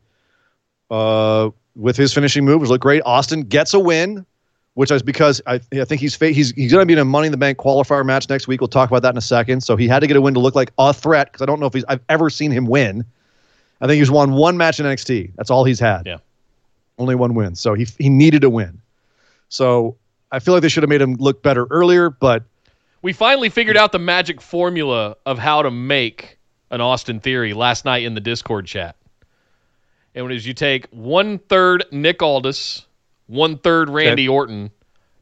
Uh, 0.89 1.52
with 1.76 1.95
his 1.95 2.14
finishing 2.14 2.43
move, 2.45 2.62
which 2.62 2.70
looked 2.70 2.82
great. 2.82 3.02
Austin 3.06 3.43
gets 3.43 3.74
a 3.74 3.80
win, 3.80 4.26
which 4.74 4.91
is 4.91 5.02
because 5.02 5.41
I, 5.47 5.62
I 5.74 5.86
think 5.86 6.02
he's 6.02 6.16
fa- 6.16 6.32
he's 6.32 6.52
he's 6.52 6.72
going 6.72 6.82
to 6.82 6.86
be 6.86 6.93
in 6.93 7.00
a 7.00 7.06
Money 7.06 7.28
in 7.28 7.32
the 7.32 7.38
Bank 7.38 7.58
qualifier 7.58 8.06
match 8.06 8.30
next 8.30 8.47
week. 8.47 8.60
We'll 8.60 8.68
talk 8.68 8.89
about 8.89 9.02
that 9.04 9.14
in 9.14 9.18
a 9.18 9.22
second. 9.22 9.62
So 9.62 9.76
he 9.76 9.88
had 9.88 10.00
to 10.00 10.08
get 10.08 10.18
a 10.18 10.22
win 10.22 10.34
to 10.34 10.39
look 10.39 10.56
like 10.56 10.72
a 10.78 10.93
threat 10.93 11.32
because 11.32 11.41
I 11.41 11.45
don't 11.45 11.60
know 11.60 11.68
if 11.68 11.74
he's 11.74 11.86
I've 11.88 12.02
ever 12.10 12.30
seen 12.30 12.52
him 12.52 12.66
win. 12.66 13.06
I 13.82 13.88
think 13.88 14.00
he's 14.00 14.12
won 14.12 14.34
one 14.34 14.58
match 14.58 14.80
in 14.80 14.86
NXT. 14.86 15.34
That's 15.36 15.50
all 15.50 15.64
he's 15.64 15.80
had. 15.80 16.06
Yeah. 16.06 16.18
Only 17.00 17.16
one 17.16 17.34
win. 17.34 17.56
So 17.56 17.74
he 17.74 17.88
he 17.97 18.10
needed 18.10 18.43
a 18.43 18.50
win. 18.50 18.82
So 19.47 19.95
I 20.32 20.39
feel 20.39 20.54
like 20.54 20.62
they 20.62 20.70
should 20.70 20.84
have 20.84 20.89
made 20.89 21.02
him 21.02 21.16
look 21.16 21.41
better 21.41 21.66
earlier, 21.72 22.10
but 22.10 22.43
We 23.02 23.14
finally 23.14 23.50
figured 23.50 23.78
out 23.78 23.91
the 23.91 24.00
magic 24.00 24.41
formula 24.41 25.16
of 25.26 25.39
how 25.39 25.62
to 25.64 25.72
make 25.72 26.38
an 26.70 26.82
Austin 26.82 27.20
Theory 27.20 27.54
last 27.54 27.86
night 27.86 28.04
in 28.04 28.14
the 28.14 28.20
Discord 28.22 28.68
chat. 28.68 28.95
And 30.14 30.30
it 30.30 30.36
is 30.36 30.45
you 30.45 30.54
take 30.54 30.88
one 30.91 31.39
third 31.39 31.86
Nick 31.91 32.22
Aldis, 32.22 32.86
one 33.28 33.58
third 33.58 33.89
Randy 33.89 34.28
Orton, 34.28 34.70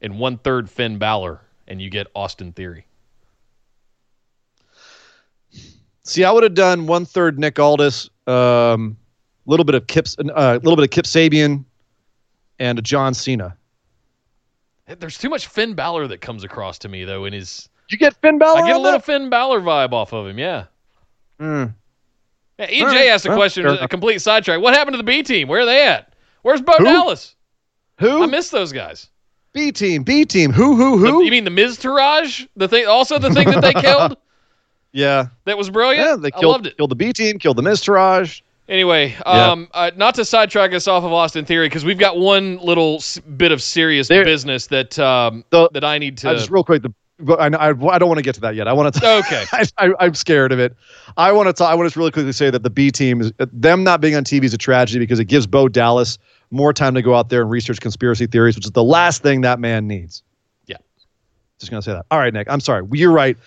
and 0.01 0.17
one 0.19 0.37
third 0.39 0.69
Finn 0.69 0.97
Balor, 0.97 1.39
and 1.67 1.81
you 1.81 1.89
get 1.89 2.07
Austin 2.15 2.51
Theory. 2.51 2.85
See, 6.03 6.23
I 6.23 6.31
would 6.31 6.43
have 6.43 6.53
done 6.53 6.87
one 6.87 7.05
third 7.05 7.37
Nick 7.37 7.59
Aldis, 7.59 8.09
um, 8.27 8.97
little 9.47 9.63
bit 9.63 9.75
of 9.75 9.87
Kip, 9.87 10.07
a 10.19 10.35
uh, 10.35 10.53
little 10.55 10.75
bit 10.75 10.83
of 10.83 10.89
Kip 10.91 11.05
Sabian, 11.05 11.65
and 12.59 12.77
a 12.79 12.81
John 12.81 13.13
Cena. 13.13 13.55
There's 14.99 15.17
too 15.17 15.29
much 15.29 15.47
Finn 15.47 15.73
Balor 15.73 16.07
that 16.07 16.21
comes 16.21 16.43
across 16.43 16.77
to 16.79 16.89
me 16.89 17.03
though 17.03 17.25
in 17.25 17.33
his 17.33 17.67
You 17.89 17.97
get 17.97 18.15
Finn 18.21 18.37
Balor. 18.37 18.59
I 18.63 18.67
get 18.67 18.75
a 18.75 18.79
little 18.79 18.99
that? 18.99 19.05
Finn 19.05 19.29
Balor 19.29 19.61
vibe 19.61 19.91
off 19.91 20.13
of 20.13 20.27
him, 20.27 20.39
yeah. 20.39 20.65
Mm. 21.39 21.73
Yeah, 22.57 22.67
EJ 22.67 22.83
right. 22.85 23.07
asked 23.09 23.25
a 23.25 23.29
Well, 23.29 23.37
question, 23.37 23.65
a 23.67 23.87
complete 23.87 24.19
sidetrack. 24.21 24.61
What 24.61 24.73
happened 24.73 24.93
to 24.93 24.97
the 24.97 25.03
B 25.03 25.21
team? 25.23 25.47
Where 25.47 25.61
are 25.61 25.65
they 25.65 25.85
at? 25.85 26.13
Where's 26.41 26.61
Bo 26.61 26.73
Who? 26.77 26.85
Dallas? 26.85 27.35
Who? 27.99 28.23
I 28.23 28.25
miss 28.27 28.49
those 28.49 28.71
guys. 28.71 29.09
B 29.53 29.71
team. 29.71 30.03
B 30.03 30.25
team. 30.25 30.51
Who? 30.51 30.75
Who? 30.75 30.99
The- 31.01 31.07
Who? 31.11 31.23
you 31.23 31.31
mean 31.31 31.43
the 31.43 31.51
Miztourage? 31.51 32.47
The 32.55 32.67
thing, 32.67 32.87
also 32.87 33.19
the 33.19 33.31
thing 33.31 33.49
that 33.49 33.61
they 33.61 33.73
killed 33.81 34.17
yeah. 34.91 35.27
that 35.45 35.57
was 35.57 35.69
brilliant. 35.69 36.05
Yeah. 36.07 36.15
They 36.15 36.29
I 36.29 36.39
killed, 36.39 36.51
loved 36.53 36.67
it. 36.67 36.77
killed 36.77 36.91
the 36.91 36.95
B 36.95 37.11
team. 37.13 37.37
Killed 37.39 37.57
the 37.57 37.63
Miztourage. 37.63 38.41
Anyway, 38.69 39.15
Yeah. 39.25 39.51
um, 39.51 39.67
uh, 39.73 39.91
not 39.95 40.15
to 40.15 40.25
sidetrack 40.25 40.73
us 40.73 40.87
off 40.87 41.03
of 41.03 41.13
Austin 41.13 41.45
Theory 41.45 41.67
because 41.67 41.85
we've 41.85 41.97
got 41.97 42.17
one 42.19 42.57
little 42.57 42.95
s- 42.95 43.17
bit 43.19 43.51
of 43.51 43.61
serious 43.61 44.07
There- 44.09 44.25
business 44.25 44.67
that 44.67 44.97
um, 44.99 45.45
The- 45.51 45.69
that 45.73 45.83
I 45.85 45.97
need 45.97 46.17
to. 46.19 46.29
I 46.29 46.33
just 46.33 46.49
real 46.49 46.63
quick. 46.63 46.81
The, 46.83 46.93
but 47.19 47.39
I, 47.39 47.45
I, 47.47 47.69
I 47.69 47.97
don't 47.97 48.09
want 48.09 48.17
to 48.19 48.23
get 48.23 48.35
to 48.35 48.41
that 48.41 48.55
yet. 48.55 48.67
I 48.67 48.73
want 48.73 48.93
to. 48.93 49.07
okay. 49.25 49.45
I, 49.53 49.65
I, 49.77 49.89
I'm 50.01 50.13
scared 50.13 50.51
of 50.51 50.59
it. 50.59 50.75
I 51.15 51.31
want 51.31 51.47
to. 51.47 51.53
Talk, 51.53 51.71
I 51.71 51.75
want 51.75 51.85
to 51.85 51.89
just 51.89 51.95
really 51.97 52.11
quickly 52.11 52.31
say 52.33 52.49
that 52.49 52.63
the 52.63 52.69
B 52.69 52.91
team 52.91 53.21
is 53.21 53.31
them 53.37 53.83
not 53.85 54.01
being 54.01 54.15
on 54.15 54.23
TV 54.25 54.43
is 54.43 54.53
a 54.53 54.57
tragedy 54.57 54.99
because 54.99 55.19
it 55.19 55.25
gives 55.25 55.47
Bo 55.47 55.69
Dallas 55.69 56.17
more 56.51 56.73
time 56.73 56.93
to 56.95 57.01
go 57.01 57.15
out 57.15 57.29
there 57.29 57.41
and 57.41 57.49
research 57.49 57.79
conspiracy 57.79 58.27
theories, 58.27 58.55
which 58.55 58.65
is 58.65 58.71
the 58.71 58.83
last 58.83 59.23
thing 59.23 59.41
that 59.41 59.59
man 59.59 59.87
needs. 59.87 60.23
Yeah. 60.67 60.77
Just 61.59 61.71
gonna 61.71 61.81
say 61.81 61.93
that. 61.93 62.05
All 62.11 62.19
right, 62.19 62.33
Nick. 62.33 62.47
I'm 62.49 62.59
sorry. 62.59 62.85
You're 62.91 63.11
right. 63.13 63.37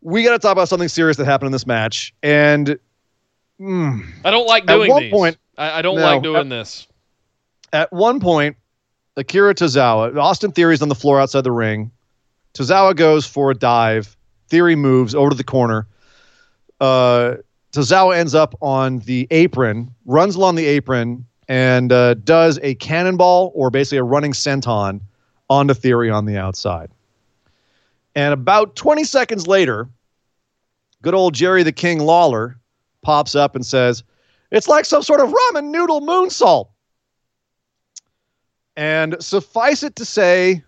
We 0.00 0.22
got 0.22 0.32
to 0.32 0.38
talk 0.38 0.52
about 0.52 0.68
something 0.68 0.88
serious 0.88 1.16
that 1.16 1.24
happened 1.24 1.46
in 1.46 1.52
this 1.52 1.66
match, 1.66 2.14
and 2.22 2.78
mm, 3.60 4.04
I 4.24 4.30
don't 4.30 4.46
like 4.46 4.66
doing 4.66 4.90
At 4.90 4.94
one 4.94 5.02
these. 5.02 5.12
point- 5.12 5.38
I, 5.56 5.78
I 5.78 5.82
don't 5.82 5.96
No, 5.96 6.02
like 6.02 6.22
doing 6.22 6.40
at- 6.42 6.48
this. 6.48 6.86
at 7.72 7.92
one 7.92 8.18
point, 8.20 8.56
Akira 9.16 9.54
Tozawa, 9.54 10.16
Austin 10.18 10.50
Theory's 10.52 10.82
on 10.82 10.88
the 10.88 10.94
floor 10.96 11.20
outside 11.20 11.44
the 11.44 11.52
ring. 11.52 11.90
Tozawa 12.54 12.96
goes 12.96 13.26
for 13.26 13.50
a 13.50 13.54
dive. 13.54 14.16
Theory 14.48 14.74
moves 14.76 15.14
over 15.14 15.30
to 15.30 15.36
the 15.36 15.44
corner. 15.44 15.86
Uh, 16.80 17.34
Tozawa 17.72 18.16
ends 18.16 18.34
up 18.34 18.54
on 18.60 18.98
the 19.00 19.26
apron, 19.30 19.92
runs 20.06 20.34
along 20.36 20.56
the 20.56 20.66
apron, 20.66 21.24
and 21.48 21.92
uh, 21.92 22.14
does 22.14 22.58
a 22.62 22.74
cannonball 22.76 23.52
or 23.54 23.70
basically 23.70 23.98
a 23.98 24.02
running 24.04 24.32
senton 24.32 25.00
onto 25.50 25.74
Theory 25.74 26.10
on 26.10 26.24
the 26.24 26.36
outside. 26.36 26.90
And 28.16 28.32
about 28.34 28.74
20 28.76 29.04
seconds 29.04 29.46
later, 29.46 29.88
good 31.02 31.14
old 31.14 31.34
Jerry 31.34 31.62
the 31.62 31.72
King 31.72 32.00
Lawler 32.00 32.56
pops 33.04 33.34
up 33.34 33.54
and 33.54 33.64
says, 33.64 34.02
It's 34.50 34.66
like 34.66 34.84
some 34.84 35.02
sort 35.02 35.20
of 35.20 35.32
ramen 35.32 35.70
noodle 35.70 36.00
moonsault. 36.00 36.68
And 38.76 39.16
suffice 39.20 39.84
it 39.84 39.94
to 39.96 40.04
say, 40.04 40.64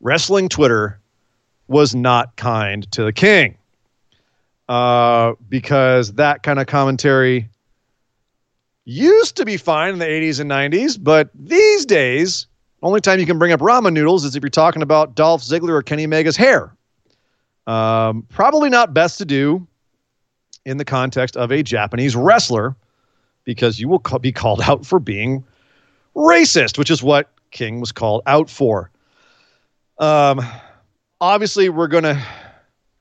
wrestling 0.00 0.48
Twitter 0.48 1.00
was 1.66 1.94
not 1.94 2.36
kind 2.36 2.90
to 2.92 3.02
the 3.02 3.12
king. 3.12 3.56
Uh, 4.68 5.32
because 5.48 6.12
that 6.12 6.44
kind 6.44 6.60
of 6.60 6.68
commentary 6.68 7.48
used 8.84 9.36
to 9.36 9.44
be 9.44 9.56
fine 9.56 9.94
in 9.94 9.98
the 9.98 10.04
80s 10.04 10.38
and 10.38 10.48
90s, 10.48 10.96
but 11.02 11.30
these 11.34 11.84
days, 11.84 12.46
only 12.82 13.00
time 13.00 13.18
you 13.18 13.26
can 13.26 13.38
bring 13.38 13.52
up 13.52 13.60
ramen 13.60 13.92
noodles 13.92 14.24
is 14.24 14.36
if 14.36 14.42
you're 14.42 14.50
talking 14.50 14.82
about 14.82 15.16
Dolph 15.16 15.42
Ziggler 15.42 15.70
or 15.70 15.82
Kenny 15.82 16.04
Omega's 16.04 16.36
hair. 16.36 16.74
Um, 17.66 18.22
probably 18.28 18.70
not 18.70 18.94
best 18.94 19.18
to 19.18 19.24
do 19.24 19.66
in 20.64 20.76
the 20.76 20.84
context 20.84 21.36
of 21.36 21.50
a 21.50 21.62
Japanese 21.62 22.14
wrestler 22.14 22.76
because 23.44 23.80
you 23.80 23.88
will 23.88 23.98
be 24.20 24.32
called 24.32 24.60
out 24.62 24.84
for 24.84 24.98
being 24.98 25.44
racist, 26.14 26.78
which 26.78 26.90
is 26.90 27.02
what 27.02 27.30
King 27.50 27.80
was 27.80 27.92
called 27.92 28.22
out 28.26 28.50
for. 28.50 28.90
Um, 29.98 30.40
obviously, 31.20 31.68
we're 31.68 31.88
going 31.88 32.04
to 32.04 32.22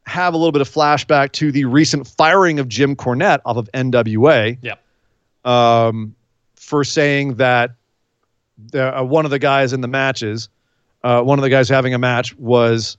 have 0.06 0.34
a 0.34 0.38
little 0.38 0.52
bit 0.52 0.62
of 0.62 0.70
flashback 0.70 1.32
to 1.34 1.52
the 1.52 1.66
recent 1.66 2.08
firing 2.08 2.60
of 2.60 2.68
Jim 2.68 2.96
Cornette 2.96 3.40
off 3.46 3.58
of 3.58 3.70
NWA. 3.74 4.58
Yep. 4.62 4.84
Um, 5.46 6.16
for 6.56 6.84
saying 6.84 7.36
that 7.36 7.72
the, 8.72 9.00
uh, 9.00 9.04
one 9.04 9.26
of 9.26 9.32
the 9.32 9.40
guys 9.40 9.72
in 9.72 9.82
the 9.82 9.88
matches, 9.88 10.50
uh, 11.04 11.22
one 11.22 11.40
of 11.40 11.44
the 11.44 11.50
guys 11.50 11.70
having 11.70 11.94
a 11.94 11.98
match 11.98 12.36
was 12.38 12.98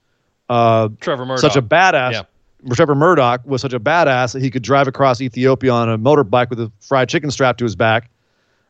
uh, 0.48 0.88
Trevor 1.00 1.26
Murdoch. 1.26 1.40
such 1.40 1.56
a 1.56 1.62
badass. 1.62 2.12
Yeah. 2.12 2.22
Trevor 2.72 2.94
Murdoch 2.94 3.42
was 3.44 3.62
such 3.62 3.72
a 3.72 3.80
badass 3.80 4.32
that 4.32 4.42
he 4.42 4.50
could 4.50 4.62
drive 4.62 4.88
across 4.88 5.20
Ethiopia 5.20 5.72
on 5.72 5.88
a 5.88 5.98
motorbike 5.98 6.50
with 6.50 6.60
a 6.60 6.70
fried 6.80 7.08
chicken 7.08 7.30
strapped 7.30 7.58
to 7.58 7.64
his 7.64 7.76
back. 7.76 8.10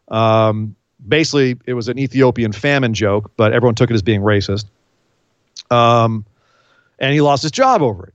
Um, 0.09 0.75
basically, 1.07 1.57
it 1.67 1.75
was 1.75 1.89
an 1.89 1.99
Ethiopian 1.99 2.53
famine 2.53 2.95
joke, 2.95 3.33
but 3.37 3.53
everyone 3.53 3.75
took 3.75 3.91
it 3.91 3.95
as 3.95 4.03
being 4.03 4.21
racist. 4.21 4.67
Um, 5.71 6.25
and 6.99 7.13
he 7.13 7.21
lost 7.21 7.43
his 7.43 7.53
job 7.53 7.83
over 7.83 8.07
it. 8.07 8.15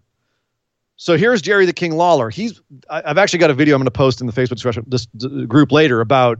So 0.98 1.18
here's 1.18 1.42
Jerry 1.42 1.66
the 1.66 1.74
King 1.74 1.98
Lawler. 1.98 2.30
He's 2.30 2.62
I, 2.90 3.04
I've 3.06 3.18
actually 3.18 3.40
got 3.40 3.50
a 3.50 3.54
video 3.54 3.76
I'm 3.76 3.80
going 3.80 3.86
to 3.86 3.92
post 3.92 4.22
in 4.22 4.28
the 4.28 4.34
Facebook 4.34 4.56
discussion, 4.56 4.86
this 4.88 5.08
group 5.48 5.72
later 5.72 6.00
about 6.00 6.40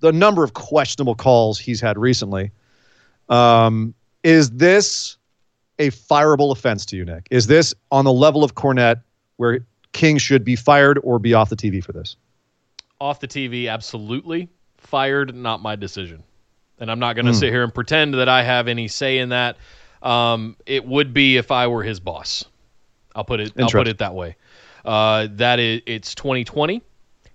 the 0.00 0.12
number 0.12 0.44
of 0.44 0.54
questionable 0.54 1.16
calls 1.16 1.58
he's 1.58 1.80
had 1.80 1.98
recently. 1.98 2.52
Um, 3.28 3.94
is 4.22 4.50
this 4.52 5.17
a 5.78 5.90
fireable 5.90 6.50
offense 6.52 6.84
to 6.86 6.96
you, 6.96 7.04
Nick? 7.04 7.26
Is 7.30 7.46
this 7.46 7.74
on 7.90 8.04
the 8.04 8.12
level 8.12 8.42
of 8.44 8.54
Cornette 8.54 9.02
where 9.36 9.60
King 9.92 10.18
should 10.18 10.44
be 10.44 10.56
fired 10.56 10.98
or 11.02 11.18
be 11.18 11.34
off 11.34 11.48
the 11.50 11.56
TV 11.56 11.82
for 11.82 11.92
this? 11.92 12.16
off 13.00 13.20
the 13.20 13.28
TV, 13.28 13.70
absolutely. 13.70 14.48
Fired, 14.76 15.32
not 15.32 15.62
my 15.62 15.76
decision. 15.76 16.20
And 16.80 16.90
I'm 16.90 16.98
not 16.98 17.14
going 17.14 17.26
to 17.26 17.32
Hmm. 17.32 17.38
sit 17.38 17.50
here 17.50 17.62
and 17.62 17.72
pretend 17.72 18.14
that 18.14 18.28
I 18.28 18.42
have 18.42 18.66
any 18.66 18.88
say 18.88 19.18
in 19.18 19.28
that. 19.28 19.56
Um, 20.02 20.56
it 20.66 20.84
would 20.84 21.14
be 21.14 21.36
if 21.36 21.52
I 21.52 21.68
were 21.68 21.84
his 21.84 22.00
boss. 22.00 22.44
I'll 23.14 23.22
put 23.22 23.38
it. 23.38 23.52
I'll 23.56 23.70
put 23.70 23.86
it 23.86 23.98
that 23.98 24.14
way. 24.16 24.34
Uh, 24.84 25.28
that 25.32 25.60
is, 25.60 25.82
it's 25.86 26.14
2020. 26.16 26.82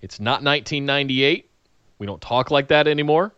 It's 0.02 0.20
not 0.20 0.44
1998. 0.44 1.50
We 1.98 2.08
don't 2.08 2.22
talk 2.22 2.52
like 2.52 2.68
that 2.68 2.86
anymore. 2.86 3.34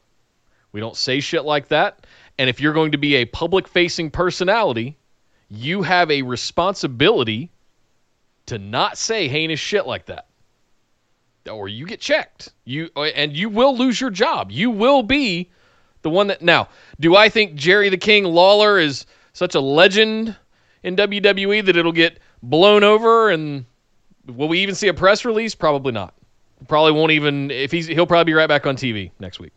We 0.72 0.80
don't 0.80 0.96
say 0.98 1.20
shit 1.20 1.46
like 1.46 1.68
that. 1.68 2.05
And 2.38 2.50
if 2.50 2.60
you're 2.60 2.74
going 2.74 2.92
to 2.92 2.98
be 2.98 3.16
a 3.16 3.26
public-facing 3.26 4.12
personality, 4.12 4.98
you 5.50 5.82
have 5.84 6.12
a 6.12 6.22
responsibility 6.22 7.50
to 8.48 8.58
not 8.58 8.98
say 8.98 9.28
heinous 9.28 9.60
shit 9.60 9.88
like 9.88 10.06
that 10.08 10.28
or 11.52 11.68
you 11.68 11.86
get 11.86 12.00
checked. 12.00 12.52
You 12.66 12.90
and 12.96 13.36
you 13.36 13.50
will 13.50 13.78
lose 13.78 14.00
your 14.00 14.10
job. 14.10 14.52
You 14.52 14.70
will 14.70 15.04
be 15.04 15.50
the 16.02 16.10
one 16.10 16.28
that 16.28 16.42
now. 16.42 16.70
Do 17.00 17.16
I 17.16 17.30
think 17.30 17.56
Jerry 17.56 17.90
the 17.90 17.98
King 17.98 18.24
Lawler 18.26 18.80
is 18.80 19.06
such 19.34 19.56
a 19.56 19.60
legend 19.60 20.36
in 20.84 20.96
WWE 20.96 21.66
that 21.66 21.76
it'll 21.76 21.92
get 21.92 22.20
blown 22.44 22.84
over 22.84 23.30
and 23.30 23.66
will 24.28 24.48
we 24.48 24.60
even 24.60 24.76
see 24.76 24.88
a 24.88 24.94
press 24.94 25.26
release? 25.26 25.56
Probably 25.56 25.92
not. 25.92 26.14
Probably 26.68 26.92
won't 26.92 27.12
even 27.12 27.52
if 27.52 27.72
he's 27.72 27.88
he'll 27.88 28.08
probably 28.08 28.32
be 28.32 28.34
right 28.34 28.48
back 28.48 28.66
on 28.66 28.76
TV 28.76 29.12
next 29.20 29.40
week. 29.40 29.52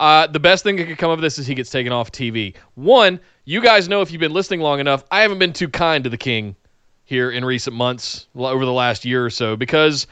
Uh, 0.00 0.26
the 0.26 0.40
best 0.40 0.64
thing 0.64 0.76
that 0.76 0.86
could 0.86 0.98
come 0.98 1.10
of 1.10 1.20
this 1.20 1.38
is 1.38 1.46
he 1.46 1.54
gets 1.54 1.70
taken 1.70 1.92
off 1.92 2.10
TV. 2.10 2.54
One, 2.74 3.20
you 3.44 3.60
guys 3.60 3.88
know 3.88 4.00
if 4.00 4.10
you've 4.10 4.20
been 4.20 4.32
listening 4.32 4.60
long 4.60 4.80
enough, 4.80 5.04
I 5.10 5.22
haven't 5.22 5.38
been 5.38 5.52
too 5.52 5.68
kind 5.68 6.02
to 6.04 6.10
the 6.10 6.16
king 6.16 6.56
here 7.04 7.30
in 7.30 7.44
recent 7.44 7.76
months, 7.76 8.26
over 8.34 8.64
the 8.64 8.72
last 8.72 9.04
year 9.04 9.24
or 9.24 9.30
so, 9.30 9.56
because 9.56 10.06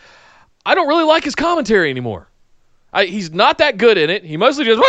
I 0.65 0.75
don't 0.75 0.87
really 0.87 1.05
like 1.05 1.25
his 1.25 1.35
commentary 1.35 1.91
anymore. 1.91 2.29
I, 2.93 3.07
he's 3.07 3.33
not 3.33 3.59
that 3.59 3.79
good 3.79 3.97
in 3.99 4.11
it. 4.11 4.25
He 4.25 4.37
mostly 4.37 4.65
just. 4.67 4.83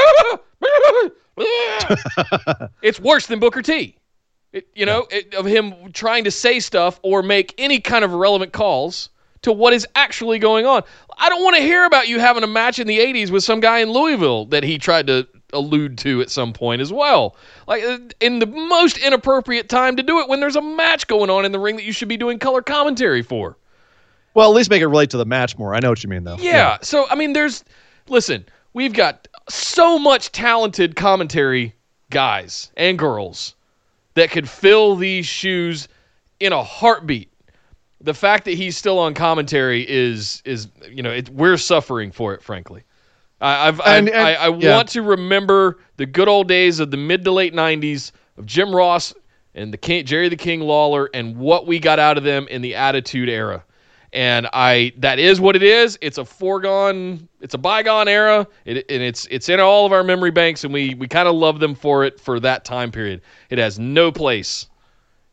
it's 2.82 3.00
worse 3.00 3.28
than 3.28 3.40
Booker 3.40 3.62
T. 3.62 3.96
It, 4.52 4.68
you 4.76 4.86
know, 4.86 5.08
it, 5.10 5.34
of 5.34 5.46
him 5.46 5.92
trying 5.94 6.26
to 6.26 6.32
say 6.32 6.60
stuff 6.60 7.00
or 7.02 7.24
make 7.24 7.56
any 7.58 7.80
kind 7.80 8.06
of 8.06 8.14
relevant 8.14 8.54
calls 8.54 9.10
to 9.44 9.52
what 9.52 9.74
is 9.74 9.88
actually 9.96 10.40
going 10.40 10.66
on. 10.66 10.84
I 11.18 11.30
don't 11.30 11.44
want 11.44 11.56
to 11.56 11.62
hear 11.62 11.86
about 11.86 12.08
you 12.08 12.20
having 12.20 12.44
a 12.44 12.48
match 12.48 12.80
in 12.80 12.88
the 12.88 13.00
80s 13.00 13.30
with 13.30 13.44
some 13.44 13.60
guy 13.60 13.80
in 13.80 13.92
Louisville 13.92 14.46
that 14.46 14.64
he 14.64 14.78
tried 14.78 15.08
to 15.08 15.28
allude 15.54 15.98
to 16.00 16.22
at 16.22 16.30
some 16.30 16.52
point 16.52 16.82
as 16.82 16.92
well. 16.92 17.36
Like 17.68 17.84
uh, 17.84 18.00
in 18.20 18.40
the 18.40 18.48
most 18.48 18.98
inappropriate 18.98 19.70
time 19.70 19.96
to 19.98 20.04
do 20.04 20.20
it 20.20 20.28
when 20.28 20.40
there's 20.40 20.56
a 20.56 20.62
match 20.62 21.08
going 21.08 21.30
on 21.30 21.46
in 21.46 21.52
the 21.52 21.60
ring 21.60 21.76
that 21.76 21.84
you 21.84 21.92
should 21.92 22.08
be 22.08 22.18
doing 22.18 22.40
color 22.40 22.62
commentary 22.62 23.22
for. 23.22 23.58
Well, 24.34 24.50
at 24.50 24.56
least 24.56 24.70
make 24.70 24.82
it 24.82 24.88
relate 24.88 25.12
to 25.12 25.18
the 25.18 25.26
match 25.26 25.58
more. 25.58 25.76
I 25.76 25.80
know 25.80 25.90
what 25.90 26.04
you 26.04 26.10
mean 26.10 26.24
though. 26.24 26.38
Yeah. 26.38 26.52
yeah. 26.52 26.78
So 26.82 27.06
I 27.10 27.16
mean 27.16 27.34
there's 27.34 27.64
listen, 28.10 28.46
we've 28.74 28.94
got 28.94 29.28
so 29.50 30.00
much 30.00 30.32
talented 30.32 30.96
commentary 30.96 31.76
guys 32.10 32.72
and 32.76 32.98
girls 32.98 33.56
that 34.16 34.32
could 34.32 34.50
fill 34.50 34.96
these 34.96 35.26
shoes 35.26 35.88
in 36.40 36.54
a 36.54 36.64
heartbeat. 36.64 37.33
The 38.04 38.14
fact 38.14 38.46
that 38.46 38.54
he's 38.54 38.78
still 38.78 39.00
on 39.00 39.14
commentary 39.14 39.90
is 39.90 40.42
is 40.46 40.68
you 40.90 41.02
know 41.02 41.12
it, 41.12 41.30
we're 41.30 41.58
suffering 41.58 42.12
for 42.12 42.34
it, 42.34 42.44
frankly. 42.44 42.84
I, 43.42 43.68
I've, 43.68 43.82
and, 43.82 44.10
and, 44.10 44.18
I, 44.18 44.34
I 44.34 44.58
yeah. 44.58 44.76
want 44.76 44.90
to 44.90 45.02
remember 45.02 45.80
the 45.98 46.06
good 46.06 46.28
old 46.28 46.48
days 46.48 46.80
of 46.80 46.92
the 46.92 46.98
mid 46.98 47.24
to 47.26 47.32
late 47.32 47.54
'90s 47.54 48.12
of 48.38 48.46
Jim 48.46 48.74
Ross 48.74 49.14
and 49.56 49.74
the 49.74 49.78
King, 49.78 50.06
Jerry 50.06 50.30
the 50.30 50.36
King 50.36 50.62
Lawler 50.62 51.10
and 51.14 51.36
what 51.38 51.66
we 51.66 51.80
got 51.80 52.00
out 52.00 52.18
of 52.18 52.24
them 52.24 52.48
in 52.50 52.62
the 52.62 52.76
Attitude 52.76 53.30
Era 53.30 53.64
and 54.14 54.48
I 54.54 54.94
that 54.98 55.20
is 55.20 55.42
what 55.42 55.56
it 55.56 55.64
is. 55.64 55.98
It's 56.02 56.20
a 56.20 56.26
foregone, 56.26 57.28
it's 57.42 57.56
a 57.56 57.58
bygone 57.58 58.08
era, 58.08 58.48
it, 58.64 58.86
and 58.90 59.02
it's 59.02 59.28
it's 59.32 59.50
in 59.50 59.60
all 59.60 59.86
of 59.86 59.92
our 59.92 60.04
memory 60.04 60.32
banks, 60.32 60.64
and 60.64 60.72
we 60.72 60.94
we 60.94 61.08
kind 61.08 61.28
of 61.28 61.36
love 61.36 61.60
them 61.60 61.74
for 61.76 62.06
it 62.06 62.20
for 62.20 62.40
that 62.40 62.64
time 62.64 62.92
period. 62.92 63.22
It 63.50 63.58
has 63.58 63.80
no 63.80 64.12
place 64.12 64.68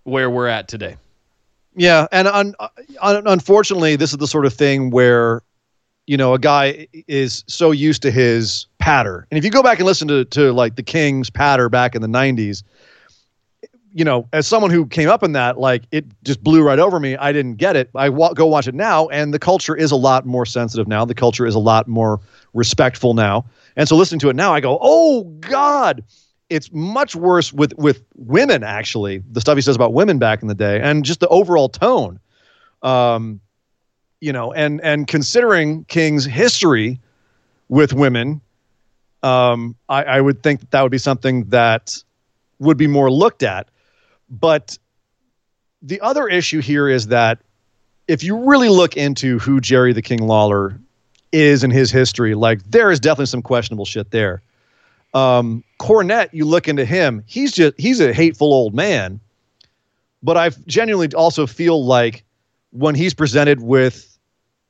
where 0.05 0.31
we're 0.31 0.49
at 0.49 0.67
today. 0.67 0.97
Yeah, 1.81 2.07
and 2.13 2.29
un, 2.29 2.55
un, 3.01 3.27
unfortunately, 3.27 3.97
this 3.97 4.13
is 4.13 4.19
the 4.19 4.27
sort 4.27 4.45
of 4.45 4.53
thing 4.53 4.91
where 4.91 5.41
you 6.07 6.19
know 6.19 6.35
a 6.35 6.39
guy 6.39 6.87
is 7.09 7.43
so 7.47 7.71
used 7.71 8.03
to 8.03 8.11
his 8.11 8.67
patter, 8.79 9.27
and 9.31 9.39
if 9.39 9.45
you 9.47 9.51
go 9.51 9.63
back 9.63 9.79
and 9.79 9.87
listen 9.87 10.07
to 10.09 10.27
to 10.27 10.53
like 10.53 10.77
the 10.77 10.83
King's 10.83 11.31
patter 11.31 11.71
back 11.71 11.95
in 11.95 12.03
the 12.03 12.09
'90s 12.09 12.65
you 13.93 14.05
know, 14.05 14.29
as 14.33 14.47
someone 14.47 14.71
who 14.71 14.87
came 14.87 15.09
up 15.09 15.23
in 15.23 15.33
that, 15.33 15.59
like 15.59 15.83
it 15.91 16.05
just 16.23 16.45
blew 16.45 16.63
right 16.63 16.79
over 16.79 17.01
me. 17.01 17.17
I 17.17 17.33
didn't 17.33 17.55
get 17.55 17.77
it. 17.77 17.91
I 17.95 18.09
wa- 18.09 18.33
go 18.35 18.47
watch 18.47 18.69
it 18.69 18.75
now, 18.75 19.09
and 19.09 19.35
the 19.35 19.39
culture 19.39 19.75
is 19.75 19.91
a 19.91 19.97
lot 19.97 20.27
more 20.27 20.47
sensitive 20.47 20.87
now. 20.87 21.05
The 21.05 21.15
culture 21.15 21.47
is 21.47 21.55
a 21.55 21.59
lot 21.59 21.89
more 21.89 22.21
respectful 22.55 23.15
now. 23.15 23.47
And 23.77 23.89
so 23.89 23.97
listening 23.97 24.21
to 24.21 24.29
it 24.29 24.37
now, 24.37 24.55
I 24.55 24.61
go, 24.61 24.79
oh 24.81 25.25
God, 25.41 26.05
it's 26.51 26.71
much 26.73 27.15
worse 27.17 27.53
with 27.53 27.73
with 27.79 28.03
women. 28.17 28.63
Actually, 28.63 29.23
the 29.31 29.41
stuff 29.41 29.57
he 29.57 29.63
says 29.63 29.77
about 29.77 29.95
women 29.95 30.19
back 30.19 30.43
in 30.43 30.49
the 30.49 30.55
day, 30.55 30.81
and 30.81 31.05
just 31.05 31.21
the 31.21 31.29
overall 31.29 31.69
tone. 31.69 32.21
Um, 32.83 33.41
you 34.21 34.33
know, 34.33 34.53
and 34.53 34.81
and 34.83 35.07
considering 35.07 35.85
King's 35.85 36.25
history 36.25 37.01
with 37.69 37.93
women, 37.93 38.41
um, 39.23 39.77
I, 39.89 40.03
I 40.03 40.21
would 40.21 40.43
think 40.43 40.61
that 40.61 40.71
that 40.73 40.83
would 40.83 40.93
be 40.93 40.99
something 40.99 41.45
that 41.51 41.97
would 42.59 42.77
be 42.77 42.89
more 42.89 43.11
looked 43.11 43.43
at. 43.43 43.69
But 44.29 44.77
the 45.81 46.01
other 46.01 46.29
issue 46.29 46.61
here 46.61 46.89
is 46.89 47.07
that 47.07 47.39
if 48.09 48.23
you 48.23 48.37
really 48.37 48.69
look 48.69 48.97
into 48.97 49.39
who 49.39 49.61
Jerry 49.61 49.93
the 49.93 50.03
King 50.03 50.27
Lawler 50.27 50.79
is 51.33 51.63
in 51.63 51.71
his 51.71 51.91
history, 51.91 52.35
like 52.35 52.63
there 52.71 52.91
is 52.91 52.99
definitely 52.99 53.27
some 53.27 53.43
questionable 53.43 53.85
shit 53.85 54.11
there. 54.11 54.43
Um, 55.13 55.65
Cornette, 55.81 56.29
you 56.33 56.45
look 56.45 56.69
into 56.69 56.85
him, 56.85 57.23
he's 57.27 57.53
just 57.53 57.75
he's 57.79 58.01
a 58.01 58.13
hateful 58.13 58.53
old 58.53 58.75
man. 58.75 59.21
But 60.23 60.37
I 60.37 60.51
genuinely 60.67 61.15
also 61.15 61.47
feel 61.47 61.85
like 61.85 62.25
when 62.71 62.95
he's 62.95 63.15
presented 63.15 63.63
with 63.63 64.19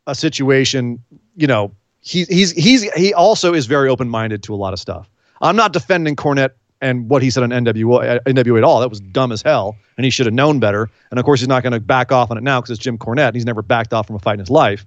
a 0.07 0.14
situation, 0.14 1.03
you 1.36 1.47
know, 1.47 1.72
he, 2.01 2.24
he's 2.24 2.53
he's 2.53 2.91
he 2.93 3.12
also 3.12 3.53
is 3.53 3.66
very 3.66 3.88
open 3.88 4.09
minded 4.09 4.43
to 4.45 4.55
a 4.55 4.57
lot 4.57 4.72
of 4.72 4.78
stuff. 4.78 5.11
I'm 5.43 5.57
not 5.57 5.72
defending 5.72 6.16
Cornette 6.16 6.51
and 6.80 7.09
what 7.11 7.22
he 7.22 7.30
said 7.30 7.43
on 7.43 7.51
NWA, 7.51 8.20
NWA 8.24 8.59
at 8.59 8.64
all. 8.64 8.80
That 8.80 8.88
was 8.88 9.01
dumb 9.01 9.32
as 9.32 9.43
hell, 9.43 9.76
and 9.97 10.05
he 10.05 10.11
should 10.11 10.26
have 10.26 10.34
known 10.34 10.61
better. 10.61 10.88
And 11.11 11.18
of 11.18 11.26
course, 11.26 11.41
he's 11.41 11.49
not 11.49 11.62
going 11.62 11.72
to 11.72 11.80
back 11.80 12.12
off 12.12 12.30
on 12.30 12.38
it 12.38 12.43
now 12.43 12.61
because 12.61 12.70
it's 12.70 12.80
Jim 12.80 12.97
Cornette. 12.99 13.28
And 13.28 13.36
he's 13.36 13.45
never 13.45 13.62
backed 13.62 13.93
off 13.93 14.07
from 14.07 14.16
a 14.16 14.18
fight 14.18 14.34
in 14.34 14.41
his 14.41 14.51
life. 14.51 14.86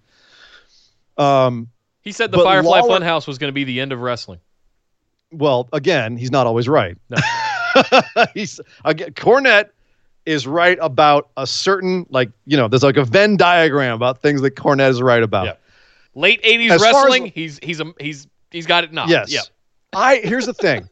Um, 1.18 1.70
he 2.02 2.12
said 2.12 2.32
the 2.32 2.40
Firefly 2.40 2.80
Lawler, 2.80 3.00
Funhouse 3.00 3.28
was 3.28 3.38
going 3.38 3.50
to 3.50 3.54
be 3.54 3.64
the 3.64 3.80
end 3.80 3.92
of 3.92 4.02
wrestling. 4.02 4.40
Well, 5.34 5.70
again, 5.74 6.18
he's 6.18 6.32
not 6.32 6.48
always 6.48 6.68
right. 6.68 6.98
No. 7.10 7.18
he's 8.34 8.60
again, 8.86 9.12
Cornette 9.14 9.70
is 10.26 10.48
right 10.48 10.78
about 10.82 11.30
a 11.38 11.46
certain 11.46 12.06
like 12.10 12.32
you 12.46 12.56
know 12.56 12.68
there's 12.68 12.84
like 12.84 12.98
a 12.98 13.04
Venn 13.04 13.38
diagram 13.38 13.94
about 13.94 14.22
things 14.22 14.42
that 14.42 14.52
Cornette 14.52 14.90
is 14.90 15.02
right 15.02 15.24
about. 15.24 15.46
Yeah. 15.46 15.54
Late 16.16 16.42
'80s 16.44 16.80
wrestling, 16.80 17.28
as, 17.28 17.32
he's 17.34 17.60
he's 17.64 17.80
a, 17.80 17.94
he's 18.00 18.28
he's 18.52 18.66
got 18.66 18.84
it 18.84 18.94
now. 18.94 19.08
Yes. 19.08 19.34
Yeah. 19.34 19.42
I 19.94 20.18
here's 20.24 20.46
the 20.46 20.54
thing 20.54 20.88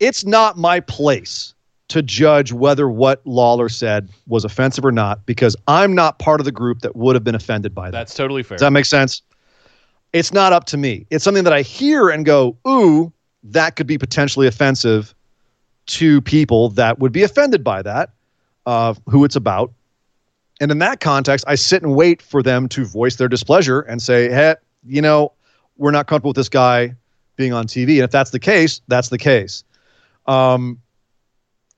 it's 0.00 0.24
not 0.24 0.56
my 0.56 0.80
place 0.80 1.54
to 1.88 2.02
judge 2.02 2.52
whether 2.52 2.88
what 2.88 3.22
Lawler 3.26 3.68
said 3.68 4.10
was 4.26 4.44
offensive 4.44 4.84
or 4.84 4.92
not 4.92 5.24
because 5.26 5.56
I'm 5.66 5.94
not 5.94 6.18
part 6.18 6.40
of 6.40 6.44
the 6.44 6.52
group 6.52 6.80
that 6.80 6.94
would 6.94 7.16
have 7.16 7.24
been 7.24 7.34
offended 7.34 7.74
by 7.74 7.90
that. 7.90 7.92
That's 7.92 8.14
totally 8.14 8.42
fair. 8.42 8.56
Does 8.58 8.62
that 8.62 8.72
make 8.72 8.84
sense? 8.84 9.22
It's 10.12 10.32
not 10.32 10.52
up 10.52 10.64
to 10.66 10.76
me. 10.76 11.06
It's 11.10 11.24
something 11.24 11.44
that 11.44 11.52
I 11.52 11.62
hear 11.62 12.08
and 12.10 12.24
go, 12.24 12.56
ooh, 12.66 13.12
that 13.44 13.76
could 13.76 13.86
be 13.86 13.98
potentially 13.98 14.46
offensive 14.46 15.14
to 15.86 16.20
people 16.20 16.70
that 16.70 16.98
would 16.98 17.12
be 17.12 17.22
offended 17.22 17.64
by 17.64 17.82
that, 17.82 18.10
uh, 18.66 18.94
who 19.08 19.24
it's 19.24 19.36
about. 19.36 19.72
And 20.60 20.70
in 20.70 20.78
that 20.78 21.00
context, 21.00 21.44
I 21.48 21.54
sit 21.54 21.82
and 21.82 21.94
wait 21.94 22.20
for 22.20 22.42
them 22.42 22.68
to 22.70 22.84
voice 22.84 23.16
their 23.16 23.28
displeasure 23.28 23.80
and 23.80 24.02
say, 24.02 24.28
hey, 24.28 24.56
you 24.86 25.00
know, 25.00 25.32
we're 25.76 25.92
not 25.92 26.06
comfortable 26.08 26.30
with 26.30 26.36
this 26.36 26.48
guy 26.48 26.94
being 27.36 27.52
on 27.52 27.66
TV. 27.66 27.94
And 27.94 28.00
if 28.00 28.10
that's 28.10 28.30
the 28.30 28.40
case, 28.40 28.80
that's 28.88 29.08
the 29.08 29.18
case. 29.18 29.64
Um, 30.26 30.80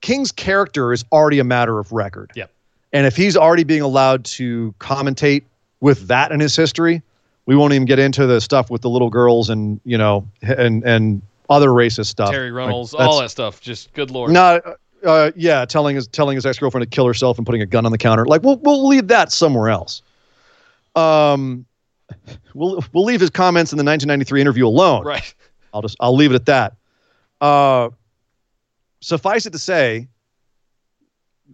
King's 0.01 0.31
character 0.31 0.91
is 0.91 1.05
already 1.11 1.39
a 1.39 1.43
matter 1.43 1.79
of 1.79 1.91
record. 1.91 2.31
Yep. 2.35 2.51
And 2.91 3.05
if 3.05 3.15
he's 3.15 3.37
already 3.37 3.63
being 3.63 3.81
allowed 3.81 4.25
to 4.25 4.73
commentate 4.79 5.43
with 5.79 6.07
that 6.07 6.31
in 6.31 6.39
his 6.39 6.55
history, 6.55 7.01
we 7.45 7.55
won't 7.55 7.73
even 7.73 7.85
get 7.85 7.99
into 7.99 8.25
the 8.27 8.41
stuff 8.41 8.69
with 8.69 8.81
the 8.81 8.89
little 8.89 9.09
girls 9.09 9.49
and 9.49 9.79
you 9.85 9.97
know 9.97 10.27
and 10.41 10.83
and 10.83 11.21
other 11.51 11.69
racist 11.69 12.07
stuff. 12.07 12.31
Terry 12.31 12.51
Runnels, 12.51 12.93
like, 12.93 13.07
all 13.07 13.19
that 13.21 13.29
stuff. 13.29 13.61
Just 13.61 13.93
good 13.93 14.09
lord. 14.09 14.31
No, 14.31 14.61
uh, 14.65 14.73
uh, 15.03 15.31
yeah, 15.35 15.65
telling 15.65 15.95
his 15.95 16.07
telling 16.07 16.35
his 16.35 16.45
ex 16.45 16.57
girlfriend 16.57 16.89
to 16.89 16.95
kill 16.95 17.05
herself 17.05 17.37
and 17.37 17.45
putting 17.45 17.61
a 17.61 17.65
gun 17.65 17.85
on 17.85 17.91
the 17.91 17.97
counter. 17.97 18.25
Like 18.25 18.43
we'll 18.43 18.57
we'll 18.57 18.87
leave 18.87 19.07
that 19.07 19.31
somewhere 19.31 19.69
else. 19.69 20.01
Um, 20.95 21.65
we'll 22.53 22.83
we'll 22.93 23.03
leave 23.03 23.19
his 23.19 23.29
comments 23.29 23.71
in 23.71 23.77
the 23.77 23.83
1993 23.83 24.41
interview 24.41 24.67
alone. 24.67 25.05
Right. 25.05 25.33
I'll 25.73 25.81
just 25.81 25.97
I'll 25.99 26.15
leave 26.15 26.31
it 26.31 26.35
at 26.35 26.45
that. 26.45 26.75
Uh, 27.39 27.89
suffice 28.99 29.45
it 29.45 29.51
to 29.51 29.59
say, 29.59 30.07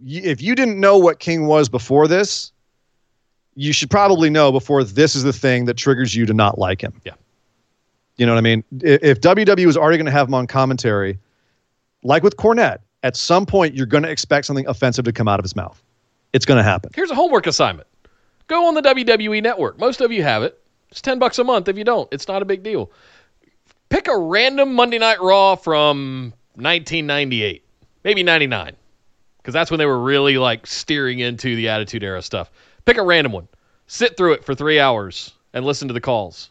if 0.04 0.42
you 0.42 0.54
didn't 0.54 0.78
know 0.78 0.98
what 0.98 1.18
King 1.18 1.46
was 1.46 1.68
before 1.68 2.06
this, 2.06 2.52
you 3.54 3.72
should 3.72 3.90
probably 3.90 4.30
know 4.30 4.52
before 4.52 4.84
this 4.84 5.16
is 5.16 5.22
the 5.22 5.32
thing 5.32 5.64
that 5.64 5.74
triggers 5.74 6.14
you 6.14 6.26
to 6.26 6.34
not 6.34 6.58
like 6.58 6.80
him. 6.80 7.00
Yeah. 7.04 7.14
You 8.18 8.26
know 8.26 8.32
what 8.32 8.38
I 8.38 8.42
mean? 8.42 8.64
If 8.82 9.20
WWE 9.20 9.64
was 9.64 9.76
already 9.76 9.96
going 9.96 10.06
to 10.06 10.12
have 10.12 10.28
him 10.28 10.34
on 10.34 10.46
commentary, 10.46 11.18
like 12.02 12.22
with 12.22 12.36
Cornette, 12.36 12.78
at 13.04 13.16
some 13.16 13.46
point 13.46 13.74
you're 13.74 13.86
going 13.86 14.02
to 14.02 14.10
expect 14.10 14.46
something 14.46 14.66
offensive 14.66 15.04
to 15.04 15.12
come 15.12 15.28
out 15.28 15.38
of 15.38 15.44
his 15.44 15.54
mouth. 15.54 15.82
It's 16.32 16.44
going 16.44 16.58
to 16.58 16.64
happen. 16.64 16.90
Here's 16.94 17.10
a 17.10 17.14
homework 17.14 17.46
assignment. 17.46 17.86
Go 18.48 18.66
on 18.66 18.74
the 18.74 18.82
WWE 18.82 19.42
network. 19.42 19.78
Most 19.78 20.00
of 20.00 20.10
you 20.10 20.22
have 20.22 20.42
it. 20.42 20.60
It's 20.90 21.00
10 21.00 21.18
bucks 21.18 21.38
a 21.38 21.44
month 21.44 21.68
if 21.68 21.78
you 21.78 21.84
don't. 21.84 22.08
It's 22.12 22.28
not 22.28 22.42
a 22.42 22.44
big 22.44 22.62
deal. 22.62 22.90
Pick 23.88 24.08
a 24.08 24.18
random 24.18 24.74
Monday 24.74 24.98
Night 24.98 25.20
Raw 25.20 25.54
from 25.54 26.32
1998, 26.54 27.62
maybe 28.04 28.22
99, 28.22 28.74
because 29.38 29.54
that's 29.54 29.70
when 29.70 29.78
they 29.78 29.86
were 29.86 30.00
really 30.00 30.38
like 30.38 30.66
steering 30.66 31.20
into 31.20 31.54
the 31.56 31.68
Attitude 31.68 32.02
Era 32.02 32.20
stuff. 32.20 32.50
Pick 32.84 32.96
a 32.96 33.02
random 33.02 33.32
one, 33.32 33.48
sit 33.86 34.16
through 34.16 34.32
it 34.32 34.44
for 34.44 34.54
three 34.54 34.80
hours, 34.80 35.32
and 35.52 35.64
listen 35.64 35.88
to 35.88 35.94
the 35.94 36.00
calls. 36.00 36.50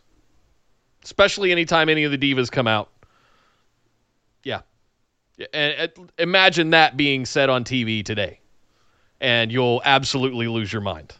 Especially 1.07 1.53
anytime 1.53 1.88
any 1.88 2.03
of 2.03 2.11
the 2.11 2.17
divas 2.17 2.51
come 2.51 2.67
out. 2.67 2.89
Yeah. 4.43 4.59
And 5.53 5.89
imagine 6.17 6.71
that 6.71 6.97
being 6.97 7.25
said 7.25 7.49
on 7.49 7.63
TV 7.63 8.03
today, 8.03 8.41
and 9.21 9.49
you'll 9.49 9.81
absolutely 9.85 10.49
lose 10.49 10.73
your 10.73 10.81
mind. 10.81 11.13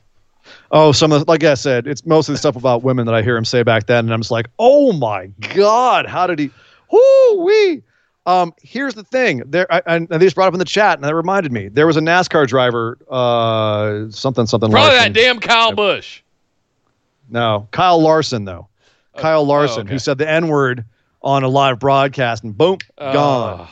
Oh, 0.72 0.92
some 0.92 1.14
of 1.14 1.26
the, 1.26 1.32
like 1.32 1.46
I 1.46 1.54
said, 1.54 1.88
it's 1.88 2.06
mostly 2.06 2.34
the 2.34 2.38
stuff 2.38 2.58
about 2.58 2.84
women 2.84 3.06
that 3.06 3.16
I 3.16 3.22
hear 3.22 3.38
him 3.38 3.46
say 3.46 3.64
back 3.64 3.86
then, 3.86 4.04
and 4.04 4.14
I'm 4.14 4.20
just 4.20 4.30
like, 4.30 4.48
oh 4.60 4.92
my 4.92 5.28
god, 5.56 6.06
how 6.06 6.28
did 6.28 6.40
he? 6.40 6.50
Whoo 6.92 7.46
wee. 7.46 7.82
Um, 8.26 8.54
here's 8.62 8.94
the 8.94 9.06
thing. 9.06 9.42
There, 9.46 9.72
I, 9.74 9.82
and 9.88 10.10
they 10.10 10.20
just 10.20 10.36
brought 10.36 10.50
up 10.50 10.54
in 10.54 10.60
the 10.60 10.66
chat, 10.66 10.98
and 10.98 11.04
that 11.06 11.16
reminded 11.16 11.54
me. 11.54 11.70
There 11.70 11.88
was 11.88 11.96
a 11.96 12.02
NASCAR 12.02 12.46
driver, 12.46 12.98
uh, 13.10 14.10
something 14.10 14.48
something. 14.48 14.70
Probably 14.70 14.98
Larson. 14.98 15.14
that 15.14 15.18
damn 15.18 15.40
Kyle 15.40 15.72
Busch. 15.72 16.24
No, 17.30 17.70
Kyle 17.72 18.02
Larson 18.02 18.44
though. 18.44 18.68
Kyle 19.18 19.46
Larson, 19.46 19.80
oh, 19.80 19.82
okay. 19.82 19.92
who 19.94 20.00
said 20.00 20.18
the 20.18 20.30
N 20.30 20.48
word 20.48 20.86
on 21.22 21.44
a 21.44 21.48
live 21.48 21.80
broadcast, 21.80 22.44
and 22.44 22.58
boom, 22.58 22.78
gone. 22.98 23.68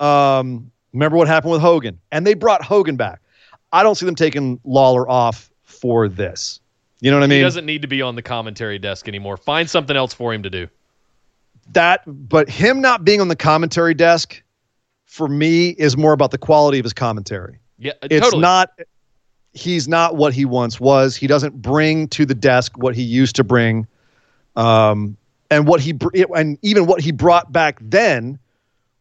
Oh. 0.00 0.04
Um, 0.04 0.70
remember 0.92 1.16
what 1.16 1.28
happened 1.28 1.52
with 1.52 1.60
Hogan? 1.60 1.98
And 2.12 2.26
they 2.26 2.34
brought 2.34 2.62
Hogan 2.64 2.96
back. 2.96 3.20
I 3.72 3.82
don't 3.82 3.94
see 3.94 4.06
them 4.06 4.14
taking 4.14 4.58
Lawler 4.64 5.08
off 5.08 5.50
for 5.64 6.08
this. 6.08 6.60
You 7.00 7.10
know 7.10 7.18
what 7.18 7.24
I 7.24 7.26
mean? 7.28 7.38
he 7.38 7.42
doesn't 7.44 7.66
need 7.66 7.82
to 7.82 7.88
be 7.88 8.02
on 8.02 8.16
the 8.16 8.22
commentary 8.22 8.78
desk 8.78 9.06
anymore. 9.06 9.36
Find 9.36 9.68
something 9.70 9.96
else 9.96 10.12
for 10.14 10.32
him 10.34 10.42
to 10.42 10.50
do. 10.50 10.66
that, 11.72 12.02
but 12.06 12.48
him 12.48 12.80
not 12.80 13.04
being 13.04 13.20
on 13.20 13.28
the 13.28 13.36
commentary 13.36 13.94
desk 13.94 14.42
for 15.04 15.28
me 15.28 15.68
is 15.70 15.96
more 15.96 16.12
about 16.12 16.30
the 16.30 16.38
quality 16.38 16.78
of 16.78 16.84
his 16.84 16.92
commentary. 16.94 17.58
Yeah, 17.78 17.92
It's 18.02 18.24
totally. 18.24 18.42
not. 18.42 18.70
He's 19.52 19.86
not 19.88 20.16
what 20.16 20.32
he 20.34 20.44
once 20.44 20.80
was. 20.80 21.14
He 21.16 21.26
doesn't 21.26 21.60
bring 21.62 22.08
to 22.08 22.24
the 22.26 22.34
desk 22.34 22.76
what 22.78 22.94
he 22.94 23.02
used 23.02 23.36
to 23.36 23.44
bring, 23.44 23.86
um, 24.58 25.16
and 25.50 25.66
what 25.66 25.80
he 25.80 25.92
br- 25.92 26.08
and 26.36 26.58
even 26.62 26.86
what 26.86 27.00
he 27.00 27.12
brought 27.12 27.52
back 27.52 27.78
then 27.80 28.38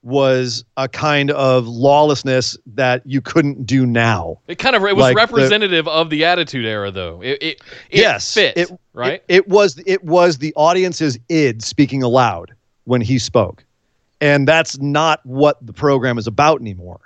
was 0.03 0.63
a 0.77 0.88
kind 0.88 1.31
of 1.31 1.67
lawlessness 1.67 2.55
that 2.65 3.01
you 3.05 3.19
couldn't 3.19 3.65
do 3.65 3.85
now. 3.85 4.39
It 4.47 4.57
kind 4.59 4.75
of 4.75 4.84
it 4.84 4.95
was 4.95 5.01
Like 5.03 5.15
the- 5.15 5.17
representative 5.17 5.88
of 5.88 6.09
the 6.09 6.23
Attitude 6.23 6.65
Era, 6.65 6.91
though. 6.91 7.21
It 7.21 7.41
it, 7.41 7.61
it 7.89 7.99
yes, 7.99 8.34
fit 8.34 8.55
it, 8.55 8.71
right. 8.93 9.21
It, 9.27 9.35
it 9.35 9.47
was 9.49 9.81
it 9.85 10.03
was 10.03 10.38
the 10.38 10.53
audience's 10.55 11.19
id 11.27 11.61
speaking 11.61 12.03
aloud 12.03 12.53
when 12.85 13.01
he 13.01 13.19
spoke, 13.19 13.65
and 14.21 14.47
that's 14.47 14.77
not 14.79 15.25
what 15.25 15.57
the 15.65 15.73
program 15.73 16.17
is 16.17 16.27
about 16.27 16.61
anymore. 16.61 17.01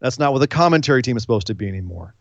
That's 0.00 0.18
not 0.18 0.32
what 0.32 0.40
the 0.40 0.48
commentary 0.48 1.02
team 1.02 1.16
is 1.16 1.22
supposed 1.22 1.46
to 1.46 1.54
be 1.54 1.68
anymore. 1.68 2.14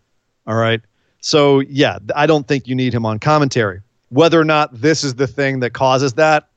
All 0.45 0.56
right. 0.56 0.81
So 1.22 1.61
yeah, 1.61 1.98
I 2.15 2.27
don't 2.27 2.48
think 2.48 2.68
you 2.68 2.76
need 2.76 2.94
him 2.94 3.06
on 3.06 3.18
commentary. 3.18 3.81
Whether 4.14 4.40
or 4.40 4.45
not 4.45 4.69
this 4.80 5.03
is 5.03 5.15
the 5.15 5.26
thing 5.26 5.60
that 5.61 5.72
causes 5.72 6.14
that, 6.14 6.48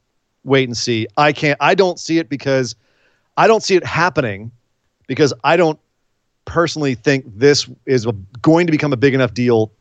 wait 0.44 0.68
and 0.68 0.76
see. 0.76 1.06
I 1.16 1.32
can't. 1.32 1.56
I 1.60 1.74
don't 1.74 1.98
see 1.98 2.18
it 2.18 2.28
because 2.28 2.76
I 3.38 3.46
don't 3.46 3.62
see 3.62 3.76
it 3.76 3.84
happening 3.84 4.50
because 5.06 5.32
I 5.42 5.56
don't 5.56 5.78
personally 6.44 6.94
think 6.94 7.24
this 7.34 7.66
is 7.86 8.04
a, 8.04 8.12
going 8.42 8.66
to 8.66 8.70
become 8.70 8.92
a 8.92 8.96
big 8.96 9.14
enough 9.14 9.32
deal 9.32 9.72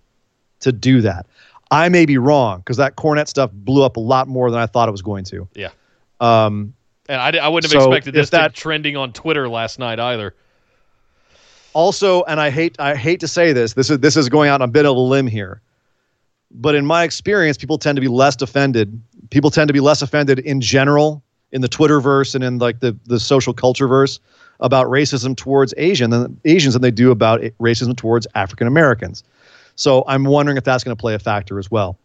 to 0.61 0.72
do 0.72 1.02
that. 1.02 1.26
I 1.69 1.89
may 1.89 2.06
be 2.06 2.18
wrong 2.18 2.60
because 2.60 2.77
that 2.77 2.95
Cornette 2.95 3.27
stuff 3.27 3.52
blew 3.52 3.84
up 3.84 3.97
a 3.97 3.99
lot 3.99 4.27
more 4.30 4.49
than 4.52 4.60
I 4.60 4.68
thought 4.68 4.88
it 4.88 4.91
was 4.93 5.02
going 5.02 5.26
to. 5.26 5.47
yeah, 5.53 5.69
Um, 6.22 6.73
and 7.10 7.19
I, 7.19 7.38
I 7.43 7.49
wouldn't 7.49 7.72
have 7.73 7.81
So, 7.81 7.91
expected 7.91 8.14
this 8.14 8.30
that- 8.30 8.56
to 8.56 8.61
trending 8.61 8.95
on 8.95 9.11
Twitter 9.11 9.49
last 9.49 9.80
night 9.80 9.99
either. 9.99 10.34
also, 11.73 12.23
and 12.23 12.39
I 12.39 12.49
hate 12.52 12.80
I 12.80 12.95
hate 12.95 13.19
to 13.19 13.27
say 13.27 13.52
this, 13.52 13.73
this 13.73 13.89
is 13.89 13.99
this 13.99 14.15
is 14.15 14.30
going 14.30 14.49
out 14.49 14.61
on 14.61 14.69
a 14.69 14.72
bit 14.72 14.85
of 14.85 14.95
a 14.95 14.99
limb 14.99 15.27
here, 15.27 15.61
but 16.61 16.76
in 16.76 16.86
my 16.86 17.03
experience, 17.03 17.57
people 17.57 17.77
tend 17.77 17.95
to 17.95 18.02
be 18.02 18.07
less 18.07 18.41
offended. 18.41 19.02
People 19.30 19.49
tend 19.52 19.68
to 19.68 19.73
be 19.73 19.80
less 19.80 20.02
offended 20.02 20.40
in 20.40 20.61
general 20.61 21.22
in 21.52 21.61
the 21.61 21.69
Twitterverse 21.69 22.36
and 22.36 22.44
in 22.44 22.57
like 22.60 22.80
the 22.80 22.95
the 23.06 23.19
social 23.19 23.53
culture 23.53 23.88
verse 23.88 24.19
about 24.61 24.88
racism 24.88 25.36
towards 25.36 25.73
Asian 25.77 26.10
than 26.11 26.40
Asians 26.45 26.73
than 26.73 26.82
they 26.82 26.91
do 26.91 27.11
about 27.11 27.41
racism 27.60 27.95
towards 27.95 28.26
African 28.36 28.68
Americans. 28.68 29.23
So 29.76 30.03
I'm 30.07 30.23
wondering 30.23 30.57
if 30.57 30.64
that's 30.64 30.84
going 30.84 30.95
to 30.95 30.99
play 30.99 31.14
a 31.14 31.19
factor 31.19 31.60
as 31.60 31.69
well. 31.69 31.98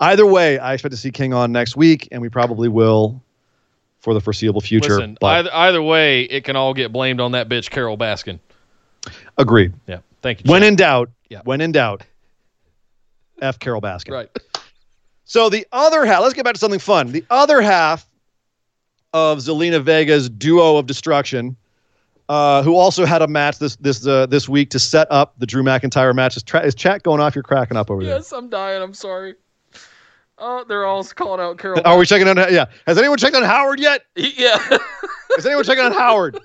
Either 0.00 0.24
way, 0.24 0.58
I 0.60 0.74
expect 0.74 0.92
to 0.92 0.96
see 0.96 1.10
King 1.10 1.34
on 1.34 1.50
next 1.50 1.74
week, 1.76 2.06
and 2.12 2.22
we 2.22 2.28
probably 2.28 2.68
will 2.68 3.20
for 3.98 4.14
the 4.14 4.20
foreseeable 4.20 4.60
future. 4.60 4.94
Listen, 4.94 5.18
either 5.22 5.50
either 5.52 5.82
way, 5.82 6.22
it 6.22 6.44
can 6.44 6.54
all 6.54 6.72
get 6.72 6.92
blamed 6.92 7.20
on 7.20 7.32
that 7.32 7.48
bitch 7.48 7.68
Carole 7.68 7.98
Baskin. 7.98 8.38
agreed. 9.36 9.72
Yeah, 9.88 9.98
thank 10.22 10.44
you. 10.44 10.50
When 10.52 10.62
in 10.62 10.76
doubt, 10.76 11.10
Yeah. 11.28 11.40
when 11.44 11.60
in 11.60 11.72
doubt, 11.72 12.02
F. 13.40 13.58
Carole 13.58 13.80
Baskin. 13.80 14.12
right, 14.12 14.28
So 15.24 15.48
the 15.48 15.66
other 15.72 16.04
half, 16.04 16.22
let's 16.22 16.34
get 16.34 16.44
back 16.44 16.54
to 16.54 16.60
something 16.60 16.80
fun. 16.80 17.12
The 17.12 17.24
other 17.30 17.60
half 17.60 18.08
of 19.12 19.38
Zelina 19.38 19.82
Vega's 19.82 20.28
duo 20.28 20.76
of 20.76 20.86
destruction, 20.86 21.56
uh, 22.28 22.62
who 22.62 22.74
also 22.76 23.04
had 23.06 23.22
a 23.22 23.26
match 23.28 23.58
this 23.58 23.76
this 23.76 24.06
uh, 24.06 24.26
this 24.26 24.48
week 24.48 24.70
to 24.70 24.78
set 24.78 25.06
up 25.10 25.34
the 25.38 25.46
Drew 25.46 25.62
McIntyre 25.62 26.14
match. 26.14 26.36
Is, 26.36 26.42
tra- 26.42 26.62
is 26.64 26.74
chat 26.74 27.02
going 27.02 27.20
off? 27.20 27.34
You're 27.34 27.42
cracking 27.42 27.76
up 27.76 27.90
over 27.90 28.04
there. 28.04 28.16
yes, 28.16 28.32
I'm 28.32 28.50
dying. 28.50 28.82
I'm 28.82 28.92
sorry. 28.94 29.34
Oh, 30.40 30.64
they're 30.68 30.84
all 30.86 31.02
calling 31.04 31.40
out 31.40 31.58
Carole. 31.58 31.80
Are 31.84 31.98
we 31.98 32.06
checking 32.06 32.28
on? 32.28 32.36
Yeah. 32.36 32.66
Has 32.86 32.96
anyone 32.98 33.18
checked 33.18 33.34
on 33.34 33.42
Howard 33.42 33.80
yet? 33.80 34.02
yeah, 34.14 34.58
Has 35.36 35.44
anyone 35.46 35.64
checked 35.64 35.80
on 35.80 35.92
Howard? 35.92 36.38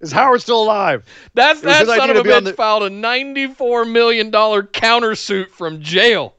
Is 0.00 0.12
Howard 0.12 0.42
still 0.42 0.62
alive? 0.62 1.04
that's 1.34 1.60
that 1.62 1.86
son 1.86 2.10
of 2.10 2.16
a 2.16 2.18
to 2.18 2.24
be 2.24 2.32
on 2.32 2.42
bitch 2.42 2.46
the- 2.46 2.52
filed 2.54 2.82
a 2.82 2.90
94 2.90 3.84
million 3.86 4.30
dollar 4.30 4.62
countersuit 4.64 5.48
from 5.50 5.80
jail. 5.80 6.34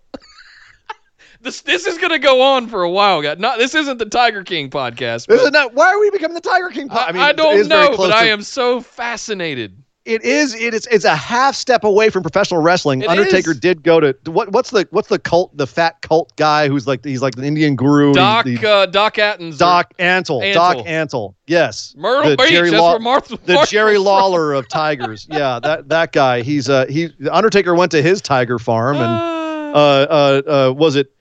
This 1.41 1.61
this 1.61 1.85
is 1.85 1.97
gonna 1.97 2.19
go 2.19 2.41
on 2.41 2.67
for 2.67 2.83
a 2.83 2.89
while, 2.89 3.21
guys. 3.21 3.39
Not 3.39 3.57
this 3.57 3.75
isn't 3.75 3.97
the 3.97 4.05
Tiger 4.05 4.43
King 4.43 4.69
podcast. 4.69 5.27
but- 5.27 5.35
Isn't 5.37 5.73
why 5.75 5.87
are 5.93 5.99
we 5.99 6.09
becoming 6.09 6.35
the 6.35 6.41
Tiger 6.41 6.69
King? 6.69 6.89
podcast? 6.89 7.09
I, 7.09 7.11
mean, 7.11 7.21
I 7.21 7.31
don't 7.33 7.67
know, 7.67 7.95
but 7.97 8.11
I 8.11 8.25
am 8.25 8.41
so 8.41 8.81
fascinated. 8.81 9.75
it 10.05 10.23
is 10.23 10.55
it 10.55 10.73
is 10.73 10.87
it's 10.91 11.05
a 11.05 11.15
half 11.15 11.55
step 11.55 11.83
away 11.83 12.09
from 12.09 12.23
professional 12.23 12.61
wrestling. 12.61 13.01
It 13.03 13.09
Undertaker 13.09 13.51
is. 13.51 13.59
did 13.59 13.83
go 13.83 13.99
to 13.99 14.15
what 14.25 14.51
what's 14.51 14.71
the 14.71 14.87
what's 14.91 15.07
the 15.09 15.19
cult 15.19 15.55
the 15.55 15.67
fat 15.67 16.01
cult 16.01 16.35
guy 16.35 16.67
who's 16.67 16.87
like 16.87 17.03
he's 17.03 17.21
like 17.21 17.35
the 17.35 17.43
Indian 17.45 17.75
guru. 17.75 18.13
Doc 18.13 18.45
the, 18.45 18.57
uh, 18.67 18.85
Doc 18.87 19.15
Attens. 19.15 19.57
Doc 19.57 19.93
Antle, 19.99 20.41
Antle. 20.41 20.53
Doc 20.53 20.77
Antle. 20.87 21.35
Yes. 21.47 21.93
Myrtle 21.97 22.31
the 22.31 22.37
Beach. 22.37 22.49
Jerry 22.49 22.69
that's 22.71 22.81
Law- 22.81 22.97
Martha. 22.99 23.37
the 23.45 23.53
Martha 23.55 23.71
Jerry 23.71 23.95
from. 23.95 24.05
Lawler 24.05 24.53
of 24.53 24.67
Tigers. 24.67 25.27
Yeah, 25.29 25.59
that 25.61 25.89
that 25.89 26.11
guy. 26.11 26.41
He's 26.41 26.69
uh 26.69 26.85
he 26.87 27.13
the 27.19 27.33
Undertaker 27.35 27.75
went 27.75 27.91
to 27.91 28.01
his 28.01 28.21
tiger 28.21 28.57
farm 28.57 28.95
and 28.97 29.05
Ah. 29.05 29.71
uh 29.71 30.07
uh, 30.09 30.41
uh 30.69 30.73
was 30.73 30.95
it 30.95 31.11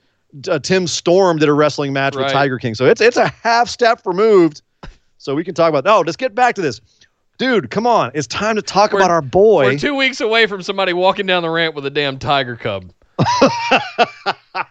uh, 0.47 0.59
Tim 0.59 0.87
Storm 0.87 1.37
did 1.37 1.49
a 1.49 1.53
wrestling 1.53 1.93
match 1.93 2.15
with 2.15 2.31
Tiger 2.31 2.57
King. 2.57 2.75
So 2.75 2.85
it's 2.85 3.01
it's 3.01 3.17
a 3.17 3.27
half 3.27 3.69
step 3.69 4.01
removed. 4.05 4.61
So 5.17 5.35
we 5.35 5.43
can 5.43 5.53
talk 5.53 5.69
about. 5.69 5.83
No, 5.83 6.01
let's 6.01 6.17
get 6.17 6.33
back 6.35 6.55
to 6.55 6.61
this. 6.61 6.79
Dude, 7.37 7.69
come 7.71 7.87
on. 7.87 8.11
It's 8.13 8.27
time 8.27 8.55
to 8.55 8.61
talk 8.61 8.91
We're- 8.91 9.03
about 9.03 9.11
our 9.11 9.21
boy. 9.21 9.65
We're 9.65 9.77
two 9.79 9.95
weeks 9.95 10.21
away 10.21 10.45
from 10.45 10.61
somebody 10.61 10.93
walking 10.93 11.25
down 11.25 11.43
the 11.43 11.49
ramp 11.49 11.75
with 11.75 11.85
a 11.85 11.89
damn 11.89 12.17
tiger 12.19 12.55
cub. 12.55 12.91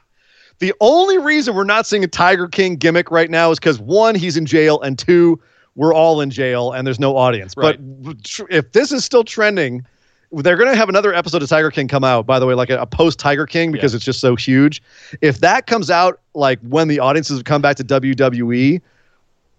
The 0.60 0.74
only 0.80 1.18
reason 1.18 1.54
we're 1.54 1.62
not 1.64 1.86
seeing 1.86 2.02
a 2.02 2.08
Tiger 2.08 2.48
King 2.48 2.76
gimmick 2.76 3.10
right 3.10 3.30
now 3.30 3.50
is 3.52 3.60
because 3.60 3.78
one, 3.78 4.16
he's 4.16 4.36
in 4.36 4.44
jail, 4.44 4.80
and 4.80 4.98
two, 4.98 5.40
we're 5.76 5.94
all 5.94 6.20
in 6.20 6.30
jail 6.30 6.72
and 6.72 6.84
there's 6.84 6.98
no 6.98 7.16
audience. 7.16 7.54
But 7.54 7.78
tr- 8.24 8.42
if 8.50 8.72
this 8.72 8.90
is 8.90 9.04
still 9.04 9.22
trending, 9.22 9.86
they're 10.32 10.56
going 10.56 10.68
to 10.70 10.76
have 10.76 10.88
another 10.88 11.14
episode 11.14 11.42
of 11.42 11.48
Tiger 11.48 11.70
King 11.70 11.88
come 11.88 12.04
out, 12.04 12.26
by 12.26 12.38
the 12.38 12.46
way, 12.46 12.54
like 12.54 12.70
a, 12.70 12.78
a 12.80 12.86
post 12.86 13.18
Tiger 13.18 13.46
King 13.46 13.72
because 13.72 13.92
Yeah. 13.92 13.96
it's 13.96 14.04
just 14.04 14.20
so 14.20 14.36
huge. 14.36 14.82
If 15.22 15.40
that 15.40 15.66
comes 15.66 15.90
out 15.90 16.20
like 16.34 16.60
when 16.60 16.88
the 16.88 17.00
audiences 17.00 17.42
come 17.42 17.62
back 17.62 17.76
to 17.76 17.84
WWE, 17.84 18.80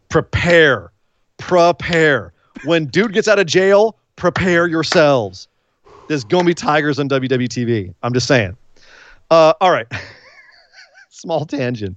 prepare, 0.10 0.92
prepare. 1.38 2.34
When 2.66 2.86
dude 2.86 3.14
gets 3.14 3.28
out 3.28 3.40
of 3.40 3.48
jail, 3.48 3.96
prepare 4.16 4.68
yourselves. 4.68 5.48
There's 6.08 6.24
going 6.24 6.44
to 6.44 6.48
be 6.48 6.54
tigers 6.54 7.00
on 7.00 7.08
WWE 7.10 7.48
TV. 7.48 7.94
I'm 8.04 8.14
just 8.14 8.28
saying. 8.28 8.56
Uh, 9.32 9.54
all 9.62 9.72
right. 9.72 9.88
Small 11.10 11.46
tangent. 11.46 11.96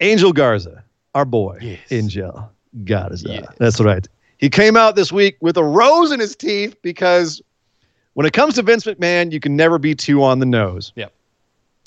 Angel 0.00 0.32
Garza, 0.32 0.82
our 1.14 1.24
boy, 1.24 1.58
Yes. 1.60 1.78
Angel 1.90 2.50
Garza. 2.84 3.28
Yes. 3.28 3.46
That's 3.58 3.80
right. 3.80 4.06
He 4.42 4.50
came 4.50 4.76
out 4.76 4.96
this 4.96 5.12
week 5.12 5.36
with 5.40 5.56
a 5.56 5.62
rose 5.62 6.10
in 6.10 6.18
his 6.18 6.34
teeth 6.34 6.74
because 6.82 7.40
when 8.14 8.26
it 8.26 8.32
comes 8.32 8.56
to 8.56 8.62
Vince 8.62 8.84
McMahon, 8.84 9.30
you 9.30 9.38
can 9.38 9.54
never 9.54 9.78
be 9.78 9.94
too 9.94 10.24
on 10.24 10.40
the 10.40 10.46
nose. 10.46 10.92
Yep. 10.96 11.12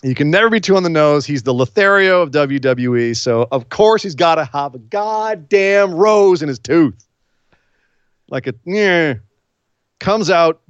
You 0.04 0.16
can 0.16 0.32
never 0.32 0.50
be 0.50 0.62
too 0.62 0.78
on 0.78 0.84
the 0.84 0.90
nose. 0.90 1.26
He's 1.26 1.44
the 1.44 1.54
Lothario 1.54 2.22
of 2.22 2.32
WWE. 2.32 3.14
So, 3.18 3.50
of 3.52 3.68
course, 3.68 4.02
he's 4.04 4.16
got 4.16 4.36
to 4.36 4.46
have 4.46 4.74
a 4.74 4.78
goddamn 4.78 5.94
rose 5.94 6.42
in 6.42 6.48
his 6.48 6.58
tooth. 6.58 7.06
Like 8.30 8.48
a, 8.48 8.54
yeah. 8.64 9.16
Comes 10.00 10.30
out, 10.30 10.62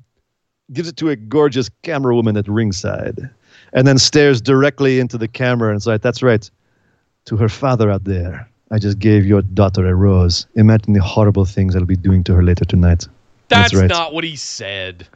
gives 0.74 0.90
it 0.90 0.98
to 0.98 1.12
a 1.12 1.16
gorgeous 1.16 1.70
camera 1.84 2.16
woman 2.16 2.36
at 2.36 2.48
ringside, 2.48 3.30
and 3.74 3.88
then 3.88 4.00
stares 4.00 4.42
directly 4.42 5.00
into 5.00 5.20
the 5.20 5.28
camera 5.28 5.70
and 5.70 5.78
is 5.78 5.86
like, 5.86 6.02
that's 6.02 6.24
right. 6.24 6.50
To 7.26 7.38
her 7.38 7.50
father 7.50 7.92
out 7.92 8.06
there, 8.06 8.50
I 8.72 8.80
just 8.80 9.00
gave 9.00 9.26
your 9.26 9.42
daughter 9.42 9.86
a 9.88 9.94
rose. 9.96 10.48
Imagine 10.56 10.94
the 10.94 11.02
horrible 11.02 11.46
things 11.46 11.76
I'll 11.76 11.86
be 11.86 11.96
doing 11.96 12.24
to 12.26 12.34
her 12.34 12.44
later 12.44 12.66
tonight. 12.66 13.08
That's, 13.48 13.72
That's 13.72 13.76
right. 13.76 13.90
not 13.90 14.14
what 14.14 14.24
he 14.24 14.36
said. 14.36 15.08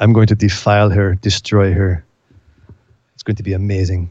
I'm 0.00 0.12
going 0.12 0.26
to 0.26 0.34
defile 0.34 0.90
her, 0.90 1.14
destroy 1.14 1.72
her. 1.72 2.04
It's 3.14 3.22
going 3.22 3.36
to 3.36 3.42
be 3.42 3.52
amazing. 3.52 4.10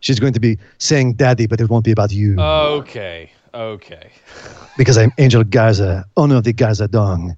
She's 0.00 0.18
going 0.18 0.32
to 0.32 0.40
be 0.40 0.58
saying 0.78 1.14
daddy, 1.14 1.46
but 1.46 1.60
it 1.60 1.70
won't 1.70 1.84
be 1.84 1.92
about 1.92 2.12
you. 2.12 2.38
Okay. 2.38 3.30
Okay. 3.54 4.10
because 4.76 4.96
I'm 4.98 5.12
Angel 5.18 5.44
Garza, 5.44 6.04
owner 6.16 6.36
of 6.36 6.44
the 6.44 6.52
Garza 6.52 6.88
Dong. 6.88 7.36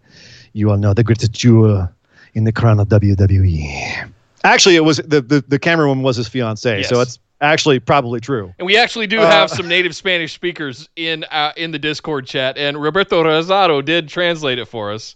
You 0.52 0.70
all 0.70 0.76
know 0.76 0.94
the 0.94 1.02
greatest 1.02 1.32
jewel 1.32 1.88
in 2.34 2.44
the 2.44 2.52
crown 2.52 2.78
of 2.80 2.88
WWE. 2.88 4.10
Actually, 4.44 4.76
it 4.76 4.84
was 4.84 4.98
the 4.98 5.20
the, 5.20 5.44
the 5.48 5.58
camerawoman 5.58 6.02
was 6.02 6.16
his 6.16 6.28
fiance, 6.28 6.82
so 6.84 7.00
it's 7.00 7.18
Actually, 7.44 7.78
probably 7.78 8.20
true. 8.20 8.52
And 8.58 8.66
we 8.66 8.76
actually 8.76 9.06
do 9.06 9.20
Uh, 9.20 9.26
have 9.30 9.50
some 9.50 9.68
native 9.68 9.94
Spanish 9.94 10.32
speakers 10.32 10.88
in 10.96 11.24
uh, 11.24 11.52
in 11.56 11.70
the 11.70 11.78
Discord 11.78 12.26
chat, 12.26 12.56
and 12.56 12.80
Roberto 12.80 13.22
Rosado 13.22 13.84
did 13.84 14.08
translate 14.08 14.58
it 14.58 14.66
for 14.66 14.92
us. 14.92 15.14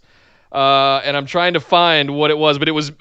Uh, 0.51 1.01
and 1.03 1.15
I'm 1.17 1.25
trying 1.25 1.53
to 1.53 1.59
find 1.59 2.15
what 2.15 2.31
it 2.31 2.37
was, 2.37 2.57
but 2.57 2.67
it 2.67 2.71
was 2.71 2.91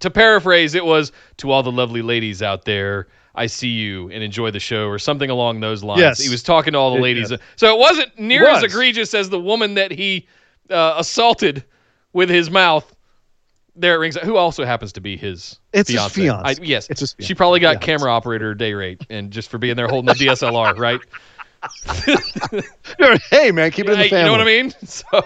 to 0.00 0.10
paraphrase, 0.10 0.74
it 0.74 0.84
was 0.84 1.12
to 1.38 1.50
all 1.50 1.62
the 1.62 1.72
lovely 1.72 2.02
ladies 2.02 2.42
out 2.42 2.64
there. 2.64 3.08
I 3.34 3.46
see 3.46 3.68
you 3.68 4.10
and 4.10 4.22
enjoy 4.22 4.50
the 4.50 4.60
show, 4.60 4.88
or 4.88 4.98
something 4.98 5.30
along 5.30 5.60
those 5.60 5.82
lines. 5.82 6.00
Yes. 6.00 6.22
He 6.22 6.28
was 6.28 6.42
talking 6.42 6.74
to 6.74 6.78
all 6.78 6.90
the 6.92 6.98
It- 6.98 7.02
ladies, 7.02 7.30
yeah. 7.30 7.38
so 7.56 7.74
it 7.74 7.78
wasn't 7.78 8.18
near 8.18 8.44
It 8.44 8.50
as 8.50 8.62
egregious 8.62 9.14
as 9.14 9.30
the 9.30 9.40
woman 9.40 9.74
that 9.74 9.90
he 9.90 10.26
uh, 10.70 10.94
assaulted 10.98 11.64
with 12.12 12.28
his 12.28 12.50
mouth. 12.50 12.94
There 13.74 13.94
at 13.94 14.00
ringside, 14.00 14.24
who 14.24 14.36
also 14.36 14.64
happens 14.64 14.92
to 14.92 15.00
be 15.00 15.16
his 15.16 15.58
It's 15.72 15.88
his 15.88 15.96
fiance. 15.96 16.14
fiance. 16.14 16.60
I, 16.60 16.64
yes, 16.64 16.88
It's 16.90 17.00
his 17.00 17.14
she 17.20 17.34
probably 17.34 17.58
got 17.60 17.74
Yeah. 17.76 17.78
camera 17.80 18.12
operator 18.12 18.54
day 18.54 18.74
rate, 18.74 19.00
and 19.08 19.30
just 19.30 19.48
for 19.48 19.58
being 19.58 19.76
there 19.76 19.88
holding 19.88 20.06
the 20.14 20.26
DSLR, 20.26 20.76
right? 20.76 21.00
hey, 23.30 23.50
man, 23.50 23.70
keep 23.70 23.86
it 23.88 23.92
in 23.92 23.98
the 23.98 24.04
family. 24.08 24.18
you 24.20 24.24
know 24.26 24.32
what 24.32 24.40
I 24.40 24.44
mean? 24.44 24.72
So 24.86 25.22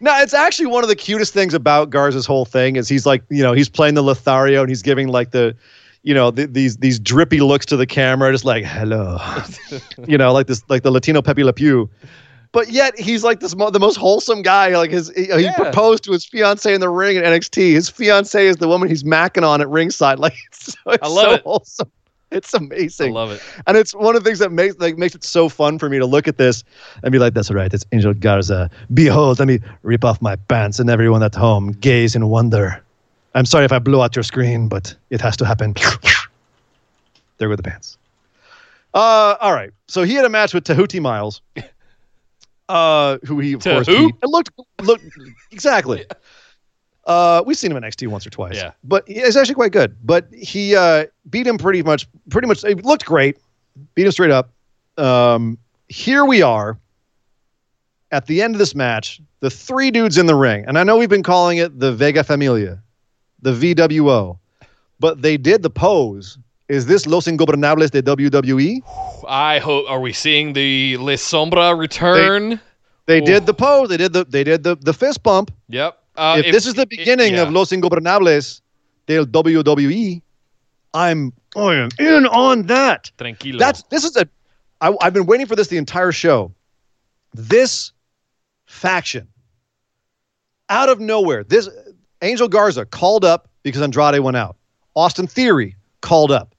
No, 0.00 0.14
it's 0.20 0.34
actually 0.34 0.66
one 0.66 0.84
of 0.84 0.88
the 0.88 0.96
cutest 0.96 1.32
things 1.32 1.54
about 1.54 1.90
Garza's 1.90 2.26
whole 2.26 2.44
thing 2.44 2.76
is 2.76 2.88
he's 2.88 3.06
like, 3.06 3.22
you 3.30 3.42
know, 3.42 3.52
he's 3.52 3.68
playing 3.68 3.94
the 3.94 4.02
Lothario 4.02 4.60
and 4.60 4.68
he's 4.68 4.82
giving 4.82 5.08
like 5.08 5.30
the, 5.30 5.56
you 6.02 6.12
know, 6.12 6.30
th 6.30 6.50
these 6.52 6.76
these 6.78 6.98
drippy 6.98 7.40
looks 7.40 7.64
to 7.66 7.76
the 7.76 7.86
camera, 7.86 8.30
just 8.30 8.44
like 8.44 8.64
hello, 8.64 9.18
you 10.06 10.18
know, 10.18 10.32
like 10.32 10.46
this, 10.48 10.62
like 10.68 10.82
the 10.82 10.90
Latino 10.90 11.22
Pepe 11.22 11.42
Le 11.44 11.52
Pew. 11.52 11.88
But 12.54 12.70
yet 12.70 12.98
he's 12.98 13.22
like 13.22 13.40
this, 13.40 13.54
mo- 13.54 13.68
the 13.70 13.80
most 13.80 13.96
wholesome 13.96 14.40
guy. 14.40 14.68
Like 14.78 14.90
his, 14.90 15.10
he, 15.14 15.24
he 15.26 15.50
proposed 15.56 16.04
to 16.04 16.12
his 16.12 16.24
fiance 16.24 16.72
in 16.72 16.80
the 16.80 16.88
ring 16.88 17.16
at 17.18 17.24
NXT. 17.24 17.72
His 17.72 17.90
fiance 17.90 18.46
is 18.46 18.56
the 18.56 18.68
woman 18.68 18.88
he's 18.88 19.02
macking 19.02 19.46
on 19.46 19.60
at 19.60 19.68
ringside. 19.68 20.18
Like 20.24 20.34
it's, 20.46 20.72
so- 20.72 20.90
it's 20.90 21.02
I 21.02 21.08
love 21.08 21.24
so 21.26 21.32
it. 21.32 21.42
wholesome. 21.42 21.90
It's 22.30 22.54
amazing. 22.54 23.10
I 23.10 23.14
love 23.14 23.30
it. 23.32 23.42
and 23.66 23.76
it's 23.76 23.94
one 23.94 24.16
of 24.16 24.24
the 24.24 24.28
things 24.28 24.38
that 24.40 24.50
makes 24.50 24.76
like 24.78 24.96
makes 24.96 25.14
it 25.14 25.22
so 25.22 25.48
fun 25.48 25.78
for 25.78 25.88
me 25.90 25.98
to 25.98 26.06
look 26.06 26.26
at 26.26 26.36
this 26.36 26.64
and 27.04 27.12
be 27.12 27.18
like, 27.20 27.32
"That's 27.34 27.50
right, 27.50 27.72
it's 27.72 27.84
Angel 27.92 28.12
Garza. 28.14 28.70
Behold, 28.92 29.38
let 29.38 29.46
me 29.46 29.60
rip 29.82 30.04
off 30.04 30.20
my 30.22 30.34
pants, 30.34 30.80
and 30.80 30.90
everyone 30.90 31.22
at 31.22 31.34
home 31.34 31.72
gaze 31.72 32.16
in 32.16 32.28
wonder. 32.28 32.82
I'm 33.36 33.44
sorry 33.44 33.64
if 33.64 33.72
I 33.72 33.78
blew 33.78 34.02
out 34.02 34.16
your 34.16 34.22
screen, 34.24 34.68
but 34.68 34.94
it 35.10 35.20
has 35.20 35.36
to 35.36 35.44
happen. 35.44 35.74
there 37.38 37.48
go 37.48 37.56
the 37.56 37.62
pants. 37.62 37.98
Uh, 38.94 39.36
all 39.40 39.52
right. 39.52 39.70
So 39.88 40.02
he 40.04 40.14
had 40.14 40.24
a 40.24 40.28
match 40.28 40.54
with 40.54 40.64
Tehuti 40.64 41.00
Miles, 41.00 41.40
uh, 42.68 43.18
who 43.24 43.38
he 43.40 43.52
of 43.54 43.60
To 43.62 43.70
course 43.74 43.86
who? 43.86 44.06
beat. 44.06 44.14
It 44.22 44.28
looked 44.28 44.50
looked 44.82 45.04
exactly. 45.50 46.04
Uh, 47.06 47.42
we've 47.44 47.58
seen 47.58 47.70
him 47.70 47.76
in 47.76 47.82
NXT 47.82 48.08
once 48.08 48.26
or 48.26 48.30
twice. 48.30 48.56
Yeah. 48.56 48.70
but 48.82 49.06
he's 49.06 49.36
actually 49.36 49.56
quite 49.56 49.72
good. 49.72 49.94
But 50.02 50.26
he 50.32 50.74
uh, 50.74 51.04
beat 51.28 51.46
him 51.46 51.58
pretty 51.58 51.82
much. 51.82 52.08
Pretty 52.30 52.48
much, 52.48 52.64
it 52.64 52.82
looked 52.82 53.04
great. 53.04 53.36
Beat 53.94 54.06
him 54.06 54.12
straight 54.12 54.30
up. 54.30 54.52
Um, 54.96 55.58
here 55.90 56.24
we 56.24 56.40
are 56.40 56.78
at 58.10 58.26
the 58.26 58.40
end 58.40 58.54
of 58.54 58.58
this 58.58 58.74
match. 58.74 59.20
The 59.40 59.50
three 59.50 59.90
dudes 59.90 60.16
in 60.16 60.24
the 60.24 60.34
ring, 60.34 60.64
and 60.66 60.78
I 60.78 60.82
know 60.82 60.96
we've 60.96 61.10
been 61.10 61.22
calling 61.22 61.58
it 61.58 61.78
the 61.78 61.92
Vega 61.92 62.24
Familia, 62.24 62.82
the 63.42 63.52
VWO, 63.52 64.38
but 64.98 65.20
they 65.20 65.36
did 65.36 65.62
the 65.62 65.68
pose. 65.68 66.38
Is 66.74 66.86
this 66.86 67.06
Los 67.06 67.26
Ingobernables 67.28 67.92
de 67.92 68.02
WWE? 68.02 68.82
I 69.28 69.60
hope. 69.60 69.88
Are 69.88 70.00
we 70.00 70.12
seeing 70.12 70.54
the 70.54 70.96
La 70.96 71.12
Sombra 71.12 71.78
return? 71.78 72.60
They 73.06 73.20
Ooh. 73.20 73.24
did 73.24 73.46
the 73.46 73.54
pose. 73.54 73.90
They 73.90 73.96
did 73.96 74.12
the 74.12 74.24
they 74.24 74.42
did 74.42 74.64
the 74.64 74.74
the 74.74 74.92
fist 74.92 75.22
bump. 75.22 75.52
yep. 75.68 76.00
Uh, 76.16 76.42
if, 76.44 76.52
this 76.52 76.66
is 76.66 76.74
the 76.74 76.86
beginning 76.86 77.34
yeah. 77.34 77.42
of 77.42 77.52
Los 77.52 77.70
Ingobernables 77.70 78.60
del 79.06 79.24
WWE, 79.26 80.20
I'm 80.94 81.32
I 81.54 81.74
am 81.76 81.90
in 82.00 82.26
on 82.26 82.66
that. 82.66 83.10
Tranquilo. 83.18 83.60
That's 83.60 83.84
this 83.84 84.02
is 84.02 84.16
a. 84.16 84.28
I, 84.80 84.96
I've 85.00 85.14
been 85.14 85.26
waiting 85.26 85.46
for 85.46 85.54
this 85.54 85.68
the 85.68 85.76
entire 85.76 86.10
show. 86.10 86.52
This 87.34 87.92
faction, 88.66 89.28
out 90.68 90.88
of 90.88 90.98
nowhere, 90.98 91.44
this 91.44 91.68
Angel 92.20 92.48
Garza 92.48 92.84
called 92.84 93.24
up 93.24 93.48
because 93.62 93.80
Andrade 93.80 94.18
went 94.18 94.36
out. 94.36 94.56
Austin 94.96 95.28
Theory 95.28 95.76
called 96.00 96.32
up 96.32 96.53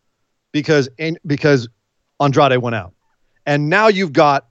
because 0.56 0.88
because 1.26 1.68
Andrade 2.22 2.60
went 2.60 2.78
out, 2.78 2.94
and 3.46 3.70
now 3.70 3.90
you've 3.90 4.14
got 4.14 4.48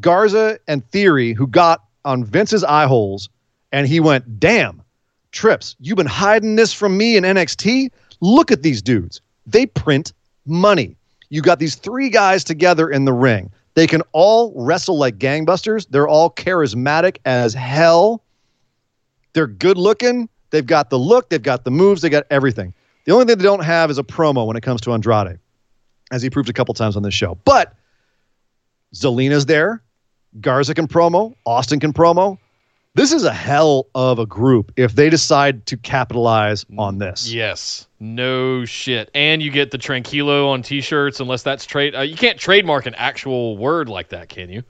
Garza 0.00 0.58
and 0.68 0.86
Theory 0.90 1.32
who 1.32 1.46
got 1.46 1.82
on 2.04 2.24
Vince's 2.24 2.62
eye 2.62 2.84
holes, 2.84 3.30
and 3.72 3.86
he 3.86 3.98
went, 3.98 4.38
"Damn, 4.38 4.82
Trips, 5.32 5.74
you've 5.80 5.96
been 5.96 6.04
hiding 6.04 6.56
this 6.56 6.74
from 6.74 6.98
me 6.98 7.16
in 7.16 7.24
NXT. 7.24 7.88
Look 8.20 8.52
at 8.52 8.62
these 8.62 8.82
dudes; 8.82 9.22
they 9.46 9.64
print 9.64 10.12
money. 10.44 10.94
You 11.30 11.40
got 11.40 11.58
these 11.58 11.74
three 11.74 12.10
guys 12.10 12.44
together 12.44 12.90
in 12.90 13.06
the 13.06 13.14
ring. 13.14 13.50
They 13.72 13.86
can 13.86 14.02
all 14.12 14.52
wrestle 14.56 14.98
like 14.98 15.16
gangbusters. 15.16 15.86
They're 15.88 16.06
all 16.06 16.28
charismatic 16.28 17.16
as 17.24 17.54
hell. 17.54 18.22
They're 19.32 19.46
good 19.46 19.78
looking. 19.78 20.28
They've 20.50 20.66
got 20.66 20.90
the 20.90 20.98
look. 20.98 21.30
They've 21.30 21.42
got 21.42 21.64
the 21.64 21.70
moves. 21.70 22.02
They 22.02 22.10
got 22.10 22.24
everything. 22.30 22.74
The 23.06 23.12
only 23.12 23.24
thing 23.24 23.38
they 23.38 23.44
don't 23.44 23.64
have 23.64 23.90
is 23.90 23.98
a 23.98 24.02
promo 24.02 24.46
when 24.46 24.56
it 24.56 24.62
comes 24.62 24.82
to 24.82 24.92
Andrade, 24.92 25.38
as 26.12 26.22
he 26.22 26.30
proved 26.30 26.48
a 26.48 26.52
couple 26.52 26.74
times 26.74 26.96
on 26.96 27.02
this 27.02 27.14
show. 27.14 27.38
But 27.44 27.74
Zelina's 28.94 29.46
there. 29.46 29.82
Garza 30.40 30.74
can 30.74 30.86
promo. 30.86 31.34
Austin 31.44 31.80
can 31.80 31.92
promo. 31.92 32.38
This 32.94 33.12
is 33.12 33.24
a 33.24 33.32
hell 33.32 33.88
of 33.94 34.18
a 34.18 34.24
group 34.26 34.72
if 34.76 34.94
they 34.94 35.10
decide 35.10 35.66
to 35.66 35.76
capitalize 35.76 36.64
on 36.78 36.98
this. 36.98 37.30
Yes. 37.30 37.86
No 38.00 38.64
shit. 38.64 39.10
And 39.14 39.42
you 39.42 39.50
get 39.50 39.70
the 39.70 39.76
Tranquilo 39.78 40.48
on 40.48 40.62
T-shirts, 40.62 41.20
unless 41.20 41.42
that's 41.42 41.66
trade. 41.66 41.94
Uh, 41.94 42.00
you 42.00 42.16
can't 42.16 42.38
trademark 42.38 42.86
an 42.86 42.94
actual 42.94 43.58
word 43.58 43.90
like 43.90 44.08
that, 44.10 44.30
can 44.30 44.48
you? 44.48 44.62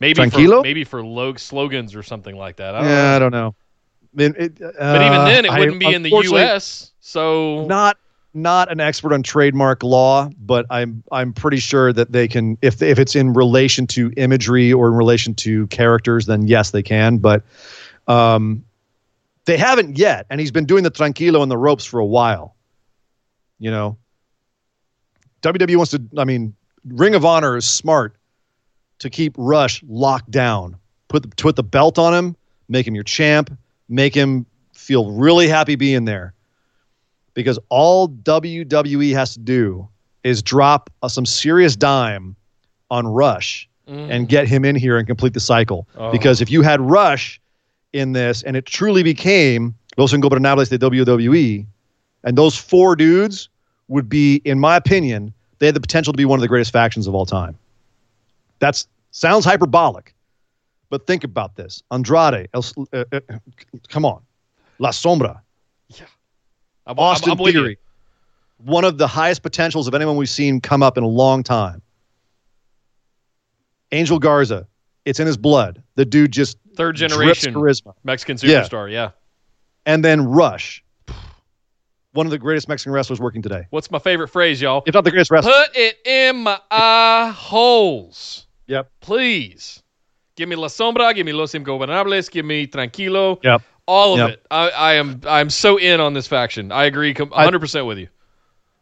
Maybe 0.00 0.20
Tranquilo? 0.20 0.58
for 0.58 0.62
maybe 0.62 0.84
for 0.84 1.02
log- 1.02 1.38
slogans 1.38 1.94
or 1.94 2.02
something 2.02 2.36
like 2.36 2.56
that. 2.56 2.74
I 2.74 2.80
don't 2.80 2.88
Yeah, 2.90 2.94
know. 2.96 3.16
I 3.16 3.18
don't 3.18 3.32
know. 3.32 3.54
I 4.02 4.22
mean, 4.22 4.34
it, 4.38 4.58
But 4.58 4.66
even 4.66 4.78
uh, 5.20 5.24
then, 5.24 5.44
it 5.46 5.58
wouldn't 5.58 5.80
be 5.80 5.94
in 5.94 6.02
the 6.02 6.10
U.S. 6.10 6.92
So 7.00 7.64
Not 7.64 7.96
not 8.34 8.70
an 8.70 8.80
expert 8.80 9.12
on 9.12 9.22
trademark 9.22 9.82
law, 9.82 10.30
but 10.38 10.66
I'm 10.70 11.02
I'm 11.12 11.32
pretty 11.32 11.58
sure 11.58 11.92
that 11.92 12.12
they 12.12 12.28
can 12.28 12.56
if 12.62 12.82
if 12.82 12.98
it's 12.98 13.14
in 13.14 13.32
relation 13.32 13.86
to 13.88 14.12
imagery 14.16 14.72
or 14.72 14.88
in 14.88 14.94
relation 14.94 15.34
to 15.36 15.66
characters, 15.68 16.26
then 16.26 16.46
yes, 16.46 16.70
they 16.70 16.82
can. 16.82 17.18
But 17.18 17.42
um, 18.08 18.64
they 19.44 19.56
haven't 19.56 19.98
yet, 19.98 20.26
and 20.30 20.40
he's 20.40 20.50
been 20.50 20.64
doing 20.64 20.82
the 20.82 20.90
tranquilo 20.90 21.42
and 21.42 21.50
the 21.50 21.58
ropes 21.58 21.84
for 21.84 22.00
a 22.00 22.06
while. 22.06 22.54
You 23.58 23.70
know, 23.70 23.98
WWE 25.42 25.76
wants 25.76 25.92
to. 25.92 26.02
I 26.16 26.24
mean, 26.24 26.54
Ring 26.84 27.14
of 27.14 27.24
Honor 27.24 27.56
is 27.56 27.66
smart 27.66 28.16
to 29.00 29.10
keep 29.10 29.34
Rush 29.36 29.82
locked 29.86 30.30
down. 30.30 30.76
Put 31.08 31.22
the, 31.22 31.28
put 31.28 31.56
the 31.56 31.62
belt 31.62 31.98
on 31.98 32.14
him, 32.14 32.36
make 32.68 32.86
him 32.86 32.94
your 32.94 33.04
champ, 33.04 33.56
make 33.88 34.14
him 34.14 34.46
feel 34.72 35.10
really 35.10 35.48
happy 35.48 35.74
being 35.74 36.06
there. 36.06 36.32
Because 37.34 37.58
all 37.68 38.08
WWE 38.08 39.12
has 39.14 39.32
to 39.34 39.40
do 39.40 39.88
is 40.24 40.42
drop 40.42 40.90
uh, 41.02 41.08
some 41.08 41.26
serious 41.26 41.76
dime 41.76 42.36
on 42.90 43.06
Rush 43.06 43.68
and 43.86 44.28
get 44.28 44.48
him 44.48 44.64
in 44.64 44.74
here 44.76 44.96
and 44.96 45.06
complete 45.06 45.34
the 45.34 45.40
cycle. 45.40 45.86
Oh. 45.96 46.10
Because 46.10 46.40
if 46.40 46.50
you 46.50 46.62
had 46.62 46.80
Rush 46.80 47.40
in 47.92 48.12
this 48.12 48.42
and 48.42 48.56
it 48.56 48.64
truly 48.64 49.02
became 49.02 49.74
Los 49.98 50.12
Ingobernables 50.12 50.70
de 50.70 50.78
WWE, 50.78 51.66
and 52.24 52.38
those 52.38 52.56
four 52.56 52.96
dudes 52.96 53.48
would 53.88 54.08
be, 54.08 54.40
in 54.44 54.58
my 54.58 54.76
opinion, 54.76 55.34
they 55.58 55.66
had 55.66 55.76
the 55.76 55.80
potential 55.80 56.12
to 56.12 56.16
be 56.16 56.24
one 56.24 56.38
of 56.38 56.40
the 56.40 56.48
greatest 56.48 56.72
factions 56.72 57.06
of 57.06 57.14
all 57.14 57.26
time. 57.26 57.58
That 58.60 58.82
sounds 59.10 59.44
hyperbolic, 59.44 60.14
but 60.88 61.06
think 61.06 61.24
about 61.24 61.56
this: 61.56 61.82
Andrade, 61.90 62.48
El, 62.54 62.64
uh, 62.92 63.04
uh, 63.12 63.20
come 63.88 64.06
on, 64.06 64.22
La 64.78 64.90
Sombra, 64.90 65.40
I'm, 66.86 66.98
Austin 66.98 67.32
I'm, 67.32 67.40
I'm. 67.40 67.52
Theory, 67.52 67.78
one 68.58 68.84
of 68.84 68.98
the 68.98 69.06
highest 69.06 69.42
potentials 69.42 69.88
of 69.88 69.94
anyone 69.94 70.16
we've 70.16 70.28
seen 70.28 70.60
come 70.60 70.82
up 70.82 70.96
in 70.98 71.04
a 71.04 71.08
long 71.08 71.42
time. 71.42 71.82
Angel 73.92 74.18
Garza, 74.18 74.66
it's 75.04 75.20
in 75.20 75.26
his 75.26 75.36
blood. 75.36 75.82
The 75.96 76.04
dude 76.04 76.32
just 76.32 76.58
Third 76.74 76.96
generation 76.96 77.52
charisma. 77.54 77.92
Mexican 78.04 78.38
Yeah. 78.42 78.62
superstar. 78.62 78.90
Yeah. 78.90 79.10
And 79.84 80.02
then 80.04 80.24
Rush, 80.24 80.82
one 82.12 82.26
of 82.26 82.30
the 82.30 82.38
greatest 82.38 82.68
Mexican 82.68 82.92
wrestlers 82.92 83.20
working 83.20 83.42
today, 83.42 83.66
What's 83.70 83.90
my 83.90 83.98
favorite 83.98 84.28
phrase, 84.28 84.60
y'all? 84.60 84.82
if 84.86 84.94
not 84.94 85.04
the 85.04 85.10
greatest 85.10 85.30
wrestler. 85.30 85.52
Put 85.52 85.76
it 85.76 85.98
in 86.06 86.38
my 86.44 86.58
eye 86.70 87.32
holes. 87.36 88.46
Yep. 88.68 88.90
Please. 89.00 89.82
Give 90.36 90.48
me 90.48 90.56
La 90.56 90.68
Sombra, 90.68 91.14
give 91.14 91.26
me 91.26 91.32
Los 91.32 91.52
Ingobernables, 91.52 92.30
give 92.30 92.46
me 92.46 92.66
Tranquilo. 92.66 93.38
Yep. 93.44 93.60
All 93.86 94.14
of 94.14 94.18
Yep. 94.20 94.30
it. 94.30 94.46
I, 94.50 94.70
I 94.70 94.92
am 94.94 95.20
I'm 95.26 95.50
so 95.50 95.76
in 95.78 96.00
on 96.00 96.14
this 96.14 96.26
faction. 96.26 96.70
I 96.72 96.84
agree 96.84 97.14
100% 97.14 97.86
with 97.86 97.98
you. 97.98 98.08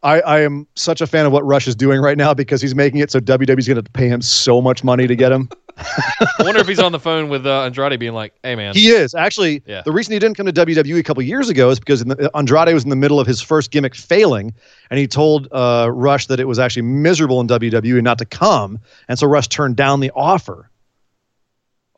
I, 0.03 0.19
I 0.21 0.39
am 0.41 0.65
such 0.75 0.99
a 1.01 1.05
fan 1.07 1.27
of 1.27 1.31
what 1.31 1.45
Rush 1.45 1.67
is 1.67 1.75
doing 1.75 2.01
right 2.01 2.17
now 2.17 2.33
because 2.33 2.59
he's 2.59 2.73
making 2.73 3.01
it 3.01 3.11
so 3.11 3.19
WWE's 3.19 3.67
going 3.67 3.83
to 3.83 3.91
pay 3.91 4.07
him 4.07 4.19
so 4.21 4.59
much 4.59 4.83
money 4.83 5.05
to 5.05 5.15
get 5.15 5.31
him. 5.31 5.47
I 5.77 6.25
wonder 6.39 6.59
if 6.59 6.67
he's 6.67 6.79
on 6.79 6.91
the 6.91 6.99
phone 6.99 7.29
with 7.29 7.45
uh, 7.45 7.61
Andrade, 7.61 7.99
being 7.99 8.13
like, 8.13 8.33
"Hey, 8.43 8.55
man, 8.55 8.73
He 8.73 8.87
is 8.89 9.13
actually 9.13 9.61
Yeah. 9.67 9.83
the 9.85 9.91
reason 9.91 10.13
he 10.13 10.19
didn't 10.19 10.37
come 10.37 10.47
to 10.47 10.53
WWE 10.53 10.97
a 10.97 11.03
couple 11.03 11.21
years 11.23 11.49
ago 11.49 11.69
is 11.69 11.79
because 11.79 12.01
in 12.01 12.07
the, 12.09 12.31
Andrade 12.35 12.73
was 12.73 12.83
in 12.83 12.89
the 12.89 12.95
middle 12.95 13.19
of 13.19 13.27
his 13.27 13.41
first 13.41 13.69
gimmick 13.69 13.93
failing, 13.95 14.53
and 14.89 14.99
he 14.99 15.07
told 15.07 15.47
uh, 15.51 15.89
Rush 15.93 16.25
that 16.27 16.39
it 16.39 16.47
was 16.47 16.57
actually 16.57 16.81
miserable 16.83 17.39
in 17.39 17.47
WWE 17.47 18.01
not 18.01 18.17
to 18.17 18.25
come, 18.25 18.79
and 19.07 19.19
so 19.19 19.27
Rush 19.27 19.47
turned 19.49 19.75
down 19.75 19.99
the 19.99 20.11
offer. 20.15 20.69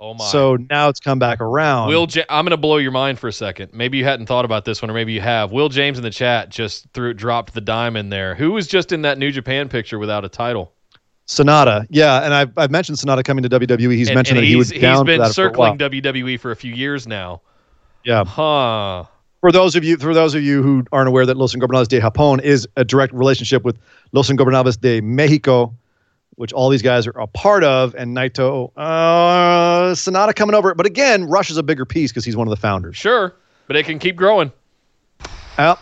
Oh 0.03 0.13
my." 0.13 0.25
So 0.25 0.57
now 0.69 0.89
it's 0.89 0.99
come 0.99 1.17
back 1.17 1.39
around. 1.39 1.87
Will 1.87 2.07
ja- 2.09 2.23
I'm 2.29 2.43
going 2.43 2.51
to 2.51 2.57
blow 2.57 2.77
your 2.77 2.91
mind 2.91 3.19
for 3.19 3.27
a 3.29 3.33
second. 3.33 3.71
Maybe 3.73 3.97
you 3.97 4.03
hadn't 4.03 4.25
thought 4.25 4.43
about 4.45 4.65
this 4.65 4.81
one, 4.81 4.91
or 4.91 4.93
maybe 4.93 5.13
you 5.13 5.21
have. 5.21 5.51
Will 5.53 5.69
James 5.69 5.97
in 5.97 6.03
the 6.03 6.09
chat 6.09 6.49
just 6.49 6.85
threw 6.93 7.13
dropped 7.13 7.53
the 7.53 7.61
dime 7.61 7.95
in 7.95 8.09
there. 8.09 8.35
Who 8.35 8.51
was 8.51 8.67
just 8.67 8.91
in 8.91 9.03
that 9.03 9.17
New 9.17 9.31
Japan 9.31 9.69
picture 9.69 9.97
without 9.97 10.25
a 10.25 10.29
title? 10.29 10.73
Sanada, 11.25 11.87
yeah, 11.89 12.21
and 12.25 12.33
I've, 12.33 12.51
I've 12.57 12.69
mentioned 12.69 12.97
Sanada 12.97 13.23
coming 13.23 13.43
to 13.43 13.49
WWE. 13.49 13.93
He's 13.95 14.09
and, 14.09 14.15
mentioned 14.15 14.39
and 14.39 14.43
that 14.43 14.47
he 14.47 14.55
he's, 14.55 14.71
was 14.73 14.81
down 14.81 14.91
he's 14.91 14.99
for 14.99 15.05
been 15.05 15.21
for 15.21 15.33
circling 15.33 15.77
while. 15.79 15.89
WWE 15.89 16.37
for 16.37 16.51
a 16.51 16.55
few 16.55 16.73
years 16.73 17.07
now. 17.07 17.41
Yeah, 18.03 18.25
Huh. 18.25 19.05
for 19.39 19.53
those 19.53 19.77
of 19.77 19.85
you 19.85 19.95
for 19.95 20.13
those 20.13 20.35
of 20.35 20.43
you 20.43 20.61
who 20.61 20.83
aren't 20.91 21.07
aware 21.07 21.25
that 21.25 21.37
Los 21.37 21.55
Ingobernables 21.55 21.87
de 21.87 22.01
Japón 22.01 22.41
is 22.41 22.67
a 22.75 22.83
direct 22.83 23.13
relationship 23.13 23.63
with 23.63 23.77
Los 24.11 24.29
Ingobernables 24.29 24.81
de 24.81 24.99
Mexico, 24.99 25.73
which 26.35 26.53
all 26.53 26.69
these 26.69 26.81
guys 26.81 27.07
are 27.07 27.19
a 27.19 27.27
part 27.27 27.63
of, 27.63 27.95
and 27.95 28.15
Naito 28.15 28.71
uh, 28.75 29.93
Sanada 29.93 30.35
coming 30.35 30.55
over. 30.55 30.73
But 30.73 30.85
again, 30.85 31.25
Rush 31.25 31.49
is 31.51 31.57
a 31.57 31.63
bigger 31.63 31.85
piece 31.85 32.11
because 32.11 32.25
he's 32.25 32.35
one 32.35 32.47
of 32.47 32.49
the 32.49 32.59
founders. 32.59 32.95
Sure, 32.95 33.33
but 33.67 33.75
it 33.75 33.85
can 33.85 33.99
keep 33.99 34.15
growing. 34.15 34.51
Uh, 35.57 35.75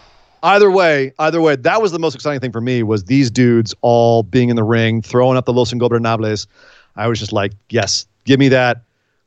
either 0.44 0.70
way, 0.70 1.14
either 1.20 1.42
way, 1.42 1.56
that 1.56 1.82
was 1.82 1.92
the 1.92 2.00
most 2.00 2.16
exciting 2.16 2.40
thing 2.40 2.52
for 2.52 2.62
me 2.62 2.84
was 2.84 3.06
these 3.06 3.32
dudes 3.32 3.74
all 3.82 4.24
being 4.24 4.50
in 4.50 4.56
the 4.56 4.64
ring, 4.64 5.02
throwing 5.02 5.38
up 5.38 5.46
the 5.46 5.54
Los 5.54 5.74
Ingobernables. 5.74 6.48
I 6.96 7.08
was 7.08 7.20
just 7.20 7.32
like, 7.32 7.54
yes, 7.70 8.06
give 8.26 8.40
me 8.40 8.50
that. 8.50 8.82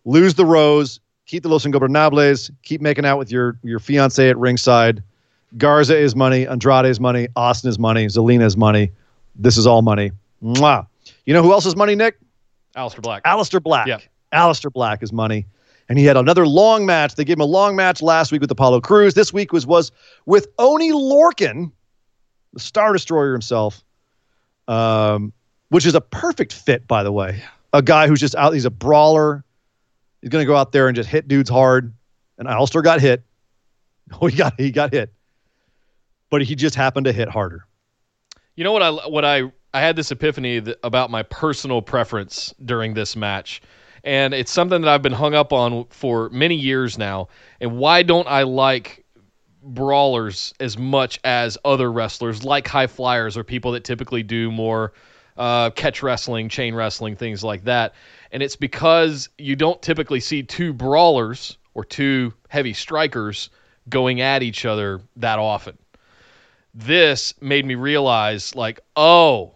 Lose 0.04 0.34
the 0.34 0.44
rose, 0.44 1.00
keep 1.26 1.42
the 1.42 1.48
Los 1.48 1.64
Ingobernables, 1.64 2.50
keep 2.62 2.80
making 2.80 3.06
out 3.06 3.18
with 3.18 3.30
your 3.30 3.58
your 3.62 3.78
fiance 3.78 4.28
at 4.28 4.36
ringside. 4.36 5.02
Garza 5.56 5.96
is 5.96 6.16
money, 6.16 6.46
Andrade 6.46 6.86
is 6.86 6.98
money, 6.98 7.28
Austin 7.36 7.70
is 7.70 7.78
money, 7.78 8.06
Zelina 8.06 8.42
is 8.42 8.56
money. 8.56 8.90
This 9.36 9.56
is 9.56 9.66
all 9.66 9.82
money. 9.82 10.10
Mwah. 10.42 10.86
You 11.26 11.34
know 11.34 11.42
who 11.42 11.52
else 11.52 11.66
is 11.66 11.76
money, 11.76 11.94
Nick? 11.94 12.18
Aleister 12.76 13.02
Black. 13.02 13.22
Aleister 13.24 13.62
Black. 13.62 13.86
Yeah. 13.86 13.98
Aleister 14.32 14.72
Black 14.72 15.02
is 15.02 15.12
money. 15.12 15.46
And 15.88 15.98
he 15.98 16.04
had 16.04 16.16
another 16.16 16.46
long 16.46 16.86
match. 16.86 17.14
They 17.14 17.24
gave 17.24 17.36
him 17.36 17.42
a 17.42 17.46
long 17.46 17.76
match 17.76 18.00
last 18.02 18.32
week 18.32 18.40
with 18.40 18.50
Apollo 18.50 18.80
Crews. 18.80 19.14
This 19.14 19.32
week 19.32 19.52
was 19.52 19.66
was 19.66 19.92
with 20.24 20.48
Oney 20.58 20.92
Lorcan, 20.92 21.72
the 22.52 22.60
Star 22.60 22.92
Destroyer 22.92 23.32
himself, 23.32 23.84
um, 24.66 25.32
which 25.68 25.84
is 25.84 25.94
a 25.94 26.00
perfect 26.00 26.52
fit, 26.52 26.86
by 26.86 27.02
the 27.02 27.12
way. 27.12 27.42
A 27.74 27.82
guy 27.82 28.06
who's 28.06 28.20
just 28.20 28.34
out, 28.34 28.54
he's 28.54 28.64
a 28.64 28.70
brawler. 28.70 29.44
He's 30.22 30.30
going 30.30 30.42
to 30.42 30.46
go 30.46 30.56
out 30.56 30.72
there 30.72 30.88
and 30.88 30.96
just 30.96 31.08
hit 31.08 31.28
dudes 31.28 31.50
hard. 31.50 31.92
And 32.38 32.48
Aleister 32.48 32.82
got 32.82 33.00
hit. 33.00 33.22
Oh, 34.20 34.26
he 34.28 34.36
got 34.36 34.58
he 34.58 34.70
got 34.70 34.92
hit. 34.92 35.12
But 36.30 36.42
he 36.42 36.54
just 36.54 36.74
happened 36.74 37.04
to 37.04 37.12
hit 37.12 37.28
harder. 37.28 37.66
You 38.56 38.64
know 38.64 38.72
what 38.72 38.82
I 38.82 38.90
what 38.90 39.24
I 39.24 39.52
I 39.74 39.80
had 39.80 39.96
this 39.96 40.12
epiphany 40.12 40.60
th- 40.60 40.78
about 40.84 41.10
my 41.10 41.24
personal 41.24 41.82
preference 41.82 42.54
during 42.64 42.94
this 42.94 43.16
match. 43.16 43.60
And 44.04 44.32
it's 44.32 44.52
something 44.52 44.80
that 44.80 44.88
I've 44.88 45.02
been 45.02 45.12
hung 45.12 45.34
up 45.34 45.52
on 45.52 45.86
for 45.90 46.28
many 46.30 46.54
years 46.54 46.96
now. 46.96 47.28
And 47.60 47.76
why 47.76 48.04
don't 48.04 48.28
I 48.28 48.44
like 48.44 49.04
brawlers 49.62 50.54
as 50.60 50.78
much 50.78 51.18
as 51.24 51.58
other 51.64 51.90
wrestlers 51.90 52.44
like 52.44 52.68
high 52.68 52.86
flyers 52.86 53.36
or 53.36 53.42
people 53.42 53.72
that 53.72 53.82
typically 53.82 54.22
do 54.22 54.52
more 54.52 54.92
uh, 55.36 55.70
catch 55.70 56.02
wrestling, 56.04 56.48
chain 56.48 56.74
wrestling, 56.74 57.16
things 57.16 57.42
like 57.42 57.64
that. 57.64 57.94
And 58.30 58.44
it's 58.44 58.56
because 58.56 59.28
you 59.38 59.56
don't 59.56 59.82
typically 59.82 60.20
see 60.20 60.44
two 60.44 60.72
brawlers 60.72 61.58
or 61.72 61.84
two 61.84 62.32
heavy 62.48 62.74
strikers 62.74 63.50
going 63.88 64.20
at 64.20 64.42
each 64.44 64.64
other 64.64 65.00
that 65.16 65.40
often 65.40 65.76
this 66.74 67.34
made 67.40 67.64
me 67.64 67.76
realize 67.76 68.54
like 68.54 68.80
oh 68.96 69.54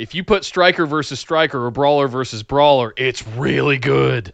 if 0.00 0.14
you 0.14 0.24
put 0.24 0.44
striker 0.44 0.86
versus 0.86 1.20
striker 1.20 1.66
or 1.66 1.70
brawler 1.70 2.08
versus 2.08 2.42
brawler 2.42 2.94
it's 2.96 3.26
really 3.26 3.78
good. 3.78 4.32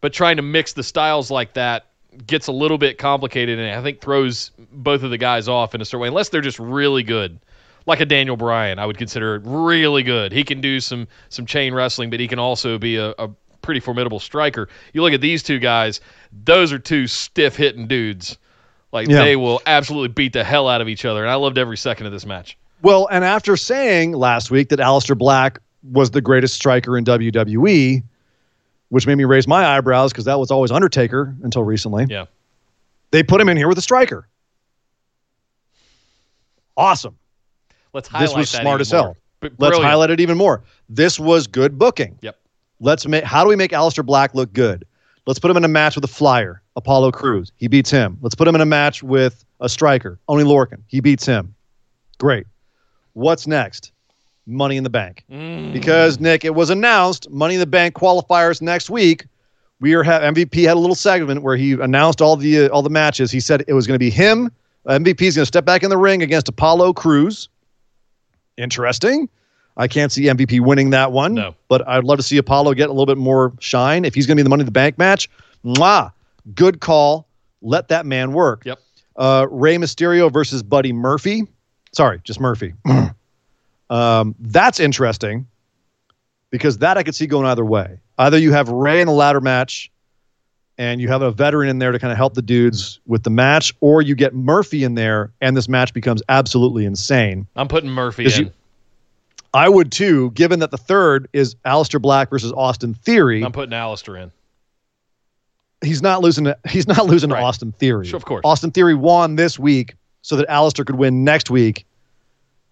But 0.00 0.12
trying 0.12 0.36
to 0.36 0.42
mix 0.42 0.72
the 0.72 0.82
styles 0.82 1.30
like 1.30 1.54
that 1.54 1.86
gets 2.26 2.48
a 2.48 2.52
little 2.52 2.76
bit 2.76 2.98
complicated 2.98 3.58
and 3.58 3.74
i 3.74 3.82
think 3.82 4.02
throws 4.02 4.50
both 4.70 5.02
of 5.02 5.08
the 5.10 5.16
guys 5.16 5.48
off 5.48 5.74
in 5.74 5.80
a 5.80 5.84
certain 5.84 6.00
way 6.02 6.08
unless 6.08 6.28
they're 6.28 6.42
just 6.42 6.58
really 6.58 7.02
good. 7.02 7.38
Like 7.86 8.00
a 8.00 8.06
daniel 8.06 8.36
bryan 8.36 8.78
i 8.78 8.84
would 8.86 8.98
consider 8.98 9.36
it 9.36 9.42
really 9.44 10.02
good. 10.02 10.32
He 10.32 10.44
can 10.44 10.60
do 10.60 10.80
some 10.80 11.06
some 11.28 11.46
chain 11.46 11.72
wrestling 11.74 12.10
but 12.10 12.18
he 12.20 12.28
can 12.28 12.38
also 12.40 12.76
be 12.76 12.96
a, 12.96 13.10
a 13.18 13.30
pretty 13.62 13.78
formidable 13.80 14.18
striker. 14.18 14.68
You 14.92 15.02
look 15.02 15.12
at 15.12 15.20
these 15.20 15.42
two 15.44 15.60
guys 15.60 16.00
those 16.44 16.72
are 16.72 16.78
two 16.80 17.06
stiff 17.06 17.54
hitting 17.56 17.86
dudes. 17.86 18.36
Like 18.90 19.08
Yeah. 19.08 19.24
they 19.24 19.36
will 19.36 19.62
absolutely 19.64 20.08
beat 20.08 20.32
the 20.32 20.44
hell 20.44 20.68
out 20.68 20.80
of 20.82 20.88
each 20.88 21.04
other, 21.04 21.22
and 21.22 21.30
I 21.30 21.36
loved 21.36 21.56
every 21.56 21.76
second 21.78 22.06
of 22.06 22.12
this 22.12 22.26
match. 22.26 22.58
Well, 22.82 23.08
and 23.10 23.24
after 23.24 23.56
saying 23.56 24.12
last 24.12 24.50
week 24.50 24.68
that 24.70 24.80
Aleister 24.80 25.16
Black 25.16 25.60
was 25.92 26.10
the 26.10 26.20
greatest 26.20 26.54
striker 26.54 26.98
in 26.98 27.04
WWE, 27.04 28.02
which 28.88 29.06
made 29.06 29.14
me 29.14 29.24
raise 29.24 29.46
my 29.48 29.64
eyebrows 29.64 30.12
because 30.12 30.24
that 30.24 30.38
was 30.38 30.50
always 30.50 30.70
Undertaker 30.70 31.34
until 31.42 31.62
recently. 31.64 32.06
Yeah. 32.08 32.26
They 33.12 33.22
put 33.22 33.40
him 33.40 33.48
in 33.48 33.56
here 33.56 33.68
with 33.68 33.78
a 33.78 33.82
striker. 33.82 34.26
Awesome. 36.76 37.16
Let's 37.92 38.08
highlight 38.08 38.28
This 38.28 38.36
was 38.36 38.52
that 38.52 38.62
smart 38.62 38.80
as 38.80 38.90
hell. 38.90 39.16
Let's 39.58 39.78
highlight 39.78 40.10
it 40.10 40.20
even 40.20 40.36
more. 40.36 40.62
This 40.88 41.20
was 41.20 41.46
good 41.46 41.78
booking. 41.78 42.18
Yep. 42.22 42.38
Let's 42.80 43.06
make 43.06 43.24
how 43.24 43.44
do 43.44 43.48
we 43.48 43.56
make 43.56 43.70
Aleister 43.70 44.04
Black 44.04 44.34
look 44.34 44.52
good? 44.52 44.84
Let's 45.26 45.38
put 45.38 45.50
him 45.50 45.56
in 45.56 45.64
a 45.64 45.68
match 45.68 45.94
with 45.94 46.04
a 46.04 46.08
flyer, 46.08 46.62
Apollo 46.74 47.12
Crews. 47.12 47.52
He 47.56 47.68
beats 47.68 47.90
him. 47.90 48.18
Let's 48.22 48.34
put 48.34 48.48
him 48.48 48.54
in 48.56 48.60
a 48.60 48.66
match 48.66 49.02
with 49.02 49.44
a 49.60 49.68
striker, 49.68 50.18
Oney 50.28 50.42
Lorcan. 50.42 50.82
He 50.88 51.00
beats 51.00 51.24
him. 51.24 51.54
Great. 52.18 52.46
What's 53.14 53.46
next? 53.46 53.92
Money 54.46 54.76
in 54.76 54.84
the 54.84 54.90
Bank. 54.90 55.24
Mm. 55.30 55.72
Because 55.72 56.18
Nick, 56.18 56.44
it 56.44 56.54
was 56.54 56.70
announced 56.70 57.30
Money 57.30 57.54
in 57.54 57.60
the 57.60 57.66
Bank 57.66 57.94
qualifiers 57.94 58.60
next 58.60 58.90
week. 58.90 59.26
We 59.80 59.94
are 59.94 60.02
ha- 60.02 60.20
MVP 60.20 60.66
had 60.66 60.76
a 60.76 60.80
little 60.80 60.96
segment 60.96 61.42
where 61.42 61.56
he 61.56 61.72
announced 61.72 62.20
all 62.20 62.36
the 62.36 62.66
uh, 62.66 62.68
all 62.68 62.82
the 62.82 62.90
matches. 62.90 63.30
He 63.30 63.40
said 63.40 63.64
it 63.66 63.72
was 63.74 63.86
going 63.86 63.94
to 63.94 63.98
be 63.98 64.10
him. 64.10 64.50
MVP 64.86 65.22
is 65.22 65.36
going 65.36 65.42
to 65.42 65.46
step 65.46 65.64
back 65.64 65.82
in 65.82 65.90
the 65.90 65.96
ring 65.96 66.22
against 66.22 66.48
Apollo 66.48 66.94
Crews. 66.94 67.48
Interesting. 68.56 69.28
I 69.76 69.88
can't 69.88 70.12
see 70.12 70.24
MVP 70.24 70.60
winning 70.60 70.90
that 70.90 71.12
one. 71.12 71.34
No. 71.34 71.54
But 71.68 71.86
I'd 71.88 72.04
love 72.04 72.18
to 72.18 72.22
see 72.22 72.36
Apollo 72.36 72.74
get 72.74 72.88
a 72.90 72.92
little 72.92 73.06
bit 73.06 73.16
more 73.16 73.52
shine. 73.60 74.04
If 74.04 74.14
he's 74.14 74.26
going 74.26 74.36
to 74.36 74.40
be 74.40 74.42
in 74.42 74.44
the 74.44 74.50
Money 74.50 74.62
in 74.62 74.66
the 74.66 74.72
Bank 74.72 74.98
match, 74.98 75.30
mwah, 75.64 76.12
good 76.54 76.80
call. 76.80 77.26
Let 77.62 77.88
that 77.88 78.04
man 78.06 78.32
work. 78.32 78.64
Yep. 78.64 78.78
Uh, 79.16 79.46
Rey 79.50 79.76
Mysterio 79.76 80.32
versus 80.32 80.62
Buddy 80.62 80.92
Murphy. 80.92 81.46
Sorry, 81.92 82.20
just 82.24 82.40
Murphy. 82.40 82.74
um, 83.90 84.34
that's 84.40 84.80
interesting 84.80 85.46
because 86.50 86.78
that 86.78 86.96
I 86.98 87.02
could 87.02 87.14
see 87.14 87.26
going 87.26 87.46
either 87.46 87.64
way. 87.64 87.98
Either 88.18 88.38
you 88.38 88.52
have 88.52 88.68
Rey 88.68 89.00
in 89.00 89.06
the 89.06 89.12
ladder 89.12 89.40
match 89.40 89.90
and 90.78 91.00
you 91.00 91.08
have 91.08 91.22
a 91.22 91.30
veteran 91.30 91.68
in 91.68 91.78
there 91.78 91.92
to 91.92 91.98
kind 91.98 92.10
of 92.12 92.16
help 92.16 92.34
the 92.34 92.42
dudes 92.42 92.98
with 93.06 93.22
the 93.24 93.30
match, 93.30 93.74
or 93.80 94.00
you 94.02 94.14
get 94.14 94.34
Murphy 94.34 94.84
in 94.84 94.94
there 94.94 95.30
and 95.40 95.56
this 95.56 95.68
match 95.68 95.92
becomes 95.92 96.22
absolutely 96.28 96.84
insane. 96.86 97.46
I'm 97.56 97.68
putting 97.68 97.90
Murphy 97.90 98.24
in. 98.24 98.30
you- 98.46 98.52
I 99.54 99.68
would 99.68 99.92
too, 99.92 100.30
given 100.30 100.60
that 100.60 100.70
the 100.70 100.78
third 100.78 101.28
is 101.34 101.56
Aleister 101.66 102.00
Black 102.00 102.30
versus 102.30 102.52
Austin 102.56 102.94
Theory. 102.94 103.44
I'm 103.44 103.52
putting 103.52 103.72
Aleister 103.72 104.18
in. 104.20 104.32
he's 105.82 106.00
not 106.00 106.22
losing. 106.22 106.44
To, 106.44 106.56
he's 106.70 106.86
not 106.88 107.04
losing 107.06 107.28
Right. 107.28 107.40
to 107.40 107.44
Austin 107.44 107.72
Theory. 107.72 108.06
Sure, 108.06 108.16
of 108.16 108.24
course. 108.24 108.40
Austin 108.44 108.70
Theory 108.70 108.94
won 108.94 109.36
this 109.36 109.58
week 109.58 109.94
so 110.22 110.36
that 110.36 110.48
Aleister 110.48 110.86
could 110.86 110.96
win 110.96 111.24
next 111.24 111.50
week, 111.50 111.84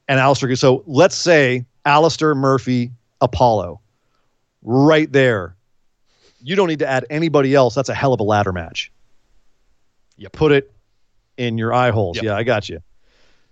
and 0.09 0.19
Aleister 0.19 0.49
could. 0.49 0.59
So 0.59 0.83
let's 0.87 1.15
say 1.15 1.65
Aleister 1.85 2.37
Murphy 2.37 2.93
Apollo, 3.21 3.81
right 4.63 5.11
there. 5.13 5.57
You 6.43 6.57
don't 6.57 6.69
need 6.69 6.79
to 6.79 6.89
add 6.89 7.05
anybody 7.11 7.55
else. 7.55 7.75
That's 7.75 7.91
a 7.91 7.95
hell 7.95 8.15
of 8.15 8.21
a 8.21 8.23
ladder 8.23 8.53
match. 8.53 8.91
You 10.17 10.29
Put 10.31 10.53
it 10.53 10.73
in 11.37 11.59
your 11.59 11.73
eye 11.73 11.91
holes. 11.91 12.17
Yep. 12.17 12.25
Yeah, 12.25 12.37
I 12.37 12.43
got 12.43 12.69
you. 12.69 12.81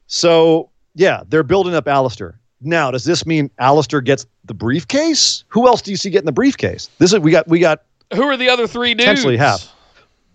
So 0.07 0.71
yeah, 0.95 1.23
they're 1.29 1.43
building 1.43 1.75
up 1.75 1.85
Aleister. 1.87 2.35
Now, 2.61 2.91
does 2.91 3.05
this 3.05 3.25
mean 3.25 3.51
Aleister 3.61 4.03
gets 4.03 4.27
the 4.45 4.55
briefcase? 4.55 5.45
Who 5.49 5.67
else 5.67 5.81
do 5.81 5.91
you 5.91 5.97
see 5.97 6.11
getting 6.11 6.27
the 6.27 6.33
briefcase? 6.33 6.91
This 6.99 7.13
is 7.13 7.21
we 7.21 7.31
got 7.31 7.47
we 7.47 7.61
got 7.61 7.83
Who 8.15 8.23
are 8.25 8.37
the 8.37 8.49
other 8.49 8.67
three 8.67 8.95
dudes? 8.95 9.09
Potentially 9.09 9.37
have. 9.37 9.67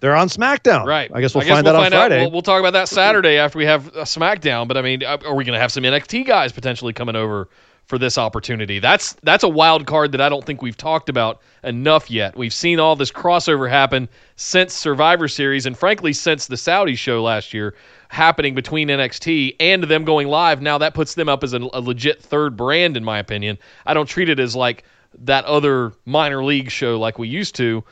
They're 0.04 0.18
on 0.18 0.28
SmackDown. 0.28 0.86
Right. 0.86 1.10
I 1.14 1.22
guess 1.22 1.34
we'll 1.34 1.48
find 1.48 1.66
that 1.66 1.76
we'll 1.76 1.84
on 1.86 1.92
Friday. 1.92 2.20
We'll, 2.20 2.32
we'll 2.32 2.42
talk 2.42 2.60
about 2.60 2.74
that 2.74 2.90
Saturday 2.90 3.38
after 3.38 3.58
we 3.58 3.64
have 3.64 3.88
a 3.96 4.02
SmackDown. 4.02 4.68
But 4.68 4.76
I 4.76 4.82
mean, 4.82 5.02
uh, 5.02 5.18
are 5.26 5.34
we 5.34 5.46
going 5.46 5.54
to 5.56 5.62
have 5.62 5.72
some 5.72 5.86
NXT 5.86 6.28
guys 6.28 6.52
potentially 6.52 6.92
coming 6.92 7.16
over 7.16 7.48
for 7.86 7.98
this 7.98 8.18
opportunity? 8.18 8.80
That's 8.80 9.14
that's 9.24 9.46
a 9.46 9.48
wild 9.48 9.88
card 9.88 10.12
that 10.12 10.20
I 10.20 10.28
don't 10.28 10.44
think 10.44 10.62
we've 10.62 10.76
talked 10.76 11.08
about 11.08 11.40
enough 11.64 12.12
yet. 12.12 12.36
We've 12.36 12.54
seen 12.54 12.82
all 12.82 12.98
this 12.98 13.14
crossover 13.14 13.70
happen 13.70 14.10
since 14.36 14.74
Survivor 14.74 15.30
Series, 15.30 15.66
and 15.66 15.78
frankly, 15.78 16.12
since 16.12 16.48
the 16.48 16.58
Saudi 16.58 16.96
show 16.96 17.24
last 17.24 17.54
year 17.54 17.74
happening 18.10 18.56
between 18.56 18.90
NXT 18.90 19.56
and 19.62 19.84
them 19.86 20.04
going 20.04 20.28
live. 20.28 20.62
Now 20.62 20.78
that 20.80 20.96
puts 20.96 21.14
them 21.14 21.30
up 21.30 21.46
as 21.46 21.54
a, 21.54 21.60
a 21.72 21.80
legit 21.80 22.22
third 22.22 22.58
brand, 22.58 22.98
in 22.98 23.06
my 23.06 23.20
opinion. 23.20 23.58
I 23.86 23.94
don't 23.94 24.10
treat 24.10 24.28
it 24.28 24.42
as 24.42 24.54
like 24.54 24.84
that 25.20 25.46
other 25.46 25.94
minor 26.06 26.44
league 26.44 26.72
show 26.72 27.00
like 27.00 27.18
we 27.18 27.30
used 27.30 27.56
to. 27.56 27.86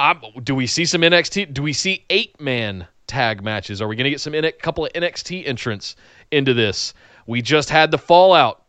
I 0.00 0.16
do 0.42 0.54
we 0.54 0.66
see 0.66 0.86
some 0.86 1.02
NXT? 1.02 1.52
Do 1.52 1.62
we 1.62 1.74
see 1.74 2.06
eight 2.08 2.40
man 2.40 2.86
tag 3.06 3.44
matches? 3.44 3.82
Are 3.82 3.88
we 3.88 3.96
going 3.96 4.04
to 4.04 4.10
get 4.10 4.20
some 4.20 4.34
a 4.34 4.50
couple 4.50 4.86
of 4.86 4.92
NXT 4.94 5.46
entrants 5.46 5.94
into 6.30 6.54
this? 6.54 6.94
We 7.26 7.42
just 7.42 7.68
had 7.68 7.90
the 7.90 7.98
fallout 7.98 8.64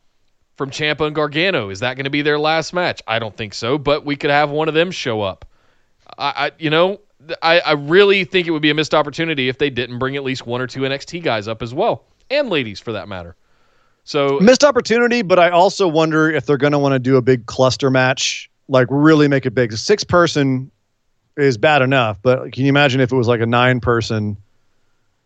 from 0.58 0.72
Ciampa 0.72 1.08
and 1.08 1.16
Gargano. 1.16 1.70
Is 1.70 1.80
that 1.80 1.96
going 1.96 2.04
to 2.04 2.10
be 2.10 2.22
their 2.22 2.38
last 2.38 2.74
match? 2.74 3.02
I 3.08 3.18
don't 3.18 3.36
think 3.36 3.54
so, 3.54 3.78
but 3.78 4.06
we 4.06 4.18
could 4.18 4.30
have 4.30 4.50
one 4.50 4.68
of 4.68 4.74
them 4.74 4.92
show 4.92 5.22
up. 5.22 5.46
I, 6.18 6.48
I 6.48 6.52
you 6.60 6.70
know, 6.70 7.00
I, 7.42 7.62
I 7.62 7.72
really 7.74 8.26
think 8.26 8.48
it 8.48 8.52
would 8.52 8.62
be 8.62 8.70
a 8.70 8.76
missed 8.76 8.94
opportunity 8.94 9.48
if 9.48 9.58
they 9.58 9.70
didn't 9.70 10.00
bring 10.00 10.18
at 10.18 10.24
least 10.24 10.46
one 10.46 10.60
or 10.60 10.68
two 10.68 10.82
NXT 10.82 11.24
guys 11.24 11.48
up 11.48 11.62
as 11.62 11.74
well, 11.74 12.04
and 12.30 12.50
ladies 12.50 12.82
for 12.82 12.92
that 12.92 13.08
matter. 13.08 13.38
So 14.04 14.38
missed 14.42 14.66
opportunity, 14.66 15.22
but 15.22 15.40
I 15.40 15.50
also 15.52 15.88
wonder 15.88 16.30
if 16.30 16.46
they're 16.46 16.58
going 16.58 16.74
to 16.74 16.80
want 16.80 16.94
to 16.94 17.00
do 17.00 17.16
a 17.16 17.22
big 17.22 17.46
cluster 17.46 17.90
match, 17.90 18.50
like 18.68 18.88
really 18.90 19.30
make 19.30 19.46
it 19.46 19.56
big. 19.56 19.72
Six 19.74 20.04
person 20.04 20.72
is 21.38 21.58
bad 21.58 21.82
enough, 21.82 22.18
but 22.22 22.52
can 22.52 22.64
you 22.64 22.70
imagine 22.70 23.02
if 23.02 23.12
it 23.12 23.16
was 23.16 23.28
like 23.28 23.42
a 23.42 23.46
nine 23.46 23.80
person 23.80 24.38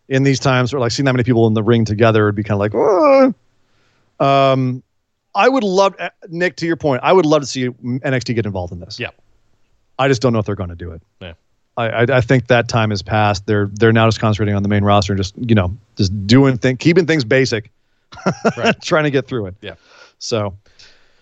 in 0.08 0.22
these 0.22 0.40
times, 0.40 0.72
or 0.72 0.78
like 0.78 0.92
seeing 0.92 1.04
that 1.04 1.12
many 1.12 1.24
people 1.24 1.46
in 1.46 1.54
the 1.54 1.62
ring 1.62 1.84
together 1.84 2.26
would 2.26 2.34
be 2.34 2.42
kind 2.42 2.54
of 2.54 2.60
like, 2.60 2.74
oh. 2.74 3.34
um, 4.20 4.82
I 5.34 5.48
would 5.48 5.64
love 5.64 5.94
uh, 5.98 6.10
Nick. 6.28 6.56
To 6.56 6.66
your 6.66 6.76
point, 6.76 7.02
I 7.02 7.12
would 7.12 7.26
love 7.26 7.42
to 7.42 7.46
see 7.46 7.68
NXT 7.68 8.34
get 8.34 8.46
involved 8.46 8.72
in 8.72 8.80
this. 8.80 9.00
Yeah, 9.00 9.10
I 9.98 10.08
just 10.08 10.22
don't 10.22 10.32
know 10.32 10.38
if 10.38 10.46
they're 10.46 10.54
going 10.54 10.70
to 10.70 10.76
do 10.76 10.92
it. 10.92 11.02
Yeah. 11.20 11.32
I, 11.76 11.88
I, 11.88 12.02
I 12.02 12.20
think 12.20 12.46
that 12.46 12.68
time 12.68 12.90
has 12.90 13.02
passed. 13.02 13.46
They're 13.46 13.66
they're 13.66 13.92
now 13.92 14.06
just 14.06 14.20
concentrating 14.20 14.54
on 14.54 14.62
the 14.62 14.68
main 14.68 14.84
roster 14.84 15.12
and 15.12 15.18
just 15.18 15.34
you 15.36 15.54
know 15.54 15.76
just 15.96 16.26
doing 16.26 16.56
things, 16.58 16.78
keeping 16.78 17.06
things 17.06 17.24
basic, 17.24 17.70
right. 18.56 18.80
trying 18.80 19.04
to 19.04 19.10
get 19.10 19.26
through 19.26 19.46
it. 19.46 19.54
Yeah. 19.60 19.74
So, 20.18 20.56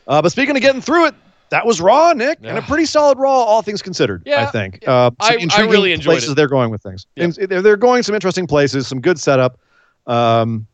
uh, 0.06 0.23
but 0.23 0.31
speaking 0.31 0.56
of 0.56 0.62
getting 0.62 0.81
through 0.81 1.06
it, 1.06 1.15
that 1.55 1.65
was 1.65 1.81
Raw, 1.81 2.13
Nick, 2.15 2.41
yeah. 2.43 2.51
and 2.51 2.59
a 2.59 2.63
pretty 2.63 2.85
solid 2.85 3.17
Raw, 3.17 3.31
all 3.31 3.63
things 3.63 3.81
considered. 3.81 4.25
Yeah, 4.27 4.43
I 4.43 4.47
think. 4.47 4.81
Yeah. 4.83 4.91
Uh, 4.91 5.11
I, 5.21 5.47
I, 5.57 5.61
really 5.63 5.93
enjoyed 5.93 6.15
places 6.15 6.31
it. 6.31 6.35
they're 6.35 6.49
going 6.49 6.71
with 6.71 6.83
things. 6.83 7.07
They're, 7.15 7.63
they're 7.63 7.77
going 7.77 8.03
some 8.03 8.17
interesting 8.17 8.49
places, 8.49 8.89
some 8.89 9.01
good 9.01 9.21
setup. 9.21 9.61
Um, 10.09 10.67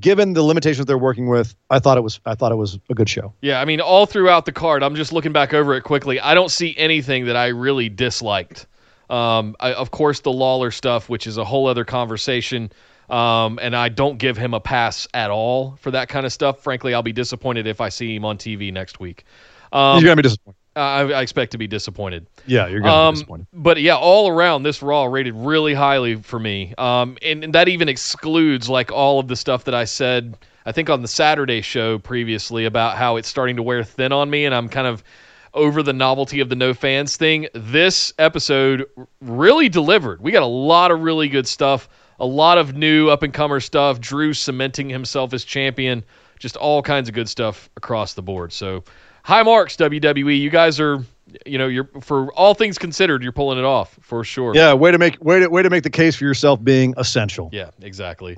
given 0.00 0.32
the 0.32 0.42
limitations 0.42 0.86
they're 0.86 0.98
working 0.98 1.28
with, 1.28 1.54
I 1.70 1.78
thought 1.78 1.96
it 1.96 2.00
was 2.00 2.18
I 2.26 2.34
thought 2.34 2.50
it 2.50 2.56
was 2.56 2.80
a 2.90 2.94
good 2.94 3.08
show. 3.08 3.32
Yeah, 3.40 3.60
I 3.60 3.64
mean, 3.64 3.80
all 3.80 4.04
throughout 4.04 4.46
the 4.46 4.52
card, 4.52 4.82
I'm 4.82 4.96
just 4.96 5.12
looking 5.12 5.32
back 5.32 5.54
over 5.54 5.74
it 5.74 5.82
quickly. 5.82 6.18
I 6.18 6.34
don't 6.34 6.50
see 6.50 6.74
anything 6.76 7.26
that 7.26 7.36
I 7.36 7.48
really 7.48 7.88
disliked. 7.88 8.66
Um, 9.08 9.54
I, 9.60 9.74
of 9.74 9.92
course, 9.92 10.20
the 10.20 10.32
Lawler 10.32 10.72
stuff, 10.72 11.08
which 11.08 11.28
is 11.28 11.38
a 11.38 11.44
whole 11.44 11.68
other 11.68 11.84
conversation. 11.84 12.72
Um, 13.08 13.60
and 13.62 13.76
I 13.76 13.90
don't 13.90 14.18
give 14.18 14.36
him 14.36 14.54
a 14.54 14.60
pass 14.60 15.06
at 15.14 15.30
all 15.30 15.76
for 15.76 15.92
that 15.92 16.08
kind 16.08 16.26
of 16.26 16.32
stuff. 16.32 16.64
Frankly, 16.64 16.94
I'll 16.94 17.02
be 17.02 17.12
disappointed 17.12 17.68
if 17.68 17.80
I 17.80 17.90
see 17.90 18.16
him 18.16 18.24
on 18.24 18.38
TV 18.38 18.72
next 18.72 18.98
week. 18.98 19.24
Um, 19.74 19.98
You're 19.98 20.08
gonna 20.08 20.16
be 20.16 20.22
disappointed. 20.22 20.56
I, 20.76 21.00
I, 21.00 21.22
expect 21.22 21.52
to 21.52 21.58
be 21.58 21.66
disappointed. 21.66 22.26
Yeah, 22.46 22.66
you're 22.66 22.80
gonna 22.80 22.92
um, 22.92 23.14
be 23.14 23.16
disappointed. 23.16 23.46
But 23.52 23.80
yeah, 23.80 23.96
all 23.96 24.28
around 24.28 24.62
this 24.64 24.82
Raw 24.82 25.04
rated 25.04 25.34
really 25.34 25.74
highly 25.74 26.16
for 26.16 26.38
me. 26.38 26.74
Um, 26.78 27.16
and, 27.22 27.44
and 27.44 27.54
that 27.54 27.68
even 27.68 27.88
excludes 27.88 28.68
like 28.68 28.90
all 28.90 29.20
of 29.20 29.28
the 29.28 29.36
stuff 29.36 29.64
that 29.64 29.74
I 29.74 29.84
said. 29.84 30.36
I 30.66 30.72
think 30.72 30.90
on 30.90 31.02
the 31.02 31.08
Saturday 31.08 31.60
show 31.60 31.98
previously 31.98 32.64
about 32.64 32.96
how 32.96 33.16
it's 33.16 33.28
starting 33.28 33.56
to 33.56 33.62
wear 33.62 33.84
thin 33.84 34.12
on 34.12 34.30
me, 34.30 34.46
and 34.46 34.54
I'm 34.54 34.68
kind 34.68 34.86
of 34.86 35.04
over 35.52 35.82
the 35.82 35.92
novelty 35.92 36.40
of 36.40 36.48
the 36.48 36.56
no 36.56 36.74
fans 36.74 37.16
thing. 37.16 37.48
This 37.54 38.12
episode 38.18 38.86
really 39.20 39.68
delivered. 39.68 40.20
We 40.20 40.32
got 40.32 40.42
a 40.42 40.46
lot 40.46 40.90
of 40.90 41.00
really 41.00 41.28
good 41.28 41.46
stuff, 41.46 41.88
a 42.18 42.26
lot 42.26 42.58
of 42.58 42.74
new 42.74 43.10
up 43.10 43.22
and 43.22 43.32
comer 43.32 43.60
stuff. 43.60 44.00
Drew 44.00 44.32
cementing 44.32 44.88
himself 44.88 45.32
as 45.32 45.44
champion, 45.44 46.02
just 46.38 46.56
all 46.56 46.82
kinds 46.82 47.08
of 47.08 47.14
good 47.14 47.28
stuff 47.28 47.70
across 47.76 48.14
the 48.14 48.22
board. 48.22 48.52
So 48.52 48.82
high 49.24 49.42
marks 49.42 49.76
WWE. 49.76 50.38
You 50.38 50.50
guys 50.50 50.78
are 50.78 51.04
you 51.46 51.58
know, 51.58 51.66
you're 51.66 51.88
for 52.00 52.32
all 52.34 52.54
things 52.54 52.78
considered, 52.78 53.22
you're 53.22 53.32
pulling 53.32 53.58
it 53.58 53.64
off 53.64 53.98
for 54.00 54.22
sure. 54.22 54.54
Yeah, 54.54 54.72
way 54.74 54.92
to 54.92 54.98
make 54.98 55.22
way 55.24 55.40
to 55.40 55.48
way 55.48 55.62
to 55.62 55.70
make 55.70 55.82
the 55.82 55.90
case 55.90 56.14
for 56.14 56.24
yourself 56.24 56.62
being 56.62 56.94
essential. 56.96 57.48
Yeah, 57.52 57.70
exactly. 57.82 58.36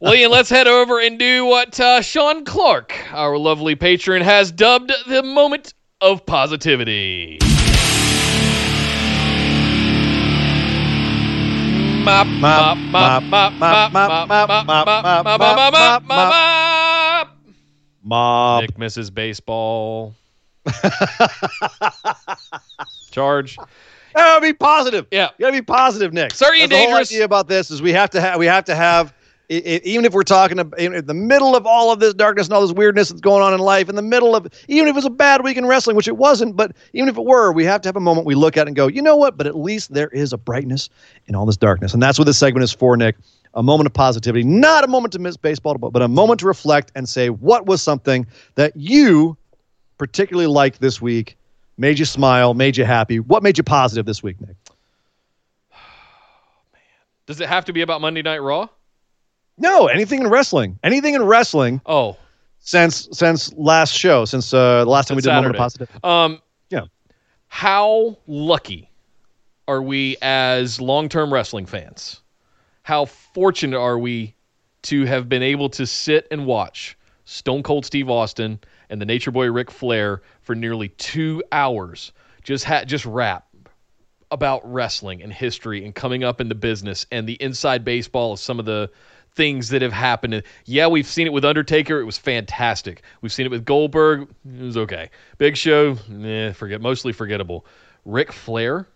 well, 0.00 0.14
Ian, 0.14 0.32
let's 0.32 0.50
head 0.50 0.66
over 0.66 0.98
and 1.00 1.18
do 1.18 1.44
what 1.44 1.78
uh, 1.78 2.02
Sean 2.02 2.44
Clark, 2.44 2.96
our 3.12 3.38
lovely 3.38 3.76
patron, 3.76 4.22
has 4.22 4.50
dubbed 4.50 4.90
the 5.06 5.22
moment 5.22 5.74
of 6.00 6.26
positivity. 6.26 7.38
Mop, 12.04 12.26
mop, 12.26 12.78
mop, 12.78 13.22
mop, 13.22 13.52
mop, 13.52 13.92
mop, 13.92 14.28
mop, 14.28 14.66
mop, 14.66 14.66
mop, 14.66 16.02
mop, 16.02 16.02
Mob. 18.08 18.62
Nick 18.62 18.78
misses 18.78 19.10
baseball. 19.10 20.14
Charge. 23.10 23.58
Oh, 24.14 24.40
be 24.40 24.54
positive. 24.54 25.06
Yeah, 25.10 25.28
you 25.38 25.44
gotta 25.44 25.52
be 25.52 25.62
positive, 25.62 26.12
Nick. 26.12 26.32
Sorry, 26.32 26.60
That's 26.60 26.70
dangerous. 26.70 26.86
The 26.86 26.90
whole 26.90 27.00
idea 27.00 27.24
about 27.24 27.48
this 27.48 27.70
is 27.70 27.82
we 27.82 27.92
have 27.92 28.10
to 28.10 28.20
have 28.20 28.38
we 28.38 28.46
have 28.46 28.64
to 28.64 28.74
have 28.74 29.12
it, 29.50 29.66
it, 29.66 29.84
even 29.84 30.04
if 30.04 30.12
we're 30.12 30.22
talking 30.22 30.58
about, 30.58 30.78
in 30.78 31.04
the 31.06 31.14
middle 31.14 31.54
of 31.54 31.66
all 31.66 31.92
of 31.92 32.00
this 32.00 32.14
darkness 32.14 32.46
and 32.46 32.54
all 32.54 32.62
this 32.62 32.72
weirdness 32.72 33.10
that's 33.10 33.20
going 33.20 33.42
on 33.42 33.54
in 33.54 33.60
life, 33.60 33.88
in 33.88 33.94
the 33.94 34.02
middle 34.02 34.34
of 34.34 34.46
even 34.68 34.88
if 34.88 34.92
it 34.92 34.96
was 34.96 35.04
a 35.04 35.10
bad 35.10 35.44
week 35.44 35.56
in 35.56 35.66
wrestling, 35.66 35.96
which 35.96 36.08
it 36.08 36.16
wasn't, 36.16 36.56
but 36.56 36.72
even 36.94 37.08
if 37.08 37.16
it 37.16 37.24
were, 37.24 37.52
we 37.52 37.64
have 37.64 37.82
to 37.82 37.88
have 37.88 37.96
a 37.96 38.00
moment 38.00 38.26
we 38.26 38.34
look 38.34 38.56
at 38.56 38.66
and 38.66 38.74
go, 38.74 38.86
you 38.86 39.02
know 39.02 39.16
what? 39.16 39.36
But 39.36 39.46
at 39.46 39.56
least 39.56 39.92
there 39.92 40.08
is 40.08 40.32
a 40.32 40.38
brightness 40.38 40.88
in 41.26 41.34
all 41.34 41.46
this 41.46 41.56
darkness, 41.56 41.92
and 41.94 42.02
that's 42.02 42.18
what 42.18 42.24
this 42.24 42.38
segment 42.38 42.64
is 42.64 42.72
for, 42.72 42.96
Nick 42.96 43.16
a 43.54 43.62
moment 43.62 43.86
of 43.86 43.92
positivity, 43.92 44.44
not 44.44 44.84
a 44.84 44.86
moment 44.86 45.12
to 45.12 45.18
miss 45.18 45.36
baseball, 45.36 45.76
but 45.76 46.02
a 46.02 46.08
moment 46.08 46.40
to 46.40 46.46
reflect 46.46 46.92
and 46.94 47.08
say 47.08 47.30
what 47.30 47.66
was 47.66 47.82
something 47.82 48.26
that 48.54 48.76
you 48.76 49.36
particularly 49.98 50.46
liked 50.46 50.80
this 50.80 51.02
week, 51.02 51.36
made 51.76 51.98
you 51.98 52.04
smile, 52.04 52.54
made 52.54 52.76
you 52.76 52.84
happy. 52.84 53.20
What 53.20 53.42
made 53.42 53.58
you 53.58 53.64
positive 53.64 54.06
this 54.06 54.22
week, 54.22 54.40
Nick? 54.40 54.48
man. 54.48 54.56
Does 57.26 57.40
it 57.40 57.48
have 57.48 57.64
to 57.66 57.72
be 57.72 57.82
about 57.82 58.00
Monday 58.00 58.22
Night 58.22 58.38
Raw? 58.38 58.68
No, 59.58 59.88
anything 59.88 60.20
in 60.20 60.28
wrestling. 60.28 60.78
Anything 60.82 61.14
in 61.14 61.22
wrestling. 61.24 61.80
Oh. 61.84 62.16
Since 62.60 63.08
since 63.12 63.52
last 63.54 63.92
show, 63.92 64.24
since 64.24 64.52
uh, 64.52 64.84
the 64.84 64.90
last 64.90 65.08
time 65.08 65.16
we 65.16 65.22
did 65.22 65.28
Saturday. 65.28 65.42
moment 65.42 65.56
of 65.56 65.58
positive. 65.58 66.04
Um, 66.04 66.40
yeah. 66.70 66.82
How 67.48 68.16
lucky 68.26 68.90
are 69.66 69.82
we 69.82 70.16
as 70.22 70.80
long-term 70.80 71.32
wrestling 71.32 71.66
fans 71.66 72.20
how 72.88 73.04
fortunate 73.04 73.78
are 73.78 73.98
we 73.98 74.34
to 74.80 75.04
have 75.04 75.28
been 75.28 75.42
able 75.42 75.68
to 75.68 75.86
sit 75.86 76.26
and 76.30 76.46
watch 76.46 76.96
Stone 77.26 77.62
Cold 77.62 77.84
Steve 77.84 78.08
Austin 78.08 78.58
and 78.88 78.98
the 78.98 79.04
Nature 79.04 79.30
Boy 79.30 79.52
Ric 79.52 79.70
Flair 79.70 80.22
for 80.40 80.54
nearly 80.54 80.88
two 80.88 81.44
hours 81.52 82.12
just 82.42 82.64
ha- 82.64 82.84
just 82.84 83.04
rap 83.04 83.46
about 84.30 84.62
wrestling 84.64 85.22
and 85.22 85.30
history 85.30 85.84
and 85.84 85.94
coming 85.94 86.24
up 86.24 86.40
in 86.40 86.48
the 86.48 86.54
business 86.54 87.04
and 87.12 87.28
the 87.28 87.34
inside 87.42 87.84
baseball 87.84 88.32
of 88.32 88.38
some 88.38 88.58
of 88.58 88.64
the 88.64 88.90
things 89.34 89.68
that 89.68 89.82
have 89.82 89.92
happened. 89.92 90.42
Yeah, 90.64 90.86
we've 90.86 91.06
seen 91.06 91.26
it 91.26 91.32
with 91.34 91.44
Undertaker. 91.44 92.00
It 92.00 92.06
was 92.06 92.16
fantastic. 92.16 93.02
We've 93.20 93.34
seen 93.34 93.44
it 93.44 93.50
with 93.50 93.66
Goldberg. 93.66 94.30
It 94.46 94.62
was 94.62 94.78
okay. 94.78 95.10
Big 95.36 95.58
Show, 95.58 95.98
eh, 96.24 96.52
forget 96.52 96.80
mostly 96.80 97.12
forgettable. 97.12 97.66
Ric 98.06 98.32
Flair 98.32 98.86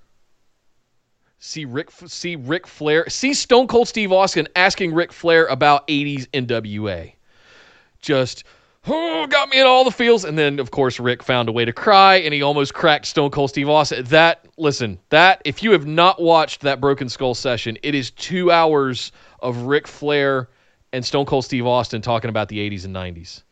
see 1.43 1.65
Ric 1.65 1.91
see 2.07 2.37
Ric 2.37 2.69
Flair 2.69 3.09
see 3.09 3.35
Stone 3.35 3.67
Cold 3.67 3.89
Steve 3.89 4.13
Austin 4.13 4.47
asking 4.55 4.95
Ric 4.95 5.13
Flair 5.13 5.47
about 5.47 5.87
80s 5.89 6.29
NWA. 6.29 7.13
Just 8.01 8.45
oh, 8.87 9.27
got 9.27 9.49
me 9.49 9.61
in 9.61 9.67
all 9.67 9.83
the 9.83 9.91
feels 9.91 10.25
and 10.25 10.39
then 10.39 10.61
of 10.61 10.71
course 10.71 11.01
Ric 11.01 11.21
found 11.21 11.49
a 11.49 11.53
way 11.53 11.65
to 11.65 11.73
cry 11.73 12.17
and 12.17 12.33
he 12.33 12.43
almost 12.43 12.75
cracked 12.75 13.07
Stone 13.07 13.31
Cold 13.31 13.51
Steve 13.51 13.69
Austin. 13.69 14.05
That 14.05 14.47
listen, 14.57 15.01
that 15.09 15.43
if 15.45 15.65
you 15.65 15.73
have 15.73 15.85
not 15.85 16.23
watched 16.23 16.61
that 16.61 16.81
Broken 16.81 17.09
Skull 17.09 17.35
session, 17.35 17.77
it 17.83 17.97
is 17.97 18.13
2 18.13 18.53
hours 18.53 19.11
of 19.41 19.63
Ric 19.63 19.89
Flair 19.89 20.49
and 20.93 21.05
Stone 21.05 21.27
Cold 21.27 21.45
Steve 21.45 21.67
Austin 21.67 22.03
talking 22.03 22.31
about 22.31 22.49
the 22.51 22.59
80s 22.71 22.85
and 22.85 22.95
90s. 22.95 23.43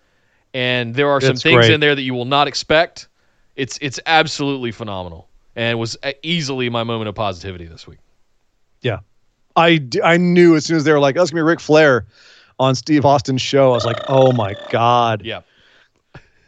And 0.55 0.95
there 0.95 1.11
are 1.11 1.21
some 1.21 1.37
things 1.37 1.57
great. 1.57 1.73
in 1.73 1.81
there 1.81 1.97
that 1.97 2.03
you 2.03 2.15
will 2.15 2.25
not 2.25 2.47
expect. 2.47 3.09
It's 3.57 3.79
it's 3.83 3.99
absolutely 4.07 4.71
phenomenal 4.71 5.30
and 5.57 5.79
was 5.79 5.97
easily 6.23 6.69
my 6.69 6.85
moment 6.85 7.09
of 7.09 7.15
positivity 7.15 7.67
this 7.67 7.87
week. 7.87 7.99
Yeah. 8.83 9.01
I, 9.57 9.87
I 10.03 10.17
knew 10.17 10.57
as 10.57 10.65
soon 10.65 10.77
as 10.77 10.85
they 10.85 10.93
were 10.93 11.01
like, 11.01 11.17
oh, 11.17 11.23
it's 11.23 11.31
going 11.31 11.41
to 11.41 11.45
be 11.45 11.49
Ric 11.49 11.61
Flair 11.61 12.07
on 12.59 12.75
Steve 12.75 13.05
Austin's 13.05 13.43
show. 13.43 13.71
I 13.71 13.75
was 13.75 13.85
like, 13.85 13.99
oh 14.09 14.33
my 14.33 14.55
God. 14.71 15.25
Yeah. 15.25 15.41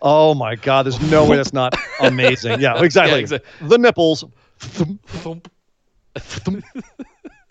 Oh 0.01 0.35
my 0.35 0.55
God. 0.55 0.85
There's 0.85 1.01
no 1.11 1.29
way 1.29 1.37
that's 1.37 1.53
not 1.53 1.75
amazing. 2.01 2.61
Yeah, 2.61 2.83
exactly. 2.83 3.15
Yeah, 3.15 3.21
exactly. 3.21 3.69
The 3.69 3.79
nipples. 3.79 4.25
uh, 4.77 5.11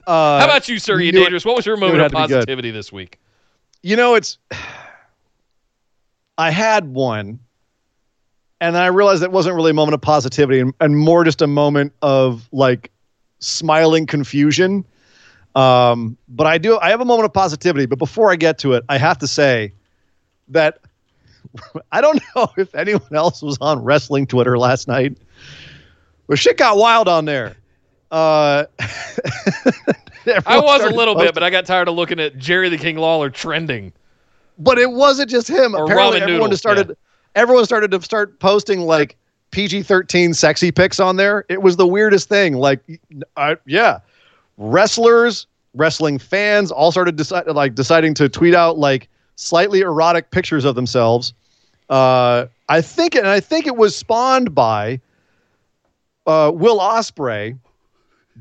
How 0.07 0.45
about 0.45 0.67
you, 0.69 0.79
sir? 0.79 0.99
You 0.99 1.11
dangerous. 1.11 1.45
What 1.45 1.55
was 1.55 1.65
your 1.65 1.77
moment 1.77 2.01
of 2.01 2.11
positivity 2.11 2.71
this 2.71 2.91
week? 2.91 3.19
You 3.83 3.95
know, 3.95 4.15
it's. 4.15 4.37
I 6.37 6.49
had 6.49 6.87
one 6.87 7.39
and 8.61 8.75
then 8.75 8.83
I 8.83 8.87
realized 8.87 9.23
that 9.23 9.31
wasn't 9.31 9.55
really 9.55 9.71
a 9.71 9.73
moment 9.73 9.95
of 9.95 10.01
positivity 10.01 10.59
and, 10.59 10.73
and 10.79 10.95
more 10.95 11.23
just 11.23 11.41
a 11.41 11.47
moment 11.47 11.93
of 12.03 12.47
like 12.51 12.91
smiling 13.39 14.05
confusion. 14.05 14.85
Um, 15.55 16.15
but 16.29 16.45
I 16.45 16.59
do 16.59 16.77
I 16.79 16.91
have 16.91 17.01
a 17.01 17.05
moment 17.05 17.25
of 17.25 17.33
positivity. 17.33 17.87
But 17.87 17.97
before 17.97 18.31
I 18.31 18.35
get 18.35 18.59
to 18.59 18.73
it, 18.73 18.85
I 18.87 18.99
have 18.99 19.17
to 19.17 19.27
say 19.27 19.73
that 20.49 20.79
I 21.91 22.01
don't 22.01 22.21
know 22.35 22.51
if 22.57 22.73
anyone 22.75 23.13
else 23.13 23.41
was 23.41 23.57
on 23.59 23.83
wrestling 23.83 24.27
Twitter 24.27 24.57
last 24.59 24.87
night, 24.87 25.17
but 26.27 26.37
shit 26.37 26.57
got 26.57 26.77
wild 26.77 27.07
on 27.07 27.25
there. 27.25 27.57
Uh, 28.11 28.65
I 30.45 30.59
was 30.59 30.83
a 30.83 30.89
little 30.89 31.15
bit, 31.15 31.33
but 31.33 31.41
I 31.41 31.49
got 31.49 31.65
tired 31.65 31.87
of 31.87 31.95
looking 31.95 32.19
at 32.19 32.37
Jerry 32.37 32.69
the 32.69 32.77
King 32.77 32.97
Lawler 32.97 33.31
trending. 33.31 33.91
But 34.59 34.77
it 34.77 34.91
wasn't 34.91 35.31
just 35.31 35.47
him. 35.49 35.73
Or 35.73 35.85
Apparently, 35.85 36.21
everyone 36.21 36.41
noodle, 36.41 36.49
just 36.49 36.61
started. 36.61 36.95
Everyone 37.35 37.65
started 37.65 37.91
to 37.91 38.01
start 38.01 38.39
posting 38.39 38.81
like 38.81 39.15
PG 39.51 39.83
thirteen 39.83 40.33
sexy 40.33 40.71
pics 40.71 40.99
on 40.99 41.15
there. 41.17 41.45
It 41.49 41.61
was 41.61 41.77
the 41.77 41.87
weirdest 41.87 42.29
thing. 42.29 42.53
Like, 42.55 42.79
I, 43.37 43.57
yeah, 43.65 43.99
wrestlers, 44.57 45.47
wrestling 45.73 46.19
fans 46.19 46.71
all 46.71 46.91
started 46.91 47.15
decide, 47.15 47.47
like 47.47 47.75
deciding 47.75 48.13
to 48.15 48.29
tweet 48.29 48.53
out 48.55 48.77
like 48.77 49.09
slightly 49.35 49.81
erotic 49.81 50.31
pictures 50.31 50.65
of 50.65 50.75
themselves. 50.75 51.33
Uh, 51.89 52.45
I 52.69 52.81
think, 52.81 53.15
and 53.15 53.27
I 53.27 53.39
think 53.41 53.67
it 53.67 53.75
was 53.75 53.95
spawned 53.95 54.55
by 54.55 55.01
uh, 56.25 56.51
Will 56.53 56.79
Ospreay 56.79 57.57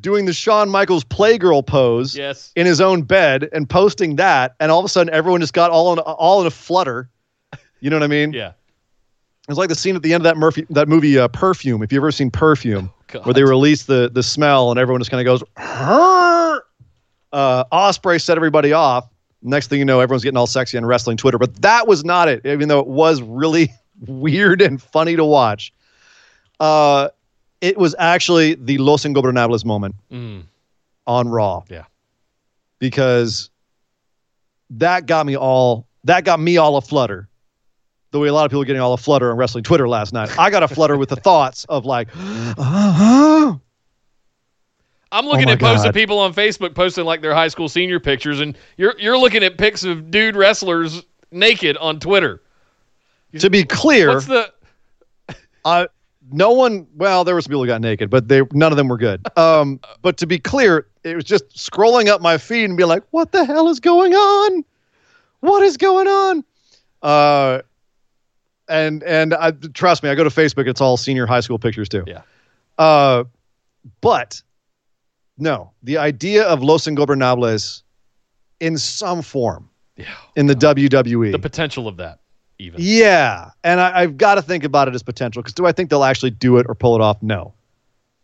doing 0.01 0.25
the 0.25 0.33
Shawn 0.33 0.69
Michaels 0.71 1.03
playgirl 1.05 1.67
pose 1.67 2.17
Yes. 2.17 2.53
in 2.55 2.65
his 2.67 2.81
own 2.81 3.03
bed 3.03 3.49
and 3.53 3.69
posting 3.69 4.17
that, 4.17 4.55
and 4.61 4.71
all 4.71 4.79
of 4.79 4.85
a 4.85 4.89
sudden 4.89 5.13
everyone 5.13 5.41
just 5.41 5.53
got 5.53 5.71
all 5.71 5.93
in 5.93 5.99
all 5.99 6.41
in 6.41 6.47
a 6.47 6.51
flutter. 6.51 7.09
You 7.81 7.91
know 7.91 7.97
what 7.97 8.05
I 8.05 8.09
mean? 8.09 8.33
Yeah. 8.33 8.53
It's 9.51 9.59
like 9.59 9.69
the 9.69 9.75
scene 9.75 9.97
at 9.97 10.03
the 10.03 10.13
end 10.15 10.23
of 10.23 10.25
that 10.25 10.37
Murphy 10.37 10.67
that 10.71 10.89
movie 10.89 11.19
uh, 11.19 11.29
Perfume. 11.29 11.83
If 11.83 11.93
you've 11.93 12.03
ever 12.03 12.13
seen 12.13 12.31
Perfume, 12.31 12.91
God. 13.09 13.25
where 13.27 13.35
they 13.35 13.43
release 13.43 13.85
the 13.85 14.11
the 14.13 14.23
smell 14.23 14.71
and 14.71 14.79
everyone 14.79 15.01
just 15.01 15.11
kind 15.11 15.21
of 15.21 15.25
goes, 15.25 15.43
uh, 17.33 17.65
Ospreay 17.73 18.21
set 18.21 18.37
everybody 18.37 18.73
off. 18.73 19.09
Next 19.43 19.69
thing 19.69 19.79
you 19.79 19.85
know, 19.85 20.01
everyone's 20.01 20.23
getting 20.23 20.37
all 20.37 20.47
sexy 20.47 20.77
on 20.77 20.85
wrestling 20.85 21.17
Twitter. 21.17 21.39
But 21.39 21.63
that 21.63 21.89
was 21.89 22.05
not 22.05 22.29
it, 22.29 22.45
even 22.45 22.69
though 22.69 22.81
it 22.81 22.87
was 22.87 23.23
really 23.23 23.73
weird 24.07 24.61
and 24.61 24.81
funny 24.83 25.17
to 25.17 25.25
watch. 25.25 25.73
Uh, 26.59 27.09
it 27.61 27.79
was 27.79 27.95
actually 27.99 28.55
the 28.55 28.79
Los 28.79 29.05
Ingobernables 29.05 29.65
moment 29.65 29.95
Mm. 30.13 30.43
on 31.07 31.29
Raw. 31.29 31.63
Yeah. 31.69 31.85
Because 32.79 33.51
that 34.71 35.07
got 35.07 35.27
me 35.27 35.37
all 35.37 35.87
that 36.05 36.25
got 36.25 36.39
me 36.41 36.57
all 36.57 36.77
a 36.77 36.81
flutter. 36.81 37.29
The 38.13 38.19
way 38.19 38.29
a 38.29 38.33
lot 38.33 38.45
of 38.45 38.51
people 38.51 38.63
are 38.63 38.65
getting 38.65 38.83
all 38.83 38.93
a 38.93 38.97
flutter 38.99 39.31
on 39.31 39.37
wrestling 39.37 39.63
Twitter 39.63 39.89
last 39.89 40.13
night. 40.13 40.37
I 40.39 40.51
got 40.51 40.63
a 40.63 40.69
flutter 40.69 40.97
with 40.97 41.11
the 41.11 41.17
thoughts 41.29 41.65
of 41.69 41.85
like, 41.87 42.09
uh-huh. 42.17 43.57
I'm 45.13 45.27
looking 45.27 45.47
my 45.47 45.53
at 45.53 45.61
posts 45.61 45.85
God. 45.85 45.89
of 45.91 45.95
people 45.95 46.19
on 46.19 46.33
Facebook 46.35 46.75
posting 46.75 47.05
like 47.05 47.21
their 47.21 47.35
high 47.35 47.49
school 47.49 47.69
senior 47.69 47.99
pictures, 48.01 48.41
and 48.41 48.57
you're 48.77 48.95
you're 48.99 49.19
looking 49.19 49.43
at 49.43 49.59
pics 49.59 49.85
of 49.85 50.11
dude 50.11 50.37
wrestlers 50.37 51.03
naked 51.33 51.77
on 51.79 51.99
Twitter. 52.01 52.43
to 53.39 53.51
be 53.51 53.65
clear, 53.65 54.15
What's 54.15 54.27
the? 54.27 54.53
uh, 55.65 55.87
no 56.33 56.53
one. 56.53 56.87
Well, 56.97 57.25
there 57.25 57.35
were 57.35 57.41
some 57.41 57.51
people 57.51 57.63
who 57.63 57.67
got 57.67 57.81
naked, 57.81 58.09
but 58.09 58.29
they 58.29 58.43
none 58.53 58.73
of 58.73 58.77
them 58.77 58.89
were 58.89 58.99
good. 58.99 59.27
Um, 59.37 59.81
but 60.03 60.17
to 60.19 60.27
be 60.27 60.39
clear, 60.39 60.87
it 61.03 61.17
was 61.17 61.25
just 61.25 61.49
scrolling 61.57 62.07
up 62.07 62.21
my 62.21 62.39
feed 62.39 62.65
and 62.65 62.77
be 62.77 62.85
like, 62.85 63.03
"What 63.11 63.33
the 63.33 63.45
hell 63.45 63.69
is 63.69 63.81
going 63.81 64.15
on? 64.15 64.65
What 65.41 65.63
is 65.63 65.77
going 65.77 66.07
on?" 66.07 66.45
Uh, 67.03 67.63
and 68.71 69.03
and 69.03 69.35
I, 69.35 69.51
trust 69.51 70.03
me, 70.03 70.09
I 70.09 70.15
go 70.15 70.25
to 70.25 70.31
Facebook. 70.31 70.67
It's 70.69 70.81
all 70.81 70.97
senior 70.97 71.27
high 71.27 71.41
school 71.41 71.59
pictures 71.59 71.89
too. 71.89 72.05
Yeah. 72.07 72.23
Uh, 72.79 73.25
but 74.01 74.41
no, 75.39 75.71
the 75.83 75.99
idea 75.99 76.45
of 76.45 76.63
Los 76.63 76.87
Ingobernables 76.87 77.83
in 78.61 78.77
some 78.79 79.23
form 79.23 79.69
Yeah. 79.97 80.07
in 80.37 80.47
the 80.47 80.55
WWE. 80.55 81.33
The 81.33 81.39
potential 81.39 81.89
of 81.89 81.97
that, 81.99 82.21
even. 82.59 82.79
Yeah, 82.83 83.51
and 83.65 83.81
I, 83.81 84.01
I've 84.01 84.17
got 84.17 84.35
to 84.37 84.43
think 84.43 84.65
about 84.65 84.89
it 84.89 84.95
as 84.95 85.03
potential 85.03 85.43
because 85.43 85.55
do 85.55 85.67
I 85.67 85.73
think 85.73 85.91
they'll 85.91 86.05
actually 86.05 86.31
do 86.31 86.59
it 86.59 86.67
or 86.69 86.75
pull 86.75 86.95
it 86.95 87.01
off? 87.01 87.23
No, 87.23 87.53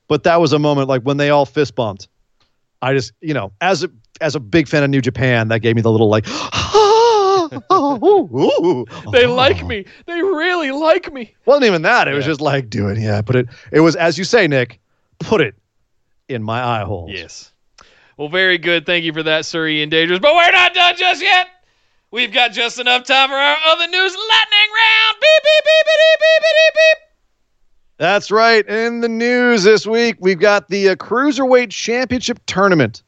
but 0.09 0.25
that 0.25 0.41
was 0.41 0.53
a 0.53 0.59
moment 0.59 0.89
like 0.89 1.03
when 1.03 1.17
they 1.17 1.31
all 1.31 1.47
fist 1.47 1.75
bumped. 1.75 2.09
I 2.83 2.93
just, 2.93 3.13
you 3.21 3.33
know, 3.35 3.53
as 3.61 3.83
a 3.85 3.91
as 4.21 4.35
a 4.35 4.41
big 4.41 4.69
fan 4.69 4.83
of 4.83 4.91
New 4.91 5.01
Japan, 5.01 5.49
that 5.49 5.61
gave 5.61 5.75
me 5.77 5.83
the 5.83 5.91
little 5.91 6.09
like, 6.11 6.27
They 9.13 9.27
like 9.27 9.65
me. 9.65 9.85
They 10.07 10.21
really 10.23 10.71
like 10.73 11.13
me. 11.13 11.35
Wasn't 11.45 11.65
even 11.65 11.83
that. 11.83 12.09
It 12.09 12.15
was 12.15 12.25
Yeah. 12.25 12.31
just 12.33 12.41
like, 12.41 12.71
do 12.71 12.89
it. 12.89 12.99
Yeah, 12.99 13.21
put 13.23 13.37
it. 13.37 13.49
It 13.73 13.81
was 13.81 13.97
as 13.97 14.19
you 14.19 14.25
say, 14.25 14.47
Nick. 14.49 14.81
Put 15.19 15.41
it 15.41 15.55
in 16.29 16.43
my 16.43 16.63
eye 16.63 16.85
holes. 16.85 17.11
Yes. 17.13 17.53
Well, 18.17 18.29
very 18.29 18.59
good. 18.59 18.85
Thank 18.87 19.05
you 19.05 19.13
for 19.13 19.23
that, 19.23 19.47
Sir 19.47 19.67
Ian 19.67 19.89
Dangerous. 19.89 20.21
But 20.21 20.35
we're 20.35 20.53
not 20.53 20.75
done 20.75 20.95
just 20.97 21.23
yet. 21.23 21.49
We've 22.11 22.33
got 22.33 22.53
just 22.53 22.79
enough 22.79 23.05
time 23.05 23.29
for 23.29 23.35
our 23.35 23.57
other 23.69 23.87
news 23.87 24.13
lightning 24.15 24.71
round. 24.75 25.17
Beep, 25.21 25.43
beep, 25.43 25.65
beep, 25.65 25.87
beep, 25.87 26.21
beep, 26.21 26.43
beep, 26.43 26.75
beep. 26.75 26.99
That's 27.99 28.31
right. 28.31 28.67
In 28.69 29.01
the 29.01 29.09
news 29.09 29.63
this 29.65 29.87
week, 29.87 30.17
we've 30.21 30.39
got 30.39 30.69
the 30.69 30.91
uh, 30.91 30.95
Cruiserweight 30.97 31.71
Championship 31.71 32.39
tournament 32.47 33.03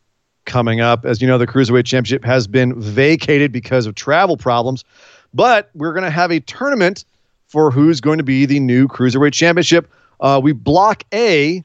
coming 0.49 0.81
up. 0.81 1.05
As 1.05 1.23
you 1.23 1.29
know, 1.29 1.39
the 1.39 1.47
Cruiserweight 1.47 1.85
Championship 1.85 2.25
has 2.25 2.49
been 2.49 2.81
vacated 2.81 3.53
because 3.53 3.87
of 3.87 3.95
travel 3.95 4.37
problems, 4.37 4.85
but 5.33 5.71
we're 5.75 5.93
going 5.93 6.05
to 6.05 6.11
have 6.11 6.33
a 6.33 6.41
tournament 6.41 7.05
for 7.47 7.71
who's 7.71 8.01
going 8.01 8.19
to 8.19 8.25
be 8.25 8.47
the 8.47 8.59
new 8.59 8.89
Cruiserweight 8.89 9.33
Championship. 9.33 9.89
Uh, 10.21 10.41
we 10.43 10.53
block 10.53 11.05
A 11.15 11.63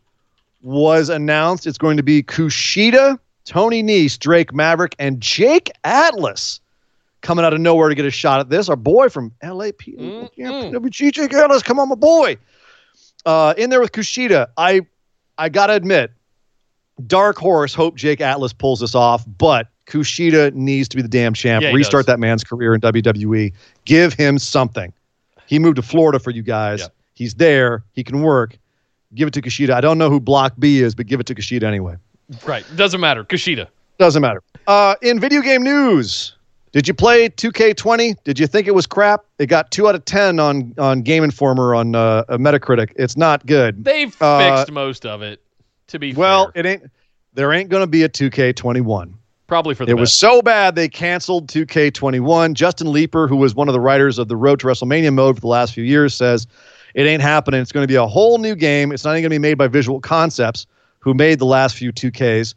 was 0.61 1.09
announced. 1.09 1.65
It's 1.65 1.77
going 1.77 1.97
to 1.97 2.03
be 2.03 2.21
Kushida, 2.21 3.17
Tony 3.45 3.81
Nese, 3.81 4.19
Drake 4.19 4.53
Maverick, 4.53 4.95
and 4.99 5.19
Jake 5.19 5.71
Atlas 5.83 6.59
coming 7.21 7.43
out 7.43 7.53
of 7.53 7.59
nowhere 7.59 7.89
to 7.89 7.95
get 7.95 8.05
a 8.05 8.11
shot 8.11 8.39
at 8.41 8.49
this. 8.49 8.69
Our 8.69 8.75
boy 8.75 9.09
from 9.09 9.33
LAP, 9.41 9.77
PWG, 9.77 11.11
Jake 11.13 11.33
Atlas, 11.33 11.63
come 11.63 11.79
on, 11.79 11.89
my 11.89 11.95
boy. 11.95 12.37
Uh, 13.25 13.53
in 13.57 13.69
there 13.69 13.79
with 13.79 13.93
Kushida, 13.93 14.47
I 14.57 14.81
I 15.37 15.49
gotta 15.49 15.73
admit, 15.73 16.11
Dark 17.07 17.37
Horse 17.37 17.73
hope 17.73 17.95
Jake 17.95 18.21
Atlas 18.21 18.53
pulls 18.53 18.79
this 18.79 18.95
off, 18.95 19.23
but 19.37 19.67
Kushida 19.87 20.53
needs 20.53 20.87
to 20.89 20.95
be 20.95 21.01
the 21.01 21.07
damn 21.09 21.33
champ. 21.33 21.63
Yeah, 21.63 21.71
Restart 21.71 22.05
does. 22.05 22.13
that 22.13 22.19
man's 22.19 22.43
career 22.43 22.73
in 22.73 22.81
WWE. 22.81 23.53
Give 23.85 24.13
him 24.13 24.37
something. 24.39 24.93
He 25.45 25.59
moved 25.59 25.75
to 25.75 25.81
Florida 25.81 26.19
for 26.19 26.31
you 26.31 26.41
guys. 26.41 26.79
Yeah. 26.81 26.87
He's 27.15 27.35
there. 27.35 27.83
He 27.93 28.03
can 28.03 28.21
work. 28.21 28.57
Give 29.13 29.27
it 29.27 29.33
to 29.35 29.41
Kushida. 29.41 29.71
I 29.71 29.81
don't 29.81 29.97
know 29.97 30.09
who 30.09 30.19
Block 30.19 30.53
B 30.57 30.79
is, 30.81 30.95
but 30.95 31.05
give 31.05 31.19
it 31.19 31.25
to 31.27 31.35
Kushida 31.35 31.63
anyway. 31.63 31.95
Right. 32.45 32.65
Doesn't 32.75 32.99
matter. 33.01 33.23
Kushida. 33.23 33.67
Doesn't 33.99 34.21
matter. 34.21 34.41
Uh, 34.65 34.95
in 35.03 35.19
video 35.19 35.41
game 35.41 35.61
news, 35.61 36.35
did 36.71 36.87
you 36.87 36.95
play 36.95 37.29
2K20? 37.29 38.15
Did 38.23 38.39
you 38.39 38.47
think 38.47 38.65
it 38.67 38.73
was 38.73 38.87
crap? 38.87 39.23
It 39.37 39.45
got 39.47 39.69
two 39.69 39.87
out 39.87 39.93
of 39.93 40.03
ten 40.05 40.39
on 40.39 40.73
on 40.79 41.01
Game 41.03 41.23
Informer 41.23 41.75
on 41.75 41.93
uh, 41.93 42.23
Metacritic. 42.29 42.91
It's 42.95 43.15
not 43.15 43.45
good. 43.45 43.83
They've 43.83 44.19
Uh, 44.19 44.55
fixed 44.57 44.71
most 44.71 45.05
of 45.05 45.21
it, 45.21 45.42
to 45.93 45.99
be 45.99 46.13
Well, 46.13 46.51
fair. 46.51 46.59
it 46.59 46.65
ain't. 46.65 46.91
There 47.33 47.51
ain't 47.51 47.69
going 47.69 47.81
to 47.81 47.87
be 47.87 48.03
a 48.03 48.09
2K21. 48.09 49.13
Probably 49.47 49.73
for 49.73 49.85
the 49.85 49.91
It 49.91 49.95
was 49.95 50.13
so 50.13 50.41
bad 50.41 50.75
they 50.75 50.87
canceled 50.87 51.47
2K21. 51.47 52.53
Justin 52.53 52.91
Leeper, 52.91 53.27
who 53.27 53.37
was 53.37 53.55
one 53.55 53.67
of 53.67 53.73
the 53.73 53.79
writers 53.79 54.19
of 54.19 54.27
the 54.27 54.35
Road 54.35 54.59
to 54.59 54.67
WrestleMania 54.67 55.13
mode 55.13 55.35
for 55.35 55.41
the 55.41 55.47
last 55.47 55.73
few 55.73 55.83
years, 55.83 56.13
says 56.13 56.45
it 56.93 57.03
ain't 57.07 57.21
happening. 57.21 57.59
It's 57.59 57.71
going 57.71 57.83
to 57.83 57.87
be 57.87 57.95
a 57.95 58.05
whole 58.05 58.37
new 58.37 58.55
game. 58.55 58.91
It's 58.91 59.03
not 59.03 59.11
even 59.11 59.23
going 59.23 59.29
to 59.31 59.35
be 59.35 59.39
made 59.39 59.55
by 59.55 59.67
Visual 59.67 59.99
Concepts, 59.99 60.67
who 60.99 61.13
made 61.13 61.39
the 61.39 61.45
last 61.45 61.75
few 61.75 61.91
2Ks. 61.91 62.53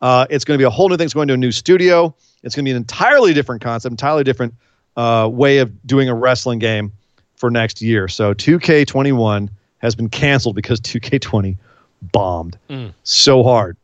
Uh, 0.00 0.26
it's 0.30 0.44
going 0.44 0.56
to 0.56 0.58
be 0.58 0.64
a 0.66 0.70
whole 0.70 0.88
new 0.88 0.96
thing. 0.96 1.04
It's 1.04 1.14
going 1.14 1.28
to 1.28 1.34
a 1.34 1.36
new 1.36 1.52
studio. 1.52 2.14
It's 2.42 2.54
going 2.54 2.64
to 2.64 2.68
be 2.68 2.70
an 2.70 2.76
entirely 2.76 3.34
different 3.34 3.62
concept, 3.62 3.90
entirely 3.92 4.24
different 4.24 4.54
uh, 4.96 5.28
way 5.30 5.58
of 5.58 5.86
doing 5.86 6.08
a 6.08 6.14
wrestling 6.14 6.58
game 6.58 6.92
for 7.34 7.50
next 7.50 7.82
year. 7.82 8.08
So 8.08 8.32
2K21 8.32 9.48
has 9.78 9.94
been 9.94 10.08
canceled 10.08 10.54
because 10.56 10.80
2K20 10.80 11.58
bombed 12.02 12.58
Mm. 12.68 12.92
so 13.04 13.42
hard. 13.42 13.76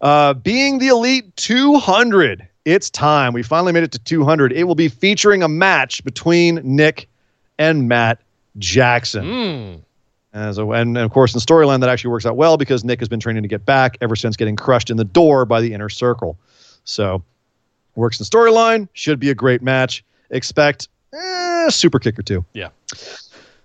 Uh, 0.00 0.34
being 0.34 0.78
the 0.78 0.88
Elite 0.88 1.34
200, 1.36 2.46
it's 2.64 2.90
time. 2.90 3.32
We 3.32 3.42
finally 3.42 3.72
made 3.72 3.84
it 3.84 3.92
to 3.92 3.98
200. 3.98 4.52
It 4.52 4.64
will 4.64 4.74
be 4.74 4.88
featuring 4.88 5.42
a 5.42 5.48
match 5.48 6.04
between 6.04 6.60
Nick 6.64 7.08
and 7.58 7.88
Matt 7.88 8.20
Jackson. 8.58 9.24
Mm. 9.24 9.80
As 10.34 10.58
a, 10.58 10.66
and, 10.68 10.96
and 10.96 11.04
of 11.04 11.12
course, 11.12 11.32
in 11.32 11.40
storyline, 11.40 11.80
that 11.80 11.88
actually 11.88 12.10
works 12.10 12.26
out 12.26 12.36
well 12.36 12.56
because 12.56 12.82
Nick 12.84 12.98
has 12.98 13.08
been 13.08 13.20
training 13.20 13.42
to 13.44 13.48
get 13.48 13.64
back 13.64 13.96
ever 14.00 14.16
since 14.16 14.36
getting 14.36 14.56
crushed 14.56 14.90
in 14.90 14.96
the 14.96 15.04
door 15.04 15.44
by 15.44 15.60
the 15.60 15.72
inner 15.72 15.88
circle. 15.88 16.36
So, 16.84 17.22
works 17.94 18.18
in 18.18 18.26
storyline. 18.26 18.88
Should 18.94 19.20
be 19.20 19.30
a 19.30 19.34
great 19.34 19.62
match. 19.62 20.04
Expect 20.30 20.88
eh, 21.12 21.70
super 21.70 22.00
kick 22.00 22.18
or 22.18 22.22
two. 22.22 22.44
Yeah. 22.52 22.70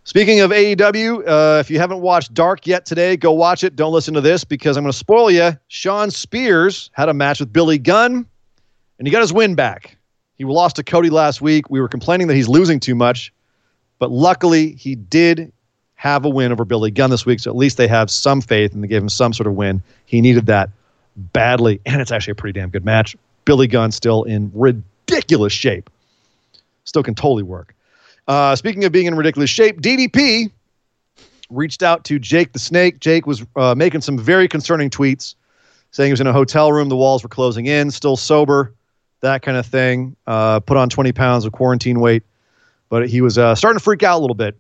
Speaking 0.04 0.40
of 0.40 0.52
AEW, 0.52 1.28
uh, 1.28 1.60
if 1.60 1.70
you 1.70 1.78
haven't 1.78 2.02
watched 2.02 2.34
Dark 2.34 2.66
yet 2.66 2.86
today, 2.86 3.16
go 3.16 3.32
watch 3.32 3.64
it. 3.64 3.76
Don't 3.76 3.94
listen 3.94 4.14
to 4.16 4.22
this 4.22 4.44
because 4.44 4.76
I'm 4.76 4.84
going 4.84 4.92
to 4.92 4.98
spoil 4.98 5.30
you. 5.30 5.52
Shawn 5.68 6.10
Spears 6.10 6.90
had 6.94 7.10
a 7.10 7.14
match 7.14 7.40
with 7.40 7.54
Billy 7.54 7.78
Gunn, 7.78 8.26
and 8.98 9.08
he 9.08 9.12
got 9.12 9.22
his 9.22 9.34
win 9.34 9.56
back. 9.56 9.98
He 10.38 10.46
lost 10.46 10.78
to 10.78 10.84
Cody 10.84 11.10
last 11.10 11.42
week. 11.42 11.70
We 11.70 11.82
were 11.82 11.90
complaining 11.90 12.28
that 12.28 12.36
he's 12.36 12.48
losing 12.48 12.80
too 12.80 12.96
much, 12.96 13.32
but 14.00 14.10
luckily 14.10 14.72
he 14.72 14.96
did 14.96 15.52
have 15.96 16.24
a 16.24 16.30
win 16.30 16.54
over 16.54 16.64
Billy 16.64 16.92
Gunn 16.92 17.10
this 17.10 17.26
week. 17.26 17.42
So 17.42 17.52
at 17.52 17.58
least 17.58 17.76
they 17.76 17.88
have 17.88 18.10
some 18.10 18.40
faith 18.40 18.74
and 18.74 18.82
they 18.82 18.88
gave 18.88 19.02
him 19.02 19.10
some 19.10 19.34
sort 19.34 19.48
of 19.48 19.56
win. 19.56 19.84
He 20.06 20.22
needed 20.22 20.46
that 20.46 20.70
badly, 21.18 21.82
and 21.86 22.02
it's 22.02 22.12
actually 22.12 22.32
a 22.32 22.36
pretty 22.36 22.58
damn 22.58 22.70
good 22.70 22.86
match. 22.86 23.18
Billy 23.44 23.68
Gunn 23.68 23.92
still 23.92 24.24
in 24.24 24.50
ridiculous 24.56 25.52
shape, 25.52 25.90
still 26.86 27.04
can 27.04 27.16
totally 27.16 27.44
work. 27.44 27.76
Uh, 28.30 28.56
speaking 28.56 28.84
of 28.86 28.92
being 28.92 29.08
in 29.08 29.16
ridiculous 29.16 29.50
shape, 29.50 29.82
DDP 29.82 30.52
reached 31.50 31.82
out 31.82 32.04
to 32.06 32.20
Jake 32.20 32.54
the 32.54 32.60
Snake. 32.60 33.00
Jake 33.00 33.26
was 33.26 33.44
uh, 33.56 33.74
making 33.76 34.02
some 34.02 34.20
very 34.20 34.48
concerning 34.48 34.92
tweets, 34.92 35.34
saying 35.90 36.10
he 36.10 36.14
was 36.14 36.22
in 36.22 36.28
a 36.28 36.32
hotel 36.32 36.72
room, 36.72 36.90
the 36.90 36.96
walls 36.96 37.24
were 37.24 37.30
closing 37.30 37.66
in, 37.66 37.90
still 37.90 38.16
sober, 38.16 38.76
that 39.22 39.42
kind 39.42 39.58
of 39.58 39.66
thing. 39.66 40.16
Uh, 40.28 40.60
put 40.60 40.78
on 40.78 40.90
20 40.90 41.12
pounds 41.12 41.44
of 41.44 41.54
quarantine 41.54 42.00
weight, 42.00 42.22
but 42.90 43.10
he 43.10 43.20
was 43.20 43.40
uh, 43.40 43.56
starting 43.56 43.80
to 43.80 43.84
freak 43.84 44.04
out 44.04 44.20
a 44.20 44.22
little 44.22 44.36
bit. 44.36 44.56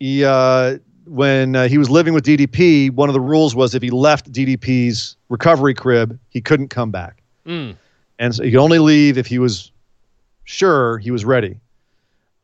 He 0.00 0.24
uh, 0.24 0.78
when 1.06 1.54
uh, 1.54 1.68
he 1.68 1.78
was 1.78 1.88
living 1.88 2.14
with 2.14 2.24
DDP, 2.24 2.90
one 2.90 3.08
of 3.08 3.12
the 3.12 3.20
rules 3.20 3.54
was 3.54 3.76
if 3.76 3.82
he 3.82 3.90
left 3.90 4.32
DDP's 4.32 5.16
recovery 5.28 5.72
crib, 5.72 6.18
he 6.30 6.40
couldn't 6.40 6.68
come 6.68 6.90
back, 6.90 7.22
Mm. 7.46 7.76
and 8.18 8.34
so 8.34 8.42
he 8.42 8.50
could 8.50 8.58
only 8.58 8.80
leave 8.80 9.16
if 9.16 9.28
he 9.28 9.38
was 9.38 9.70
sure 10.42 10.98
he 10.98 11.12
was 11.12 11.24
ready. 11.24 11.60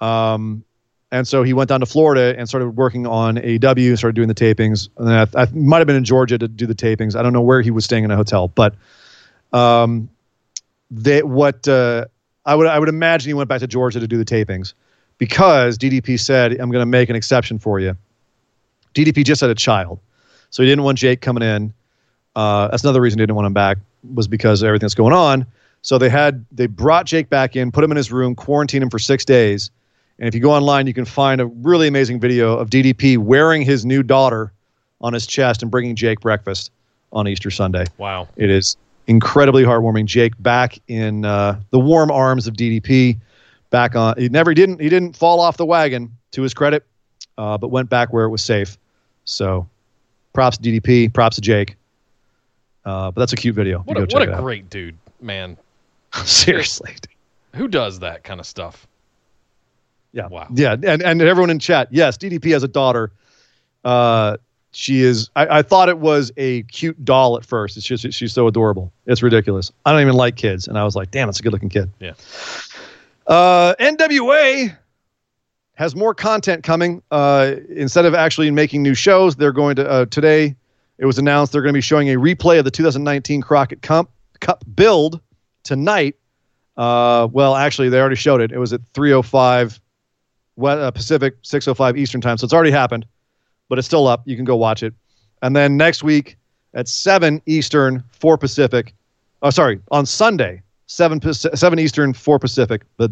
Um, 0.03 0.65
and 1.13 1.29
so 1.29 1.43
he 1.43 1.53
went 1.53 1.69
down 1.69 1.81
to 1.81 1.87
Florida 1.87 2.35
and 2.39 2.49
started 2.49 2.71
working 2.71 3.07
on 3.07 3.37
AEW, 3.37 3.97
started 3.99 4.17
doing 4.17 4.29
the 4.29 4.35
tapings. 4.35 4.89
And 4.97 5.11
I, 5.11 5.43
I 5.43 5.47
might 5.53 5.79
have 5.79 5.87
been 5.87 5.97
in 5.97 6.05
Georgia 6.05 6.39
to 6.39 6.49
do 6.49 6.67
the 6.67 6.75
tapings. 6.75 7.15
I 7.15 7.23
don't 7.23 7.33
know 7.33 7.43
where 7.43 7.61
he 7.61 7.71
was 7.71 7.85
staying 7.85 8.05
in 8.05 8.11
a 8.11 8.17
hotel, 8.17 8.49
but 8.49 8.75
um, 9.53 10.09
they, 10.91 11.23
what 11.23 11.69
uh, 11.69 12.07
I 12.45 12.55
would 12.55 12.67
I 12.67 12.79
would 12.79 12.89
imagine 12.89 13.29
he 13.29 13.35
went 13.35 13.49
back 13.49 13.61
to 13.61 13.67
Georgia 13.67 14.01
to 14.01 14.09
do 14.09 14.19
the 14.19 14.25
tapings 14.25 14.73
because 15.19 15.79
DDP 15.79 16.19
said, 16.19 16.53
"I'm 16.53 16.71
going 16.71 16.83
to 16.83 16.87
make 16.87 17.09
an 17.09 17.17
exception 17.17 17.59
for 17.59 17.79
you." 17.79 17.97
DDP 18.95 19.25
just 19.25 19.41
had 19.41 19.51
a 19.51 19.55
child, 19.55 20.01
so 20.51 20.63
he 20.63 20.69
didn't 20.69 20.85
want 20.85 20.99
Jake 20.99 21.21
coming 21.21 21.43
in. 21.43 21.73
Uh, 22.35 22.69
that's 22.69 22.83
another 22.83 23.01
reason 23.01 23.19
he 23.19 23.23
didn't 23.23 23.37
want 23.37 23.47
him 23.47 23.53
back 23.53 23.79
was 24.15 24.27
because 24.27 24.63
of 24.63 24.67
everything 24.67 24.87
that's 24.87 24.95
going 24.95 25.13
on. 25.13 25.47
So 25.83 25.99
they 25.99 26.09
had 26.09 26.45
they 26.51 26.67
brought 26.67 27.07
Jake 27.07 27.29
back 27.29 27.55
in, 27.55 27.71
put 27.71 27.85
him 27.85 27.91
in 27.91 27.97
his 27.97 28.11
room, 28.11 28.35
quarantined 28.35 28.83
him 28.83 28.91
for 28.91 28.99
six 28.99 29.25
days. 29.25 29.71
And 30.19 30.29
if 30.29 30.35
you 30.35 30.41
go 30.41 30.53
online, 30.53 30.87
you 30.87 30.95
can 30.95 31.05
find 31.05 31.41
a 31.41 31.47
really 31.47 31.89
amazing 31.89 32.21
video 32.21 32.57
of 32.57 32.71
DDP 32.71 33.19
wearing 33.19 33.63
his 33.63 33.85
new 33.85 34.03
daughter 34.03 34.53
on 35.01 35.13
his 35.13 35.27
chest 35.27 35.63
and 35.63 35.71
bringing 35.71 35.97
Jake 35.97 36.21
breakfast 36.21 36.71
on 37.13 37.27
Easter 37.27 37.51
Sunday. 37.51 37.85
Wow. 37.99 38.29
It 38.37 38.51
is 38.51 38.77
incredibly 39.07 39.65
heartwarming. 39.65 40.07
Jake 40.07 40.41
back 40.41 40.79
in 40.89 41.25
uh, 41.25 41.61
the 41.71 41.79
warm 41.79 42.11
arms 42.11 42.47
of 42.47 42.55
DDP. 42.55 43.19
Back 43.71 43.97
on, 43.97 44.15
he 44.19 44.29
never 44.29 44.51
he 44.51 44.55
didn't 44.55 44.81
he 44.81 44.91
didn't 44.91 45.17
fall 45.17 45.41
off 45.41 45.57
the 45.57 45.65
wagon 45.65 46.15
to 46.33 46.43
his 46.43 46.53
credit, 46.53 46.85
uh, 47.39 47.57
but 47.57 47.69
went 47.69 47.89
back 47.89 48.13
where 48.13 48.25
it 48.27 48.29
was 48.29 48.43
safe. 48.43 48.77
So, 49.25 49.67
props 50.35 50.59
to 50.59 50.63
DDP, 50.63 51.13
props 51.13 51.37
to 51.37 51.41
Jake. 51.43 51.77
Uh, 52.85 53.11
but 53.11 53.21
that's 53.21 53.33
a 53.33 53.37
cute 53.37 53.55
video. 53.55 53.79
What 53.81 53.97
a, 53.97 54.01
what 54.15 54.29
a 54.29 54.37
great 54.43 54.69
dude, 54.69 54.99
man. 55.23 55.57
seriously. 56.25 56.95
Who 57.55 57.69
does 57.69 58.01
that 58.01 58.25
kind 58.25 58.41
of 58.41 58.47
stuff? 58.47 58.87
Yeah. 60.13 60.27
Wow. 60.27 60.49
Yeah. 60.55 60.73
And, 60.75 61.03
and 61.03 61.23
everyone 61.23 61.51
in 61.51 61.59
chat, 61.59 61.89
yes, 61.91 62.17
DDP 62.17 62.53
has 62.53 62.63
a 62.63 62.69
daughter. 62.69 63.13
Uh, 63.85 64.37
she 64.73 65.01
is, 65.03 65.31
I, 65.37 65.59
I 65.59 65.63
thought 65.63 65.89
it 65.89 65.99
was 65.99 66.33
a 66.37 66.63
cute 66.65 67.05
doll 67.05 67.37
at 67.37 67.45
first. 67.45 67.77
It's 67.77 67.87
just, 67.87 68.11
she's 68.13 68.33
so 68.33 68.47
adorable. 68.47 68.93
It's 69.07 69.23
ridiculous. 69.23 69.71
I 69.85 69.93
don't 69.93 70.01
even 70.01 70.15
like 70.15 70.37
kids. 70.37 70.67
And 70.69 70.79
I 70.79 70.85
was 70.85 70.97
like, 70.97 71.11
damn, 71.11 71.29
it's 71.29 71.41
a 71.41 71.43
good 71.43 71.53
looking 71.53 71.69
kid. 71.69 71.91
Yeah. 72.01 72.13
Uh, 73.27 73.75
NWA 73.79 74.77
has 75.75 75.95
more 75.95 76.15
content 76.15 76.63
coming. 76.63 77.03
Uh, 77.11 77.55
instead 77.69 78.05
of 78.05 78.15
actually 78.15 78.51
making 78.51 78.83
new 78.83 78.95
shows, 78.95 79.37
they're 79.37 79.53
going 79.53 79.77
to, 79.77 79.89
uh, 79.89 80.05
today 80.07 80.57
it 80.99 81.07
was 81.07 81.19
announced 81.19 81.53
they're 81.53 81.63
going 81.63 81.73
to 81.73 81.77
be 81.77 81.81
showing 81.83 82.09
a 82.11 82.17
replay 82.17 82.59
of 82.59 82.65
the 82.65 82.71
2019 82.71 83.41
Crockett 83.43 83.83
Cup, 83.83 84.11
Cup 84.41 84.65
build 84.75 85.21
tonight. 85.65 86.17
Uh, 86.77 87.29
well, 87.31 87.57
actually, 87.57 87.89
they 87.89 87.99
already 88.01 88.17
showed 88.17 88.41
it. 88.41 88.53
It 88.53 88.59
was 88.59 88.73
at 88.73 88.81
305 88.95 89.73
we- 89.73 89.79
uh, 89.79 89.81
Uh, 90.65 90.91
Pacific, 90.91 91.35
605 91.43 91.97
Eastern 91.97 92.21
time. 92.21 92.39
So 92.39 92.45
it's 92.45 92.55
already 92.55 92.71
happened, 92.71 93.07
but 93.69 93.79
it's 93.79 93.87
still 93.87 94.07
up. 94.07 94.23
You 94.25 94.37
can 94.37 94.45
go 94.45 94.57
watch 94.57 94.83
it. 94.83 94.95
And 95.43 95.57
then 95.57 95.77
next 95.77 96.03
week 96.03 96.37
at 96.75 96.89
7 96.89 97.43
Eastern, 97.47 98.03
4 98.13 98.39
Pacific. 98.39 98.95
Oh, 99.43 99.51
sorry, 99.51 99.81
on 99.91 100.07
Sunday, 100.07 100.63
7, 100.87 101.21
7 101.33 101.79
Eastern, 101.79 102.13
4 102.13 102.39
Pacific. 102.39 102.83
But. 102.97 103.11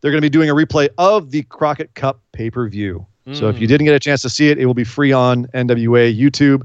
They're 0.00 0.10
going 0.10 0.22
to 0.22 0.24
be 0.24 0.30
doing 0.30 0.48
a 0.48 0.54
replay 0.54 0.88
of 0.98 1.30
the 1.30 1.42
Crockett 1.42 1.94
Cup 1.94 2.20
pay 2.32 2.50
per 2.50 2.68
view. 2.68 3.06
So 3.32 3.48
if 3.48 3.60
you 3.60 3.66
mm. 3.66 3.70
didn't 3.70 3.84
get 3.84 3.94
a 3.94 4.00
chance 4.00 4.22
to 4.22 4.30
see 4.30 4.48
it, 4.48 4.58
it 4.58 4.66
will 4.66 4.74
be 4.74 4.82
free 4.82 5.12
on 5.12 5.46
NWA 5.48 6.18
YouTube. 6.18 6.62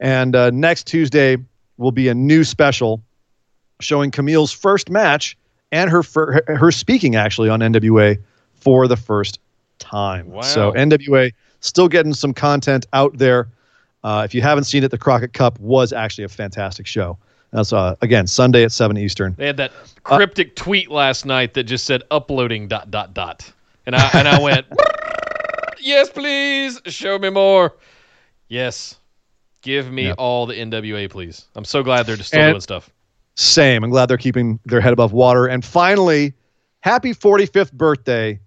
And 0.00 0.34
uh, 0.34 0.50
next 0.50 0.86
Tuesday 0.86 1.36
will 1.76 1.92
be 1.92 2.08
a 2.08 2.14
new 2.14 2.44
special 2.44 3.02
showing 3.80 4.10
Kamille's 4.10 4.52
first 4.52 4.90
match 4.90 5.36
and 5.70 5.90
her 5.90 6.02
her, 6.14 6.42
her 6.46 6.70
speaking 6.70 7.16
actually 7.16 7.48
on 7.48 7.60
NWA 7.60 8.18
for 8.68 8.86
the 8.86 8.96
first 8.98 9.40
time. 9.78 10.30
Wow. 10.30 10.42
So 10.42 10.72
NWA 10.72 11.32
still 11.60 11.88
getting 11.88 12.12
some 12.12 12.34
content 12.34 12.84
out 12.92 13.16
there. 13.16 13.48
Uh, 14.04 14.20
if 14.26 14.34
you 14.34 14.42
haven't 14.42 14.64
seen 14.64 14.84
it, 14.84 14.90
the 14.90 14.98
Crockett 14.98 15.32
Cup 15.32 15.58
was 15.58 15.90
actually 15.90 16.24
a 16.24 16.28
fantastic 16.28 16.86
show. 16.86 17.16
That's 17.50 17.72
uh, 17.72 17.96
again 18.02 18.26
Sunday 18.26 18.64
at 18.64 18.72
seven 18.72 18.98
Eastern. 18.98 19.34
They 19.38 19.46
had 19.46 19.56
that 19.56 19.72
cryptic 20.02 20.54
tweet 20.54 20.90
last 20.90 21.24
night 21.24 21.54
that 21.54 21.62
just 21.64 21.86
said 21.86 22.02
uploading 22.10 22.68
dot 22.68 22.90
dot 22.90 23.14
dot. 23.14 23.50
And 23.86 23.96
I 23.96 24.10
and 24.12 24.28
I 24.28 24.38
went, 24.38 24.66
Yes, 25.80 26.10
please. 26.10 26.78
Show 26.88 27.18
me 27.18 27.30
more. 27.30 27.74
Yes. 28.48 28.96
Give 29.62 29.90
me 29.90 30.08
Yep. 30.08 30.16
all 30.18 30.44
the 30.44 30.56
NWA, 30.56 31.08
please. 31.08 31.46
I'm 31.56 31.64
so 31.64 31.82
glad 31.82 32.04
they're 32.04 32.16
just 32.16 32.28
still 32.28 32.42
And- 32.42 32.52
doing 32.52 32.60
stuff. 32.60 32.90
Same. 33.34 33.82
I'm 33.82 33.88
glad 33.90 34.10
they're 34.10 34.18
keeping 34.18 34.58
their 34.66 34.82
head 34.82 34.92
above 34.92 35.14
water. 35.14 35.46
And 35.46 35.64
finally, 35.64 36.34
happy 36.80 37.14
45th 37.14 37.72
birthday 37.72 38.38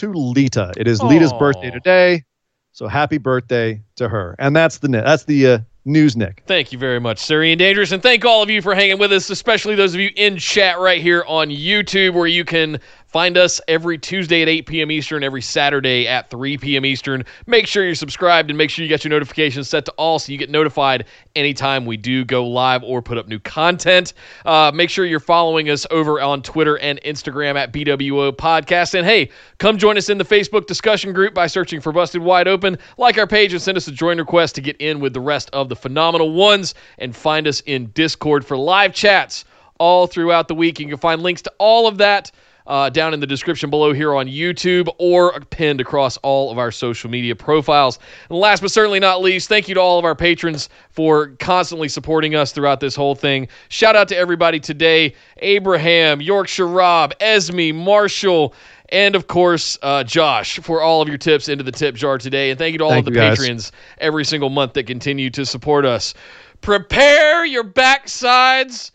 to 0.00 0.12
Lita. 0.14 0.72
It 0.78 0.88
is 0.88 1.02
Lita's 1.02 1.32
birthday 1.34 1.70
today, 1.70 2.24
so 2.72 2.88
happy 2.88 3.18
birthday 3.18 3.82
to 3.96 4.08
her. 4.08 4.34
And 4.38 4.56
that's 4.56 4.78
the 4.78 4.88
that's 4.88 5.24
the 5.24 5.46
uh, 5.46 5.58
news, 5.84 6.16
Nick. 6.16 6.42
Thank 6.46 6.72
you 6.72 6.78
very 6.78 6.98
much, 6.98 7.18
Sir 7.18 7.42
Ian 7.42 7.58
Dangerous, 7.58 7.92
and 7.92 8.02
thank 8.02 8.24
all 8.24 8.42
of 8.42 8.48
you 8.48 8.62
for 8.62 8.74
hanging 8.74 8.98
with 8.98 9.12
us, 9.12 9.28
especially 9.28 9.74
those 9.74 9.92
of 9.92 10.00
you 10.00 10.10
in 10.16 10.38
chat 10.38 10.78
right 10.78 11.02
here 11.02 11.22
on 11.28 11.50
YouTube, 11.50 12.14
where 12.14 12.26
you 12.26 12.46
can 12.46 12.80
find 13.10 13.36
us 13.36 13.60
every 13.66 13.98
Tuesday 13.98 14.40
at 14.42 14.48
8 14.48 14.66
p.m. 14.66 14.90
Eastern, 14.90 15.24
every 15.24 15.42
Saturday 15.42 16.06
at 16.06 16.30
3 16.30 16.58
p.m. 16.58 16.84
Eastern. 16.84 17.24
Make 17.46 17.66
sure 17.66 17.84
you're 17.84 17.96
subscribed 17.96 18.50
and 18.50 18.56
make 18.56 18.70
sure 18.70 18.84
you 18.84 18.88
get 18.88 19.02
your 19.02 19.10
notifications 19.10 19.68
set 19.68 19.84
to 19.86 19.92
all 19.92 20.20
so 20.20 20.30
you 20.30 20.38
get 20.38 20.48
notified 20.48 21.06
anytime 21.34 21.86
we 21.86 21.96
do 21.96 22.24
go 22.24 22.46
live 22.46 22.84
or 22.84 23.02
put 23.02 23.18
up 23.18 23.26
new 23.26 23.40
content. 23.40 24.12
Uh, 24.44 24.70
make 24.72 24.90
sure 24.90 25.04
you're 25.04 25.18
following 25.18 25.70
us 25.70 25.86
over 25.90 26.20
on 26.20 26.40
Twitter 26.40 26.78
and 26.78 27.00
Instagram 27.02 27.56
at 27.56 27.72
BWO 27.72 28.30
Podcast. 28.32 28.94
And 28.94 29.04
hey, 29.04 29.30
come 29.58 29.76
join 29.76 29.98
us 29.98 30.08
in 30.08 30.18
the 30.18 30.24
Facebook 30.24 30.66
discussion 30.66 31.12
group 31.12 31.34
by 31.34 31.48
searching 31.48 31.80
for 31.80 31.92
Busted 31.92 32.22
Wide 32.22 32.46
Open. 32.46 32.78
Like 32.96 33.18
our 33.18 33.26
page 33.26 33.52
and 33.52 33.60
send 33.60 33.76
us 33.76 33.88
a 33.88 33.92
join 33.92 34.18
request 34.18 34.54
to 34.54 34.60
get 34.60 34.76
in 34.76 35.00
with 35.00 35.14
the 35.14 35.20
rest 35.20 35.50
of 35.52 35.68
the 35.68 35.76
phenomenal 35.76 36.32
ones. 36.32 36.74
And 36.98 37.14
find 37.14 37.48
us 37.48 37.60
in 37.62 37.86
Discord 37.90 38.46
for 38.46 38.56
live 38.56 38.94
chats 38.94 39.44
all 39.80 40.06
throughout 40.06 40.46
the 40.46 40.54
week. 40.54 40.78
You 40.78 40.86
can 40.86 40.98
find 40.98 41.22
links 41.22 41.42
to 41.42 41.52
all 41.58 41.88
of 41.88 41.98
that 41.98 42.30
uh, 42.66 42.90
down 42.90 43.14
in 43.14 43.20
the 43.20 43.26
description 43.26 43.70
below 43.70 43.92
here 43.92 44.14
on 44.14 44.26
YouTube 44.26 44.88
or 44.98 45.38
pinned 45.50 45.80
across 45.80 46.16
all 46.18 46.50
of 46.50 46.58
our 46.58 46.70
social 46.70 47.10
media 47.10 47.34
profiles. 47.34 47.98
And 48.28 48.38
last 48.38 48.62
but 48.62 48.70
certainly 48.70 49.00
not 49.00 49.22
least, 49.22 49.48
thank 49.48 49.68
you 49.68 49.74
to 49.74 49.80
all 49.80 49.98
of 49.98 50.04
our 50.04 50.14
patrons 50.14 50.68
for 50.90 51.28
constantly 51.38 51.88
supporting 51.88 52.34
us 52.34 52.52
throughout 52.52 52.80
this 52.80 52.94
whole 52.94 53.14
thing. 53.14 53.48
Shout 53.68 53.96
out 53.96 54.08
to 54.08 54.16
everybody 54.16 54.60
today 54.60 55.14
Abraham, 55.38 56.20
Yorkshire 56.20 56.68
Rob, 56.68 57.12
Esme, 57.20 57.72
Marshall. 57.74 58.54
And 58.90 59.14
of 59.14 59.28
course, 59.28 59.78
uh, 59.82 60.02
Josh, 60.02 60.58
for 60.58 60.82
all 60.82 61.00
of 61.00 61.08
your 61.08 61.18
tips 61.18 61.48
into 61.48 61.62
the 61.62 61.72
tip 61.72 61.94
jar 61.94 62.18
today. 62.18 62.50
And 62.50 62.58
thank 62.58 62.72
you 62.72 62.78
to 62.78 62.84
all 62.84 62.90
Thank 62.90 63.06
of 63.06 63.14
the 63.14 63.20
patrons 63.20 63.72
every 63.98 64.24
single 64.24 64.50
month 64.50 64.72
that 64.74 64.84
continue 64.84 65.30
to 65.30 65.46
support 65.46 65.84
us. 65.84 66.12
Prepare 66.60 67.46
your 67.46 67.64
backsides 67.64 68.90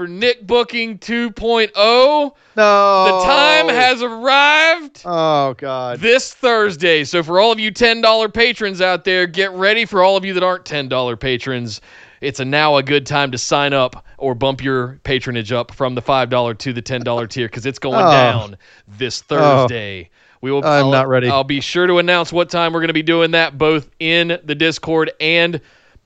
for 0.00 0.08
Nick 0.08 0.46
Booking 0.46 0.96
2.0. 0.98 1.74
No, 1.76 2.32
The 2.56 3.24
time 3.26 3.68
has 3.68 4.02
arrived 4.02 5.02
Oh 5.04 5.52
God. 5.58 6.00
this 6.00 6.32
Thursday. 6.32 7.04
So 7.04 7.22
for 7.22 7.38
all 7.38 7.52
of 7.52 7.60
you 7.60 7.70
$10 7.70 8.32
patrons 8.32 8.80
out 8.80 9.04
there, 9.04 9.26
get 9.26 9.52
ready. 9.52 9.84
For 9.84 10.02
all 10.02 10.16
of 10.16 10.24
you 10.24 10.32
that 10.32 10.42
aren't 10.42 10.64
$10 10.64 11.20
patrons, 11.20 11.82
it's 12.22 12.40
a 12.40 12.46
now 12.46 12.78
a 12.78 12.82
good 12.82 13.04
time 13.04 13.30
to 13.32 13.36
sign 13.36 13.74
up 13.74 14.06
or 14.16 14.34
bump 14.34 14.64
your 14.64 14.98
patronage 15.04 15.52
up 15.52 15.70
from 15.74 15.94
the 15.94 16.00
$5 16.00 16.56
to 16.56 16.72
the 16.72 16.80
$10 16.80 17.28
tier 17.28 17.46
because 17.46 17.66
it's 17.66 17.78
going 17.78 17.96
Oh. 18.02 18.10
down 18.10 18.56
this 18.88 19.22
oh. 19.28 19.36
Thursday. 19.36 20.08
We 20.40 20.50
will. 20.50 20.64
I'm 20.64 20.86
I'll- 20.86 20.90
not 20.90 21.08
ready. 21.08 21.28
I'll 21.28 21.44
be 21.44 21.60
sure 21.60 21.86
to 21.86 21.98
announce 21.98 22.32
what 22.32 22.48
time 22.48 22.72
we're 22.72 22.80
going 22.80 22.88
to 22.88 22.94
be 22.94 23.02
doing 23.02 23.32
that, 23.32 23.58
both 23.58 23.90
in 24.00 24.38
the 24.44 24.54
Discord 24.54 25.12
and 25.20 25.60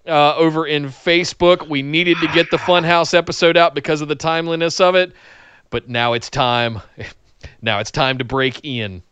uh, 0.07 0.37
over 0.37 0.67
in 0.67 0.87
Facebook. 0.87 1.69
We 1.69 1.83
needed 1.83 2.19
to 2.21 2.29
get 2.29 2.51
the 2.51 2.57
Funhouse 2.59 3.15
episode 3.15 3.57
out 3.57 3.75
because 3.75 4.01
of 4.01 4.09
the 4.09 4.15
timeliness 4.15 4.81
of 4.81 4.95
it, 4.95 5.13
but 5.71 5.89
now 5.89 6.13
it's 6.13 6.31
time. 6.31 6.81
Now 7.61 7.79
it's 7.79 7.91
time 7.91 8.17
to 8.19 8.25
break 8.25 8.65
Ian. 8.65 9.03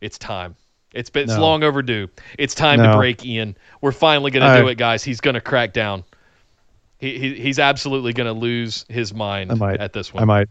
It's 0.00 0.18
time. 0.18 0.56
It's 0.92 1.10
been 1.10 1.24
it's 1.24 1.34
No. 1.34 1.40
long 1.40 1.62
overdue. 1.62 2.08
It's 2.38 2.56
time 2.56 2.80
to 2.92 2.96
break 2.96 3.24
Ian. 3.24 3.56
We're 3.80 3.92
finally 3.92 4.32
going 4.32 4.44
to 4.44 4.60
do 4.60 4.66
it, 4.68 4.78
guys. 4.78 5.04
He's 5.04 5.20
going 5.20 5.34
to 5.34 5.40
crack 5.40 5.72
down. 5.72 6.02
He, 6.98 7.18
he 7.18 7.34
he's 7.34 7.60
absolutely 7.60 8.12
going 8.12 8.26
to 8.26 8.32
lose 8.32 8.84
his 8.88 9.14
mind 9.14 9.52
at 9.80 9.92
this 9.92 10.12
one. 10.12 10.22
I 10.22 10.26
might. 10.26 10.48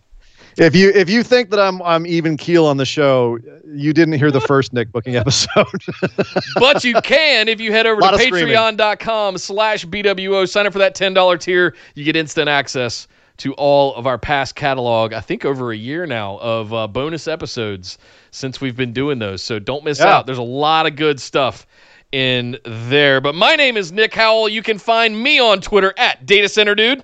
If 0.60 0.76
you 0.76 0.90
if 0.94 1.10
you 1.10 1.24
think 1.24 1.50
that 1.52 1.60
I'm 1.60 1.82
I'm 1.84 2.06
even 2.06 2.36
keel 2.36 2.66
on 2.66 2.78
the 2.78 2.86
show, 2.86 3.38
you 3.66 3.94
didn't 3.94 4.16
hear 4.16 4.30
the 4.30 4.42
first 4.42 4.74
Nick 4.74 4.92
booking 4.92 5.16
episode. 5.16 5.66
but 6.56 6.84
you 6.84 6.96
can 7.02 7.48
if 7.48 7.62
you 7.62 7.72
head 7.72 7.86
over 7.88 8.02
to 8.02 8.06
Lot 8.06 8.14
of 8.14 8.22
screaming. 8.22 8.54
patreon.com 8.54 9.38
slash 9.38 9.86
BWO. 9.86 10.48
Sign 10.50 10.68
up 10.68 10.74
for 10.74 10.80
that 10.80 10.96
$10 10.96 11.40
tier. 11.40 11.76
You 11.96 12.04
get 12.04 12.16
instant 12.16 12.50
access 12.50 13.08
to 13.38 13.54
all 13.54 13.96
of 13.96 14.06
our 14.06 14.18
past 14.18 14.56
catalog. 14.56 15.14
I 15.14 15.22
think 15.22 15.46
over 15.46 15.72
a 15.72 15.78
year 15.78 16.06
now 16.06 16.38
of 16.40 16.74
uh, 16.74 16.88
bonus 16.88 17.28
episodes 17.30 17.98
since 18.32 18.60
we've 18.60 18.76
been 18.76 18.92
doing 18.92 19.18
those. 19.18 19.42
So 19.42 19.60
don't 19.60 19.86
miss 19.86 20.00
Yeah. 20.00 20.18
out. 20.18 20.26
There's 20.26 20.38
a 20.40 20.44
lot 20.44 20.86
of 20.88 20.98
good 20.98 21.22
stuff 21.22 21.66
in 22.12 22.58
there. 22.66 23.22
But 23.22 23.36
my 23.36 23.56
name 23.56 23.78
is 23.78 23.94
Nick 23.94 24.14
Howell. 24.14 24.50
You 24.50 24.62
can 24.62 24.78
find 24.78 25.24
me 25.24 25.40
on 25.40 25.62
Twitter 25.62 25.94
at 25.96 26.26
Data 26.26 26.50
Center 26.50 26.76
Dude. 26.76 27.04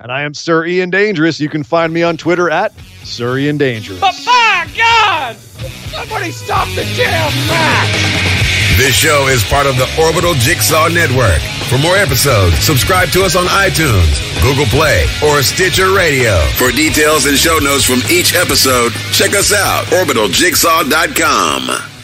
And 0.00 0.12
I 0.12 0.22
am 0.22 0.32
Sir 0.34 0.64
Ian 0.64 0.90
Dangerous. 0.90 1.40
You 1.40 1.48
can 1.48 1.64
find 1.64 1.92
me 1.92 2.04
on 2.04 2.16
Twitter 2.16 2.48
at 2.50 2.72
Sir 3.02 3.38
Ian 3.38 3.58
Dangerous. 3.58 3.98
But 4.00 4.14
by 4.24 4.68
God, 4.76 5.34
somebody 5.36 6.30
stop 6.30 6.68
the 6.74 6.84
jam 6.94 7.32
match! 7.48 8.36
This 8.76 8.94
show 8.94 9.26
is 9.26 9.42
part 9.44 9.66
of 9.66 9.76
the 9.76 9.88
Orbital 10.00 10.34
Jigsaw 10.34 10.86
Network. 10.88 11.40
For 11.68 11.78
more 11.78 11.96
episodes, 11.96 12.56
subscribe 12.60 13.08
to 13.08 13.24
us 13.24 13.34
on 13.34 13.46
iTunes, 13.46 14.22
Google 14.40 14.66
Play, 14.66 15.04
or 15.24 15.42
Stitcher 15.42 15.90
Radio. 15.92 16.38
For 16.54 16.70
details 16.70 17.26
and 17.26 17.36
show 17.36 17.58
notes 17.58 17.82
from 17.84 17.98
each 18.08 18.36
episode, 18.36 18.92
check 19.10 19.34
us 19.34 19.52
out, 19.52 19.86
orbitaljigsaw.com. 19.86 21.97